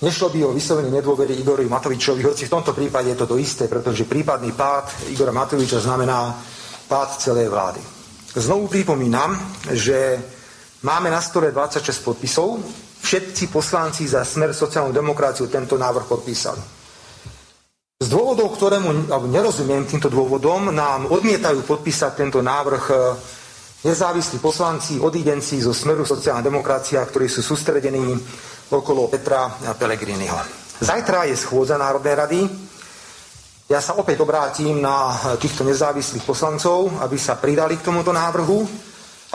Nešlo 0.00 0.32
by 0.32 0.44
o 0.48 0.56
vyslovene 0.56 0.88
nedôvery 0.88 1.36
Igorovi 1.36 1.68
Matovičovi, 1.68 2.24
hoci 2.24 2.48
v 2.48 2.54
tomto 2.56 2.72
prípade 2.72 3.12
je 3.12 3.20
to 3.20 3.28
to 3.28 3.36
isté, 3.36 3.68
pretože 3.68 4.08
prípadný 4.08 4.56
pád 4.56 5.12
Igora 5.12 5.28
Matoviča 5.28 5.76
znamená 5.76 6.40
pád 6.88 7.20
celej 7.20 7.52
vlády. 7.52 7.84
Znovu 8.32 8.72
pripomínam, 8.72 9.36
že 9.68 10.16
máme 10.88 11.12
na 11.12 11.20
stole 11.20 11.52
26 11.52 12.00
podpisov. 12.00 12.64
Všetci 13.04 13.52
poslanci 13.52 14.08
za 14.08 14.24
smer 14.24 14.56
sociálnu 14.56 14.88
demokraciu 14.88 15.52
tento 15.52 15.76
návrh 15.76 16.08
podpísali. 16.08 16.79
Z 18.00 18.08
dôvodov, 18.08 18.56
ktorému 18.56 19.12
alebo 19.12 19.28
nerozumiem 19.28 19.84
týmto 19.84 20.08
dôvodom, 20.08 20.72
nám 20.72 21.12
odmietajú 21.12 21.68
podpísať 21.68 22.16
tento 22.16 22.40
návrh 22.40 22.84
e, 22.88 22.94
nezávislí 23.84 24.40
poslanci, 24.40 24.96
odídenci 24.96 25.60
zo 25.60 25.76
Smeru 25.76 26.08
sociálna 26.08 26.40
demokracia, 26.40 27.04
ktorí 27.04 27.28
sú 27.28 27.44
sústredení 27.44 28.16
okolo 28.72 29.04
Petra 29.12 29.52
Pelegriniho. 29.76 30.32
Zajtra 30.80 31.28
je 31.28 31.36
schôdza 31.36 31.76
Národnej 31.76 32.16
rady. 32.16 32.40
Ja 33.68 33.84
sa 33.84 33.92
opäť 34.00 34.24
obrátim 34.24 34.80
na 34.80 35.20
týchto 35.36 35.60
nezávislých 35.68 36.24
poslancov, 36.24 37.04
aby 37.04 37.20
sa 37.20 37.36
pridali 37.36 37.76
k 37.76 37.84
tomuto 37.84 38.16
návrhu, 38.16 38.64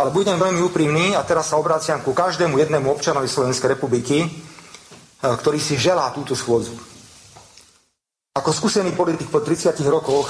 ale 0.02 0.10
budem 0.10 0.42
veľmi 0.42 0.66
úprimný 0.66 1.14
a 1.14 1.22
teraz 1.22 1.54
sa 1.54 1.62
obráciam 1.62 2.02
ku 2.02 2.18
každému 2.18 2.58
jednému 2.58 2.90
občanovi 2.90 3.30
Slovenskej 3.30 3.78
republiky, 3.78 4.26
ktorý 5.22 5.62
si 5.62 5.78
želá 5.78 6.10
túto 6.18 6.34
schôdzu. 6.34 6.95
Ako 8.36 8.52
skúsený 8.52 8.92
politik 8.92 9.32
po 9.32 9.40
30 9.40 9.80
rokoch 9.88 10.28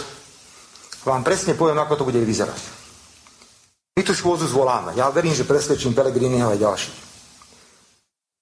vám 1.10 1.26
presne 1.26 1.58
poviem, 1.58 1.82
ako 1.82 2.02
to 2.02 2.08
bude 2.08 2.22
vyzerať. 2.22 2.62
My 3.98 4.06
tú 4.06 4.14
schôdzu 4.14 4.46
zvoláme. 4.46 4.94
Ja 4.94 5.10
verím, 5.10 5.34
že 5.34 5.48
presvedčím 5.48 5.98
Pelegriniho 5.98 6.54
aj 6.54 6.62
ďalších. 6.62 6.98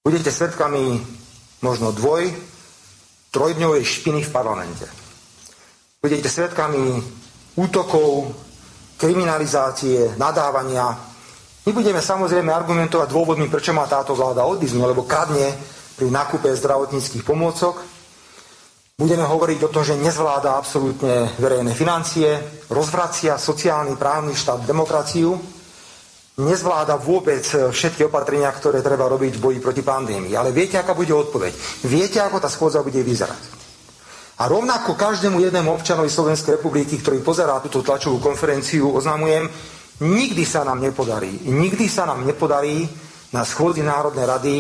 Budete 0.04 0.36
svetkami 0.36 1.00
možno 1.64 1.96
dvoj, 1.96 2.28
trojdňovej 3.32 3.84
špiny 3.88 4.28
v 4.28 4.34
parlamente. 4.36 4.84
Budete 6.04 6.28
svetkami 6.28 7.00
útokov, 7.56 8.36
kriminalizácie, 9.00 10.20
nadávania. 10.20 10.92
My 11.64 11.72
budeme 11.72 12.04
samozrejme 12.04 12.52
argumentovať 12.52 13.08
dôvodmi, 13.08 13.48
prečo 13.48 13.72
má 13.72 13.88
táto 13.88 14.12
vláda 14.12 14.44
odísť, 14.44 14.76
lebo 14.76 15.08
kradne 15.08 15.56
pri 15.96 16.12
nákupe 16.12 16.52
zdravotníckých 16.52 17.24
pomôcok. 17.24 17.93
Budeme 18.94 19.26
hovoriť 19.26 19.60
o 19.66 19.74
tom, 19.74 19.82
že 19.82 19.98
nezvláda 19.98 20.54
absolútne 20.54 21.26
verejné 21.42 21.74
financie, 21.74 22.30
rozvracia 22.70 23.42
sociálny 23.42 23.98
právny 23.98 24.38
štát, 24.38 24.70
demokraciu 24.70 25.34
nezvláda 26.38 27.02
vôbec 27.02 27.42
všetky 27.42 28.06
opatrenia, 28.06 28.54
ktoré 28.54 28.86
treba 28.86 29.10
robiť 29.10 29.34
v 29.34 29.42
boji 29.42 29.60
proti 29.66 29.82
pandémii. 29.82 30.38
Ale 30.38 30.54
viete, 30.54 30.78
aká 30.78 30.94
bude 30.94 31.10
odpoveď? 31.10 31.54
Viete, 31.90 32.22
ako 32.22 32.38
tá 32.38 32.50
schôdza 32.54 32.86
bude 32.86 33.02
vyzerať? 33.02 33.66
A 34.42 34.46
rovnako 34.46 34.94
každému 34.94 35.42
jednému 35.42 35.74
občanovi 35.74 36.14
Slovenskej 36.14 36.62
republiky, 36.62 37.02
ktorý 37.02 37.22
pozerá 37.26 37.58
túto 37.66 37.82
tlačovú 37.82 38.22
konferenciu, 38.22 38.94
oznamujem, 38.94 39.50
nikdy 40.06 40.46
sa 40.46 40.66
nám 40.66 40.82
nepodarí, 40.82 41.50
nikdy 41.50 41.90
sa 41.90 42.06
nám 42.06 42.26
nepodarí 42.26 42.86
na 43.34 43.42
schôdzi 43.42 43.82
Národnej 43.82 44.26
rady 44.26 44.56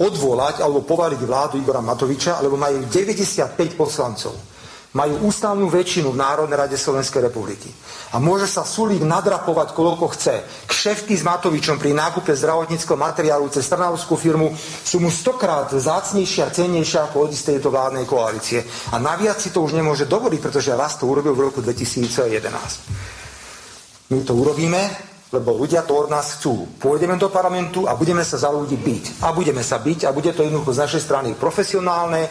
odvolať 0.00 0.64
alebo 0.64 0.86
povaliť 0.86 1.20
vládu 1.20 1.60
Igora 1.60 1.84
Matoviča, 1.84 2.40
lebo 2.40 2.56
majú 2.56 2.88
95 2.88 3.76
poslancov 3.76 4.52
majú 4.92 5.24
ústavnú 5.24 5.72
väčšinu 5.72 6.12
v 6.12 6.20
Národnej 6.20 6.56
rade 6.56 6.76
Slovenskej 6.76 7.32
republiky. 7.32 7.72
A 8.12 8.20
môže 8.20 8.44
sa 8.44 8.60
Sulík 8.60 9.00
nadrapovať, 9.00 9.72
koľko 9.72 10.12
chce. 10.12 10.44
Kšefty 10.68 11.16
s 11.16 11.24
Matovičom 11.24 11.80
pri 11.80 11.96
nákupe 11.96 12.36
zdravotníckého 12.36 13.00
materiálu 13.00 13.48
cez 13.48 13.64
Trnavskú 13.72 14.20
firmu 14.20 14.52
sú 14.84 15.00
mu 15.00 15.08
stokrát 15.08 15.72
zácnejšie 15.72 16.44
a 16.44 16.52
cennejšie 16.52 17.08
ako 17.08 17.24
od 17.24 17.32
tejto 17.32 17.72
vládnej 17.72 18.04
koalície. 18.04 18.60
A 18.92 19.00
naviac 19.00 19.40
si 19.40 19.48
to 19.48 19.64
už 19.64 19.72
nemôže 19.72 20.04
dovoliť, 20.04 20.40
pretože 20.44 20.76
raz 20.76 21.00
to 21.00 21.08
urobil 21.08 21.32
v 21.32 21.48
roku 21.48 21.64
2011. 21.64 24.12
My 24.12 24.20
to 24.28 24.36
urobíme, 24.36 25.11
lebo 25.32 25.56
ľudia 25.56 25.82
to 25.88 26.04
od 26.04 26.12
nás 26.12 26.36
chcú. 26.38 26.68
Pôjdeme 26.76 27.16
do 27.16 27.32
parlamentu 27.32 27.88
a 27.88 27.96
budeme 27.96 28.20
sa 28.20 28.36
za 28.36 28.52
ľudí 28.52 28.76
byť. 28.76 29.24
A 29.24 29.32
budeme 29.32 29.64
sa 29.64 29.80
byť 29.80 30.04
a 30.04 30.12
bude 30.12 30.28
to 30.36 30.44
jednoducho 30.44 30.76
z 30.76 30.82
našej 30.84 31.02
strany 31.02 31.28
profesionálne, 31.32 32.28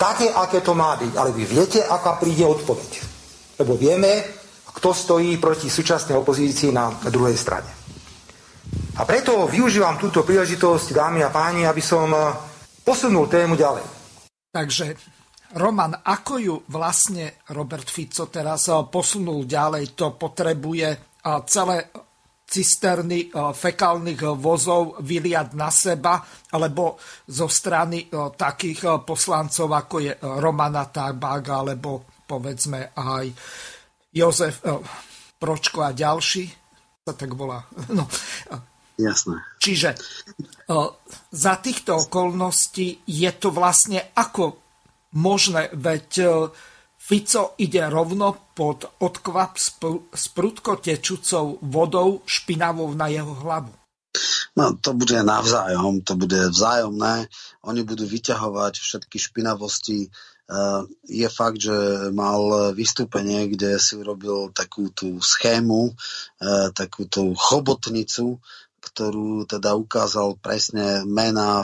také, 0.00 0.32
aké 0.32 0.64
to 0.64 0.72
má 0.72 0.96
byť. 0.96 1.12
Ale 1.20 1.36
vy 1.36 1.44
viete, 1.44 1.84
aká 1.84 2.16
príde 2.16 2.48
odpoveď. 2.48 2.90
Lebo 3.60 3.76
vieme, 3.76 4.24
kto 4.72 4.96
stojí 4.96 5.36
proti 5.36 5.68
súčasnej 5.68 6.16
opozícii 6.16 6.72
na 6.72 6.88
druhej 7.12 7.36
strane. 7.36 7.68
A 8.96 9.04
preto 9.04 9.44
využívam 9.44 10.00
túto 10.00 10.24
príležitosť, 10.24 10.96
dámy 10.96 11.20
a 11.24 11.30
páni, 11.32 11.68
aby 11.68 11.82
som 11.84 12.08
eh, 12.10 12.32
posunul 12.84 13.28
tému 13.28 13.54
ďalej. 13.54 13.84
Takže 14.50 14.86
Roman, 15.60 15.94
ako 16.02 16.34
ju 16.38 16.54
vlastne 16.70 17.42
Robert 17.52 17.86
Fico 17.86 18.32
teraz 18.32 18.68
eh, 18.72 18.76
posunul 18.88 19.44
ďalej, 19.44 19.92
to 19.92 20.16
potrebuje 20.16 20.88
eh, 20.90 20.98
celé 21.44 21.90
cisterny 22.50 23.30
eh, 23.30 23.54
fekálnych 23.54 24.20
eh, 24.26 24.34
vozov 24.34 24.98
vyliať 25.06 25.54
na 25.54 25.70
seba, 25.70 26.18
alebo 26.50 26.98
zo 27.30 27.46
strany 27.46 28.10
eh, 28.10 28.34
takých 28.34 29.06
poslancov, 29.06 29.70
ako 29.70 29.96
je 30.02 30.12
Romana 30.18 30.90
Tabák, 30.90 31.44
alebo 31.46 32.18
povedzme 32.26 32.90
aj 32.94 33.26
Jozef 34.10 34.62
Pročko 35.38 35.86
a 35.86 35.94
ďalší, 35.94 36.44
sa 37.06 37.14
tak 37.14 37.30
volá. 37.38 37.62
No. 37.96 38.10
Jasné. 39.00 39.40
Čiže 39.56 39.96
za 41.32 41.54
týchto 41.56 42.04
okolností 42.04 43.00
je 43.08 43.30
to 43.32 43.48
vlastne 43.48 44.12
ako 44.12 44.60
možné, 45.16 45.72
veď 45.72 46.20
Fico 47.10 47.58
ide 47.58 47.90
rovno 47.90 48.54
pod 48.54 48.86
odkvap 49.02 49.58
s 50.14 50.24
prudko 50.30 50.78
tečúcou 50.78 51.58
vodou 51.58 52.22
špinavou 52.22 52.94
na 52.94 53.10
jeho 53.10 53.34
hlavu. 53.34 53.74
No 54.54 54.78
to 54.78 54.94
bude 54.94 55.18
navzájom, 55.18 56.06
to 56.06 56.14
bude 56.14 56.38
vzájomné. 56.54 57.26
Oni 57.66 57.82
budú 57.82 58.06
vyťahovať 58.06 58.78
všetky 58.78 59.18
špinavosti. 59.18 60.06
Uh, 60.46 60.86
je 61.02 61.26
fakt, 61.26 61.58
že 61.58 61.74
mal 62.14 62.70
vystúpenie, 62.78 63.50
kde 63.50 63.82
si 63.82 63.98
urobil 63.98 64.54
takú 64.54 64.94
tú 64.94 65.18
schému, 65.18 65.90
uh, 65.90 66.70
takú 66.70 67.10
tú 67.10 67.34
chobotnicu, 67.34 68.38
ktorú 68.80 69.44
teda 69.44 69.76
ukázal 69.76 70.40
presne 70.40 71.04
mena, 71.04 71.62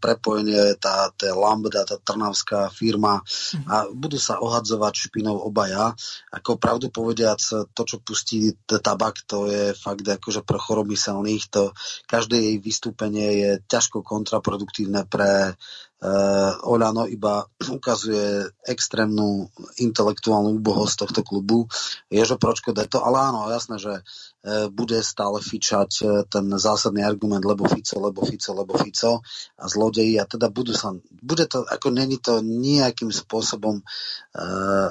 prepojenie, 0.00 0.80
tá, 0.80 1.12
tá 1.12 1.30
Lambda, 1.36 1.84
tá 1.84 2.00
trnavská 2.00 2.72
firma. 2.72 3.20
A 3.68 3.86
budú 3.92 4.16
sa 4.16 4.40
ohadzovať 4.40 5.12
špinou 5.12 5.36
obaja. 5.44 5.92
Ako 6.32 6.56
pravdu 6.56 6.88
povediac, 6.88 7.38
to, 7.44 7.82
čo 7.84 8.00
pustí 8.00 8.56
tabak, 8.64 9.20
to 9.28 9.46
je 9.46 9.76
fakt 9.76 10.08
akože 10.08 10.40
pre 10.42 10.56
choromyselných, 10.56 11.44
to 11.52 11.76
každé 12.08 12.36
jej 12.40 12.56
vystúpenie 12.58 13.28
je 13.38 13.50
ťažko 13.68 14.00
kontraproduktívne 14.00 15.04
pre 15.04 15.54
Uh, 15.98 16.54
Oľano 16.62 17.10
iba 17.10 17.42
ukazuje 17.78 18.46
extrémnu 18.62 19.50
intelektuálnu 19.82 20.54
úbohosť 20.62 20.94
tohto 21.02 21.20
klubu. 21.26 21.66
Ježo 22.06 22.38
Pročko 22.38 22.70
to, 22.70 23.02
ale 23.02 23.18
áno, 23.18 23.50
jasné, 23.50 23.82
že 23.82 23.94
uh, 23.98 24.70
bude 24.70 25.02
stále 25.02 25.42
fičať 25.42 25.90
uh, 26.06 26.22
ten 26.30 26.46
zásadný 26.54 27.02
argument 27.02 27.42
lebo 27.42 27.66
Fico, 27.66 27.98
lebo 27.98 28.22
Fico, 28.22 28.54
lebo 28.54 28.78
Fico 28.78 29.26
a 29.58 29.64
zlodeji 29.66 30.22
a 30.22 30.24
teda 30.24 30.54
budú 30.54 30.70
sa, 30.70 30.94
bude 31.18 31.50
to, 31.50 31.66
ako 31.66 31.90
není 31.90 32.22
to 32.22 32.46
nejakým 32.46 33.10
spôsobom 33.10 33.82
uh, 33.82 34.90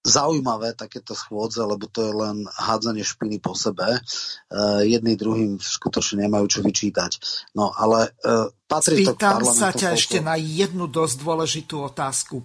zaujímavé 0.00 0.72
takéto 0.72 1.12
schôdze, 1.12 1.60
lebo 1.60 1.84
to 1.84 2.00
je 2.08 2.12
len 2.12 2.36
hádzanie 2.48 3.04
špiny 3.04 3.36
po 3.36 3.52
sebe. 3.52 4.00
Uh, 4.48 4.80
jedný 4.80 5.16
druhým 5.16 5.60
skutočne 5.60 6.24
nemajú 6.24 6.46
čo 6.48 6.60
vyčítať. 6.64 7.20
No 7.52 7.68
ale 7.76 8.16
uh, 8.24 8.48
patrí 8.64 9.04
Spýtam 9.04 9.44
to 9.44 9.52
k 9.52 9.52
sa 9.52 9.70
ťa 9.76 9.88
ešte 9.92 10.18
na 10.24 10.40
jednu 10.40 10.88
dosť 10.88 11.16
dôležitú 11.20 11.76
otázku. 11.84 12.40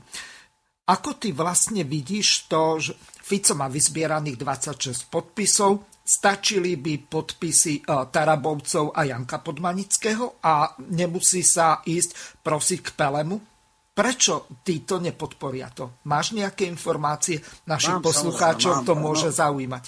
Ako 0.86 1.18
ty 1.18 1.34
vlastne 1.34 1.82
vidíš 1.82 2.46
to, 2.52 2.78
že 2.78 2.94
Fico 3.26 3.58
má 3.58 3.66
vyzbieraných 3.72 4.38
26 4.38 5.10
podpisov, 5.10 5.90
stačili 6.06 6.78
by 6.78 7.10
podpisy 7.10 7.82
uh, 7.88 8.06
Tarabovcov 8.12 8.94
a 8.94 9.02
Janka 9.08 9.42
Podmanického 9.42 10.44
a 10.44 10.76
nemusí 10.92 11.42
sa 11.42 11.82
ísť 11.88 12.44
prosiť 12.46 12.80
k 12.86 12.90
Pelemu? 12.94 13.55
Prečo 13.96 14.52
títo 14.60 15.00
nepodporia 15.00 15.72
to? 15.72 16.04
Máš 16.12 16.36
nejaké 16.36 16.68
informácie? 16.68 17.40
Našich 17.64 18.04
mám, 18.04 18.04
poslucháčov 18.04 18.84
mám, 18.84 18.86
to 18.86 18.94
môže 19.00 19.32
no, 19.32 19.38
zaujímať. 19.40 19.84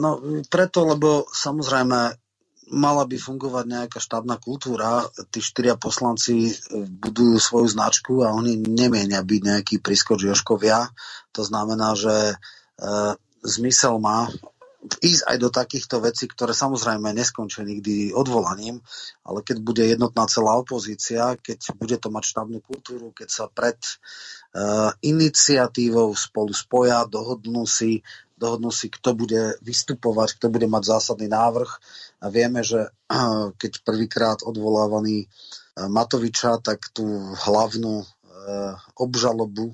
No 0.00 0.10
preto, 0.48 0.88
lebo 0.88 1.28
samozrejme 1.28 2.16
mala 2.72 3.04
by 3.04 3.16
fungovať 3.20 3.64
nejaká 3.68 3.98
štábna 4.00 4.40
kultúra. 4.40 5.04
Tí 5.28 5.44
štyria 5.44 5.76
poslanci 5.76 6.56
budujú 6.72 7.36
svoju 7.36 7.68
značku 7.68 8.24
a 8.24 8.32
oni 8.32 8.64
nemienia 8.64 9.20
byť 9.20 9.40
nejakí 9.44 9.74
prískoč 9.84 10.24
Joškovia. 10.24 10.88
To 11.36 11.44
znamená, 11.44 11.92
že 11.92 12.32
e, 12.32 12.34
zmysel 13.44 14.00
má 14.00 14.32
ísť 14.84 15.22
aj 15.24 15.36
do 15.40 15.48
takýchto 15.48 15.96
vecí, 16.04 16.28
ktoré 16.28 16.52
samozrejme 16.52 17.16
neskončia 17.16 17.64
nikdy 17.64 18.12
odvolaním, 18.12 18.84
ale 19.24 19.40
keď 19.40 19.56
bude 19.64 19.84
jednotná 19.84 20.28
celá 20.28 20.60
opozícia, 20.60 21.40
keď 21.40 21.72
bude 21.80 21.96
to 21.96 22.12
mať 22.12 22.24
štábnu 22.28 22.58
kultúru, 22.60 23.10
keď 23.16 23.28
sa 23.32 23.44
pred 23.48 23.76
uh, 23.80 24.92
iniciatívou 25.00 26.12
spolu 26.12 26.52
spoja, 26.52 27.08
dohodnú 27.08 27.64
si, 27.64 28.04
dohodnú 28.36 28.68
si, 28.68 28.92
kto 28.92 29.16
bude 29.16 29.56
vystupovať, 29.64 30.36
kto 30.36 30.46
bude 30.52 30.68
mať 30.68 30.82
zásadný 30.84 31.32
návrh. 31.32 31.70
A 32.20 32.26
vieme, 32.28 32.60
že 32.60 32.92
uh, 32.92 33.52
keď 33.60 33.72
prvýkrát 33.88 34.38
odvolávaný 34.44 35.24
uh, 35.24 35.88
Matoviča, 35.88 36.60
tak 36.60 36.92
tú 36.92 37.08
hlavnú 37.32 38.04
uh, 38.04 38.76
obžalobu 39.00 39.72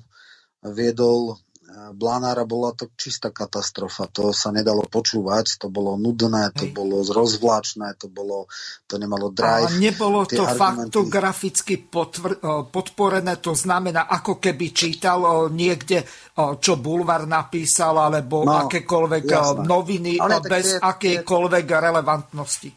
viedol 0.61 1.41
Blanára 1.71 2.43
bola 2.43 2.75
to 2.75 2.91
čistá 2.99 3.31
katastrofa. 3.31 4.03
To 4.11 4.35
sa 4.35 4.51
nedalo 4.51 4.83
počúvať, 4.83 5.55
to 5.55 5.71
bolo 5.71 5.95
nudné, 5.95 6.51
to 6.51 6.67
Hej. 6.67 6.75
bolo 6.75 6.99
rozvláčné, 6.99 7.95
to, 7.95 8.11
bolo, 8.11 8.51
to 8.91 8.99
nemalo 8.99 9.31
drive. 9.31 9.71
A 9.71 9.79
nebolo 9.79 10.27
to 10.27 10.43
argumenty... 10.43 10.91
faktograficky 10.91 11.75
potvr- 11.87 12.67
podporené, 12.67 13.39
to 13.39 13.55
znamená, 13.55 14.03
ako 14.11 14.43
keby 14.43 14.75
čítal 14.75 15.47
niekde, 15.47 16.03
čo 16.35 16.75
Bulvar 16.75 17.23
napísal, 17.23 17.95
alebo 18.03 18.43
no, 18.43 18.67
akékoľvek 18.67 19.23
jasné. 19.23 19.63
noviny 19.63 20.13
Ale 20.19 20.43
bez 20.43 20.75
tie, 20.75 20.83
akejkoľvek 20.83 21.65
tie... 21.71 21.79
relevantnosti. 21.79 22.69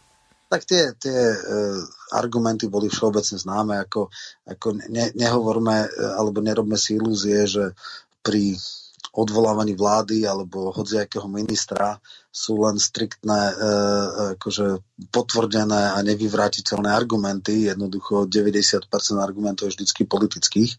Tak 0.46 0.62
tie, 0.70 0.94
tie 0.94 1.18
uh, 1.34 1.82
argumenty 2.14 2.70
boli 2.70 2.86
všeobecne 2.86 3.42
známe, 3.42 3.74
ako, 3.74 4.06
ako 4.46 4.86
ne, 4.86 5.10
nehovorme 5.18 5.82
alebo 6.14 6.38
nerobme 6.38 6.78
si 6.78 6.94
ilúzie, 6.94 7.42
že 7.50 7.74
pri 8.22 8.54
odvolávaní 9.14 9.78
vlády 9.78 10.26
alebo 10.26 10.74
hodziakého 10.74 11.30
ministra 11.30 12.02
sú 12.34 12.58
len 12.66 12.82
striktné 12.82 13.40
e, 13.46 13.54
e 13.54 13.70
akože 14.34 14.82
potvrdené 15.14 15.94
a 15.94 15.98
nevyvrátiteľné 16.02 16.90
argumenty. 16.90 17.70
Jednoducho 17.70 18.26
90% 18.26 18.90
argumentov 19.22 19.70
je 19.70 19.78
vždycky 19.78 20.02
politických. 20.10 20.74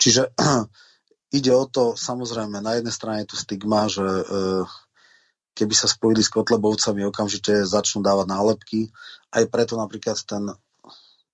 Čiže 0.00 0.32
ide 1.38 1.52
o 1.52 1.68
to, 1.68 1.92
samozrejme, 1.92 2.56
na 2.64 2.80
jednej 2.80 2.94
strane 2.94 3.18
je 3.24 3.30
tu 3.30 3.36
stigma, 3.36 3.84
že 3.92 4.00
e, 4.00 4.24
keby 5.52 5.74
sa 5.76 5.84
spojili 5.84 6.24
s 6.24 6.32
Kotlebovcami, 6.32 7.04
okamžite 7.04 7.68
začnú 7.68 8.00
dávať 8.00 8.26
nálepky. 8.26 8.80
Aj 9.28 9.44
preto 9.44 9.76
napríklad 9.76 10.16
ten, 10.24 10.56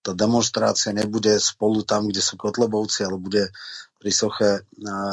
tá 0.03 0.13
demonstrácia 0.19 0.91
nebude 0.91 1.39
spolu 1.39 1.87
tam, 1.87 2.11
kde 2.11 2.21
sú 2.21 2.35
Kotlebovci, 2.35 3.07
ale 3.07 3.17
bude 3.23 3.55
pri 4.01 4.13
soche 4.17 4.51
e, 4.57 4.61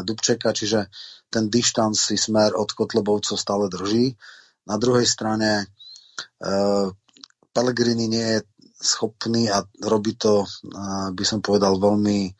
Dubčeka, 0.08 0.56
čiže 0.56 0.88
ten 1.28 1.52
dištanc 1.52 2.00
si 2.00 2.16
smer 2.16 2.56
od 2.56 2.72
Kotlebovcov 2.72 3.36
stále 3.36 3.68
drží. 3.68 4.16
Na 4.64 4.80
druhej 4.80 5.04
strane 5.04 5.52
e, 5.60 5.66
Pellegrini 7.52 8.08
nie 8.08 8.28
je 8.40 8.40
schopný 8.80 9.52
a 9.52 9.60
robí 9.84 10.16
to, 10.16 10.48
e, 10.48 10.48
by 11.12 11.24
som 11.28 11.44
povedal, 11.44 11.76
veľmi 11.76 12.32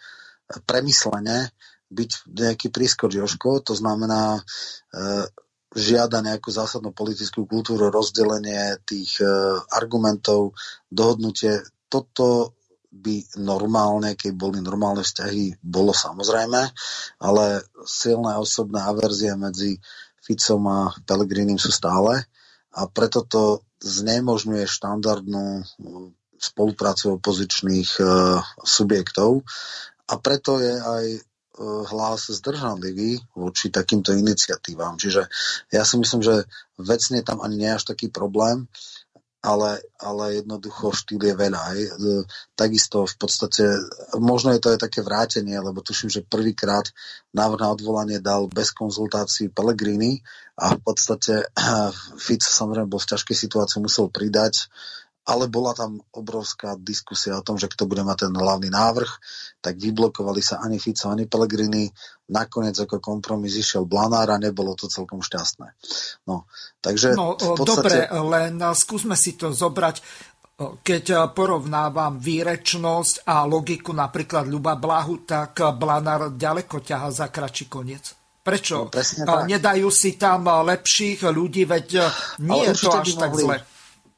premyslene, 0.64 1.52
byť 1.92 2.12
nejaký 2.32 2.68
prískoč 2.72 3.20
Joško, 3.20 3.64
to 3.64 3.76
znamená 3.76 4.40
žiada 5.76 6.24
nejakú 6.24 6.52
zásadnú 6.52 6.96
politickú 6.96 7.44
kultúru, 7.48 7.92
rozdelenie 7.92 8.80
tých 8.88 9.20
argumentov, 9.72 10.56
dohodnutie. 10.88 11.64
Toto 11.88 12.57
by 12.98 13.38
normálne, 13.38 14.18
keď 14.18 14.32
boli 14.34 14.60
normálne 14.60 15.06
vzťahy, 15.06 15.62
bolo 15.62 15.94
samozrejme, 15.94 16.62
ale 17.22 17.46
silné 17.86 18.34
osobné 18.36 18.82
averzie 18.82 19.38
medzi 19.38 19.78
Ficom 20.26 20.66
a 20.68 20.92
Pelegrinim 21.08 21.56
sú 21.56 21.72
stále 21.72 22.28
a 22.76 22.82
preto 22.92 23.24
to 23.24 23.64
znemožňuje 23.80 24.68
štandardnú 24.68 25.64
spoluprácu 26.38 27.18
opozičných 27.18 27.92
uh, 28.02 28.42
subjektov 28.62 29.42
a 30.06 30.14
preto 30.22 30.62
je 30.62 30.76
aj 30.76 31.06
uh, 31.18 31.22
hlas 31.90 32.30
zdržanlivý 32.30 33.18
voči 33.34 33.74
takýmto 33.74 34.14
iniciatívam. 34.14 35.00
Čiže 35.00 35.26
ja 35.74 35.82
si 35.82 35.96
myslím, 35.98 36.22
že 36.22 36.46
vecne 36.78 37.26
tam 37.26 37.42
ani 37.42 37.58
nie 37.58 37.70
je 37.74 37.78
až 37.82 37.86
taký 37.90 38.14
problém 38.14 38.70
ale, 39.48 39.80
ale 40.04 40.44
jednoducho 40.44 40.92
štýl 40.92 41.24
je 41.24 41.36
veľa. 41.40 41.62
Aj. 41.64 41.80
E, 41.80 41.90
takisto 42.60 43.08
v 43.08 43.16
podstate, 43.16 43.64
možno 44.20 44.52
je 44.52 44.60
to 44.60 44.76
aj 44.76 44.80
také 44.84 45.00
vrátenie, 45.00 45.56
lebo 45.56 45.80
tuším, 45.80 46.12
že 46.12 46.28
prvýkrát 46.28 46.92
návrh 47.32 47.62
na 47.64 47.70
odvolanie 47.72 48.20
dal 48.20 48.52
bez 48.52 48.76
konzultácií 48.76 49.48
Pellegrini 49.48 50.20
a 50.60 50.76
v 50.76 50.80
podstate 50.84 51.48
Fico 52.20 52.50
samozrejme 52.52 52.92
bol 52.92 53.00
v 53.00 53.12
ťažkej 53.16 53.38
situácii, 53.48 53.80
musel 53.80 54.12
pridať 54.12 54.68
ale 55.28 55.52
bola 55.52 55.76
tam 55.76 56.00
obrovská 56.16 56.80
diskusia 56.80 57.36
o 57.36 57.44
tom, 57.44 57.60
že 57.60 57.68
kto 57.68 57.84
bude 57.84 58.00
mať 58.08 58.32
ten 58.32 58.34
hlavný 58.34 58.72
návrh, 58.72 59.12
tak 59.60 59.76
vyblokovali 59.76 60.40
sa 60.40 60.64
ani 60.64 60.80
Fico, 60.80 61.12
ani 61.12 61.28
Pellegrini. 61.28 61.92
Nakoniec 62.32 62.80
ako 62.80 63.04
kompromis 63.04 63.60
išiel 63.60 63.84
Blanár 63.84 64.32
a 64.32 64.40
nebolo 64.40 64.72
to 64.80 64.88
celkom 64.88 65.20
šťastné. 65.20 65.68
No, 66.32 66.48
takže 66.80 67.20
no, 67.20 67.36
v 67.36 67.60
podstate... 67.60 68.08
Dobre, 68.08 68.24
len 68.24 68.56
skúsme 68.72 69.20
si 69.20 69.36
to 69.36 69.52
zobrať. 69.52 70.00
Keď 70.58 71.36
porovnávam 71.38 72.18
výrečnosť 72.18 73.30
a 73.30 73.46
logiku 73.46 73.94
napríklad 73.94 74.50
Ľuba 74.50 74.80
Blahu, 74.80 75.28
tak 75.28 75.60
Blanár 75.76 76.34
ďaleko 76.34 76.82
ťaha 76.82 77.14
za 77.14 77.28
kratší 77.30 77.68
koniec. 77.68 78.16
Prečo? 78.42 78.88
No, 79.28 79.44
Nedajú 79.44 79.92
si 79.92 80.16
tam 80.16 80.48
lepších 80.48 81.28
ľudí, 81.30 81.68
veď 81.68 81.88
nie 82.48 82.64
Ale 82.64 82.72
je 82.72 82.74
to 82.80 82.90
až 82.96 83.12
tak 83.20 83.36
mohli... 83.36 83.44
zle 83.44 83.58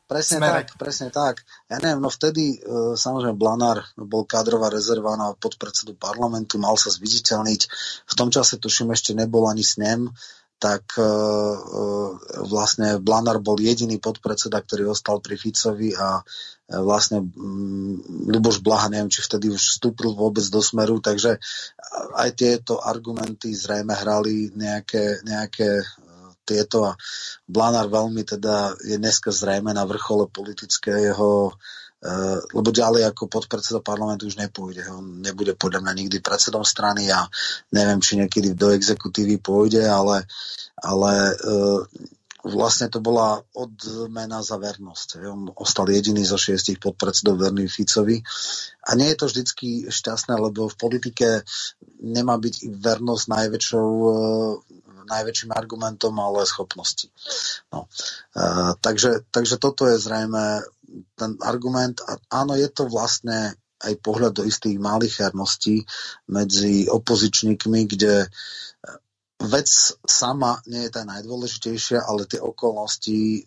Presne 0.09 0.41
smere. 0.41 0.65
tak, 0.65 0.67
presne 0.81 1.07
tak. 1.13 1.45
Ja 1.69 1.77
neviem, 1.77 2.01
no 2.01 2.09
vtedy 2.09 2.57
e, 2.57 2.97
samozrejme 2.97 3.37
Blanár 3.37 3.85
bol 3.93 4.25
kádrová 4.25 4.73
rezerva 4.73 5.13
na 5.13 5.37
podpredsedu 5.37 5.93
parlamentu, 5.93 6.57
mal 6.57 6.73
sa 6.81 6.89
zviditeľniť. 6.89 7.61
V 8.09 8.13
tom 8.17 8.33
čase 8.33 8.57
tuším 8.57 8.89
ešte 8.89 9.13
nebol 9.13 9.45
ani 9.45 9.61
snem, 9.61 10.09
tak 10.57 10.97
e, 10.97 11.05
e, 11.05 11.13
vlastne 12.41 12.97
Blanár 12.97 13.37
bol 13.37 13.61
jediný 13.61 14.01
podpredseda, 14.01 14.57
ktorý 14.65 14.89
ostal 14.89 15.21
pri 15.21 15.37
Ficovi 15.37 15.93
a 15.93 16.25
vlastne 16.69 17.21
mm, 17.21 18.29
Luboš 18.33 18.65
Blaha, 18.65 18.89
neviem, 18.89 19.13
či 19.13 19.21
vtedy 19.21 19.53
už 19.53 19.61
vstúpil 19.61 20.17
vôbec 20.17 20.45
do 20.49 20.61
smeru, 20.61 21.01
takže 21.01 21.37
aj 22.17 22.29
tieto 22.33 22.81
argumenty 22.81 23.53
zrejme 23.53 23.93
hrali 23.93 24.53
nejaké, 24.53 25.21
nejaké 25.25 25.85
tieto 26.49 26.89
a 26.89 26.97
Blanár 27.45 27.93
veľmi 27.93 28.25
teda 28.25 28.73
je 28.81 28.97
dneska 28.97 29.29
zrejme 29.29 29.69
na 29.69 29.85
vrchole 29.85 30.25
politického 30.25 31.53
Uh, 31.99 32.39
lebo 32.55 32.71
ďalej 32.71 33.11
ako 33.11 33.27
podpredseda 33.27 33.83
parlamentu 33.83 34.31
už 34.31 34.39
nepôjde. 34.39 34.87
On 34.87 35.19
nebude 35.19 35.51
podľa 35.59 35.83
mňa 35.83 35.93
nikdy 35.99 36.23
predsedom 36.23 36.63
strany 36.63 37.11
a 37.11 37.27
neviem, 37.75 37.99
či 37.99 38.15
niekedy 38.15 38.55
do 38.55 38.71
exekutívy 38.71 39.35
pôjde, 39.43 39.83
ale, 39.83 40.23
ale 40.79 41.35
uh, 41.43 41.83
vlastne 42.47 42.87
to 42.87 43.03
bola 43.03 43.43
odmena 43.51 44.39
za 44.39 44.55
vernosť. 44.55 45.19
On 45.27 45.51
ostal 45.59 45.91
jediný 45.91 46.23
zo 46.23 46.39
šiestich 46.39 46.79
podpredsedov 46.79 47.35
verný 47.35 47.67
Ficovi. 47.67 48.23
A 48.87 48.95
nie 48.95 49.11
je 49.11 49.17
to 49.19 49.25
vždycky 49.27 49.91
šťastné, 49.91 50.39
lebo 50.39 50.71
v 50.71 50.79
politike 50.79 51.43
nemá 51.99 52.39
byť 52.39 52.79
vernosť 52.79 53.25
najväčšou 53.27 53.89
e, 53.91 54.11
najväčším 55.09 55.51
argumentom, 55.51 56.13
ale 56.21 56.45
schopnosti. 56.45 57.09
No. 57.73 57.89
E, 58.37 58.77
takže, 58.79 59.25
takže 59.33 59.57
toto 59.57 59.89
je 59.89 59.97
zrejme 59.97 60.61
ten 61.17 61.31
argument. 61.41 61.99
A 62.05 62.21
áno, 62.45 62.53
je 62.53 62.69
to 62.69 62.85
vlastne 62.85 63.57
aj 63.79 63.93
pohľad 64.03 64.35
do 64.35 64.43
istých 64.43 64.75
malých 64.75 65.27
herností 65.27 65.87
medzi 66.27 66.85
opozičníkmi, 66.91 67.87
kde 67.87 68.27
vec 69.39 69.71
sama 70.03 70.59
nie 70.67 70.83
je 70.83 70.91
tá 70.91 71.07
najdôležitejšia, 71.07 72.03
ale 72.03 72.27
tie 72.27 72.43
okolnosti 72.43 73.39
e, 73.39 73.41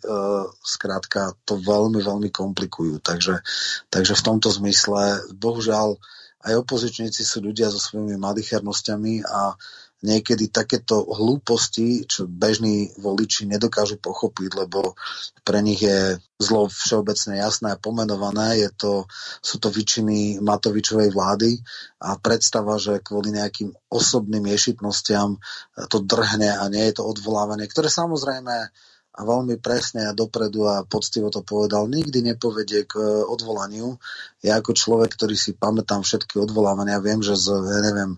skrátka 0.65 1.37
to 1.45 1.61
veľmi, 1.61 2.01
veľmi 2.01 2.33
komplikujú. 2.33 2.97
Takže, 2.97 3.45
takže 3.93 4.17
v 4.17 4.25
tomto 4.25 4.49
zmysle, 4.49 5.21
bohužiaľ, 5.37 5.93
aj 6.43 6.53
opozičníci 6.65 7.21
sú 7.21 7.45
ľudia 7.45 7.69
so 7.69 7.77
svojimi 7.77 8.17
malichernosťami 8.17 9.23
a 9.23 9.53
niekedy 10.03 10.51
takéto 10.51 11.01
hlúposti, 11.07 12.03
čo 12.03 12.27
bežní 12.27 12.91
voliči 12.99 13.47
nedokážu 13.47 13.95
pochopiť, 13.97 14.67
lebo 14.67 14.99
pre 15.47 15.63
nich 15.63 15.79
je 15.79 16.19
zlo 16.43 16.67
všeobecne 16.67 17.39
jasné 17.39 17.71
a 17.71 17.79
pomenované. 17.79 18.59
Je 18.59 18.69
to, 18.75 19.07
sú 19.39 19.63
to 19.63 19.71
vyčiny 19.71 20.43
Matovičovej 20.43 21.09
vlády 21.15 21.63
a 22.03 22.19
predstava, 22.19 22.75
že 22.75 22.99
kvôli 22.99 23.31
nejakým 23.31 23.71
osobným 23.87 24.43
ješitnostiam 24.51 25.39
to 25.87 26.03
drhne 26.03 26.51
a 26.51 26.67
nie 26.67 26.83
je 26.91 26.99
to 26.99 27.07
odvolávanie, 27.07 27.65
ktoré 27.71 27.87
samozrejme 27.87 28.55
a 29.13 29.21
veľmi 29.21 29.61
presne 29.61 30.09
a 30.09 30.17
dopredu 30.17 30.65
a 30.65 30.81
poctivo 30.89 31.29
to 31.29 31.45
povedal, 31.45 31.85
nikdy 31.85 32.25
nepovedie 32.25 32.89
k 32.89 32.97
odvolaniu. 33.29 34.01
Ja 34.41 34.57
ako 34.57 34.73
človek, 34.73 35.13
ktorý 35.13 35.37
si 35.37 35.53
pamätám 35.53 36.01
všetky 36.01 36.41
odvolávania, 36.41 36.97
viem, 36.97 37.21
že 37.21 37.37
z, 37.37 37.53
neviem, 37.85 38.17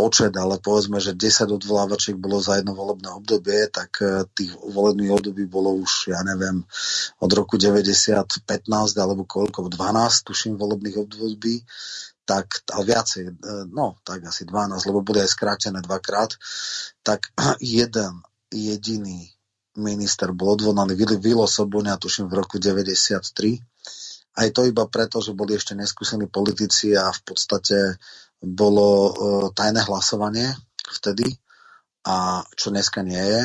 počet, 0.00 0.32
ale 0.32 0.56
povedzme, 0.56 0.96
že 0.96 1.12
10 1.12 1.52
odvolávačiek 1.60 2.16
bolo 2.16 2.40
za 2.40 2.56
jedno 2.56 2.72
volebné 2.72 3.12
obdobie, 3.12 3.68
tak 3.68 4.00
e, 4.00 4.24
tých 4.32 4.56
volebných 4.56 5.12
období 5.12 5.44
bolo 5.44 5.76
už, 5.76 6.08
ja 6.08 6.24
neviem, 6.24 6.64
od 7.20 7.30
roku 7.36 7.60
90 7.60 7.84
15 8.48 8.96
alebo 8.96 9.28
koľko, 9.28 9.68
12 9.68 10.24
tuším 10.24 10.56
volebných 10.56 10.96
období, 11.04 11.60
tak, 12.24 12.64
ale 12.72 12.96
viacej, 12.96 13.24
e, 13.28 13.32
no 13.68 14.00
tak 14.00 14.24
asi 14.24 14.48
12, 14.48 14.88
lebo 14.88 15.04
bude 15.04 15.20
aj 15.20 15.36
skrátené 15.36 15.84
dvakrát, 15.84 16.32
tak 17.04 17.28
jeden 17.60 18.24
jediný 18.48 19.28
minister 19.76 20.32
bol 20.32 20.56
odvolaný 20.56 20.96
Vilo 21.20 21.44
Sobonia, 21.44 22.00
tuším 22.00 22.32
v 22.32 22.40
roku 22.40 22.56
93, 22.56 23.60
aj 24.40 24.48
to 24.56 24.64
iba 24.64 24.88
preto, 24.88 25.20
že 25.20 25.36
boli 25.36 25.60
ešte 25.60 25.76
neskúsení 25.76 26.24
politici 26.24 26.96
a 26.96 27.12
v 27.12 27.20
podstate 27.20 28.00
bolo 28.40 28.88
uh, 28.88 29.12
tajné 29.52 29.84
hlasovanie 29.84 30.48
vtedy, 31.00 31.28
a 32.04 32.40
čo 32.56 32.72
dneska 32.72 33.04
nie 33.04 33.20
je. 33.20 33.42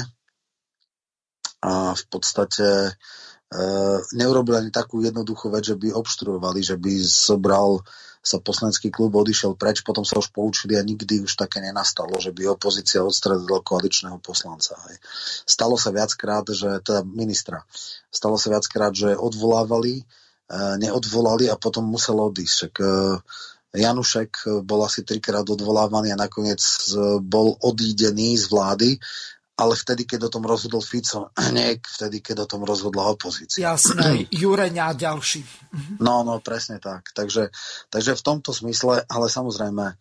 A 1.66 1.92
v 1.92 2.04
podstate 2.08 2.96
uh, 2.96 3.98
neurobili 4.16 4.64
ani 4.64 4.72
takú 4.72 5.04
jednoduchú 5.04 5.52
vec, 5.52 5.68
že 5.68 5.76
by 5.76 5.92
obštruovali, 5.92 6.64
že 6.64 6.80
by 6.80 6.94
zobral 7.04 7.84
sa 8.26 8.42
poslanecký 8.42 8.90
klub 8.90 9.14
odišiel 9.14 9.54
preč, 9.54 9.86
potom 9.86 10.02
sa 10.02 10.18
už 10.18 10.34
poučili 10.34 10.74
a 10.74 10.82
nikdy 10.82 11.22
už 11.22 11.38
také 11.38 11.62
nenastalo, 11.62 12.18
že 12.18 12.34
by 12.34 12.58
opozícia 12.58 13.06
odstredila 13.06 13.62
koaličného 13.62 14.18
poslanca. 14.18 14.74
Hej. 14.90 14.98
Stalo 15.46 15.78
sa 15.78 15.94
viackrát, 15.94 16.42
že 16.50 16.82
teda 16.82 17.06
ministra, 17.06 17.62
stalo 18.10 18.42
sa 18.42 18.50
viackrát, 18.50 18.98
že 18.98 19.14
odvolávali, 19.14 20.02
uh, 20.50 20.74
neodvolali 20.82 21.54
a 21.54 21.56
potom 21.60 21.86
musel 21.86 22.18
odísť. 22.18 22.56
Však, 22.58 22.76
uh, 22.82 23.22
Janušek 23.76 24.32
eh, 24.48 24.50
bol 24.64 24.82
asi 24.88 25.04
trikrát 25.04 25.46
odvolávaný 25.46 26.16
a 26.16 26.20
nakoniec 26.20 26.60
eh, 26.60 27.20
bol 27.22 27.60
odídený 27.60 28.40
z 28.40 28.46
vlády, 28.50 28.90
ale 29.56 29.74
vtedy, 29.76 30.04
keď 30.04 30.28
o 30.28 30.34
tom 30.40 30.44
rozhodol 30.44 30.84
Fico, 30.84 31.32
nie 31.56 31.80
vtedy, 31.80 32.20
keď 32.20 32.44
o 32.44 32.50
tom 32.50 32.62
rozhodla 32.68 33.08
opozícia. 33.08 33.72
Jasné, 33.72 34.28
Jureňa 34.42 34.92
a 34.92 34.94
ďalší. 34.94 35.42
Mhm. 35.72 35.94
No, 36.00 36.24
no, 36.28 36.40
presne 36.44 36.80
tak. 36.80 37.12
Takže, 37.16 37.52
takže 37.92 38.16
v 38.16 38.26
tomto 38.26 38.52
smysle, 38.52 39.08
ale 39.08 39.28
samozrejme, 39.28 39.96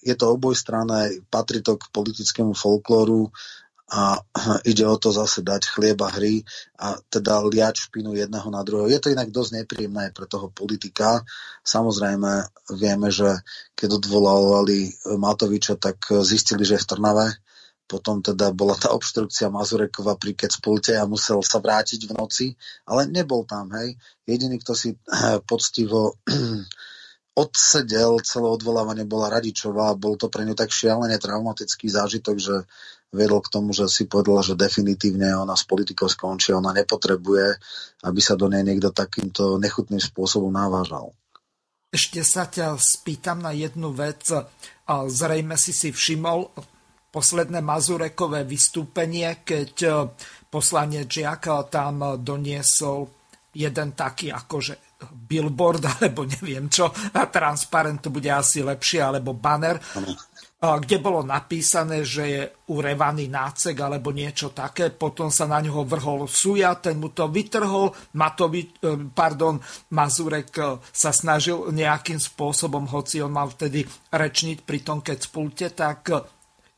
je 0.00 0.16
to 0.16 0.32
obojstranné, 0.32 1.20
patrí 1.28 1.60
to 1.60 1.76
k 1.76 1.92
politickému 1.92 2.56
folklóru 2.56 3.28
a 3.90 4.22
ide 4.70 4.86
o 4.86 4.96
to 4.96 5.10
zase 5.10 5.42
dať 5.42 5.66
chlieba 5.66 6.06
hry 6.14 6.46
a 6.78 6.94
teda 7.10 7.42
liať 7.42 7.90
špinu 7.90 8.14
jedného 8.14 8.46
na 8.48 8.62
druhého. 8.62 8.86
Je 8.86 9.02
to 9.02 9.10
inak 9.10 9.34
dosť 9.34 9.62
nepríjemné 9.62 10.14
pre 10.14 10.30
toho 10.30 10.48
politika. 10.54 11.26
Samozrejme 11.66 12.46
vieme, 12.78 13.10
že 13.10 13.42
keď 13.74 13.98
odvolávali 13.98 14.94
Matoviča, 15.18 15.76
tak 15.76 15.98
zistili, 16.22 16.62
že 16.62 16.78
je 16.78 16.82
v 16.86 16.90
Trnave. 16.94 17.28
Potom 17.90 18.22
teda 18.22 18.54
bola 18.54 18.78
tá 18.78 18.94
obštrukcia 18.94 19.50
Mazurekova 19.50 20.14
pri 20.14 20.38
Kecpulte 20.38 20.94
a 20.94 21.10
musel 21.10 21.42
sa 21.42 21.58
vrátiť 21.58 22.06
v 22.06 22.14
noci, 22.14 22.46
ale 22.86 23.10
nebol 23.10 23.42
tam, 23.42 23.66
hej. 23.74 23.98
Jediný, 24.22 24.62
kto 24.62 24.78
si 24.78 24.94
poctivo 25.42 26.14
odsedel 27.40 28.20
celé 28.20 28.44
odvolávanie 28.44 29.08
bola 29.08 29.32
Radičová 29.32 29.92
a 29.92 29.98
bol 29.98 30.20
to 30.20 30.28
pre 30.28 30.44
ňu 30.44 30.52
tak 30.52 30.68
šialene 30.68 31.16
traumatický 31.16 31.88
zážitok, 31.88 32.36
že 32.36 32.56
viedol 33.10 33.40
k 33.42 33.52
tomu, 33.52 33.72
že 33.72 33.88
si 33.88 34.06
povedala, 34.06 34.44
že 34.44 34.54
definitívne 34.54 35.34
ona 35.34 35.56
s 35.56 35.64
politikou 35.64 36.06
skončí, 36.06 36.52
ona 36.52 36.70
nepotrebuje, 36.76 37.58
aby 38.06 38.20
sa 38.22 38.38
do 38.38 38.46
nej 38.46 38.62
niekto 38.62 38.94
takýmto 38.94 39.58
nechutným 39.58 39.98
spôsobom 39.98 40.52
navážal. 40.52 41.10
Ešte 41.90 42.22
sa 42.22 42.46
ťa 42.46 42.78
spýtam 42.78 43.42
na 43.42 43.50
jednu 43.50 43.90
vec. 43.90 44.30
Zrejme 44.86 45.58
si 45.58 45.74
si 45.74 45.90
všimol 45.90 46.54
posledné 47.10 47.58
Mazurekové 47.58 48.46
vystúpenie, 48.46 49.42
keď 49.42 49.72
e, 49.82 49.90
poslanec 50.46 51.10
Žiak 51.10 51.66
tam 51.66 52.22
doniesol 52.22 53.10
jeden 53.50 53.98
taký 53.98 54.30
akože 54.30 54.89
billboard, 55.08 55.86
alebo 55.96 56.26
neviem 56.28 56.68
čo, 56.68 56.90
a 56.92 57.22
transparent 57.28 58.04
to 58.04 58.08
bude 58.12 58.28
asi 58.28 58.60
lepšie, 58.64 59.00
alebo 59.00 59.36
banner, 59.36 59.80
kde 60.60 61.00
bolo 61.00 61.24
napísané, 61.24 62.04
že 62.04 62.24
je 62.28 62.42
urevaný 62.68 63.32
nácek 63.32 63.72
alebo 63.80 64.12
niečo 64.12 64.52
také. 64.52 64.92
Potom 64.92 65.32
sa 65.32 65.48
na 65.48 65.56
ňoho 65.64 65.88
vrhol 65.88 66.28
Suja, 66.28 66.76
ten 66.76 67.00
mu 67.00 67.08
to 67.16 67.32
vytrhol. 67.32 67.96
Matovi, 68.20 68.68
e, 68.68 69.08
pardon, 69.08 69.56
Mazurek 69.96 70.52
e, 70.60 70.76
sa 70.92 71.16
snažil 71.16 71.72
nejakým 71.72 72.20
spôsobom, 72.20 72.84
hoci 72.92 73.24
on 73.24 73.32
mal 73.32 73.48
vtedy 73.48 73.88
rečniť 74.12 74.60
pri 74.60 74.78
tom 74.84 75.00
keď 75.00 75.18
spulte, 75.24 75.66
tak 75.72 76.12
e, 76.12 76.20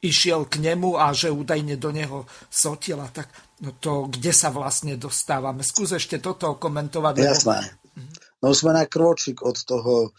išiel 0.06 0.46
k 0.46 0.62
nemu 0.62 0.94
a 0.94 1.10
že 1.10 1.34
údajne 1.34 1.74
do 1.74 1.90
neho 1.90 2.22
sotila. 2.54 3.10
Tak 3.10 3.34
no 3.66 3.74
to 3.82 4.06
kde 4.06 4.30
sa 4.30 4.54
vlastne 4.54 4.94
dostávame? 4.94 5.66
Skús 5.66 5.90
ešte 5.90 6.22
toto 6.22 6.54
komentovať. 6.54 7.14
Jasné. 7.18 7.81
No 8.42 8.50
sme 8.56 8.74
na 8.74 8.88
kročík 8.88 9.44
od 9.44 9.56
toho 9.62 10.10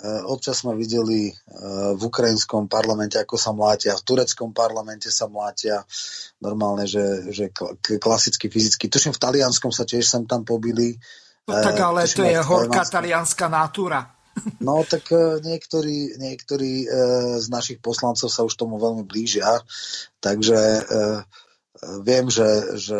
Eh, 0.00 0.22
občas 0.24 0.64
sme 0.64 0.72
videli 0.80 1.28
eh, 1.28 1.34
v 1.92 2.00
ukrajinskom 2.00 2.72
parlamente, 2.72 3.20
ako 3.20 3.36
sa 3.36 3.52
mlátia, 3.52 3.92
v 3.92 4.00
tureckom 4.00 4.56
parlamente 4.56 5.12
sa 5.12 5.28
mlátia 5.28 5.84
normálne, 6.40 6.88
že, 6.88 7.28
že 7.28 7.52
klasicky 8.00 8.48
fyzicky. 8.48 8.88
Tuším, 8.88 9.12
v 9.12 9.20
talianskom 9.20 9.68
sa 9.68 9.84
tiež 9.84 10.08
sem 10.08 10.24
tam 10.24 10.40
pobili. 10.48 10.96
No 11.44 11.52
tak 11.52 11.76
eh, 11.76 11.84
ale 11.84 12.08
Tuším, 12.08 12.16
to 12.16 12.24
je 12.32 12.40
horká 12.40 12.82
talianská 12.88 13.46
natúra. 13.52 14.00
No 14.62 14.86
tak 14.86 15.10
niektorí, 15.42 16.16
niektorí 16.16 16.86
z 17.42 17.46
našich 17.50 17.82
poslancov 17.82 18.30
sa 18.30 18.46
už 18.46 18.54
tomu 18.56 18.78
veľmi 18.78 19.02
blížia, 19.04 19.58
takže 20.22 20.86
Viem, 21.80 22.28
že, 22.28 22.76
že 22.76 22.98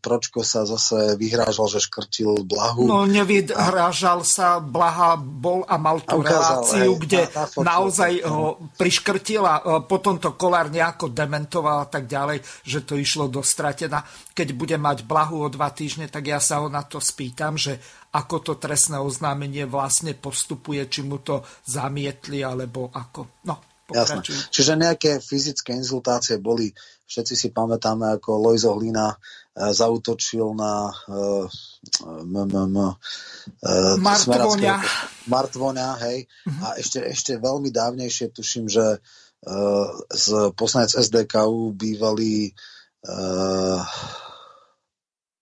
Pročko 0.00 0.40
sa 0.40 0.64
zase 0.64 1.20
vyhrážal, 1.20 1.68
že 1.68 1.84
škrtil 1.84 2.48
Blahu. 2.48 2.88
No 2.88 3.04
nevyhrážal 3.04 4.24
sa, 4.24 4.56
Blaha 4.56 5.20
bol 5.20 5.68
a 5.68 5.76
mal 5.76 6.00
tú 6.00 6.16
a 6.16 6.24
ukázal, 6.24 6.64
reláciu, 6.64 6.92
hej, 6.96 7.00
kde 7.04 7.20
na, 7.28 7.44
na 7.44 7.64
naozaj 7.76 8.12
ho 8.24 8.56
priškrtil 8.80 9.44
a 9.44 9.54
potom 9.84 10.16
to 10.16 10.32
Kolár 10.32 10.72
nejako 10.72 11.12
dementoval 11.12 11.84
a 11.84 11.88
tak 11.92 12.08
ďalej, 12.08 12.40
že 12.64 12.88
to 12.88 12.96
išlo 12.96 13.28
do 13.28 13.44
stratená. 13.44 14.00
Keď 14.32 14.48
bude 14.56 14.80
mať 14.80 15.04
Blahu 15.04 15.44
o 15.44 15.52
dva 15.52 15.68
týždne, 15.68 16.08
tak 16.08 16.32
ja 16.32 16.40
sa 16.40 16.64
ho 16.64 16.72
na 16.72 16.88
to 16.88 16.96
spýtam, 16.96 17.60
že 17.60 17.76
ako 18.16 18.40
to 18.40 18.52
trestné 18.56 18.96
oznámenie 18.96 19.68
vlastne 19.68 20.16
postupuje, 20.16 20.88
či 20.88 21.04
mu 21.04 21.20
to 21.20 21.44
zamietli, 21.68 22.40
alebo 22.40 22.88
ako. 22.88 23.44
No, 23.44 23.76
Jasné. 23.86 24.18
Čiže 24.50 24.74
nejaké 24.74 25.22
fyzické 25.22 25.70
inzultácie 25.70 26.42
boli, 26.42 26.74
všetci 27.06 27.34
si 27.38 27.48
pamätáme, 27.54 28.18
ako 28.18 28.36
Lojzo 28.38 28.74
Hlina 28.76 29.14
e, 29.14 29.16
zautočil 29.72 30.52
na 30.58 30.90
Martvoňa. 34.02 34.76
Martvoňa, 35.30 35.88
hej. 36.06 36.26
Uh-huh. 36.26 36.62
A 36.66 36.68
ešte, 36.78 37.02
ešte 37.02 37.38
veľmi 37.38 37.70
dávnejšie 37.70 38.34
tuším, 38.34 38.66
že 38.66 38.98
z 40.10 40.26
poslanec 40.58 40.90
SDKU 40.90 41.70
bývalý 41.70 42.50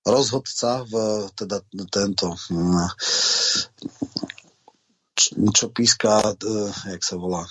rozhodca 0.04 0.84
v 0.84 0.92
teda 1.32 1.64
tento 1.88 2.36
hm, 2.52 2.92
čo 5.56 5.72
píska, 5.72 6.36
jak 6.90 7.00
sa 7.00 7.16
volá, 7.16 7.48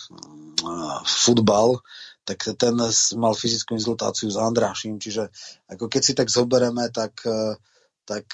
futbal, 1.07 1.81
tak 2.23 2.55
ten 2.55 2.75
mal 3.19 3.33
fyzickú 3.35 3.75
inzultáciu 3.75 4.31
s 4.31 4.39
Andrášim, 4.39 4.95
čiže 4.99 5.27
ako 5.67 5.91
keď 5.91 6.01
si 6.01 6.13
tak 6.15 6.31
zoberieme, 6.31 6.87
tak, 6.89 7.19
tak 8.07 8.25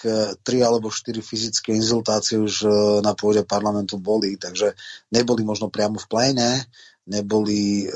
tri 0.45 0.57
alebo 0.61 0.94
štyri 0.94 1.26
fyzické 1.26 1.74
inzultácie 1.74 2.38
už 2.38 2.53
e, 2.66 2.70
na 3.02 3.18
pôde 3.18 3.41
parlamentu 3.45 3.98
boli, 3.98 4.38
takže 4.38 4.78
neboli 5.10 5.41
možno 5.41 5.74
priamo 5.74 5.98
v 5.98 6.10
pléne, 6.10 6.70
neboli, 7.10 7.86
e, 7.86 7.90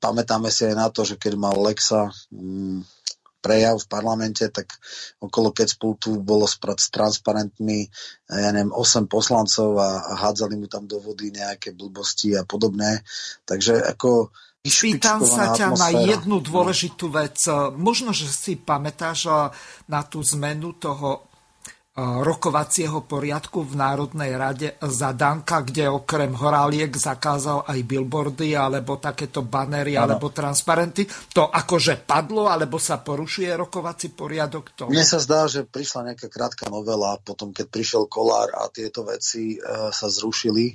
pamätáme 0.00 0.48
si 0.48 0.64
aj 0.64 0.76
na 0.76 0.88
to, 0.88 1.04
že 1.04 1.20
keď 1.20 1.36
mal 1.36 1.56
Lexa 1.60 2.08
mm, 2.32 2.84
prejav 3.42 3.76
v 3.82 3.90
parlamente, 3.90 4.46
tak 4.48 4.70
okolo 5.18 5.50
Kecpultu 5.50 6.22
bolo 6.22 6.46
s 6.46 6.56
transparentmi, 6.88 7.90
ja 8.30 8.50
neviem, 8.54 8.70
8 8.70 9.10
poslancov 9.10 9.76
a, 9.82 9.98
a 9.98 10.12
hádzali 10.22 10.54
mu 10.54 10.70
tam 10.70 10.86
do 10.86 11.02
vody 11.02 11.34
nejaké 11.34 11.74
blbosti 11.74 12.38
a 12.38 12.46
podobné. 12.46 13.02
Takže 13.42 13.82
ako 13.82 14.30
Pýtam 14.62 15.26
sa 15.26 15.50
ťa 15.50 15.74
atmosféra. 15.74 15.90
na 15.90 16.06
jednu 16.06 16.36
dôležitú 16.38 17.10
vec. 17.10 17.34
Možno, 17.74 18.14
že 18.14 18.30
si 18.30 18.54
pamätáš 18.54 19.26
na 19.90 20.06
tú 20.06 20.22
zmenu 20.22 20.78
toho 20.78 21.31
rokovacieho 22.00 23.04
poriadku 23.04 23.68
v 23.68 23.76
Národnej 23.76 24.32
rade 24.32 24.68
za 24.80 25.12
Danka, 25.12 25.60
kde 25.60 25.92
okrem 25.92 26.32
horáliek 26.32 26.88
zakázal 26.88 27.68
aj 27.68 27.84
billboardy 27.84 28.56
alebo 28.56 28.96
takéto 28.96 29.44
banery 29.44 30.00
ano. 30.00 30.16
alebo 30.16 30.32
transparenty. 30.32 31.04
To 31.36 31.52
akože 31.52 32.08
padlo, 32.08 32.48
alebo 32.48 32.80
sa 32.80 32.96
porušuje 33.04 33.52
rokovací 33.52 34.08
poriadok? 34.16 34.72
To... 34.80 34.82
Mne 34.88 35.04
sa 35.04 35.20
zdá, 35.20 35.44
že 35.44 35.68
prišla 35.68 36.12
nejaká 36.12 36.32
krátka 36.32 36.64
novela, 36.72 37.20
potom 37.20 37.52
keď 37.52 37.68
prišiel 37.68 38.08
Kolár 38.08 38.48
a 38.56 38.72
tieto 38.72 39.04
veci 39.04 39.60
e, 39.60 39.92
sa 39.92 40.08
zrušili, 40.08 40.72
e, 40.72 40.74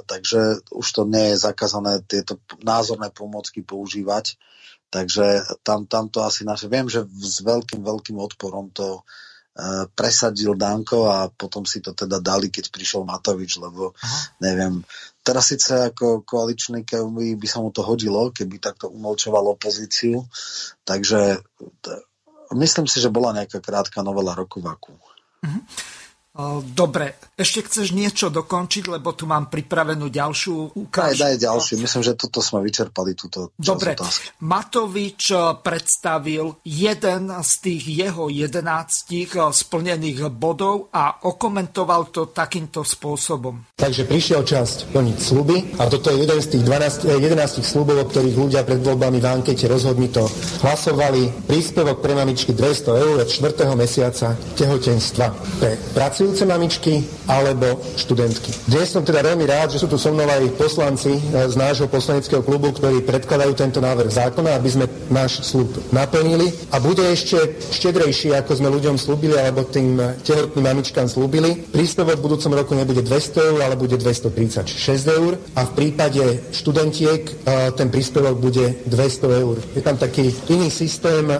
takže 0.00 0.72
už 0.72 0.86
to 0.96 1.04
nie 1.04 1.36
je 1.36 1.44
zakázané 1.44 2.00
tieto 2.08 2.40
názorné 2.64 3.12
pomocky 3.12 3.60
používať. 3.60 4.40
Takže 4.88 5.44
tam, 5.60 5.84
tam 5.84 6.08
to 6.08 6.24
asi 6.24 6.48
naše... 6.48 6.72
Viem, 6.72 6.88
že 6.88 7.04
s 7.04 7.44
veľkým, 7.44 7.84
veľkým 7.84 8.16
odporom 8.16 8.72
to 8.72 9.04
presadil 9.90 10.54
Danko 10.54 11.10
a 11.10 11.26
potom 11.34 11.66
si 11.66 11.82
to 11.82 11.90
teda 11.90 12.22
dali, 12.22 12.46
keď 12.46 12.70
prišiel 12.70 13.02
Matovič, 13.02 13.58
lebo 13.58 13.90
Aha. 13.98 14.38
neviem, 14.38 14.86
teraz 15.26 15.50
síce 15.50 15.90
ako 15.90 16.22
koaličný 16.22 16.86
by, 16.86 17.34
by 17.34 17.46
sa 17.50 17.58
mu 17.58 17.74
to 17.74 17.82
hodilo, 17.82 18.30
keby 18.30 18.62
takto 18.62 18.86
umlčoval 18.86 19.58
opozíciu, 19.58 20.22
takže 20.86 21.42
t- 21.82 22.02
myslím 22.54 22.86
si, 22.86 23.02
že 23.02 23.10
bola 23.10 23.34
nejaká 23.34 23.58
krátka 23.58 24.00
novela 24.06 24.38
Rokovaku. 24.38 24.94
Uh-huh. 24.94 25.62
Dobre, 26.70 27.18
ešte 27.34 27.66
chceš 27.66 27.90
niečo 27.90 28.30
dokončiť, 28.30 28.94
lebo 28.94 29.10
tu 29.10 29.26
mám 29.26 29.50
pripravenú 29.50 30.06
ďalšiu 30.06 30.78
ukážku. 30.78 31.18
Daj, 31.18 31.34
daj 31.34 31.36
ďalšiu, 31.42 31.74
myslím, 31.82 32.02
že 32.06 32.14
toto 32.14 32.38
sme 32.38 32.62
vyčerpali 32.62 33.18
túto 33.18 33.50
Dobre, 33.58 33.98
otázky. 33.98 34.30
Matovič 34.46 35.34
predstavil 35.66 36.62
jeden 36.62 37.34
z 37.42 37.52
tých 37.58 37.82
jeho 37.90 38.30
jedenáctich 38.30 39.34
splnených 39.34 40.30
bodov 40.30 40.94
a 40.94 41.26
okomentoval 41.26 42.14
to 42.14 42.30
takýmto 42.30 42.86
spôsobom. 42.86 43.74
Takže 43.74 44.06
prišiel 44.06 44.46
čas 44.46 44.86
plniť 44.94 45.18
sluby 45.18 45.74
a 45.82 45.90
toto 45.90 46.14
je 46.14 46.22
jeden 46.22 46.38
z 46.38 46.54
tých 46.54 46.62
12, 46.62 47.18
11 47.18 47.66
slubov, 47.66 47.98
o 47.98 48.06
ktorých 48.06 48.36
ľudia 48.38 48.62
pred 48.62 48.78
voľbami 48.78 49.18
v 49.18 49.26
ankete 49.26 49.66
rozhodnito 49.66 50.30
hlasovali. 50.62 51.50
Príspevok 51.50 51.98
pre 51.98 52.14
mamičky 52.14 52.54
200 52.54 52.94
eur 52.94 53.16
od 53.18 53.28
4. 53.30 53.74
mesiaca 53.74 54.38
tehotenstva 54.54 55.26
pre 55.58 55.74
pracujú 55.98 56.27
pracujúce 56.28 56.44
mamičky 56.44 56.94
alebo 57.24 57.80
študentky. 57.96 58.52
Dnes 58.68 58.92
som 58.92 59.00
teda 59.00 59.24
veľmi 59.24 59.48
rád, 59.48 59.72
že 59.72 59.80
sú 59.80 59.88
tu 59.88 59.96
so 59.96 60.12
mnou 60.12 60.28
aj 60.28 60.60
poslanci 60.60 61.16
e, 61.16 61.20
z 61.48 61.56
nášho 61.56 61.88
poslaneckého 61.88 62.44
klubu, 62.44 62.68
ktorí 62.68 63.00
predkladajú 63.00 63.56
tento 63.56 63.80
návrh 63.80 64.12
zákona, 64.12 64.52
aby 64.60 64.68
sme 64.68 64.84
náš 65.08 65.40
slub 65.40 65.72
naplnili 65.88 66.52
a 66.68 66.84
bude 66.84 67.00
ešte 67.00 67.64
štedrejší, 67.72 68.36
ako 68.36 68.60
sme 68.60 68.68
ľuďom 68.68 69.00
slúbili, 69.00 69.40
alebo 69.40 69.64
tým 69.64 69.96
tehotným 70.20 70.68
mamičkám 70.68 71.08
slúbili. 71.08 71.64
Príspevok 71.72 72.20
v 72.20 72.26
budúcom 72.28 72.52
roku 72.52 72.76
nebude 72.76 73.00
200 73.00 73.48
eur, 73.48 73.60
ale 73.64 73.80
bude 73.80 73.96
236 73.96 74.68
eur 75.08 75.32
a 75.56 75.64
v 75.64 75.72
prípade 75.72 76.52
študentiek 76.52 77.24
e, 77.24 77.32
ten 77.72 77.88
príspevok 77.88 78.36
bude 78.36 78.84
200 78.84 79.40
eur. 79.48 79.56
Je 79.72 79.80
tam 79.80 79.96
taký 79.96 80.28
iný 80.52 80.68
systém, 80.68 81.24
e, 81.24 81.36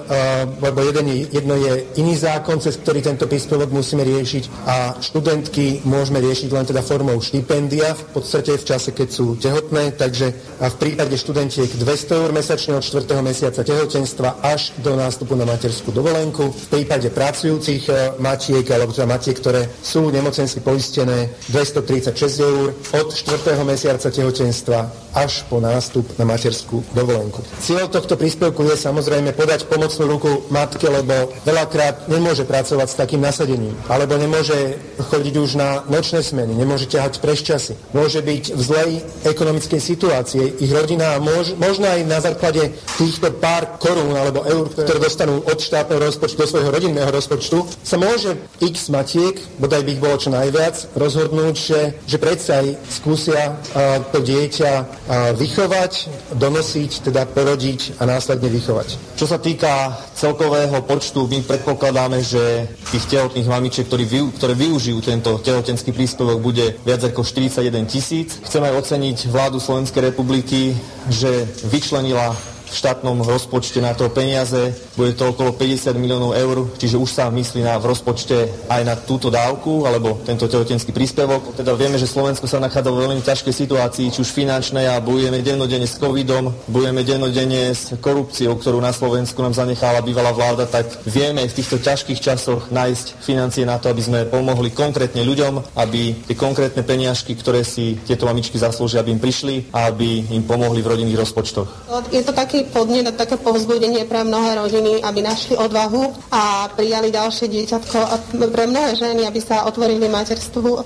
lebo 0.65 0.81
jeden 0.81 1.13
je, 1.13 1.19
jedno 1.29 1.61
je 1.61 1.73
iný 2.01 2.17
zákon, 2.17 2.57
cez 2.57 2.81
ktorý 2.81 3.05
tento 3.05 3.29
príspevok 3.29 3.69
musíme 3.69 4.01
riešiť 4.01 4.68
a 4.69 5.01
študentky 5.01 5.81
môžeme 5.89 6.21
riešiť 6.21 6.53
len 6.53 6.69
teda 6.69 6.85
formou 6.85 7.17
štipendia 7.25 7.97
v 7.97 8.05
podstate 8.13 8.53
v 8.61 8.65
čase, 8.69 8.93
keď 8.93 9.09
sú 9.09 9.41
tehotné, 9.41 9.97
takže 9.97 10.29
v 10.61 10.77
prípade 10.77 11.17
študentiek 11.17 11.73
200 11.73 12.21
eur 12.21 12.31
mesačne 12.37 12.77
od 12.77 12.85
4. 12.85 13.09
mesiaca 13.25 13.65
tehotenstva 13.65 14.45
až 14.45 14.77
do 14.85 14.93
nástupu 14.93 15.33
na 15.41 15.49
materskú 15.49 15.89
dovolenku. 15.89 16.53
V 16.53 16.67
prípade 16.69 17.09
pracujúcich 17.09 17.89
e, 17.89 18.21
matiek, 18.21 18.67
alebo 18.69 18.93
teda 18.93 19.09
matiek, 19.09 19.41
ktoré 19.41 19.73
sú 19.81 20.13
nemocensky 20.13 20.61
poistené, 20.61 21.33
236 21.49 22.13
eur 22.45 22.77
od 22.77 23.09
4. 23.09 23.57
mesiaca 23.65 24.13
tehotenstva 24.13 25.09
až 25.17 25.49
po 25.49 25.63
nástup 25.65 26.05
na 26.21 26.29
materskú 26.29 26.85
dovolenku. 26.93 27.41
Cieľ 27.65 27.89
tohto 27.89 28.21
príspevku 28.21 28.69
je 28.69 28.77
samozrejme 28.77 29.33
podať 29.33 29.65
pomocnú 29.71 30.05
ruku 30.05 30.31
matke, 30.53 30.85
lebo 30.85 31.33
veľakrát 31.49 32.13
nemôže 32.13 32.45
pracovať 32.45 32.89
s 32.93 32.99
takým 32.99 33.25
nasadením, 33.25 33.73
alebo 33.89 34.21
nemôže 34.21 34.58
chodiť 34.99 35.35
už 35.39 35.51
na 35.59 35.83
nočné 35.89 36.21
smeny, 36.23 36.53
nemôže 36.55 36.91
ťahať 36.91 37.23
preščasy, 37.23 37.75
môže 37.95 38.21
byť 38.23 38.45
v 38.55 38.61
zlej 38.61 38.91
ekonomickej 39.25 39.81
situácii, 39.81 40.45
ich 40.63 40.73
rodina 40.73 41.17
môž, 41.23 41.55
možno 41.59 41.87
aj 41.89 42.01
na 42.07 42.19
základe 42.21 42.75
týchto 42.97 43.33
pár 43.39 43.79
korún 43.79 44.15
alebo 44.15 44.45
eur, 44.45 44.71
ktoré 44.73 44.99
dostanú 44.99 45.43
od 45.45 45.59
štátneho 45.59 46.01
rozpočtu 46.03 46.37
do 46.39 46.47
svojho 46.47 46.71
rodinného 46.71 47.11
rozpočtu, 47.11 47.65
sa 47.83 47.97
môže 47.97 48.37
x 48.63 48.91
matiek, 48.91 49.39
bodaj 49.59 49.83
by 49.85 49.91
ich 49.95 50.03
bolo 50.03 50.17
čo 50.19 50.31
najviac, 50.35 50.95
rozhodnúť, 50.95 51.55
že, 51.55 51.81
že 52.07 52.17
predsa 52.19 52.63
aj 52.65 52.67
skúsia 52.91 53.55
uh, 53.55 54.03
to 54.11 54.23
dieťa 54.23 54.73
uh, 54.79 54.87
vychovať, 55.35 55.93
donosiť, 56.37 56.91
teda 57.11 57.27
porodiť 57.31 58.01
a 58.01 58.07
následne 58.07 58.49
vychovať. 58.51 59.19
Čo 59.19 59.27
sa 59.27 59.39
týka 59.39 60.08
celkového 60.19 60.83
počtu, 60.83 61.31
my 61.31 61.47
predpokladáme, 61.47 62.19
že 62.19 62.67
tých 62.91 63.07
tehotných 63.07 63.47
mamičiek, 63.47 63.87
ktorí 63.87 64.35
ktoré 64.35 64.59
využijú 64.59 64.99
tento 64.99 65.39
tehotenský 65.39 65.95
príspevok, 65.95 66.43
bude 66.43 66.75
viac 66.83 67.07
ako 67.07 67.23
41 67.23 67.87
tisíc. 67.87 68.43
Chcem 68.43 68.67
aj 68.67 68.75
oceniť 68.83 69.31
vládu 69.31 69.63
Slovenskej 69.63 70.11
republiky, 70.11 70.75
že 71.07 71.47
vyčlenila 71.71 72.35
v 72.69 72.75
štátnom 72.77 73.25
rozpočte 73.25 73.81
na 73.81 73.97
to 73.97 74.13
peniaze. 74.13 74.77
Bude 74.95 75.17
to 75.17 75.33
okolo 75.33 75.57
50 75.57 75.97
miliónov 75.97 76.37
eur, 76.37 76.69
čiže 76.77 77.01
už 77.01 77.11
sa 77.11 77.33
myslí 77.33 77.65
na, 77.65 77.81
v 77.81 77.91
rozpočte 77.91 78.69
aj 78.69 78.83
na 78.85 78.95
túto 78.95 79.33
dávku, 79.33 79.89
alebo 79.89 80.21
tento 80.23 80.45
tehotenský 80.47 80.93
príspevok. 80.93 81.57
Teda 81.57 81.73
vieme, 81.73 81.97
že 81.97 82.11
Slovensko 82.11 82.45
sa 82.45 82.61
nachádza 82.61 82.93
v 82.93 83.01
veľmi 83.05 83.23
ťažkej 83.25 83.55
situácii, 83.55 84.13
či 84.13 84.19
už 84.21 84.31
finančnej 84.33 84.87
a 84.89 85.01
bojujeme 85.01 85.41
dennodenne 85.41 85.89
s 85.89 85.97
covidom, 85.97 86.53
bojujeme 86.69 87.03
dennodenne 87.03 87.73
s 87.73 87.97
korupciou, 87.99 88.57
ktorú 88.61 88.79
na 88.79 88.93
Slovensku 88.93 89.41
nám 89.41 89.57
zanechala 89.57 90.05
bývalá 90.05 90.31
vláda, 90.35 90.69
tak 90.69 90.87
vieme 91.09 91.49
v 91.49 91.57
týchto 91.57 91.81
ťažkých 91.81 92.21
časoch 92.21 92.69
nájsť 92.69 93.07
financie 93.25 93.65
na 93.65 93.81
to, 93.81 93.89
aby 93.89 94.03
sme 94.03 94.29
pomohli 94.29 94.71
konkrétne 94.75 95.25
ľuďom, 95.25 95.77
aby 95.79 96.27
tie 96.27 96.37
konkrétne 96.37 96.83
peniažky, 96.85 97.35
ktoré 97.35 97.65
si 97.65 97.97
tieto 98.05 98.29
mamičky 98.29 98.59
zaslúžia, 98.59 99.01
aby 99.01 99.15
im 99.15 99.23
prišli 99.23 99.71
a 99.73 99.91
aby 99.91 100.29
im 100.35 100.45
pomohli 100.45 100.83
v 100.83 100.91
rodinných 100.91 101.21
rozpočtoch. 101.21 101.69
Je 102.13 102.23
to 102.25 102.33
taký 102.33 102.58
taký 102.59 102.75
podnet 102.75 103.07
a 103.07 103.15
také 103.15 103.39
povzbudenie 103.39 104.03
pre 104.11 104.27
mnohé 104.27 104.59
rodiny, 104.59 104.99
aby 105.07 105.23
našli 105.23 105.55
odvahu 105.55 106.11
a 106.35 106.67
prijali 106.75 107.15
ďalšie 107.15 107.47
dieťatko 107.47 107.99
a 108.03 108.15
pre 108.51 108.67
mnohé 108.67 108.99
ženy, 108.99 109.23
aby 109.31 109.39
sa 109.39 109.63
otvorili 109.63 110.11
materstvu. 110.11 110.67
E, 110.75 110.81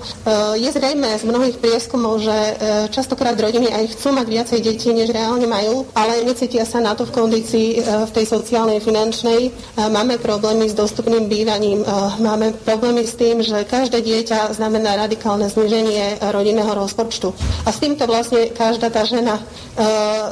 je 0.61 0.69
zrejme 0.69 1.09
z 1.17 1.25
mnohých 1.25 1.57
prieskumov, 1.57 2.21
že 2.21 2.29
e, 2.29 2.53
častokrát 2.93 3.33
rodiny 3.33 3.73
aj 3.73 3.97
chcú 3.97 4.13
mať 4.13 4.27
viacej 4.29 4.59
detí, 4.61 4.93
než 4.93 5.09
reálne 5.09 5.49
majú, 5.49 5.89
ale 5.97 6.21
necítia 6.21 6.61
sa 6.61 6.77
na 6.77 6.93
to 6.93 7.09
v 7.09 7.15
kondícii 7.17 7.67
v 7.81 8.11
tej 8.13 8.25
sociálnej, 8.29 8.77
finančnej. 8.77 9.49
Máme 9.89 10.21
problémy 10.21 10.69
s 10.69 10.77
dostupným 10.77 11.25
bývaním, 11.25 11.81
máme 12.21 12.53
problémy 12.61 13.01
s 13.01 13.17
tým, 13.17 13.41
že 13.41 13.65
každé 13.65 14.05
dieťa 14.05 14.53
znamená 14.53 14.93
radikálne 14.93 15.49
zniženie 15.49 16.21
rodinného 16.29 16.69
rozpočtu. 16.77 17.33
A 17.65 17.73
s 17.73 17.81
týmto 17.81 18.05
vlastne 18.05 18.53
každá 18.53 18.93
tá 18.93 19.01
žena 19.07 19.41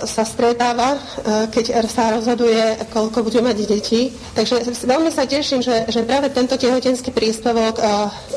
sa 0.06 0.24
stretáva, 0.26 0.96
e, 0.96 1.00
keď 1.52 1.66
sa 1.86 2.16
rozhoduje, 2.16 2.88
koľko 2.90 3.28
bude 3.28 3.42
mať 3.44 3.58
detí. 3.68 4.10
Takže 4.34 4.64
veľmi 4.88 5.12
sa 5.12 5.28
teším, 5.28 5.62
že, 5.62 5.86
že 5.92 6.08
práve 6.08 6.32
tento 6.32 6.56
tehotenský 6.56 7.12
príspevok 7.12 7.78
e, 7.78 7.84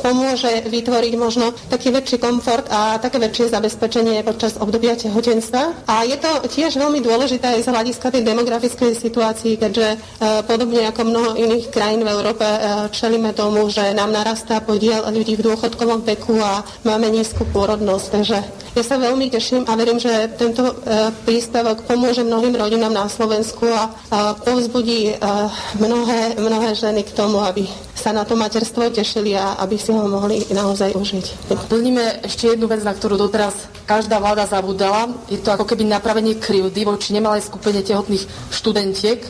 pomôže 0.03 0.67
vytvoriť 0.69 1.15
možno 1.15 1.55
taký 1.71 1.95
väčší 1.95 2.19
komfort 2.19 2.67
a 2.69 2.99
také 2.99 3.23
väčšie 3.23 3.55
zabezpečenie 3.55 4.27
počas 4.27 4.59
obdobia 4.59 4.99
tehotenstva. 4.99 5.87
A 5.89 6.05
je 6.05 6.19
to 6.19 6.31
tiež 6.51 6.77
veľmi 6.77 7.01
dôležité 7.01 7.57
aj 7.57 7.65
z 7.65 7.73
hľadiska 7.73 8.07
tej 8.11 8.23
demografickej 8.27 8.93
situácii, 8.99 9.55
keďže 9.57 9.89
e, 9.95 9.99
podobne 10.45 10.91
ako 10.91 11.01
mnoho 11.07 11.31
iných 11.39 11.71
krajín 11.71 12.03
v 12.05 12.13
Európe 12.13 12.45
čelíme 12.91 13.33
tomu, 13.33 13.71
že 13.71 13.95
nám 13.95 14.13
narastá 14.13 14.61
podiel 14.61 15.07
ľudí 15.09 15.39
v 15.39 15.47
dôchodkovom 15.47 16.05
veku 16.05 16.37
a 16.43 16.67
máme 16.85 17.09
nízku 17.09 17.47
pôrodnosť. 17.55 18.07
Takže 18.11 18.39
ja 18.75 18.83
sa 18.83 18.99
veľmi 18.99 19.31
teším 19.31 19.63
a 19.71 19.73
verím, 19.79 20.03
že 20.03 20.11
tento 20.35 20.75
príspevok 21.23 21.87
pomôže 21.87 22.27
mnohým 22.27 22.59
rodinám 22.59 22.84
na 22.93 23.09
Slovensku 23.09 23.65
a, 23.71 23.89
a 24.11 24.19
povzbudí 24.35 25.17
a 25.21 25.49
mnohé, 25.81 26.37
mnohé 26.37 26.75
ženy 26.75 27.07
k 27.07 27.15
tomu, 27.15 27.41
aby 27.41 27.65
sa 27.95 28.13
na 28.13 28.29
to 28.29 28.37
materstvo 28.37 28.91
tešili 28.93 29.33
a 29.33 29.57
aby 29.65 29.81
si 29.81 29.89
ho 29.89 30.05
mohli 30.05 30.45
naozaj 30.53 30.93
užiť. 30.93 31.49
Plníme 31.73 32.21
ešte 32.27 32.53
jednu 32.53 32.69
vec, 32.69 32.85
na 32.85 32.93
ktorú 32.93 33.17
doteraz 33.17 33.57
každá 33.89 34.21
vláda 34.21 34.45
zabudala. 34.45 35.09
Je 35.33 35.41
to 35.41 35.49
ako 35.49 35.65
keby 35.65 35.89
napravenie 35.89 36.37
krivdy 36.37 36.85
voči 36.85 37.17
nemalej 37.17 37.49
skupine 37.49 37.81
tehotných 37.81 38.29
študentiek, 38.53 39.25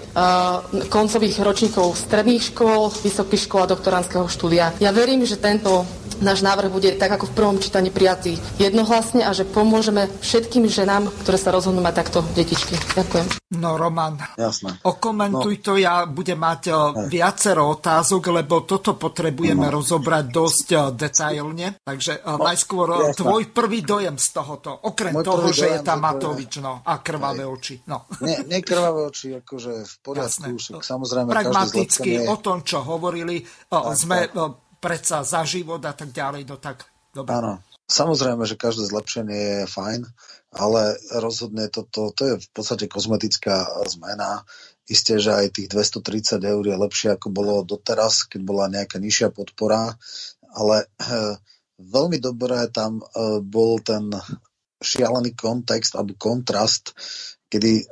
koncových 0.90 1.38
ročníkov 1.38 1.94
stredných 1.94 2.50
škôl, 2.50 2.90
vysokých 2.90 3.46
škôl 3.46 3.62
a 3.62 3.72
doktorandského 3.74 4.26
štúdia. 4.26 4.74
Ja 4.82 4.90
verím, 4.90 5.22
že 5.22 5.38
tento 5.38 5.86
náš 6.20 6.44
návrh 6.44 6.70
bude 6.70 6.90
tak 6.96 7.10
ako 7.14 7.30
v 7.30 7.36
prvom 7.36 7.56
čítaní 7.58 7.90
prijatý 7.92 8.38
jednohlasne 8.56 9.24
a 9.24 9.30
že 9.36 9.48
pomôžeme 9.48 10.08
všetkým 10.22 10.68
ženám, 10.68 11.10
ktoré 11.24 11.36
sa 11.40 11.50
rozhodnú 11.52 11.82
mať 11.82 11.94
takto 12.04 12.18
detičky. 12.36 12.76
Ďakujem. 12.96 13.26
No 13.54 13.78
Roman, 13.78 14.18
Jasné. 14.34 14.82
okomentuj 14.82 15.54
no. 15.58 15.62
to, 15.62 15.72
ja 15.78 16.10
budem 16.10 16.40
mať 16.40 16.62
uh, 16.74 16.76
viacero 17.06 17.70
otázok, 17.70 18.34
lebo 18.34 18.66
toto 18.66 18.98
potrebujeme 18.98 19.70
no. 19.70 19.78
rozobrať 19.78 20.24
dosť 20.26 20.68
detailne. 20.98 21.78
Takže 21.86 22.26
no, 22.26 22.42
najskôr 22.42 22.88
jasné. 22.90 23.18
tvoj 23.22 23.42
prvý 23.54 23.86
dojem 23.86 24.18
z 24.18 24.28
tohoto, 24.34 24.74
okrem 24.90 25.14
Môj 25.14 25.24
toho, 25.24 25.46
že 25.54 25.66
je 25.70 25.80
tam 25.86 26.02
Matovič 26.02 26.58
no, 26.58 26.82
a 26.82 26.98
krvavé 26.98 27.46
oči. 27.46 27.78
No. 27.86 28.10
Nie, 28.26 28.42
nie 28.42 28.58
krvavé 28.58 29.06
oči, 29.06 29.38
akože 29.38 29.86
v 29.86 29.94
poriadku, 30.02 30.50
však 30.58 30.82
samozrejme 30.82 31.30
Pragmaticky 31.30 32.26
o 32.26 32.36
tom, 32.42 32.66
čo 32.66 32.82
hovorili, 32.82 33.46
tak, 33.70 33.94
sme 33.94 34.18
tak 34.26 34.63
predsa 34.84 35.24
za 35.24 35.48
život 35.48 35.80
a 35.80 35.96
tak 35.96 36.12
ďalej, 36.12 36.44
no 36.44 36.60
tak 36.60 36.84
dobre. 37.16 37.32
Áno, 37.32 37.64
samozrejme, 37.88 38.44
že 38.44 38.60
každé 38.60 38.84
zlepšenie 38.92 39.40
je 39.64 39.72
fajn, 39.72 40.04
ale 40.52 41.00
rozhodne 41.16 41.72
toto, 41.72 42.12
to 42.12 42.22
je 42.28 42.34
v 42.36 42.48
podstate 42.52 42.84
kozmetická 42.84 43.64
zmena. 43.88 44.44
Isté, 44.84 45.16
že 45.16 45.32
aj 45.32 45.56
tých 45.56 45.72
230 45.72 46.44
eur 46.44 46.60
je 46.60 46.76
lepšie, 46.76 47.08
ako 47.16 47.32
bolo 47.32 47.64
doteraz, 47.64 48.28
keď 48.28 48.40
bola 48.44 48.68
nejaká 48.68 49.00
nižšia 49.00 49.32
podpora, 49.32 49.96
ale 50.52 50.84
e, 50.84 50.86
veľmi 51.80 52.20
dobré 52.20 52.68
tam 52.68 53.00
e, 53.00 53.40
bol 53.40 53.80
ten 53.80 54.12
šialený 54.84 55.32
kontext 55.32 55.96
alebo 55.96 56.12
kontrast, 56.20 56.92
kedy 57.48 57.72
e, 57.80 57.84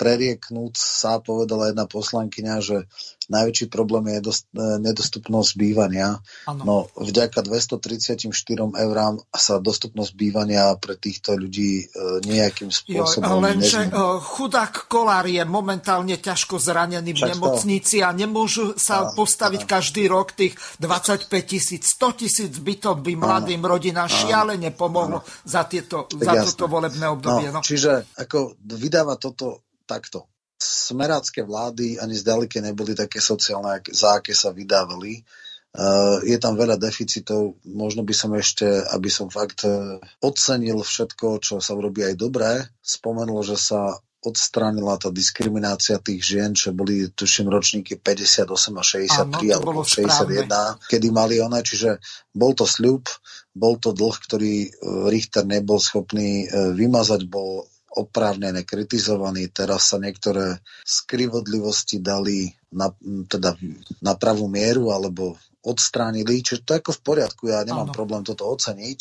prerieknúť 0.00 0.72
sa 0.80 1.20
povedala 1.20 1.68
jedna 1.68 1.84
poslankyňa, 1.84 2.56
že 2.64 2.88
najväčší 3.28 3.66
problém 3.68 4.18
je 4.18 4.20
dost, 4.24 4.48
e, 4.56 4.80
nedostupnosť 4.80 5.50
bývania. 5.54 6.18
Ano. 6.48 6.62
No 6.64 6.76
vďaka 6.96 7.44
234 7.44 8.32
eurám 8.72 9.20
sa 9.30 9.60
dostupnosť 9.60 10.12
bývania 10.16 10.72
pre 10.80 10.96
týchto 10.96 11.36
ľudí 11.36 11.84
e, 11.84 12.24
nejakým 12.24 12.72
spôsobom 12.72 13.28
jo, 13.28 13.44
Lenže 13.44 13.80
nezmení. 13.84 13.92
E, 13.92 14.20
chudák 14.24 14.74
kolár 14.88 15.26
je 15.28 15.44
momentálne 15.44 16.16
ťažko 16.16 16.56
zranený 16.56 17.12
v 17.12 17.22
nemocnici 17.36 18.00
a 18.00 18.10
nemôžu 18.16 18.74
sa 18.80 19.08
a, 19.08 19.12
postaviť 19.12 19.62
a. 19.64 19.68
každý 19.68 20.08
rok 20.08 20.32
tých 20.32 20.56
25 20.80 21.28
tisíc, 21.44 21.84
100 22.00 22.20
tisíc 22.24 22.52
bytov 22.56 23.04
by 23.04 23.12
mladým 23.14 23.60
ano. 23.60 23.68
rodinám 23.76 24.08
šialene 24.08 24.72
pomohlo 24.72 25.20
ano. 25.20 25.28
za, 25.44 25.68
tieto, 25.68 26.08
za 26.16 26.32
toto 26.48 26.64
volebné 26.66 27.06
obdobie. 27.12 27.52
No, 27.52 27.60
no. 27.60 27.66
Čiže 27.66 28.08
ako 28.16 28.56
vydáva 28.64 29.20
toto 29.20 29.68
takto 29.84 30.37
smerácké 30.58 31.46
vlády 31.46 32.02
ani 32.02 32.14
zdaleke 32.18 32.58
neboli 32.58 32.92
také 32.98 33.22
sociálne, 33.22 33.80
za 33.94 34.18
aké 34.18 34.34
sa 34.34 34.50
vydávali. 34.50 35.22
Uh, 35.68 36.18
je 36.24 36.34
tam 36.40 36.56
veľa 36.56 36.80
deficitov, 36.80 37.60
možno 37.62 38.00
by 38.00 38.14
som 38.16 38.32
ešte, 38.34 38.64
aby 38.66 39.12
som 39.12 39.28
fakt 39.28 39.68
uh, 39.68 40.00
ocenil 40.24 40.80
všetko, 40.80 41.38
čo 41.44 41.60
sa 41.60 41.76
urobí 41.76 42.02
aj 42.02 42.14
dobré, 42.16 42.66
spomenul, 42.80 43.44
že 43.44 43.60
sa 43.60 44.00
odstránila 44.18 44.98
tá 44.98 45.14
diskriminácia 45.14 46.00
tých 46.02 46.24
žien, 46.24 46.50
čo 46.56 46.74
boli, 46.74 47.12
tuším, 47.12 47.46
ročníky 47.52 48.00
58 48.00 48.48
a 48.74 48.82
63 48.82 49.54
Áno, 49.54 49.70
alebo 49.70 49.84
61, 49.86 49.94
správne. 49.94 50.48
kedy 50.90 51.08
mali 51.14 51.38
one, 51.38 51.60
čiže 51.62 52.02
bol 52.34 52.56
to 52.56 52.66
sľub, 52.66 53.06
bol 53.54 53.78
to 53.78 53.94
dlh, 53.94 54.16
ktorý 54.18 54.54
uh, 54.66 55.06
Richter 55.12 55.46
nebol 55.46 55.78
schopný 55.78 56.48
vymazať, 56.50 57.28
bol 57.28 57.68
oprávnené 57.98 58.62
kritizovaní. 58.62 59.50
Teraz 59.50 59.90
sa 59.90 59.98
niektoré 59.98 60.62
skrivodlivosti 60.86 61.98
dali 61.98 62.54
na, 62.70 62.94
teda 63.26 63.58
na 63.98 64.14
pravú 64.14 64.46
mieru 64.46 64.94
alebo 64.94 65.34
odstránili, 65.66 66.40
čiže 66.40 66.62
to 66.64 66.70
je 66.74 66.80
ako 66.80 66.92
v 66.94 67.02
poriadku, 67.04 67.42
ja 67.50 67.66
nemám 67.66 67.90
Áno. 67.90 67.96
problém 67.96 68.22
toto 68.22 68.46
oceniť 68.46 68.98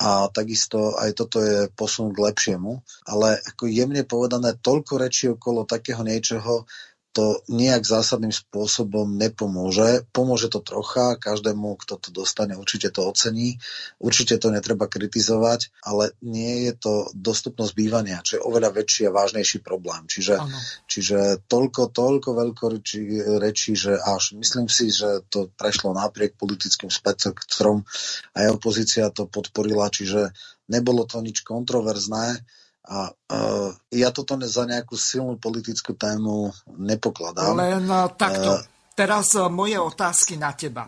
a 0.00 0.26
takisto 0.26 0.98
aj 0.98 1.14
toto 1.14 1.38
je 1.38 1.70
posun 1.70 2.10
k 2.10 2.18
lepšiemu, 2.18 2.82
ale 3.06 3.38
ako 3.38 3.70
jemne 3.70 4.02
povedané 4.02 4.58
toľko 4.58 4.92
rečí 4.98 5.30
okolo 5.30 5.62
takého 5.62 6.02
niečoho, 6.02 6.66
to 7.14 7.46
nejak 7.46 7.86
zásadným 7.86 8.34
spôsobom 8.34 9.06
nepomôže. 9.14 10.02
Pomôže 10.10 10.50
to 10.50 10.58
trocha, 10.58 11.14
každému, 11.14 11.78
kto 11.78 11.94
to 12.02 12.08
dostane, 12.10 12.58
určite 12.58 12.90
to 12.90 13.06
ocení, 13.06 13.62
určite 14.02 14.34
to 14.42 14.50
netreba 14.50 14.90
kritizovať, 14.90 15.70
ale 15.86 16.10
nie 16.26 16.66
je 16.66 16.72
to 16.74 16.94
dostupnosť 17.14 17.72
bývania, 17.78 18.18
čo 18.26 18.42
je 18.42 18.42
oveľa 18.42 18.74
väčší 18.74 19.06
a 19.06 19.14
vážnejší 19.14 19.62
problém. 19.62 20.10
Čiže, 20.10 20.42
čiže 20.90 21.18
toľko, 21.46 21.94
toľko 21.94 22.28
veľko 22.34 22.64
rečí, 22.74 23.00
rečí, 23.38 23.78
že 23.78 23.94
až 23.94 24.34
myslím 24.34 24.66
si, 24.66 24.90
že 24.90 25.22
to 25.30 25.54
prešlo 25.54 25.94
napriek 25.94 26.34
politickým 26.34 26.90
spektrom 26.90 27.86
aj 28.34 28.58
opozícia 28.58 29.06
to 29.14 29.30
podporila, 29.30 29.86
čiže 29.86 30.34
nebolo 30.66 31.06
to 31.06 31.22
nič 31.22 31.46
kontroverzné 31.46 32.42
a 32.84 33.08
uh, 33.08 33.68
ja 33.88 34.12
toto 34.12 34.36
za 34.44 34.68
nejakú 34.68 34.94
silnú 34.94 35.40
politickú 35.40 35.96
tému 35.96 36.52
nepokladám. 36.76 37.56
Len 37.56 37.88
uh, 37.88 38.12
takto. 38.12 38.60
Uh, 38.60 38.72
Teraz 38.94 39.34
moje 39.50 39.74
otázky 39.74 40.38
na 40.38 40.54
teba. 40.54 40.86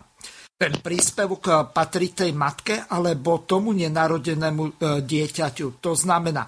Ten 0.55 0.79
príspevok 0.79 1.75
patrí 1.75 2.15
tej 2.15 2.31
matke 2.31 2.87
alebo 2.87 3.43
tomu 3.43 3.75
nenarodenému 3.75 4.79
dieťaťu. 5.03 5.83
To 5.83 5.91
znamená, 5.91 6.47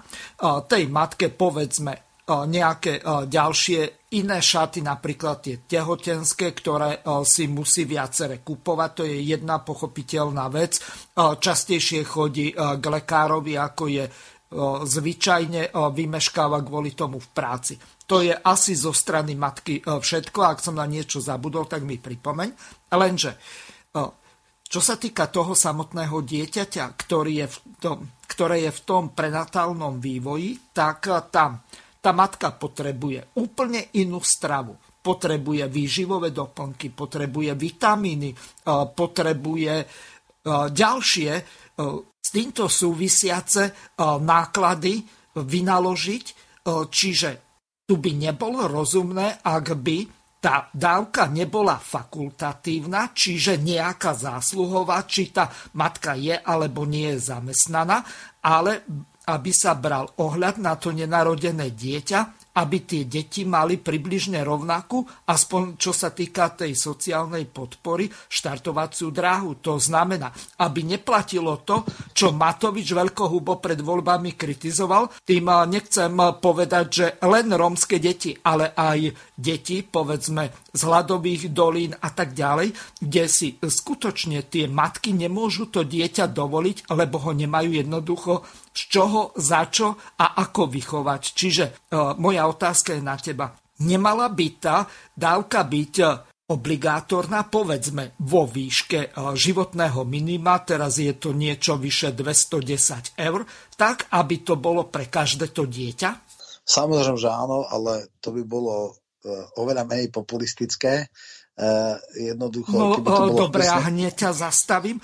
tej 0.64 0.88
matke 0.88 1.28
povedzme 1.28 2.24
nejaké 2.24 3.04
ďalšie 3.04 4.08
iné 4.16 4.40
šaty, 4.40 4.80
napríklad 4.80 5.44
tie 5.44 5.60
tehotenské, 5.60 6.56
ktoré 6.56 7.04
si 7.28 7.44
musí 7.44 7.84
viacere 7.84 8.40
kupovať. 8.40 8.90
To 8.96 9.02
je 9.04 9.20
jedna 9.20 9.60
pochopiteľná 9.60 10.48
vec. 10.48 10.80
Častejšie 11.20 12.00
chodí 12.08 12.56
k 12.56 12.80
lekárovi, 12.80 13.60
ako 13.60 13.84
je 13.84 14.04
zvyčajne 14.82 15.70
vymeškáva 15.70 16.58
kvôli 16.66 16.98
tomu 16.98 17.22
v 17.22 17.28
práci. 17.30 17.78
To 18.10 18.18
je 18.18 18.34
asi 18.34 18.74
zo 18.74 18.90
strany 18.90 19.38
matky 19.38 19.78
všetko. 19.86 20.42
Ak 20.42 20.58
som 20.58 20.74
na 20.74 20.90
niečo 20.90 21.22
zabudol, 21.22 21.70
tak 21.70 21.86
mi 21.86 22.02
pripomeň. 22.02 22.48
Lenže, 22.90 23.38
čo 24.66 24.80
sa 24.82 24.98
týka 24.98 25.30
toho 25.30 25.54
samotného 25.54 26.18
dieťaťa, 26.18 26.84
ktorý 26.98 27.32
je 27.42 27.46
v 27.46 27.56
tom, 27.78 27.98
ktoré 28.26 28.66
je 28.66 28.72
v 28.74 28.80
tom 28.82 29.14
prenatálnom 29.14 30.02
vývoji, 30.02 30.74
tak 30.74 31.06
tam 31.30 31.62
tá 32.02 32.10
matka 32.10 32.50
potrebuje 32.50 33.38
úplne 33.38 33.94
inú 33.98 34.18
stravu. 34.18 34.74
Potrebuje 35.00 35.64
výživové 35.70 36.34
doplnky, 36.34 36.90
potrebuje 36.92 37.54
vitamíny, 37.56 38.34
potrebuje 38.92 39.74
ďalšie 40.74 41.30
s 42.30 42.38
týmto 42.38 42.70
súvisiace 42.70 43.62
e, 43.66 43.72
náklady 44.22 45.02
vynaložiť, 45.34 46.24
e, 46.30 46.34
čiže 46.86 47.30
tu 47.82 47.98
by 47.98 48.14
nebolo 48.14 48.70
rozumné, 48.70 49.42
ak 49.42 49.66
by 49.74 49.98
tá 50.38 50.70
dávka 50.70 51.26
nebola 51.26 51.74
fakultatívna, 51.74 53.10
čiže 53.10 53.58
nejaká 53.58 54.14
zásluhová, 54.14 55.02
či 55.10 55.34
tá 55.34 55.50
matka 55.74 56.14
je 56.14 56.38
alebo 56.38 56.86
nie 56.86 57.18
je 57.18 57.34
zamestnaná, 57.34 58.06
ale 58.46 58.86
aby 59.26 59.50
sa 59.50 59.74
bral 59.74 60.06
ohľad 60.22 60.62
na 60.62 60.78
to 60.78 60.94
nenarodené 60.94 61.74
dieťa 61.74 62.39
aby 62.60 62.84
tie 62.84 63.08
deti 63.08 63.48
mali 63.48 63.80
približne 63.80 64.44
rovnakú, 64.44 65.00
aspoň 65.32 65.80
čo 65.80 65.96
sa 65.96 66.12
týka 66.12 66.52
tej 66.52 66.76
sociálnej 66.76 67.48
podpory, 67.48 68.12
štartovaciu 68.12 69.08
dráhu. 69.08 69.56
To 69.64 69.80
znamená, 69.80 70.28
aby 70.60 70.84
neplatilo 70.84 71.64
to, 71.64 71.88
čo 72.12 72.36
Matovič 72.36 72.92
veľkohubo 72.92 73.56
pred 73.56 73.80
voľbami 73.80 74.36
kritizoval. 74.36 75.24
Tým 75.24 75.48
nechcem 75.72 76.12
povedať, 76.36 76.86
že 76.92 77.06
len 77.24 77.48
rómske 77.48 77.96
deti, 77.96 78.36
ale 78.44 78.76
aj 78.76 79.32
deti, 79.32 79.80
povedzme, 79.80 80.69
z 80.70 80.80
hladových 80.86 81.50
dolín 81.50 81.92
a 81.98 82.08
tak 82.14 82.32
ďalej, 82.32 82.72
kde 83.02 83.24
si 83.26 83.58
skutočne 83.58 84.46
tie 84.46 84.70
matky 84.70 85.12
nemôžu 85.14 85.68
to 85.70 85.82
dieťa 85.82 86.30
dovoliť, 86.30 86.90
lebo 86.94 87.16
ho 87.26 87.32
nemajú 87.34 87.70
jednoducho 87.74 88.46
z 88.70 88.80
čoho, 88.86 89.34
za 89.34 89.66
čo 89.68 89.98
a 90.18 90.38
ako 90.38 90.70
vychovať. 90.70 91.22
Čiže 91.34 91.64
e, 91.66 91.72
moja 92.18 92.46
otázka 92.46 92.94
je 92.94 93.02
na 93.02 93.16
teba. 93.18 93.50
Nemala 93.80 94.30
by 94.30 94.46
tá 94.60 94.86
dávka 95.16 95.66
byť 95.66 95.94
e, 95.98 96.06
obligátorná, 96.50 97.46
povedzme, 97.46 98.18
vo 98.26 98.46
výške 98.46 98.98
e, 98.98 99.08
životného 99.34 100.02
minima, 100.06 100.58
teraz 100.62 100.98
je 100.98 101.14
to 101.18 101.34
niečo 101.34 101.78
vyše 101.78 102.14
210 102.14 103.18
eur, 103.18 103.46
tak, 103.74 104.10
aby 104.14 104.42
to 104.42 104.54
bolo 104.58 104.86
pre 104.90 105.06
každé 105.06 105.50
to 105.54 105.66
dieťa? 105.66 106.30
Samozrejme, 106.66 107.18
že 107.18 107.30
áno, 107.30 107.66
ale 107.66 108.14
to 108.22 108.30
by 108.30 108.42
bolo 108.46 108.99
oveľa 109.56 109.84
menej 109.84 110.08
populistické 110.08 111.08
Uh, 111.60 111.92
jednoducho... 112.16 112.72
No, 112.72 112.96
to 112.96 113.04
bolo 113.04 113.36
dobre, 113.36 113.68
a 113.68 113.84
hneď 113.92 114.24
ťa 114.24 114.30
zastavím. 114.32 114.96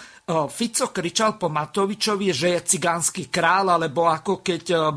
Fico 0.48 0.88
kričal 0.88 1.36
po 1.36 1.52
Matovičovi, 1.52 2.32
že 2.32 2.56
je 2.56 2.60
cigánsky 2.72 3.28
král, 3.28 3.68
alebo 3.68 4.08
ako 4.08 4.40
keď 4.40 4.88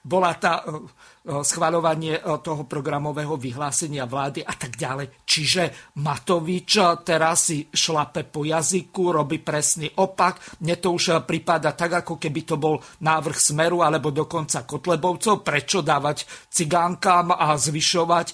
bola 0.00 0.32
tá 0.40 0.64
schvaľovanie 1.22 2.18
toho 2.42 2.66
programového 2.66 3.38
vyhlásenia 3.38 4.10
vlády 4.10 4.42
a 4.42 4.58
tak 4.58 4.74
ďalej. 4.74 5.22
Čiže 5.22 5.94
Matovič 6.02 6.82
teraz 7.06 7.46
si 7.46 7.62
šlape 7.70 8.26
po 8.26 8.42
jazyku, 8.42 9.14
robí 9.14 9.38
presný 9.38 9.86
opak. 10.02 10.58
Mne 10.66 10.82
to 10.82 10.90
už 10.90 11.22
prípada 11.22 11.78
tak, 11.78 12.02
ako 12.02 12.18
keby 12.18 12.40
to 12.42 12.58
bol 12.58 12.82
návrh 13.06 13.38
Smeru 13.38 13.86
alebo 13.86 14.10
dokonca 14.10 14.66
Kotlebovcov. 14.66 15.46
Prečo 15.46 15.78
dávať 15.78 16.26
cigánkam 16.50 17.30
a 17.32 17.54
zvyšovať 17.54 18.26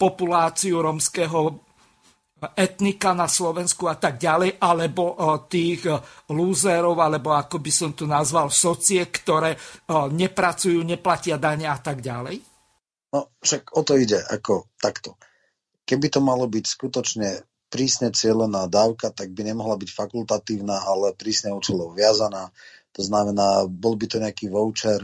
populáciu 0.00 0.80
romského 0.80 1.69
etnika 2.56 3.12
na 3.12 3.28
Slovensku 3.28 3.84
a 3.90 4.00
tak 4.00 4.16
ďalej, 4.16 4.56
alebo 4.56 5.14
tých 5.46 5.84
lúzerov, 6.32 6.96
alebo 6.96 7.36
ako 7.36 7.60
by 7.60 7.72
som 7.72 7.90
tu 7.92 8.08
nazval, 8.08 8.48
socie, 8.48 9.04
ktoré 9.12 9.52
nepracujú, 9.92 10.80
neplatia 10.80 11.36
dane 11.36 11.68
a 11.68 11.76
tak 11.76 12.00
ďalej? 12.00 12.36
No, 13.10 13.34
však 13.42 13.74
o 13.74 13.82
to 13.82 13.98
ide, 13.98 14.22
ako 14.22 14.70
takto. 14.78 15.18
Keby 15.82 16.06
to 16.08 16.22
malo 16.22 16.46
byť 16.46 16.64
skutočne 16.64 17.28
prísne 17.70 18.10
cieľená 18.14 18.66
dávka, 18.66 19.10
tak 19.10 19.30
by 19.30 19.46
nemohla 19.50 19.78
byť 19.78 19.90
fakultatívna, 19.90 20.86
ale 20.86 21.14
prísne 21.14 21.50
účelov 21.54 21.94
viazaná. 21.94 22.50
To 22.98 23.02
znamená, 23.06 23.70
bol 23.70 23.94
by 23.94 24.06
to 24.10 24.18
nejaký 24.18 24.50
voucher, 24.50 24.98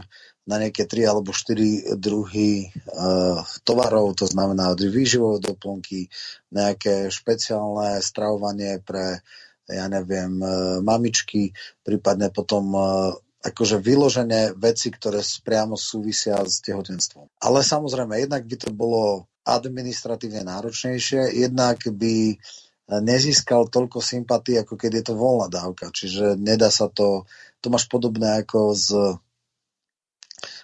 na 0.47 0.55
nejaké 0.57 0.87
tri 0.87 1.03
alebo 1.03 1.35
štyri 1.35 1.99
druhy 1.99 2.71
uh, 2.71 3.43
tovarov, 3.67 4.15
to 4.15 4.23
znamená 4.23 4.71
výživové 4.79 5.43
doplnky, 5.43 6.07
nejaké 6.55 7.11
špeciálne 7.11 7.99
stravovanie 7.99 8.79
pre, 8.79 9.19
ja 9.67 9.85
neviem, 9.91 10.39
uh, 10.39 10.79
mamičky, 10.79 11.51
prípadne 11.83 12.31
potom 12.31 12.71
uh, 12.71 13.11
akože 13.43 13.83
vyložené 13.83 14.55
veci, 14.55 14.87
ktoré 14.87 15.19
priamo 15.43 15.75
súvisia 15.75 16.39
s 16.41 16.63
tehotenstvom. 16.63 17.27
Ale 17.43 17.61
samozrejme, 17.61 18.15
jednak 18.17 18.47
by 18.47 18.55
to 18.55 18.69
bolo 18.71 19.27
administratívne 19.47 20.43
náročnejšie, 20.43 21.31
jednak 21.35 21.79
by 21.87 22.35
nezískal 22.87 23.67
toľko 23.67 23.99
sympatí, 23.99 24.55
ako 24.55 24.79
keď 24.79 24.91
je 24.99 25.03
to 25.11 25.13
voľná 25.19 25.51
dávka. 25.51 25.91
Čiže 25.91 26.39
nedá 26.39 26.71
sa 26.71 26.87
to, 26.87 27.27
to 27.59 27.67
máš 27.67 27.91
podobné 27.91 28.43
ako 28.43 28.71
s 28.71 28.87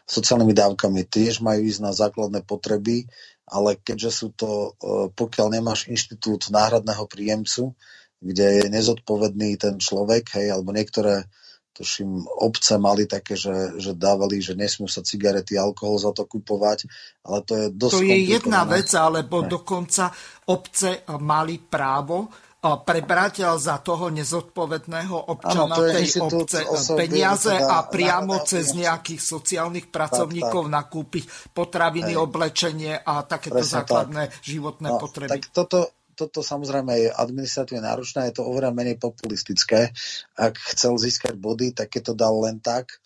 sociálnymi 0.07 0.53
dávkami 0.55 1.07
tiež 1.07 1.39
majú 1.39 1.63
ísť 1.63 1.81
na 1.83 1.91
základné 1.95 2.43
potreby, 2.43 3.07
ale 3.47 3.79
keďže 3.79 4.11
sú 4.11 4.27
to, 4.35 4.51
e, 4.79 5.11
pokiaľ 5.11 5.47
nemáš 5.59 5.87
inštitút 5.87 6.51
náhradného 6.51 7.07
príjemcu, 7.07 7.75
kde 8.23 8.63
je 8.63 8.65
nezodpovedný 8.71 9.59
ten 9.59 9.75
človek, 9.79 10.39
hej, 10.39 10.55
alebo 10.55 10.71
niektoré 10.71 11.27
tuším, 11.73 12.29
obce 12.29 12.77
mali 12.77 13.09
také, 13.09 13.33
že, 13.33 13.81
že 13.81 13.97
dávali, 13.97 14.39
že 14.39 14.53
nesmú 14.53 14.85
sa 14.85 15.01
cigarety, 15.01 15.57
alkohol 15.57 15.97
za 15.97 16.13
to 16.13 16.29
kupovať, 16.29 16.85
ale 17.25 17.39
to 17.43 17.53
je 17.57 17.65
dosť 17.73 17.93
To 17.97 18.05
je 18.05 18.19
jedna 18.37 18.61
vec, 18.69 18.89
alebo 18.93 19.41
ne. 19.41 19.49
dokonca 19.49 20.13
obce 20.53 21.01
mali 21.17 21.57
právo 21.57 22.29
prebrať 22.63 23.59
za 23.59 23.83
toho 23.83 24.07
nezodpovedného 24.07 25.35
občana 25.35 25.75
ano, 25.75 25.83
tej 25.83 26.07
obce 26.23 26.63
peniaze 26.95 27.51
teda, 27.51 27.67
a 27.67 27.77
priamo 27.91 28.39
na, 28.39 28.47
cez 28.47 28.71
nejakých 28.71 29.19
sociálnych 29.19 29.91
pracovníkov 29.91 30.63
tak, 30.63 30.71
tak. 30.71 30.77
nakúpiť 30.79 31.23
potraviny, 31.51 32.15
Hej. 32.15 32.23
oblečenie 32.23 32.93
a 33.03 33.27
takéto 33.27 33.59
Presne 33.59 33.83
základné 33.83 34.23
tak. 34.31 34.47
životné 34.47 34.89
no, 34.95 34.95
potreby. 34.95 35.31
Tak 35.35 35.43
toto, 35.51 35.91
toto 36.15 36.39
samozrejme 36.39 36.91
je 37.03 37.09
administratívne 37.11 37.83
náročné, 37.83 38.31
je 38.31 38.39
to 38.39 38.47
oveľa 38.47 38.71
menej 38.71 38.95
populistické. 38.95 39.91
Ak 40.39 40.55
chcel 40.71 40.95
získať 40.95 41.35
body, 41.35 41.75
tak 41.75 41.91
keď 41.91 42.01
to 42.09 42.13
dal 42.15 42.47
len 42.47 42.63
tak, 42.63 43.02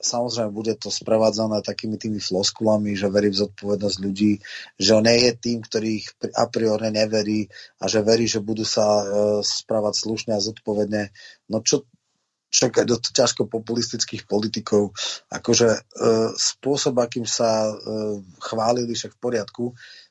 samozrejme, 0.00 0.48
bude 0.48 0.72
to 0.80 0.88
sprevádzané 0.88 1.60
takými 1.60 2.00
tými 2.00 2.24
floskulami, 2.24 2.96
že 2.96 3.12
verí 3.12 3.28
v 3.28 3.44
zodpovednosť 3.44 3.98
ľudí, 4.00 4.40
že 4.80 4.90
on 4.96 5.04
nie 5.04 5.28
je 5.28 5.32
tým, 5.36 5.60
ktorý 5.60 5.88
ich 6.00 6.08
a 6.32 6.48
priori 6.48 6.88
neverí 6.88 7.44
a 7.76 7.84
že 7.84 8.00
verí, 8.00 8.24
že 8.24 8.40
budú 8.40 8.64
sa 8.64 9.04
uh, 9.04 9.04
správať 9.44 9.94
slušne 10.08 10.32
a 10.32 10.40
zodpovedne. 10.40 11.12
No 11.52 11.60
čo, 11.60 11.84
čakaj 12.48 12.88
do 12.88 12.96
ťažko 12.96 13.44
populistických 13.52 14.24
politikov, 14.24 14.96
akože 15.28 15.68
uh, 15.68 16.32
spôsob, 16.32 16.96
akým 16.96 17.28
sa 17.28 17.68
uh, 17.68 18.16
chválili, 18.40 18.96
však 18.96 19.20
v 19.20 19.20
poriadku, 19.20 19.64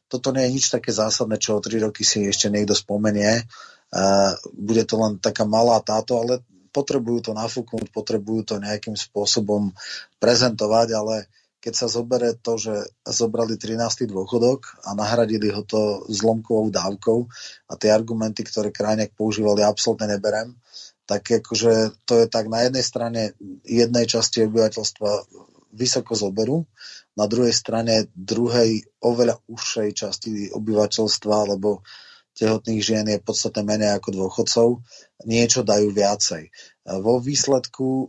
toto 0.06 0.30
nie 0.38 0.45
je 0.45 0.61
nič 0.61 0.69
také 0.69 0.93
zásadné, 0.93 1.41
čo 1.41 1.57
o 1.57 1.64
tri 1.65 1.81
roky 1.81 2.06
si 2.06 2.30
ešte 2.30 2.53
niekto 2.53 2.77
spomenie. 2.77 3.41
Uh, 3.89 4.38
bude 4.53 4.85
to 4.85 5.02
len 5.02 5.18
taká 5.18 5.49
malá 5.49 5.81
táto, 5.81 6.22
ale 6.22 6.45
potrebujú 6.76 7.31
to 7.31 7.31
nafúknuť, 7.31 7.95
potrebujú 7.95 8.41
to 8.43 8.56
nejakým 8.60 8.99
spôsobom 8.99 9.72
prezentovať, 10.19 10.88
ale 10.91 11.15
keď 11.64 11.73
sa 11.73 11.88
zobere 11.89 12.38
to, 12.38 12.60
že 12.61 12.76
zobrali 13.07 13.57
13. 13.57 14.06
dôchodok 14.06 14.85
a 14.85 14.93
nahradili 14.93 15.49
ho 15.49 15.64
to 15.64 16.06
zlomkovou 16.11 16.69
dávkou 16.69 17.19
a 17.72 17.73
tie 17.80 17.89
argumenty, 17.89 18.45
ktoré 18.45 18.69
Krajňák 18.69 19.18
používali, 19.18 19.65
absolútne 19.65 20.11
neberem, 20.11 20.53
tak 21.10 21.26
akože 21.26 22.06
to 22.06 22.22
je 22.22 22.26
tak 22.30 22.52
na 22.53 22.69
jednej 22.69 22.85
strane 22.85 23.22
jednej 23.65 24.06
časti 24.06 24.45
obyvateľstva 24.45 25.10
vysoko 25.73 26.14
zoberú, 26.14 26.69
na 27.15 27.26
druhej 27.26 27.56
strane 27.56 28.11
druhej 28.14 28.85
oveľa 29.02 29.39
užšej 29.49 29.89
časti 29.95 30.53
obyvateľstva, 30.53 31.56
lebo 31.56 31.81
tehotných 32.36 32.84
žien 32.84 33.07
je 33.07 33.24
podstatne 33.24 33.64
menej 33.64 33.95
ako 33.95 34.10
dôchodcov, 34.12 34.68
niečo 35.24 35.64
dajú 35.64 35.95
viacej. 35.95 36.52
Vo 36.99 37.18
výsledku 37.24 37.88
e, 38.06 38.07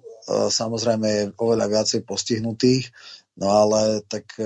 samozrejme 0.50 1.06
je 1.06 1.22
oveľa 1.38 1.66
viacej 1.70 2.02
postihnutých, 2.02 2.90
no 3.38 3.48
ale 3.48 4.02
tak 4.04 4.36
e, 4.36 4.44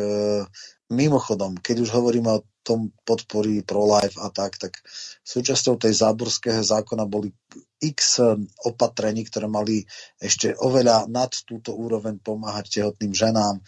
mimochodom, 0.92 1.58
keď 1.58 1.76
už 1.88 1.90
hovoríme 1.90 2.30
o 2.30 2.44
tom 2.60 2.92
podporí 3.08 3.64
pro-life 3.64 4.20
a 4.20 4.28
tak, 4.28 4.60
tak 4.60 4.76
súčasťou 5.24 5.80
tej 5.80 5.96
záborského 5.96 6.60
zákona 6.60 7.08
boli 7.08 7.32
x 7.80 8.20
opatrení, 8.68 9.24
ktoré 9.24 9.48
mali 9.48 9.88
ešte 10.20 10.52
oveľa 10.60 11.08
nad 11.08 11.32
túto 11.48 11.72
úroveň 11.72 12.20
pomáhať 12.20 12.78
tehotným 12.78 13.16
ženám. 13.16 13.58
E, 13.58 13.62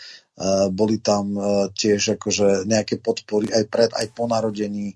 boli 0.69 1.01
tam 1.01 1.33
tiež 1.73 2.21
akože 2.21 2.69
nejaké 2.69 3.01
podpory 3.01 3.49
aj 3.51 3.65
pred, 3.73 3.91
aj 3.97 4.13
po 4.13 4.29
narodení 4.29 4.93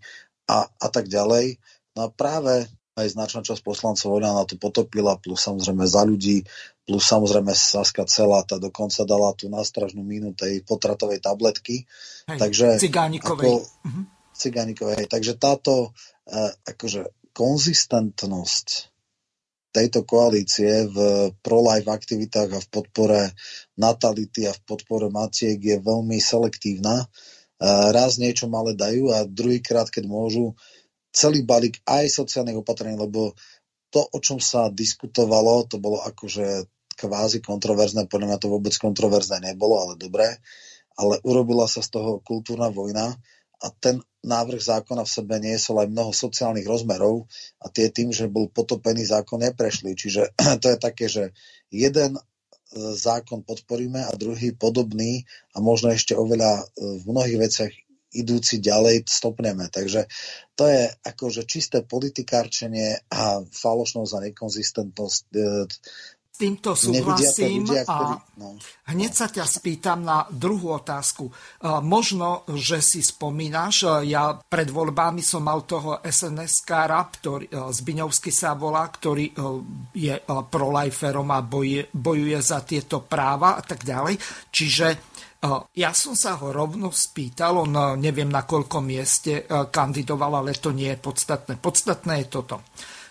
a, 0.47 0.71
a 0.71 0.89
tak 0.91 1.11
ďalej. 1.11 1.59
No 1.99 2.07
a 2.07 2.09
práve 2.11 2.71
aj 2.97 3.13
značná 3.13 3.45
časť 3.45 3.61
poslancov 3.61 4.17
na 4.25 4.49
to 4.49 4.57
potopila, 4.57 5.21
plus 5.21 5.45
samozrejme 5.45 5.85
za 5.85 6.01
ľudí, 6.09 6.49
plus 6.89 7.05
samozrejme 7.05 7.53
Saska 7.53 8.09
celá, 8.09 8.41
tá 8.49 8.57
dokonca 8.57 9.05
dala 9.05 9.37
tú 9.37 9.53
nástražnú 9.53 10.01
mínu 10.01 10.33
tej 10.33 10.65
potratovej 10.65 11.21
tabletky. 11.21 11.85
Hej, 12.25 12.41
takže, 12.41 12.81
cigánikovej. 12.81 13.53
Ako, 13.53 13.53
uh-huh. 13.61 14.05
cigánikovej. 14.33 15.13
Takže 15.13 15.37
táto 15.37 15.93
uh, 15.93 16.53
akože 16.65 17.13
konzistentnosť 17.37 18.97
tejto 19.77 20.09
koalície 20.09 20.89
v 20.89 20.97
pro-life 21.45 21.93
aktivitách 21.93 22.51
a 22.57 22.65
v 22.65 22.69
podpore 22.73 23.21
natality 23.77 24.49
a 24.49 24.57
v 24.57 24.61
podpore 24.65 25.13
matiek 25.13 25.61
je 25.61 25.77
veľmi 25.77 26.17
selektívna. 26.17 27.05
Raz 27.63 28.21
niečo 28.21 28.53
malé 28.53 28.77
dajú 28.77 29.13
a 29.13 29.25
druhýkrát, 29.25 29.89
keď 29.89 30.05
môžu, 30.05 30.53
celý 31.17 31.41
balík 31.41 31.81
aj 31.89 32.13
sociálnych 32.13 32.61
opatrení, 32.61 33.01
lebo 33.01 33.33
to, 33.89 34.05
o 34.05 34.19
čom 34.21 34.37
sa 34.37 34.69
diskutovalo, 34.69 35.65
to 35.65 35.81
bolo 35.81 36.05
akože 36.05 36.69
kvázi 36.97 37.41
kontroverzné, 37.41 38.09
podľa 38.09 38.27
mňa 38.29 38.39
to 38.41 38.53
vôbec 38.53 38.75
kontroverzné 38.77 39.41
nebolo, 39.41 39.81
ale 39.81 39.95
dobré, 39.97 40.37
ale 40.97 41.21
urobila 41.25 41.65
sa 41.65 41.81
z 41.81 41.97
toho 41.97 42.21
kultúrna 42.21 42.69
vojna 42.69 43.17
a 43.65 43.67
ten 43.73 44.01
návrh 44.21 44.61
zákona 44.61 45.09
v 45.09 45.15
sebe 45.17 45.35
niesol 45.41 45.81
aj 45.81 45.89
mnoho 45.89 46.13
sociálnych 46.13 46.69
rozmerov 46.69 47.25
a 47.63 47.73
tie 47.73 47.89
tým, 47.89 48.13
že 48.13 48.29
bol 48.29 48.53
potopený 48.53 49.07
zákon, 49.09 49.41
neprešli. 49.41 49.97
Čiže 49.97 50.37
to 50.63 50.67
je 50.73 50.79
také, 50.81 51.07
že 51.09 51.33
jeden 51.73 52.21
zákon 52.75 53.47
podporíme 53.47 54.03
a 54.03 54.13
druhý 54.19 54.53
podobný 54.53 55.23
a 55.55 55.63
možno 55.63 55.95
ešte 55.95 56.19
oveľa 56.19 56.63
e, 56.63 56.65
v 57.01 57.05
mnohých 57.07 57.39
veciach 57.39 57.73
idúci 58.17 58.65
ďalej 58.65 59.05
stopneme. 59.05 59.69
Takže 59.69 60.09
to 60.57 60.65
je 60.65 60.89
akože 60.89 61.45
čisté 61.45 61.85
politikárčenie 61.85 63.05
a 63.13 63.45
falošnosť 63.45 64.13
a 64.17 64.25
nekonzistentnosť 64.33 65.25
e, 66.37 66.41
týmto 66.45 66.77
súhlasím 66.77 67.65
ľudia, 67.65 67.83
ktorí, 67.89 68.15
no. 68.37 68.61
a 68.61 68.89
hneď 68.93 69.13
sa 69.17 69.27
ťa 69.33 69.45
spýtam 69.49 70.05
na 70.05 70.29
druhú 70.29 70.77
otázku. 70.77 71.33
Možno, 71.81 72.45
že 72.53 72.85
si 72.85 73.01
spomínaš, 73.01 74.05
ja 74.05 74.37
pred 74.37 74.69
voľbami 74.69 75.25
som 75.25 75.49
mal 75.49 75.65
toho 75.65 76.05
SNS-kára, 76.05 77.01
ktorý, 77.09 77.49
Zbiňovský 77.51 78.31
sa 78.31 78.53
volá, 78.53 78.85
ktorý 78.87 79.33
je 79.97 80.15
proliferom 80.29 81.29
a 81.33 81.41
bojuje, 81.41 81.89
bojuje 81.91 82.39
za 82.45 82.61
tieto 82.63 83.03
práva 83.03 83.57
a 83.57 83.63
tak 83.65 83.83
ďalej. 83.83 84.21
Čiže 84.53 84.87
ja 85.77 85.93
som 85.93 86.17
sa 86.17 86.41
ho 86.41 86.51
rovno 86.51 86.91
spýtal, 86.91 87.61
on 87.61 88.01
neviem 88.01 88.29
na 88.29 88.43
koľkom 88.43 88.85
mieste 88.89 89.45
kandidoval, 89.49 90.43
ale 90.43 90.57
to 90.57 90.73
nie 90.73 90.91
je 90.91 90.99
podstatné. 90.99 91.61
Podstatné 91.61 92.25
je 92.25 92.27
toto. 92.31 92.57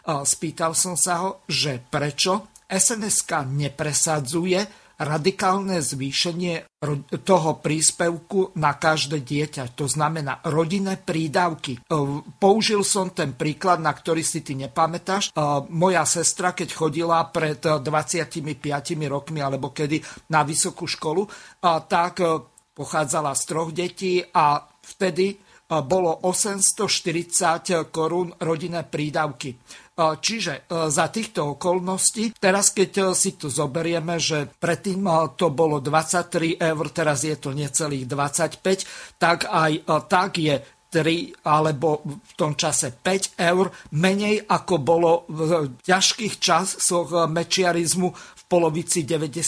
Spýtal 0.06 0.77
som 0.77 0.93
sa 0.93 1.26
ho, 1.26 1.30
že 1.49 1.81
prečo 1.81 2.55
SNSK 2.70 3.46
nepresadzuje 3.48 4.86
radikálne 4.96 5.84
zvýšenie 5.84 6.80
toho 7.28 7.60
príspevku 7.60 8.56
na 8.56 8.80
každé 8.80 9.28
dieťa. 9.28 9.76
To 9.76 9.92
znamená 9.92 10.40
rodinné 10.48 10.96
prídavky. 10.96 11.76
E, 11.76 11.80
použil 12.40 12.80
som 12.88 13.12
ten 13.12 13.36
príklad, 13.36 13.84
na 13.84 13.92
ktorý 13.92 14.24
si 14.24 14.40
ty 14.40 14.56
nepamätáš. 14.56 15.30
E, 15.30 15.32
moja 15.68 16.08
sestra, 16.08 16.56
keď 16.56 16.70
chodila 16.72 17.20
pred 17.28 17.60
25 17.60 17.84
rokmi 19.12 19.44
alebo 19.44 19.76
kedy 19.76 20.00
na 20.32 20.48
vysokú 20.48 20.88
školu, 20.88 21.28
e, 21.28 21.30
tak 21.92 22.24
pochádzala 22.76 23.36
z 23.36 23.44
troch 23.48 23.72
detí 23.76 24.24
a 24.32 24.64
vtedy 24.80 25.44
bolo 25.66 26.14
840 26.30 27.90
korún 27.90 28.30
rodinné 28.38 28.86
prídavky. 28.86 29.58
Čiže 29.96 30.68
e, 30.68 30.92
za 30.92 31.08
týchto 31.08 31.56
okolností, 31.56 32.36
teraz 32.36 32.76
keď 32.76 32.92
e, 32.92 33.04
si 33.16 33.40
to 33.40 33.48
zoberieme, 33.48 34.20
že 34.20 34.44
predtým 34.60 35.08
e, 35.08 35.32
to 35.40 35.56
bolo 35.56 35.80
23 35.80 36.60
eur, 36.60 36.86
teraz 36.92 37.24
je 37.24 37.40
to 37.40 37.56
necelých 37.56 38.04
25, 38.04 39.16
tak 39.16 39.48
aj 39.48 39.88
tak 40.12 40.36
je 40.36 40.60
3 40.92 41.48
alebo 41.48 42.04
v 42.04 42.34
tom 42.36 42.60
čase 42.60 42.92
5 42.92 43.40
eur 43.40 43.72
menej 43.96 44.44
ako 44.44 44.76
bolo 44.84 45.24
v 45.32 45.72
ťažkých 45.80 46.44
časoch 46.44 47.32
mečiarizmu 47.32 48.12
v 48.12 48.44
polovici 48.52 49.08
90. 49.08 49.40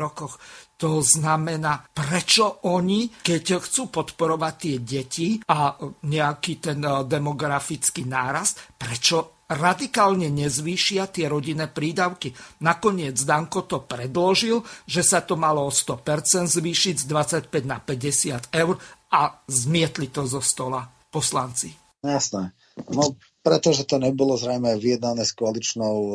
rokoch. 0.00 0.40
To 0.80 1.04
znamená, 1.04 1.92
prečo 1.92 2.64
oni, 2.64 3.12
keď 3.20 3.60
chcú 3.60 3.92
podporovať 3.92 4.54
tie 4.56 4.76
deti 4.80 5.28
a 5.52 5.76
nejaký 6.08 6.52
ten 6.56 6.80
demografický 7.04 8.08
nárast, 8.08 8.80
prečo 8.80 9.44
radikálne 9.50 10.30
nezvýšia 10.30 11.10
tie 11.10 11.26
rodinné 11.26 11.66
prídavky. 11.66 12.32
Nakoniec 12.64 13.18
Danko 13.18 13.66
to 13.66 13.82
predložil, 13.82 14.62
že 14.86 15.02
sa 15.02 15.20
to 15.20 15.34
malo 15.34 15.66
o 15.66 15.72
100% 15.74 16.48
zvýšiť 16.48 16.94
z 17.02 17.04
25 17.04 17.50
na 17.66 17.82
50 17.82 18.54
eur 18.54 18.74
a 19.10 19.20
zmietli 19.50 20.08
to 20.08 20.24
zo 20.24 20.38
stola 20.38 20.86
poslanci. 21.10 21.74
Jasné. 22.00 22.56
No, 22.88 23.18
pretože 23.44 23.84
to 23.84 24.00
nebolo 24.00 24.38
zrejme 24.38 24.78
vyjednané 24.80 25.26
s 25.26 25.36
koaličnou, 25.36 25.96
e, 26.08 26.12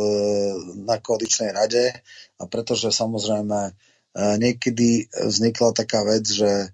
na 0.81 0.97
koaličnej 0.97 1.53
rade 1.53 1.93
a 2.41 2.43
pretože 2.49 2.89
samozrejme 2.89 3.75
niekedy 4.15 5.11
vznikla 5.11 5.75
taká 5.75 6.07
vec, 6.07 6.23
že 6.23 6.47
e, 6.47 6.67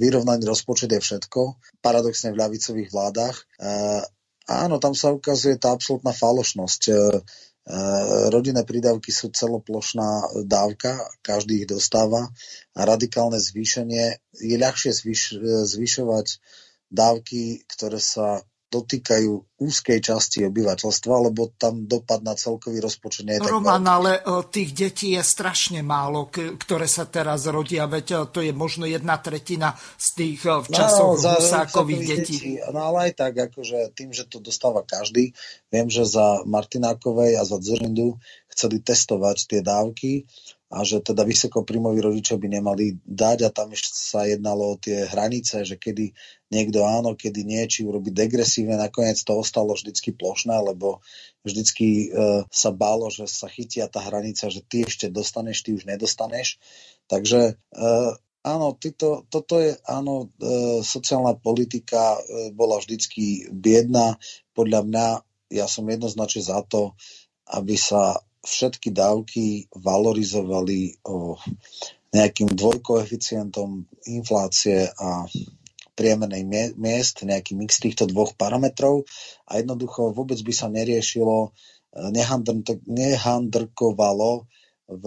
vyrovnaný 0.00 0.48
rozpočet 0.48 0.88
je 0.92 1.00
všetko, 1.00 1.60
paradoxne 1.84 2.32
v 2.32 2.40
ľavicových 2.40 2.88
vládach 2.88 3.36
Áno, 4.44 4.76
tam 4.76 4.92
sa 4.92 5.08
ukazuje 5.08 5.56
tá 5.56 5.72
absolútna 5.72 6.12
falošnosť. 6.12 6.82
E, 6.88 6.92
e, 6.92 6.98
rodinné 8.28 8.60
prídavky 8.68 9.08
sú 9.08 9.32
celoplošná 9.32 10.44
dávka, 10.44 11.00
každý 11.24 11.64
ich 11.64 11.68
dostáva 11.68 12.28
a 12.76 12.80
radikálne 12.84 13.40
zvýšenie 13.40 14.20
je 14.36 14.56
ľahšie 14.60 14.92
zvyš, 14.92 15.40
zvyšovať 15.64 16.26
dávky, 16.92 17.64
ktoré 17.72 17.96
sa 17.96 18.44
dotýkajú 18.74 19.62
úzkej 19.62 20.02
časti 20.02 20.42
obyvateľstva, 20.50 21.30
lebo 21.30 21.54
tam 21.54 21.86
dopad 21.86 22.26
na 22.26 22.34
celkový 22.34 22.82
rozpočet 22.82 23.22
nie 23.22 23.38
je 23.38 23.46
Roman, 23.46 23.86
ale 23.86 24.18
e, 24.18 24.42
tých 24.50 24.74
detí 24.74 25.14
je 25.14 25.22
strašne 25.22 25.78
málo, 25.86 26.26
ktoré 26.34 26.90
sa 26.90 27.06
teraz 27.06 27.46
rodia, 27.46 27.86
veď 27.86 28.06
e, 28.10 28.16
to 28.34 28.42
je 28.42 28.50
možno 28.50 28.84
jedna 28.84 29.14
tretina 29.22 29.78
z 29.94 30.08
tých 30.18 30.40
e, 30.42 30.58
v 30.58 30.66
časoch 30.74 31.22
no, 31.22 31.38
Husákových 31.38 32.02
detí. 32.02 32.36
detí. 32.36 32.52
No 32.74 32.90
ale 32.90 33.10
aj 33.10 33.12
tak, 33.14 33.32
akože 33.38 33.94
tým, 33.94 34.10
že 34.10 34.26
to 34.26 34.42
dostáva 34.42 34.82
každý, 34.82 35.30
viem, 35.70 35.86
že 35.86 36.02
za 36.02 36.42
Martinákovej 36.42 37.38
a 37.38 37.46
za 37.46 37.62
Dzerindu 37.62 38.18
chceli 38.50 38.82
testovať 38.82 39.38
tie 39.46 39.60
dávky 39.62 40.26
a 40.74 40.82
že 40.82 40.98
teda 40.98 41.22
vysokoprímoví 41.22 42.02
rodičia 42.02 42.34
by 42.34 42.58
nemali 42.58 42.98
dať 43.06 43.46
a 43.46 43.50
tam 43.54 43.70
ešte 43.70 43.94
sa 43.94 44.26
jednalo 44.26 44.74
o 44.74 44.80
tie 44.80 45.06
hranice, 45.06 45.62
že 45.62 45.78
kedy 45.78 46.10
niekto 46.54 46.86
áno, 46.86 47.18
kedy 47.18 47.42
nie, 47.42 47.66
či 47.66 47.82
urobiť 47.82 48.14
degresívne, 48.14 48.78
nakoniec 48.78 49.18
to 49.18 49.34
ostalo 49.34 49.74
vždycky 49.74 50.14
plošné, 50.14 50.54
lebo 50.62 51.02
vždycky 51.42 52.08
e, 52.08 52.46
sa 52.46 52.70
bálo, 52.70 53.10
že 53.10 53.26
sa 53.26 53.50
chytia 53.50 53.90
tá 53.90 53.98
hranica, 54.06 54.46
že 54.46 54.62
ty 54.62 54.86
ešte 54.86 55.10
dostaneš, 55.10 55.66
ty 55.66 55.74
už 55.74 55.90
nedostaneš. 55.90 56.62
Takže 57.10 57.58
e, 57.58 57.84
áno, 58.46 58.78
tyto, 58.78 59.26
toto 59.26 59.58
je, 59.58 59.74
áno, 59.84 60.30
e, 60.38 60.80
sociálna 60.86 61.34
politika 61.42 62.16
e, 62.16 62.54
bola 62.54 62.78
vždycky 62.78 63.50
biedná. 63.50 64.14
Podľa 64.54 64.80
mňa, 64.86 65.06
ja 65.50 65.66
som 65.66 65.90
jednoznačne 65.90 66.46
za 66.46 66.62
to, 66.62 66.94
aby 67.50 67.74
sa 67.74 68.22
všetky 68.44 68.92
dávky 68.92 69.72
valorizovali 69.72 71.00
o 71.08 71.40
nejakým 72.14 72.52
dvojkoeficientom 72.54 73.90
inflácie 74.06 74.86
a 74.86 75.26
priemernej 75.94 76.74
miest, 76.74 77.22
nejaký 77.22 77.54
mix 77.54 77.78
týchto 77.78 78.10
dvoch 78.10 78.34
parametrov 78.34 79.06
a 79.46 79.62
jednoducho 79.62 80.10
vôbec 80.10 80.38
by 80.42 80.52
sa 80.54 80.66
neriešilo, 80.68 81.54
nehandrkovalo 82.90 84.32
v, 84.84 85.04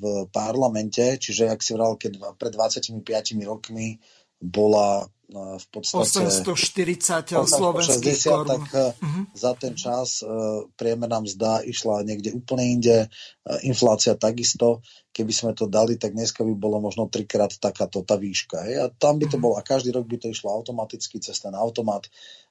v 0.00 0.02
parlamente, 0.32 1.18
čiže 1.20 1.50
ak 1.50 1.60
si 1.60 1.74
vral, 1.76 1.98
keď 2.00 2.38
pred 2.38 2.54
25 2.54 3.04
rokmi 3.44 4.00
bola 4.40 5.04
v 5.34 5.66
podstate 5.70 6.26
840 6.26 7.46
slovenských 7.46 8.18
korún. 8.26 8.66
Tak 8.66 8.98
uh-huh. 8.98 9.22
za 9.32 9.52
ten 9.54 9.78
čas 9.78 10.26
uh, 10.26 10.66
priemerná 10.74 11.22
mzda 11.22 11.62
išla 11.62 12.02
niekde 12.02 12.34
úplne 12.34 12.66
inde, 12.66 13.06
uh, 13.06 13.58
inflácia 13.62 14.18
takisto. 14.18 14.82
Keby 15.10 15.32
sme 15.34 15.52
to 15.54 15.70
dali, 15.70 15.98
tak 15.98 16.14
dneska 16.14 16.42
by 16.42 16.54
bolo 16.54 16.82
možno 16.82 17.06
trikrát 17.06 17.50
takáto 17.58 18.02
tá 18.02 18.18
výška. 18.18 18.62
Hej? 18.66 18.76
A 18.82 18.84
tam 18.90 19.18
by 19.22 19.30
to 19.30 19.38
uh-huh. 19.38 19.42
bolo, 19.42 19.54
a 19.58 19.62
každý 19.62 19.94
rok 19.94 20.06
by 20.10 20.18
to 20.18 20.30
išlo 20.30 20.50
automaticky 20.50 21.22
cez 21.22 21.38
ten 21.38 21.54
automat. 21.54 22.10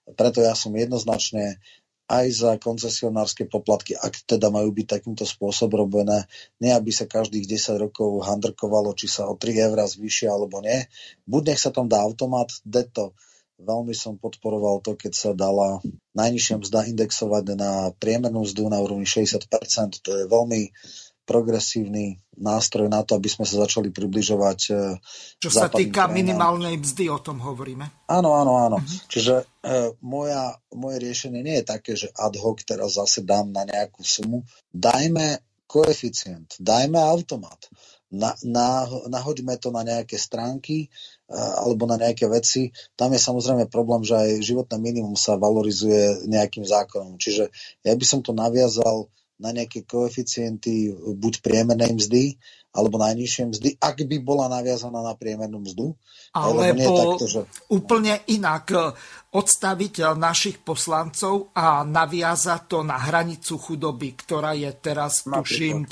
Preto 0.09 0.41
ja 0.41 0.57
som 0.57 0.73
jednoznačne 0.73 1.61
aj 2.09 2.27
za 2.33 2.51
koncesionárske 2.57 3.45
poplatky, 3.45 3.93
ak 3.93 4.25
teda 4.25 4.49
majú 4.49 4.73
byť 4.73 4.87
takýmto 4.97 5.29
spôsobom 5.29 5.85
robené, 5.85 6.25
nie 6.57 6.73
aby 6.73 6.89
sa 6.89 7.05
každých 7.05 7.45
10 7.45 7.77
rokov 7.77 8.25
handrkovalo, 8.25 8.97
či 8.97 9.05
sa 9.05 9.29
o 9.29 9.37
3 9.37 9.69
eurá 9.69 9.85
zvýšia 9.85 10.33
alebo 10.33 10.57
nie. 10.65 10.89
Buď 11.29 11.53
nech 11.53 11.61
sa 11.61 11.69
tam 11.69 11.85
dá 11.85 12.01
automat, 12.01 12.49
deto. 12.65 13.13
Veľmi 13.59 13.91
som 13.91 14.15
podporoval 14.15 14.81
to, 14.81 14.95
keď 14.95 15.13
sa 15.13 15.31
dala 15.35 15.83
najnižšia 16.15 16.63
mzda 16.63 16.79
indexovať 16.95 17.43
na 17.59 17.91
priemernú 17.99 18.47
mzdu 18.47 18.71
na 18.71 18.79
úrovni 18.79 19.05
60%. 19.05 19.45
To 20.01 20.09
je 20.15 20.23
veľmi 20.31 20.61
progresívny 21.29 22.17
nástroj 22.41 22.89
na 22.89 23.05
to, 23.05 23.13
aby 23.13 23.29
sme 23.29 23.45
sa 23.45 23.61
začali 23.61 23.93
približovať. 23.93 24.59
Čo 25.37 25.49
sa 25.53 25.69
týka 25.69 26.09
krajinám. 26.09 26.17
minimálnej 26.17 26.75
mzdy, 26.81 27.05
o 27.13 27.21
tom 27.21 27.37
hovoríme. 27.37 28.09
Áno, 28.09 28.33
áno, 28.33 28.57
áno. 28.57 28.77
Uh-huh. 28.81 29.05
Čiže 29.05 29.45
e, 29.61 29.93
moja, 30.01 30.57
moje 30.73 30.97
riešenie 31.05 31.45
nie 31.45 31.61
je 31.61 31.65
také, 31.69 31.93
že 31.93 32.09
ad 32.17 32.33
hoc 32.41 32.65
teraz 32.65 32.97
zase 32.97 33.21
dám 33.21 33.53
na 33.53 33.69
nejakú 33.69 34.01
sumu. 34.01 34.41
Dajme 34.73 35.45
koeficient, 35.69 36.57
dajme 36.57 36.97
automat, 36.97 37.69
na, 38.09 38.33
na, 38.41 38.89
nahoďme 39.05 39.61
to 39.61 39.69
na 39.69 39.85
nejaké 39.85 40.17
stránky 40.17 40.89
uh, 41.29 41.61
alebo 41.61 41.85
na 41.85 42.01
nejaké 42.01 42.25
veci. 42.25 42.73
Tam 42.97 43.13
je 43.13 43.21
samozrejme 43.21 43.69
problém, 43.69 44.01
že 44.01 44.17
aj 44.17 44.41
životné 44.41 44.81
minimum 44.81 45.13
sa 45.13 45.37
valorizuje 45.37 46.25
nejakým 46.25 46.65
zákonom. 46.65 47.21
Čiže 47.21 47.53
ja 47.85 47.93
by 47.93 48.05
som 48.05 48.25
to 48.25 48.33
naviazal 48.33 49.13
na 49.39 49.55
nejaké 49.55 49.87
koeficienty 49.87 50.91
buď 50.93 51.33
priemernej 51.39 51.95
mzdy, 51.95 52.23
alebo 52.69 53.01
najnižšie 53.01 53.43
mzdy, 53.49 53.69
ak 53.81 54.05
by 54.05 54.17
bola 54.21 54.45
naviazaná 54.51 55.01
na 55.01 55.17
priemernú 55.17 55.63
mzdu. 55.63 55.97
Alebo 56.35 56.77
takto, 56.77 57.25
že... 57.25 57.39
úplne 57.73 58.21
inak 58.29 58.69
odstaviť 59.29 60.17
našich 60.17 60.65
poslancov 60.65 61.53
a 61.53 61.85
naviazať 61.85 62.65
to 62.65 62.81
na 62.81 62.97
hranicu 62.97 63.61
chudoby, 63.61 64.17
ktorá 64.17 64.57
je 64.57 64.73
teraz, 64.73 65.29
Napríklad. 65.29 65.45
tuším, 65.45 65.85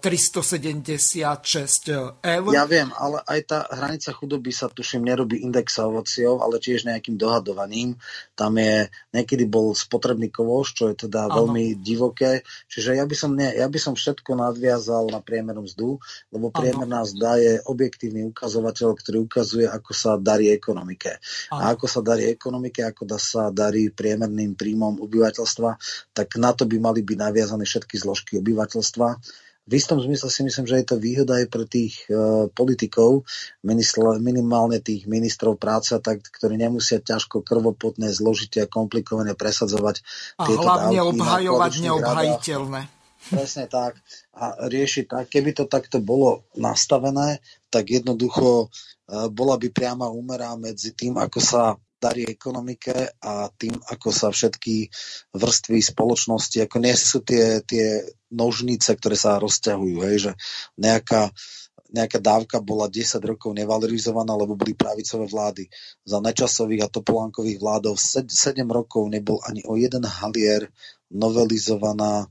376 0.00 2.24
eur. 2.24 2.50
Ja 2.56 2.64
viem, 2.64 2.88
ale 2.96 3.20
aj 3.28 3.40
tá 3.44 3.68
hranica 3.68 4.16
chudoby 4.16 4.48
sa, 4.48 4.72
tuším, 4.72 5.04
nerobí 5.04 5.44
indexovacou, 5.44 6.40
ale 6.40 6.56
tiež 6.56 6.88
nejakým 6.88 7.20
dohadovaním. 7.20 8.00
Tam 8.32 8.56
je, 8.56 8.88
niekedy 9.12 9.44
bol 9.44 9.76
spotrebný 9.76 10.32
kovoš, 10.32 10.72
čo 10.72 10.88
je 10.88 11.04
teda 11.04 11.28
ano. 11.28 11.44
veľmi 11.44 11.84
divoké. 11.84 12.48
Čiže 12.72 12.96
ja 12.96 13.04
by 13.04 13.12
som, 13.12 13.36
nie, 13.36 13.60
ja 13.60 13.68
by 13.68 13.76
som 13.76 13.92
všetko 13.92 14.40
nadviazal 14.40 15.12
na 15.12 15.20
priemernú 15.20 15.68
mzdu, 15.68 16.00
lebo 16.32 16.48
priemerná 16.48 17.04
mzda 17.04 17.36
je 17.36 17.60
objektívny 17.68 18.24
ukazovateľ, 18.32 18.96
ktorý 18.96 19.28
ukazuje, 19.28 19.68
ako 19.68 19.92
sa 19.92 20.16
darí 20.16 20.48
ekonomike. 20.48 21.20
Ano. 21.52 21.60
A 21.60 21.76
ako 21.76 21.84
sa 21.84 22.00
darí 22.00 22.32
ekonomike 22.32 22.69
ekonomike, 22.70 22.86
ako 22.86 23.02
da 23.04 23.18
sa 23.18 23.50
darí 23.50 23.90
priemerným 23.90 24.54
príjmom 24.54 25.02
obyvateľstva, 25.02 25.70
tak 26.14 26.38
na 26.38 26.54
to 26.54 26.64
by 26.64 26.78
mali 26.78 27.02
byť 27.02 27.18
naviazané 27.18 27.66
všetky 27.66 27.98
zložky 27.98 28.38
obyvateľstva. 28.38 29.08
V 29.70 29.72
istom 29.78 30.02
zmysle 30.02 30.32
si 30.32 30.42
myslím, 30.42 30.66
že 30.66 30.82
je 30.82 30.86
to 30.88 30.96
výhoda 30.98 31.38
aj 31.38 31.46
pre 31.46 31.62
tých 31.62 32.02
uh, 32.10 32.50
politikov, 32.50 33.22
minimálne 33.62 34.82
tých 34.82 35.06
ministrov 35.06 35.62
práce, 35.62 35.94
tak, 36.02 36.26
ktorí 36.26 36.58
nemusia 36.58 36.98
ťažko 36.98 37.46
krvopotné, 37.46 38.10
zložite 38.10 38.58
a 38.58 38.66
komplikované 38.66 39.38
presadzovať 39.38 40.02
a 40.40 40.48
tieto 40.48 40.64
hlavne 40.64 40.98
obhajovať 41.14 41.72
neobhajiteľné. 41.86 42.80
Presne 43.20 43.68
tak. 43.68 44.00
A 44.34 44.64
riešiť 44.64 45.04
tak, 45.06 45.24
keby 45.28 45.52
to 45.54 45.68
takto 45.68 46.00
bolo 46.02 46.48
nastavené, 46.56 47.38
tak 47.70 47.94
jednoducho 47.94 48.66
uh, 48.66 49.30
bola 49.30 49.54
by 49.54 49.70
priama 49.70 50.10
úmera 50.10 50.56
medzi 50.58 50.96
tým, 50.98 51.14
ako 51.20 51.38
sa 51.38 51.78
darí 52.00 52.24
ekonomike 52.24 53.20
a 53.20 53.52
tým, 53.52 53.76
ako 53.76 54.08
sa 54.08 54.32
všetky 54.32 54.88
vrstvy 55.36 55.78
spoločnosti, 55.84 56.64
ako 56.64 56.76
nie 56.80 56.96
sú 56.96 57.20
tie, 57.20 57.60
tie 57.62 58.02
nožnice, 58.32 58.96
ktoré 58.96 59.14
sa 59.14 59.36
rozťahujú, 59.36 59.96
hej, 60.08 60.16
že 60.24 60.32
nejaká, 60.80 61.28
nejaká 61.92 62.18
dávka 62.18 62.56
bola 62.64 62.88
10 62.88 63.20
rokov 63.20 63.52
nevalorizovaná, 63.52 64.32
lebo 64.32 64.56
boli 64.56 64.72
pravicové 64.72 65.28
vlády. 65.28 65.68
Za 66.08 66.24
nečasových 66.24 66.88
a 66.88 66.92
topolánkových 66.92 67.60
vládov 67.60 68.00
7 68.00 68.26
rokov 68.64 69.04
nebol 69.12 69.36
ani 69.44 69.60
o 69.68 69.76
jeden 69.76 70.08
halier 70.08 70.72
novelizovaná 71.10 72.24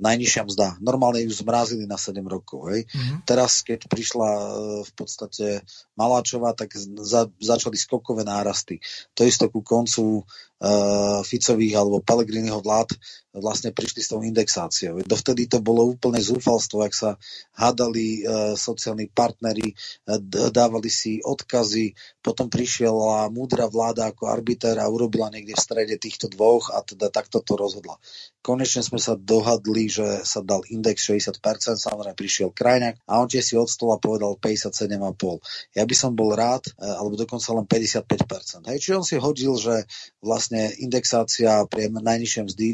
najnižšia 0.00 0.42
mzda. 0.48 0.68
Normálne 0.80 1.20
ju 1.22 1.30
zmrazili 1.30 1.84
na 1.84 2.00
7 2.00 2.18
rokov. 2.24 2.72
Hej. 2.72 2.88
Mm-hmm. 2.88 3.18
Teraz, 3.28 3.60
keď 3.60 3.86
prišla 3.86 4.28
e, 4.28 4.42
v 4.88 4.92
podstate 4.96 5.46
Maláčová, 5.94 6.56
tak 6.56 6.72
za, 6.80 7.28
začali 7.38 7.76
skokové 7.76 8.24
nárasty. 8.24 8.80
To 9.14 9.28
isto 9.28 9.52
ku 9.52 9.60
koncu 9.60 10.24
uh, 10.24 11.20
Ficových 11.20 11.74
alebo 11.76 12.00
Pelegriniho 12.00 12.60
vlád 12.64 12.96
vlastne 13.30 13.70
prišli 13.70 14.00
s 14.02 14.10
tou 14.10 14.20
indexáciou. 14.26 14.98
Dovtedy 15.06 15.46
to 15.46 15.62
bolo 15.62 15.86
úplne 15.86 16.18
zúfalstvo, 16.18 16.82
ak 16.82 16.94
sa 16.94 17.10
hádali 17.54 18.26
uh, 18.26 18.58
sociálni 18.58 19.06
partnery, 19.06 19.70
uh, 19.70 20.18
dávali 20.50 20.90
si 20.90 21.22
odkazy, 21.22 21.94
potom 22.18 22.50
prišiela 22.50 23.30
múdra 23.30 23.70
vláda 23.70 24.10
ako 24.10 24.26
arbiter 24.26 24.74
a 24.82 24.90
urobila 24.90 25.30
niekde 25.30 25.54
v 25.54 25.62
strede 25.62 25.96
týchto 25.96 26.26
dvoch 26.26 26.74
a 26.74 26.82
teda 26.82 27.08
takto 27.08 27.38
to 27.38 27.54
rozhodla. 27.54 27.96
Konečne 28.40 28.80
sme 28.80 28.96
sa 28.96 29.14
dohadli, 29.14 29.92
že 29.92 30.24
sa 30.24 30.40
dal 30.40 30.64
index 30.72 31.06
60%, 31.06 31.38
samozrejme 31.76 32.16
prišiel 32.16 32.48
Krajňák 32.50 33.04
a 33.04 33.20
on 33.20 33.28
tiež 33.28 33.44
si 33.44 33.54
od 33.54 33.68
stola 33.68 34.00
povedal 34.00 34.34
57,5. 34.40 35.76
Ja 35.76 35.84
by 35.84 35.94
som 35.94 36.16
bol 36.16 36.32
rád, 36.32 36.64
alebo 36.80 37.20
dokonca 37.20 37.52
len 37.52 37.68
55%. 37.68 38.64
Hej, 38.72 38.78
čiže 38.80 38.96
on 38.96 39.04
si 39.04 39.20
hodil, 39.20 39.52
že 39.60 39.84
vlastne 40.24 40.72
indexácia 40.80 41.68
pre 41.68 41.92
najnižšie 41.92 42.40
mzdy 42.48 42.68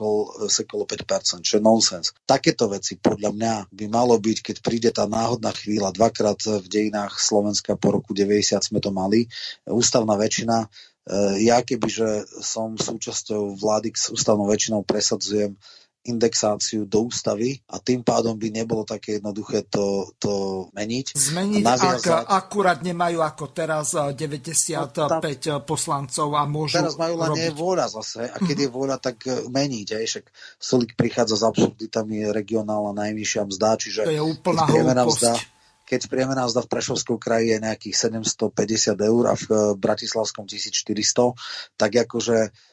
sekol, 0.00 0.48
sekol 0.48 0.82
5%, 0.88 1.44
čo 1.44 1.60
je 1.60 1.62
nonsens. 1.62 2.16
Takéto 2.24 2.72
veci 2.72 2.96
podľa 2.96 3.36
mňa 3.36 3.54
by 3.68 3.84
malo 3.92 4.16
byť, 4.16 4.38
keď 4.40 4.56
príde 4.64 4.90
tá 4.96 5.04
náhodná 5.04 5.52
chvíľa, 5.52 5.92
dvakrát 5.92 6.40
v 6.40 6.66
dejinách 6.66 7.20
Slovenska 7.20 7.76
po 7.76 7.92
roku 7.92 8.16
90 8.16 8.64
sme 8.64 8.80
to 8.80 8.88
mali, 8.88 9.28
ústavná 9.68 10.16
väčšina, 10.16 10.64
e, 10.64 10.66
ja 11.44 11.60
kebyže 11.60 12.40
som 12.40 12.80
súčasťou 12.80 13.60
vlády 13.60 13.92
s 13.92 14.08
ústavnou 14.08 14.48
väčšinou 14.48 14.88
presadzujem 14.88 15.60
indexáciu 16.00 16.88
do 16.88 17.12
ústavy 17.12 17.60
a 17.68 17.76
tým 17.76 18.00
pádom 18.00 18.32
by 18.32 18.48
nebolo 18.48 18.88
také 18.88 19.20
jednoduché 19.20 19.68
to, 19.68 20.08
to 20.16 20.32
meniť. 20.72 21.12
Zmeniť, 21.12 21.60
naviazať... 21.60 22.24
ak 22.24 22.28
akurát 22.48 22.80
nemajú 22.80 23.20
ako 23.20 23.44
teraz 23.52 23.92
95 23.92 24.16
no, 24.72 24.88
tam, 24.88 25.20
poslancov 25.68 26.28
a 26.32 26.48
môžu 26.48 26.80
Teraz 26.80 26.96
majú 26.96 27.20
len 27.20 27.30
nie 27.36 27.52
vôľa 27.52 27.92
zase 27.92 28.32
a 28.32 28.36
keď 28.40 28.56
je 28.64 28.68
mhm. 28.72 28.74
vôľa, 28.74 28.96
tak 28.96 29.16
e, 29.28 29.44
meniť. 29.44 29.88
Aj, 30.00 30.04
však 30.08 30.24
Solik 30.56 30.96
prichádza 30.96 31.36
s 31.36 31.44
absurditami 31.44 32.32
regionálna 32.32 32.96
najvyššia 32.96 33.42
mzda, 33.44 33.68
čiže 33.76 34.00
to 34.08 34.16
je 34.16 34.24
úplná 34.24 34.64
hlúposť. 34.64 35.36
keď 35.84 36.00
priemerná 36.08 36.48
mzda 36.48 36.64
v 36.64 36.70
Prešovskom 36.72 37.20
kraji 37.20 37.56
je 37.56 37.58
nejakých 37.60 37.96
750 38.08 38.96
eur 38.96 39.24
a 39.28 39.34
v 39.36 39.76
Bratislavskom 39.76 40.48
1400, 40.48 41.36
tak 41.76 41.92
akože 41.92 42.48
Eh, 42.48 42.69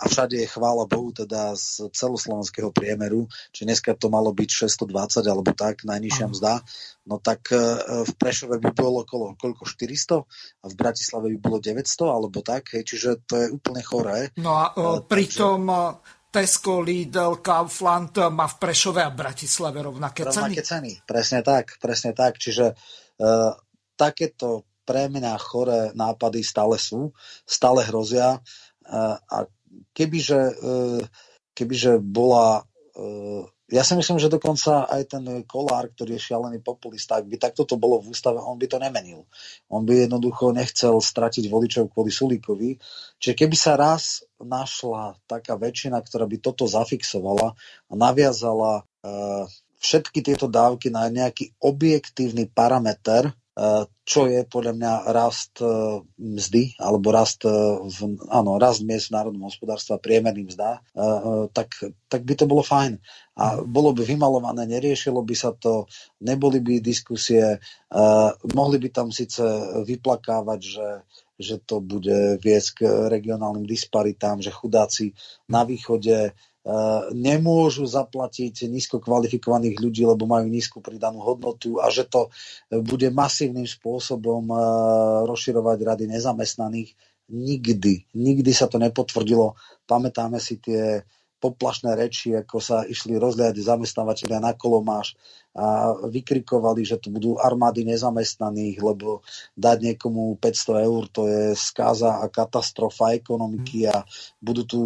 a 0.00 0.04
všade 0.08 0.40
je 0.40 0.48
chvála 0.48 0.88
Bohu 0.88 1.12
teda 1.12 1.52
z 1.52 1.92
celoslovenského 1.92 2.72
priemeru, 2.72 3.28
či 3.52 3.68
dneska 3.68 3.92
to 3.92 4.08
malo 4.08 4.32
byť 4.32 4.48
620 4.64 5.28
alebo 5.28 5.52
tak, 5.52 5.84
najnižšia 5.84 6.26
mzda, 6.32 6.64
no 7.04 7.20
tak 7.20 7.52
eh, 7.52 7.60
v 8.08 8.12
Prešove 8.16 8.56
by 8.56 8.70
bolo 8.72 9.04
okolo 9.04 9.36
koľko 9.36 9.68
400 9.68 10.64
a 10.64 10.66
v 10.72 10.74
Bratislave 10.74 11.26
by 11.36 11.38
bolo 11.38 11.58
900 11.60 11.84
alebo 12.08 12.40
tak, 12.40 12.72
hej, 12.72 12.82
čiže 12.88 13.28
to 13.28 13.34
je 13.36 13.46
úplne 13.52 13.82
choré. 13.84 14.32
No 14.40 14.56
a 14.56 14.72
uh, 14.72 15.04
pritom 15.04 15.68
takže... 15.68 16.20
Tesco, 16.32 16.80
Lidl, 16.80 17.44
Kaufland 17.44 18.32
má 18.32 18.48
v 18.48 18.56
Prešove 18.56 19.04
a 19.04 19.12
Bratislave 19.12 19.84
rovnaké, 19.84 20.24
rovnaké 20.24 20.64
ceny. 20.64 21.04
ceny. 21.04 21.04
Presne 21.04 21.44
tak, 21.44 21.76
presne 21.76 22.16
tak. 22.16 22.40
Čiže 22.40 22.72
uh, 22.72 23.52
takéto 24.00 24.64
pre 24.82 25.12
mňa 25.12 25.36
choré 25.36 25.80
nápady 25.92 26.40
stále 26.40 26.80
sú, 26.80 27.12
stále 27.44 27.84
hrozia 27.84 28.40
a 28.92 29.36
kebyže, 29.96 30.42
e, 30.52 30.54
kebyže 31.56 31.98
bola 32.04 32.68
e, 32.92 33.02
ja 33.72 33.80
si 33.80 33.96
myslím, 33.96 34.20
že 34.20 34.28
dokonca 34.28 34.84
aj 34.84 35.16
ten 35.16 35.24
Kolár, 35.48 35.88
ktorý 35.88 36.20
je 36.20 36.28
šialený 36.28 36.60
populista, 36.60 37.16
ak 37.16 37.24
by 37.24 37.40
takto 37.40 37.64
to 37.64 37.80
bolo 37.80 38.04
v 38.04 38.12
ústave, 38.12 38.36
on 38.36 38.60
by 38.60 38.68
to 38.68 38.76
nemenil. 38.76 39.24
On 39.72 39.88
by 39.88 40.04
jednoducho 40.04 40.52
nechcel 40.52 41.00
stratiť 41.00 41.48
voličov 41.48 41.88
kvôli 41.88 42.12
Sulíkovi. 42.12 42.76
Čiže 43.16 43.32
keby 43.32 43.56
sa 43.56 43.80
raz 43.80 44.28
našla 44.36 45.16
taká 45.24 45.56
väčšina, 45.56 46.04
ktorá 46.04 46.28
by 46.28 46.36
toto 46.44 46.68
zafixovala 46.68 47.56
a 47.88 47.92
naviazala 47.96 48.84
uh, 48.84 49.48
všetky 49.80 50.20
tieto 50.20 50.52
dávky 50.52 50.92
na 50.92 51.08
nejaký 51.08 51.56
objektívny 51.64 52.52
parameter, 52.52 53.32
E, 53.32 53.41
čo 54.02 54.32
je 54.32 54.48
podľa 54.48 54.72
mňa 54.72 54.92
rast 55.12 55.60
e, 55.60 55.68
mzdy, 56.16 56.80
alebo 56.80 57.12
rast, 57.12 57.44
e, 57.44 57.52
v, 57.84 58.16
áno, 58.32 58.56
rast 58.56 58.80
miest 58.80 59.12
v 59.12 59.20
národnom 59.20 59.44
hospodárstva, 59.44 60.00
priemerný 60.00 60.48
mzda, 60.48 60.80
tak, 61.52 61.76
tak 62.08 62.22
by 62.24 62.32
to 62.32 62.48
bolo 62.48 62.64
fajn. 62.64 62.96
A 63.36 63.60
bolo 63.60 63.92
by 63.92 64.08
vymalované, 64.08 64.64
neriešilo 64.64 65.20
by 65.20 65.36
sa 65.36 65.52
to, 65.52 65.84
neboli 66.24 66.64
by 66.64 66.80
diskusie, 66.80 67.60
mohli 68.56 68.76
by 68.80 68.88
tam 68.88 69.12
síce 69.12 69.44
vyplakávať, 69.84 70.60
že 70.60 70.88
že 71.42 71.58
to 71.58 71.82
bude 71.82 72.38
viesť 72.38 72.70
k 72.78 72.80
regionálnym 73.10 73.66
disparitám, 73.66 74.38
že 74.38 74.54
chudáci 74.54 75.10
na 75.50 75.66
východe 75.66 76.30
Eh, 76.30 76.51
nemôžu 77.10 77.82
zaplatiť 77.90 78.70
nízko 78.70 79.02
kvalifikovaných 79.02 79.82
ľudí, 79.82 80.06
lebo 80.06 80.30
majú 80.30 80.46
nízku 80.46 80.78
pridanú 80.78 81.18
hodnotu 81.18 81.82
a 81.82 81.90
že 81.90 82.06
to 82.06 82.30
bude 82.70 83.10
masívnym 83.10 83.66
spôsobom 83.66 84.46
eh, 84.46 84.58
rozširovať 85.26 85.78
rady 85.82 86.04
nezamestnaných. 86.06 86.94
Nikdy, 87.32 88.12
nikdy 88.12 88.52
sa 88.52 88.68
to 88.68 88.76
nepotvrdilo. 88.76 89.56
Pamätáme 89.88 90.36
si 90.36 90.60
tie, 90.60 91.00
poplašné 91.42 91.98
reči, 91.98 92.38
ako 92.38 92.62
sa 92.62 92.86
išli 92.86 93.18
rozliať 93.18 93.58
zamestnávateľia 93.58 94.38
na 94.38 94.54
kolomáš 94.54 95.18
a 95.52 95.92
vykrikovali, 96.08 96.80
že 96.86 96.96
tu 96.96 97.12
budú 97.12 97.36
armády 97.36 97.84
nezamestnaných, 97.84 98.80
lebo 98.80 99.20
dať 99.58 99.92
niekomu 99.92 100.40
500 100.40 100.86
eur 100.88 101.02
to 101.12 101.28
je 101.28 101.42
skáza 101.52 102.22
a 102.22 102.30
katastrofa 102.32 103.12
ekonomiky 103.12 103.84
a 103.90 104.06
budú 104.40 104.62
tu 104.64 104.80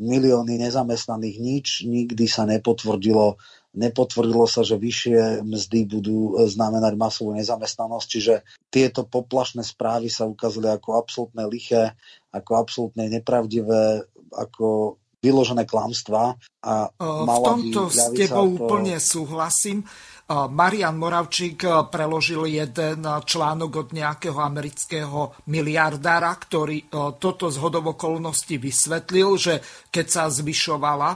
milióny 0.00 0.56
nezamestnaných. 0.56 1.36
Nič 1.36 1.66
nikdy 1.84 2.24
sa 2.24 2.48
nepotvrdilo. 2.48 3.36
Nepotvrdilo 3.76 4.48
sa, 4.48 4.64
že 4.64 4.80
vyššie 4.80 5.44
mzdy 5.44 5.84
budú 5.84 6.48
znamenať 6.48 6.96
masovú 6.96 7.36
nezamestnanosť, 7.36 8.06
čiže 8.08 8.34
tieto 8.72 9.04
poplašné 9.04 9.60
správy 9.60 10.08
sa 10.08 10.24
ukázali 10.24 10.72
ako 10.80 10.96
absolútne 10.96 11.44
liché, 11.44 11.92
ako 12.32 12.56
absolútne 12.56 13.04
nepravdivé, 13.12 14.08
ako 14.32 14.96
vyložené 15.26 15.66
klamstvá. 15.66 16.38
A 16.62 16.86
v 16.94 17.38
tomto 17.42 17.90
s 17.90 18.14
tebou 18.14 18.54
to... 18.54 18.70
úplne 18.70 19.02
súhlasím. 19.02 19.82
Marian 20.26 20.98
Moravčík 20.98 21.62
preložil 21.86 22.50
jeden 22.50 22.98
článok 23.06 23.86
od 23.86 23.88
nejakého 23.94 24.42
amerického 24.42 25.38
miliardára, 25.46 26.34
ktorý 26.34 26.90
toto 27.22 27.46
z 27.46 27.62
hodovokolnosti 27.62 28.58
vysvetlil, 28.58 29.38
že 29.38 29.54
keď 29.86 30.06
sa 30.10 30.26
zvyšovala 30.26 31.10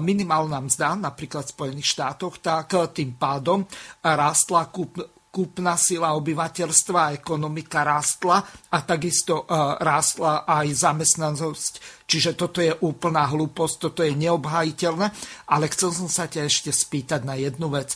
minimálna 0.00 0.64
mzda, 0.64 0.96
napríklad 0.96 1.44
v 1.44 1.52
Spojených 1.52 1.92
štátoch, 2.00 2.40
tak 2.40 2.96
tým 2.96 3.20
pádom 3.20 3.68
rástla 4.00 4.72
kúp, 4.72 5.04
kúpna 5.36 5.76
sila 5.76 6.16
obyvateľstva 6.16 7.12
ekonomika 7.20 7.84
rástla 7.84 8.40
a 8.72 8.78
takisto 8.80 9.44
rástla 9.76 10.48
aj 10.48 10.66
zamestnanosť. 10.72 11.72
Čiže 12.08 12.32
toto 12.32 12.64
je 12.64 12.72
úplná 12.80 13.28
hlúposť, 13.28 13.74
toto 13.76 14.00
je 14.00 14.16
neobhajiteľné, 14.16 15.12
ale 15.52 15.68
chcel 15.68 15.92
som 15.92 16.08
sa 16.08 16.24
ťa 16.24 16.48
ešte 16.48 16.72
spýtať 16.72 17.20
na 17.28 17.36
jednu 17.36 17.68
vec. 17.68 17.92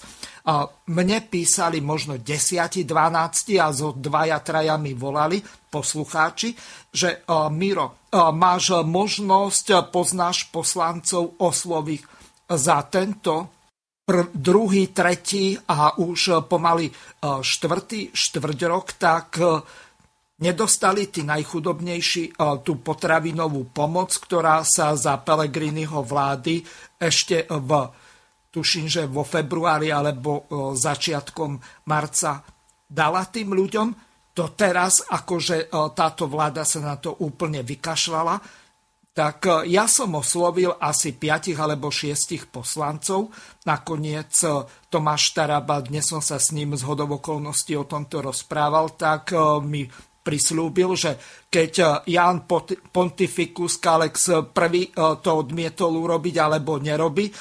Mne 0.84 1.18
písali 1.32 1.80
možno 1.80 2.20
10, 2.20 2.84
12 2.84 3.56
a 3.56 3.72
zo 3.72 3.96
dvaja, 3.96 4.36
traja 4.44 4.76
mi 4.76 4.92
volali 4.92 5.40
poslucháči, 5.72 6.52
že 6.92 7.24
Miro, 7.54 8.04
máš 8.12 8.84
možnosť, 8.84 9.88
poznáš 9.88 10.52
poslancov 10.52 11.40
osloviť 11.40 12.02
za 12.50 12.82
tento 12.90 13.59
pr- 14.10 14.26
druhý, 14.34 14.90
tretí 14.90 15.54
a 15.54 15.94
už 16.02 16.50
pomaly 16.50 16.90
štvrtý 17.22 18.10
štvrť 18.10 18.58
rok, 18.66 18.98
tak 18.98 19.38
nedostali 20.42 21.06
tí 21.06 21.22
najchudobnejší 21.22 22.34
tú 22.66 22.82
potravinovú 22.82 23.70
pomoc, 23.70 24.10
ktorá 24.18 24.66
sa 24.66 24.98
za 24.98 25.14
Pelegriniho 25.22 26.02
vlády 26.02 26.66
ešte 26.98 27.46
v 27.46 27.70
tuším, 28.50 28.90
že 28.90 29.06
vo 29.06 29.22
februári 29.22 29.94
alebo 29.94 30.50
začiatkom 30.74 31.86
marca 31.86 32.42
dala 32.82 33.22
tým 33.30 33.54
ľuďom. 33.54 33.88
To 34.34 34.44
teraz, 34.58 35.06
akože 35.06 35.70
táto 35.94 36.26
vláda 36.26 36.66
sa 36.66 36.82
na 36.82 36.98
to 36.98 37.14
úplne 37.22 37.62
vykašľala, 37.62 38.59
tak 39.10 39.66
ja 39.66 39.90
som 39.90 40.14
oslovil 40.14 40.70
asi 40.78 41.12
5 41.18 41.58
alebo 41.58 41.90
6 41.90 42.48
poslancov. 42.48 43.34
Nakoniec 43.66 44.32
Tomáš 44.86 45.34
Taraba, 45.34 45.82
dnes 45.82 46.06
som 46.06 46.22
sa 46.22 46.38
s 46.38 46.54
ním 46.54 46.78
z 46.78 46.86
hodovokolností 46.86 47.74
o 47.74 47.84
tomto 47.84 48.22
rozprával, 48.22 48.94
tak 48.94 49.34
mi 49.66 49.84
prislúbil, 50.20 50.94
že 50.94 51.16
keď 51.48 52.04
Jan 52.06 52.44
Pontificus 52.92 53.80
Kalex 53.80 54.46
prvý 54.52 54.92
to 54.94 55.30
odmietol 55.32 55.96
urobiť 55.96 56.34
alebo 56.38 56.78
nerobi, 56.78 57.32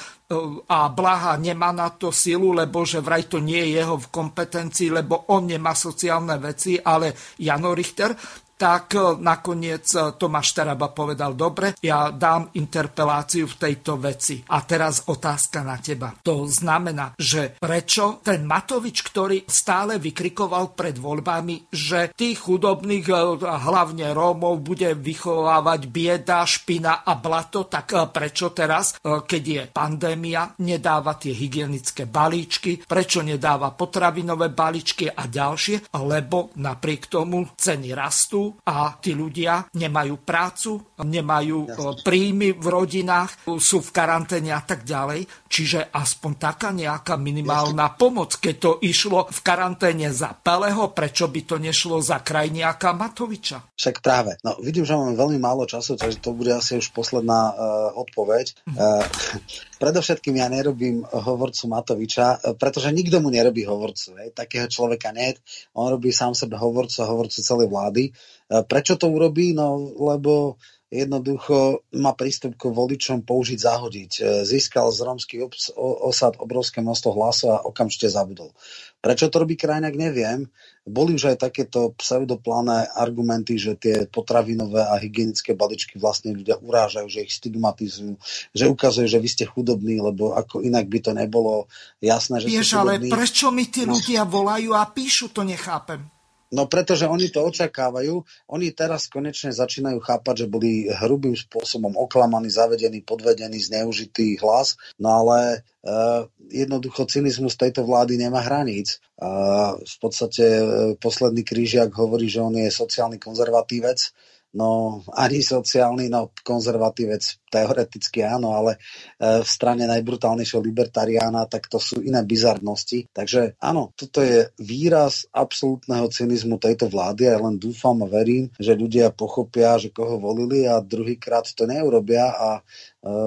a 0.70 0.86
Blaha 0.94 1.34
nemá 1.42 1.74
na 1.74 1.90
to 1.90 2.14
silu, 2.14 2.54
lebo 2.54 2.86
že 2.86 3.02
vraj 3.02 3.26
to 3.26 3.42
nie 3.42 3.58
je 3.66 3.82
jeho 3.82 3.98
v 3.98 4.10
kompetencii, 4.14 5.02
lebo 5.02 5.26
on 5.34 5.50
nemá 5.50 5.74
sociálne 5.74 6.38
veci, 6.38 6.78
ale 6.78 7.34
Jano 7.42 7.74
Richter, 7.74 8.14
tak 8.60 8.92
e, 8.92 9.16
nakoniec 9.24 9.88
e, 9.96 10.12
Tomáš 10.20 10.52
Taraba 10.52 10.92
povedal, 10.92 11.32
dobre, 11.32 11.72
ja 11.80 12.12
dám 12.12 12.52
interpeláciu 12.60 13.48
v 13.48 13.56
tejto 13.56 13.96
veci. 13.96 14.44
A 14.52 14.60
teraz 14.68 15.08
otázka 15.08 15.64
na 15.64 15.80
teba. 15.80 16.12
To 16.20 16.44
znamená, 16.44 17.16
že 17.16 17.56
prečo 17.56 18.20
ten 18.20 18.44
Matovič, 18.44 19.00
ktorý 19.00 19.48
stále 19.48 19.96
vykrikoval 19.96 20.76
pred 20.76 21.00
voľbami, 21.00 21.72
že 21.72 22.12
tých 22.12 22.44
chudobných, 22.44 23.08
e, 23.08 23.16
hlavne 23.40 24.12
Rómov, 24.12 24.60
bude 24.60 24.92
vychovávať 24.92 25.80
bieda, 25.88 26.44
špina 26.44 27.00
a 27.00 27.16
blato, 27.16 27.64
tak 27.64 27.96
prečo 28.12 28.52
teraz, 28.52 28.98
keď 29.00 29.42
je 29.46 29.62
pandémia, 29.70 30.52
nedáva 30.60 31.16
tie 31.16 31.32
hygienické 31.32 32.04
balíčky, 32.04 32.82
prečo 32.84 33.22
nedáva 33.22 33.72
potravinové 33.72 34.50
balíčky 34.50 35.06
a 35.06 35.30
ďalšie, 35.30 35.94
lebo 35.94 36.50
napriek 36.58 37.06
tomu 37.06 37.46
ceny 37.54 37.94
rastú, 37.94 38.49
a 38.66 38.96
tí 38.98 39.14
ľudia 39.14 39.70
nemajú 39.72 40.22
prácu, 40.22 40.96
nemajú 41.00 41.58
Jasne. 41.70 42.02
príjmy 42.04 42.56
v 42.58 42.66
rodinách, 42.66 43.46
sú 43.58 43.78
v 43.82 43.90
karanténe 43.90 44.52
a 44.54 44.62
tak 44.62 44.82
ďalej. 44.84 45.26
Čiže 45.50 45.90
aspoň 45.90 46.32
taká 46.38 46.70
nejaká 46.70 47.18
minimálna 47.18 47.94
Jasne. 47.94 47.98
pomoc, 47.98 48.30
keď 48.38 48.54
to 48.58 48.70
išlo 48.82 49.26
v 49.30 49.40
karanténe 49.42 50.08
za 50.14 50.32
Peleho, 50.34 50.90
prečo 50.94 51.26
by 51.26 51.40
to 51.46 51.56
nešlo 51.58 52.02
za 52.02 52.22
krajniaka 52.22 52.94
Matoviča? 52.94 53.74
Však 53.74 54.02
práve. 54.02 54.36
No, 54.46 54.56
vidím, 54.60 54.86
že 54.86 54.94
máme 54.96 55.16
veľmi 55.16 55.38
málo 55.40 55.64
času, 55.66 55.96
takže 55.96 56.22
to 56.22 56.34
bude 56.34 56.52
asi 56.52 56.78
už 56.78 56.92
posledná 56.92 57.52
uh, 57.52 57.56
odpoveď. 57.98 58.52
Uh, 58.72 59.04
predovšetkým 59.82 60.36
ja 60.36 60.46
nerobím 60.52 61.02
hovorcu 61.08 61.64
Matoviča, 61.72 62.26
e, 62.36 62.38
pretože 62.54 62.92
nikto 62.92 63.18
mu 63.24 63.32
nerobí 63.32 63.64
hovorcu. 63.64 64.20
Hej. 64.20 64.36
Takého 64.36 64.68
človeka 64.68 65.08
nie. 65.16 65.32
On 65.72 65.88
robí 65.88 66.12
sám 66.12 66.36
sebe 66.36 66.60
hovorcu 66.60 67.00
hovorcu 67.04 67.38
celej 67.40 67.68
vlády. 67.68 68.12
Prečo 68.50 68.98
to 68.98 69.06
urobí? 69.06 69.54
No, 69.54 69.78
lebo 69.94 70.58
jednoducho 70.90 71.86
má 71.94 72.18
prístup 72.18 72.58
k 72.58 72.66
voličom 72.66 73.22
použiť, 73.22 73.58
zahodiť. 73.62 74.12
E, 74.18 74.22
získal 74.42 74.90
z 74.90 75.06
rómskych 75.06 75.40
osad 75.78 76.34
obrovské 76.42 76.82
množstvo 76.82 77.10
hlasov 77.14 77.50
a 77.54 77.62
okamžite 77.62 78.10
zabudol. 78.10 78.50
Prečo 78.98 79.30
to 79.30 79.46
robí 79.46 79.54
krajňák, 79.54 79.94
neviem. 79.94 80.50
Boli 80.82 81.14
už 81.14 81.30
aj 81.30 81.46
takéto 81.46 81.94
pseudoplané 81.94 82.90
argumenty, 82.98 83.54
že 83.54 83.78
tie 83.78 84.10
potravinové 84.10 84.82
a 84.82 84.98
hygienické 84.98 85.54
baličky 85.54 85.96
vlastne 86.02 86.34
ľudia 86.34 86.58
urážajú, 86.58 87.06
že 87.06 87.22
ich 87.22 87.32
stigmatizujú, 87.38 88.18
že 88.50 88.64
ukazujú, 88.66 89.06
že 89.06 89.22
vy 89.22 89.28
ste 89.30 89.44
chudobní, 89.46 90.02
lebo 90.02 90.34
ako 90.34 90.58
inak 90.66 90.90
by 90.90 90.98
to 91.06 91.14
nebolo 91.14 91.70
jasné, 92.02 92.42
že 92.42 92.50
Vieš, 92.50 92.66
ste 92.66 92.82
chudobní. 92.82 93.08
ale 93.08 93.14
prečo 93.14 93.46
mi 93.54 93.70
tí 93.70 93.86
ľudia 93.86 94.26
volajú 94.26 94.74
a 94.74 94.82
píšu, 94.90 95.30
to 95.30 95.46
nechápem. 95.46 96.19
No 96.50 96.66
pretože 96.66 97.06
oni 97.06 97.30
to 97.30 97.46
očakávajú. 97.46 98.26
Oni 98.50 98.74
teraz 98.74 99.06
konečne 99.06 99.54
začínajú 99.54 100.02
chápať, 100.02 100.44
že 100.44 100.50
boli 100.50 100.90
hrubým 100.90 101.38
spôsobom 101.38 101.94
oklamaní, 101.94 102.50
zavedení, 102.50 103.06
podvedení, 103.06 103.62
zneužitý 103.62 104.42
hlas. 104.42 104.74
No 104.98 105.22
ale 105.22 105.62
uh, 105.86 106.26
jednoducho 106.50 107.06
cynizmus 107.06 107.54
tejto 107.54 107.86
vlády 107.86 108.18
nemá 108.18 108.42
hraníc. 108.42 108.98
Uh, 109.14 109.78
v 109.78 109.96
podstate 110.02 110.44
uh, 110.44 110.64
posledný 110.98 111.46
krížiak 111.46 111.94
hovorí, 111.94 112.26
že 112.26 112.42
on 112.42 112.58
je 112.58 112.66
sociálny 112.66 113.22
konzervatívec 113.22 114.10
no 114.54 115.00
ani 115.14 115.42
sociálny, 115.42 116.10
no 116.10 116.34
konzervatívec 116.42 117.22
teoreticky 117.50 118.22
áno, 118.22 118.54
ale 118.54 118.78
e, 119.18 119.42
v 119.42 119.48
strane 119.48 119.84
najbrutálnejšieho 119.90 120.62
libertariána, 120.62 121.50
tak 121.50 121.66
to 121.66 121.82
sú 121.82 121.98
iné 122.00 122.22
bizarnosti. 122.22 123.10
Takže 123.10 123.58
áno, 123.58 123.90
toto 123.98 124.22
je 124.22 124.54
výraz 124.62 125.26
absolútneho 125.34 126.06
cynizmu 126.06 126.62
tejto 126.62 126.86
vlády 126.86 127.26
a 127.26 127.36
ja 127.36 127.40
len 127.42 127.58
dúfam 127.58 127.98
a 128.00 128.08
verím, 128.08 128.48
že 128.56 128.78
ľudia 128.78 129.10
pochopia, 129.10 129.76
že 129.82 129.90
koho 129.90 130.22
volili 130.22 130.64
a 130.70 130.78
druhýkrát 130.78 131.50
to 131.50 131.66
neurobia 131.66 132.30
a 132.30 132.50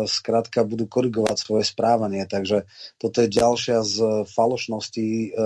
skrátka 0.07 0.63
e, 0.63 0.67
budú 0.69 0.85
korigovať 0.87 1.37
svoje 1.37 1.65
správanie. 1.67 2.23
Takže 2.29 2.69
toto 2.95 3.19
je 3.19 3.29
ďalšia 3.29 3.83
z 3.83 3.95
falošností 4.29 5.33
e, 5.33 5.43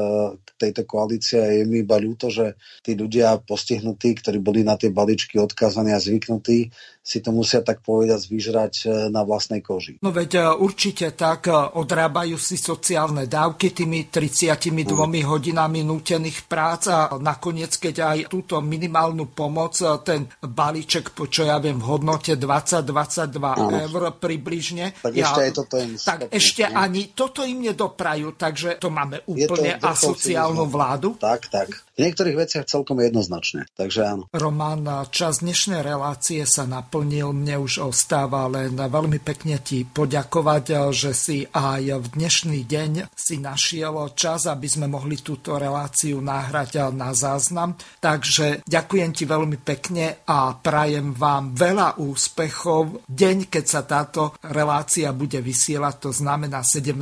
tejto 0.59 0.83
koalície 0.83 1.39
je 1.39 1.63
mi 1.63 1.81
iba 1.81 1.95
ľúto, 1.95 2.27
že 2.27 2.59
tí 2.83 2.93
ľudia 2.93 3.39
postihnutí, 3.39 4.19
ktorí 4.19 4.37
boli 4.43 4.61
na 4.67 4.75
tie 4.75 4.91
balíčky 4.91 5.39
odkázaní 5.39 5.95
a 5.95 6.03
zvyknutí, 6.03 6.69
si 7.07 7.23
to 7.23 7.31
musia 7.31 7.63
tak 7.63 7.79
povedať 7.87 8.27
vyžrať 8.27 8.66
e, 8.85 9.07
na 9.07 9.21
vlastnej 9.23 9.63
koži. 9.63 9.99
No 10.03 10.11
veď 10.11 10.57
určite 10.59 11.13
tak 11.15 11.49
odrábajú 11.51 12.35
si 12.35 12.59
sociálne 12.59 13.25
dávky 13.25 13.71
tými 13.71 14.11
32 14.11 14.71
mm. 14.83 15.17
hodinami 15.25 15.81
nútených 15.83 16.45
prác 16.45 16.83
a 16.91 16.99
nakoniec, 17.17 17.75
keď 17.77 17.95
aj 18.03 18.17
túto 18.31 18.59
minimálnu 18.59 19.31
pomoc, 19.31 19.79
ten 20.03 20.27
balíček, 20.41 21.13
čo 21.13 21.47
ja 21.47 21.57
viem, 21.61 21.79
v 21.79 21.85
hodnote 21.85 22.35
20-22 22.35 23.87
eur 23.89 24.01
približne. 24.17 24.85
Tak 24.99 25.13
ja, 25.13 25.29
ešte 25.29 25.41
aj 25.41 25.51
toto 25.55 25.75
im 25.77 25.93
Tak 25.95 26.19
stopnú, 26.27 26.35
ešte 26.35 26.63
nie? 26.65 26.75
ani 26.75 27.01
toto 27.13 27.41
im 27.43 27.59
nedoprajú, 27.63 28.27
takže 28.35 28.69
to 28.81 28.89
máme 28.91 29.23
úplne 29.27 29.77
asociálnu 29.79 30.65
vládu. 30.67 31.15
Tak, 31.17 31.49
tak. 31.49 31.86
V 31.97 32.05
niektorých 32.05 32.37
veciach 32.37 32.69
celkom 32.69 33.01
jednoznačne, 33.01 33.65
takže 33.73 34.05
áno. 34.05 34.29
Roman, 34.29 34.85
čas 35.09 35.41
dnešnej 35.41 35.81
relácie 35.81 36.45
sa 36.45 36.69
naplnil, 36.69 37.33
mne 37.33 37.65
už 37.65 37.89
ostáva 37.89 38.45
len 38.45 38.77
veľmi 38.77 39.17
pekne 39.17 39.57
ti 39.57 39.81
poďakovať, 39.81 40.93
že 40.93 41.17
si 41.17 41.49
aj 41.49 41.97
v 41.97 42.07
dnešný 42.13 42.69
deň 42.69 43.09
si 43.17 43.41
našiel 43.41 44.13
čas, 44.13 44.45
aby 44.45 44.69
sme 44.69 44.85
mohli 44.85 45.17
túto 45.25 45.57
reláciu 45.57 46.21
náhrať 46.21 46.93
na 46.93 47.17
záznam. 47.17 47.73
Takže 47.97 48.61
ďakujem 48.69 49.11
ti 49.17 49.25
veľmi 49.25 49.57
pekne 49.65 50.21
a 50.29 50.53
prajem 50.53 51.17
vám 51.17 51.57
veľa 51.57 51.97
úspechov. 51.97 53.09
Deň, 53.09 53.49
keď 53.49 53.65
sa 53.65 53.81
táto 53.81 54.37
relácia 54.45 55.09
bude 55.17 55.41
vysielať, 55.41 55.95
to 55.97 56.11
znamená 56.13 56.61
17. 56.61 56.93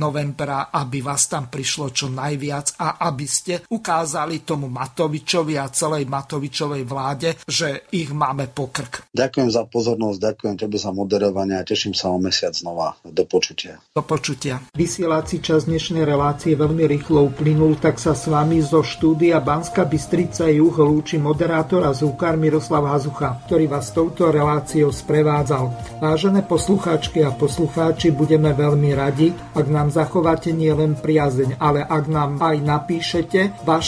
novembra, 0.00 0.72
aby 0.72 1.04
vás 1.04 1.28
tam 1.28 1.52
prišlo 1.52 1.92
čo 1.92 2.08
najviac 2.08 2.80
a 2.80 3.04
aby 3.04 3.28
ste 3.28 3.60
ukázali 3.68 3.96
tomu 4.44 4.68
Matovičovi 4.68 5.56
a 5.56 5.70
celej 5.72 6.04
Matovičovej 6.10 6.82
vláde, 6.84 7.38
že 7.46 7.88
ich 7.94 8.10
máme 8.12 8.50
pokrk. 8.50 9.08
Ďakujem 9.14 9.48
za 9.48 9.64
pozornosť, 9.64 10.18
ďakujem 10.18 10.54
tebe 10.58 10.76
za 10.76 10.90
moderovanie 10.92 11.56
a 11.56 11.64
teším 11.64 11.96
sa 11.96 12.12
o 12.12 12.18
mesiac 12.20 12.52
znova. 12.52 12.98
Do 13.06 13.24
počutia. 13.24 13.80
Do 13.96 14.04
počutia. 14.04 14.60
Vysielací 14.76 15.40
čas 15.40 15.64
dnešnej 15.64 16.04
relácie 16.04 16.58
veľmi 16.58 16.84
rýchlo 16.84 17.30
uplynul, 17.32 17.78
tak 17.80 17.96
sa 18.02 18.12
s 18.12 18.28
vami 18.28 18.60
zo 18.60 18.84
štúdia 18.84 19.40
Banska 19.40 19.88
Bystrica 19.88 20.50
Juh 20.50 20.74
lúči 20.74 21.16
moderátor 21.16 21.86
a 21.86 21.94
zúkar 21.94 22.36
Miroslav 22.36 22.84
Hazucha, 22.90 23.40
ktorý 23.46 23.70
vás 23.70 23.94
touto 23.94 24.28
reláciou 24.28 24.92
sprevádzal. 24.92 25.72
Vážené 26.02 26.44
poslucháčky 26.44 27.24
a 27.24 27.32
poslucháči, 27.32 28.12
budeme 28.12 28.52
veľmi 28.52 28.90
radi, 28.92 29.32
ak 29.56 29.66
nám 29.70 29.88
zachováte 29.88 30.52
nielen 30.52 30.98
priazeň, 30.98 31.56
ale 31.56 31.80
ak 31.80 32.04
nám 32.10 32.42
aj 32.42 32.56
napíšete 32.60 33.40
vaše 33.64 33.87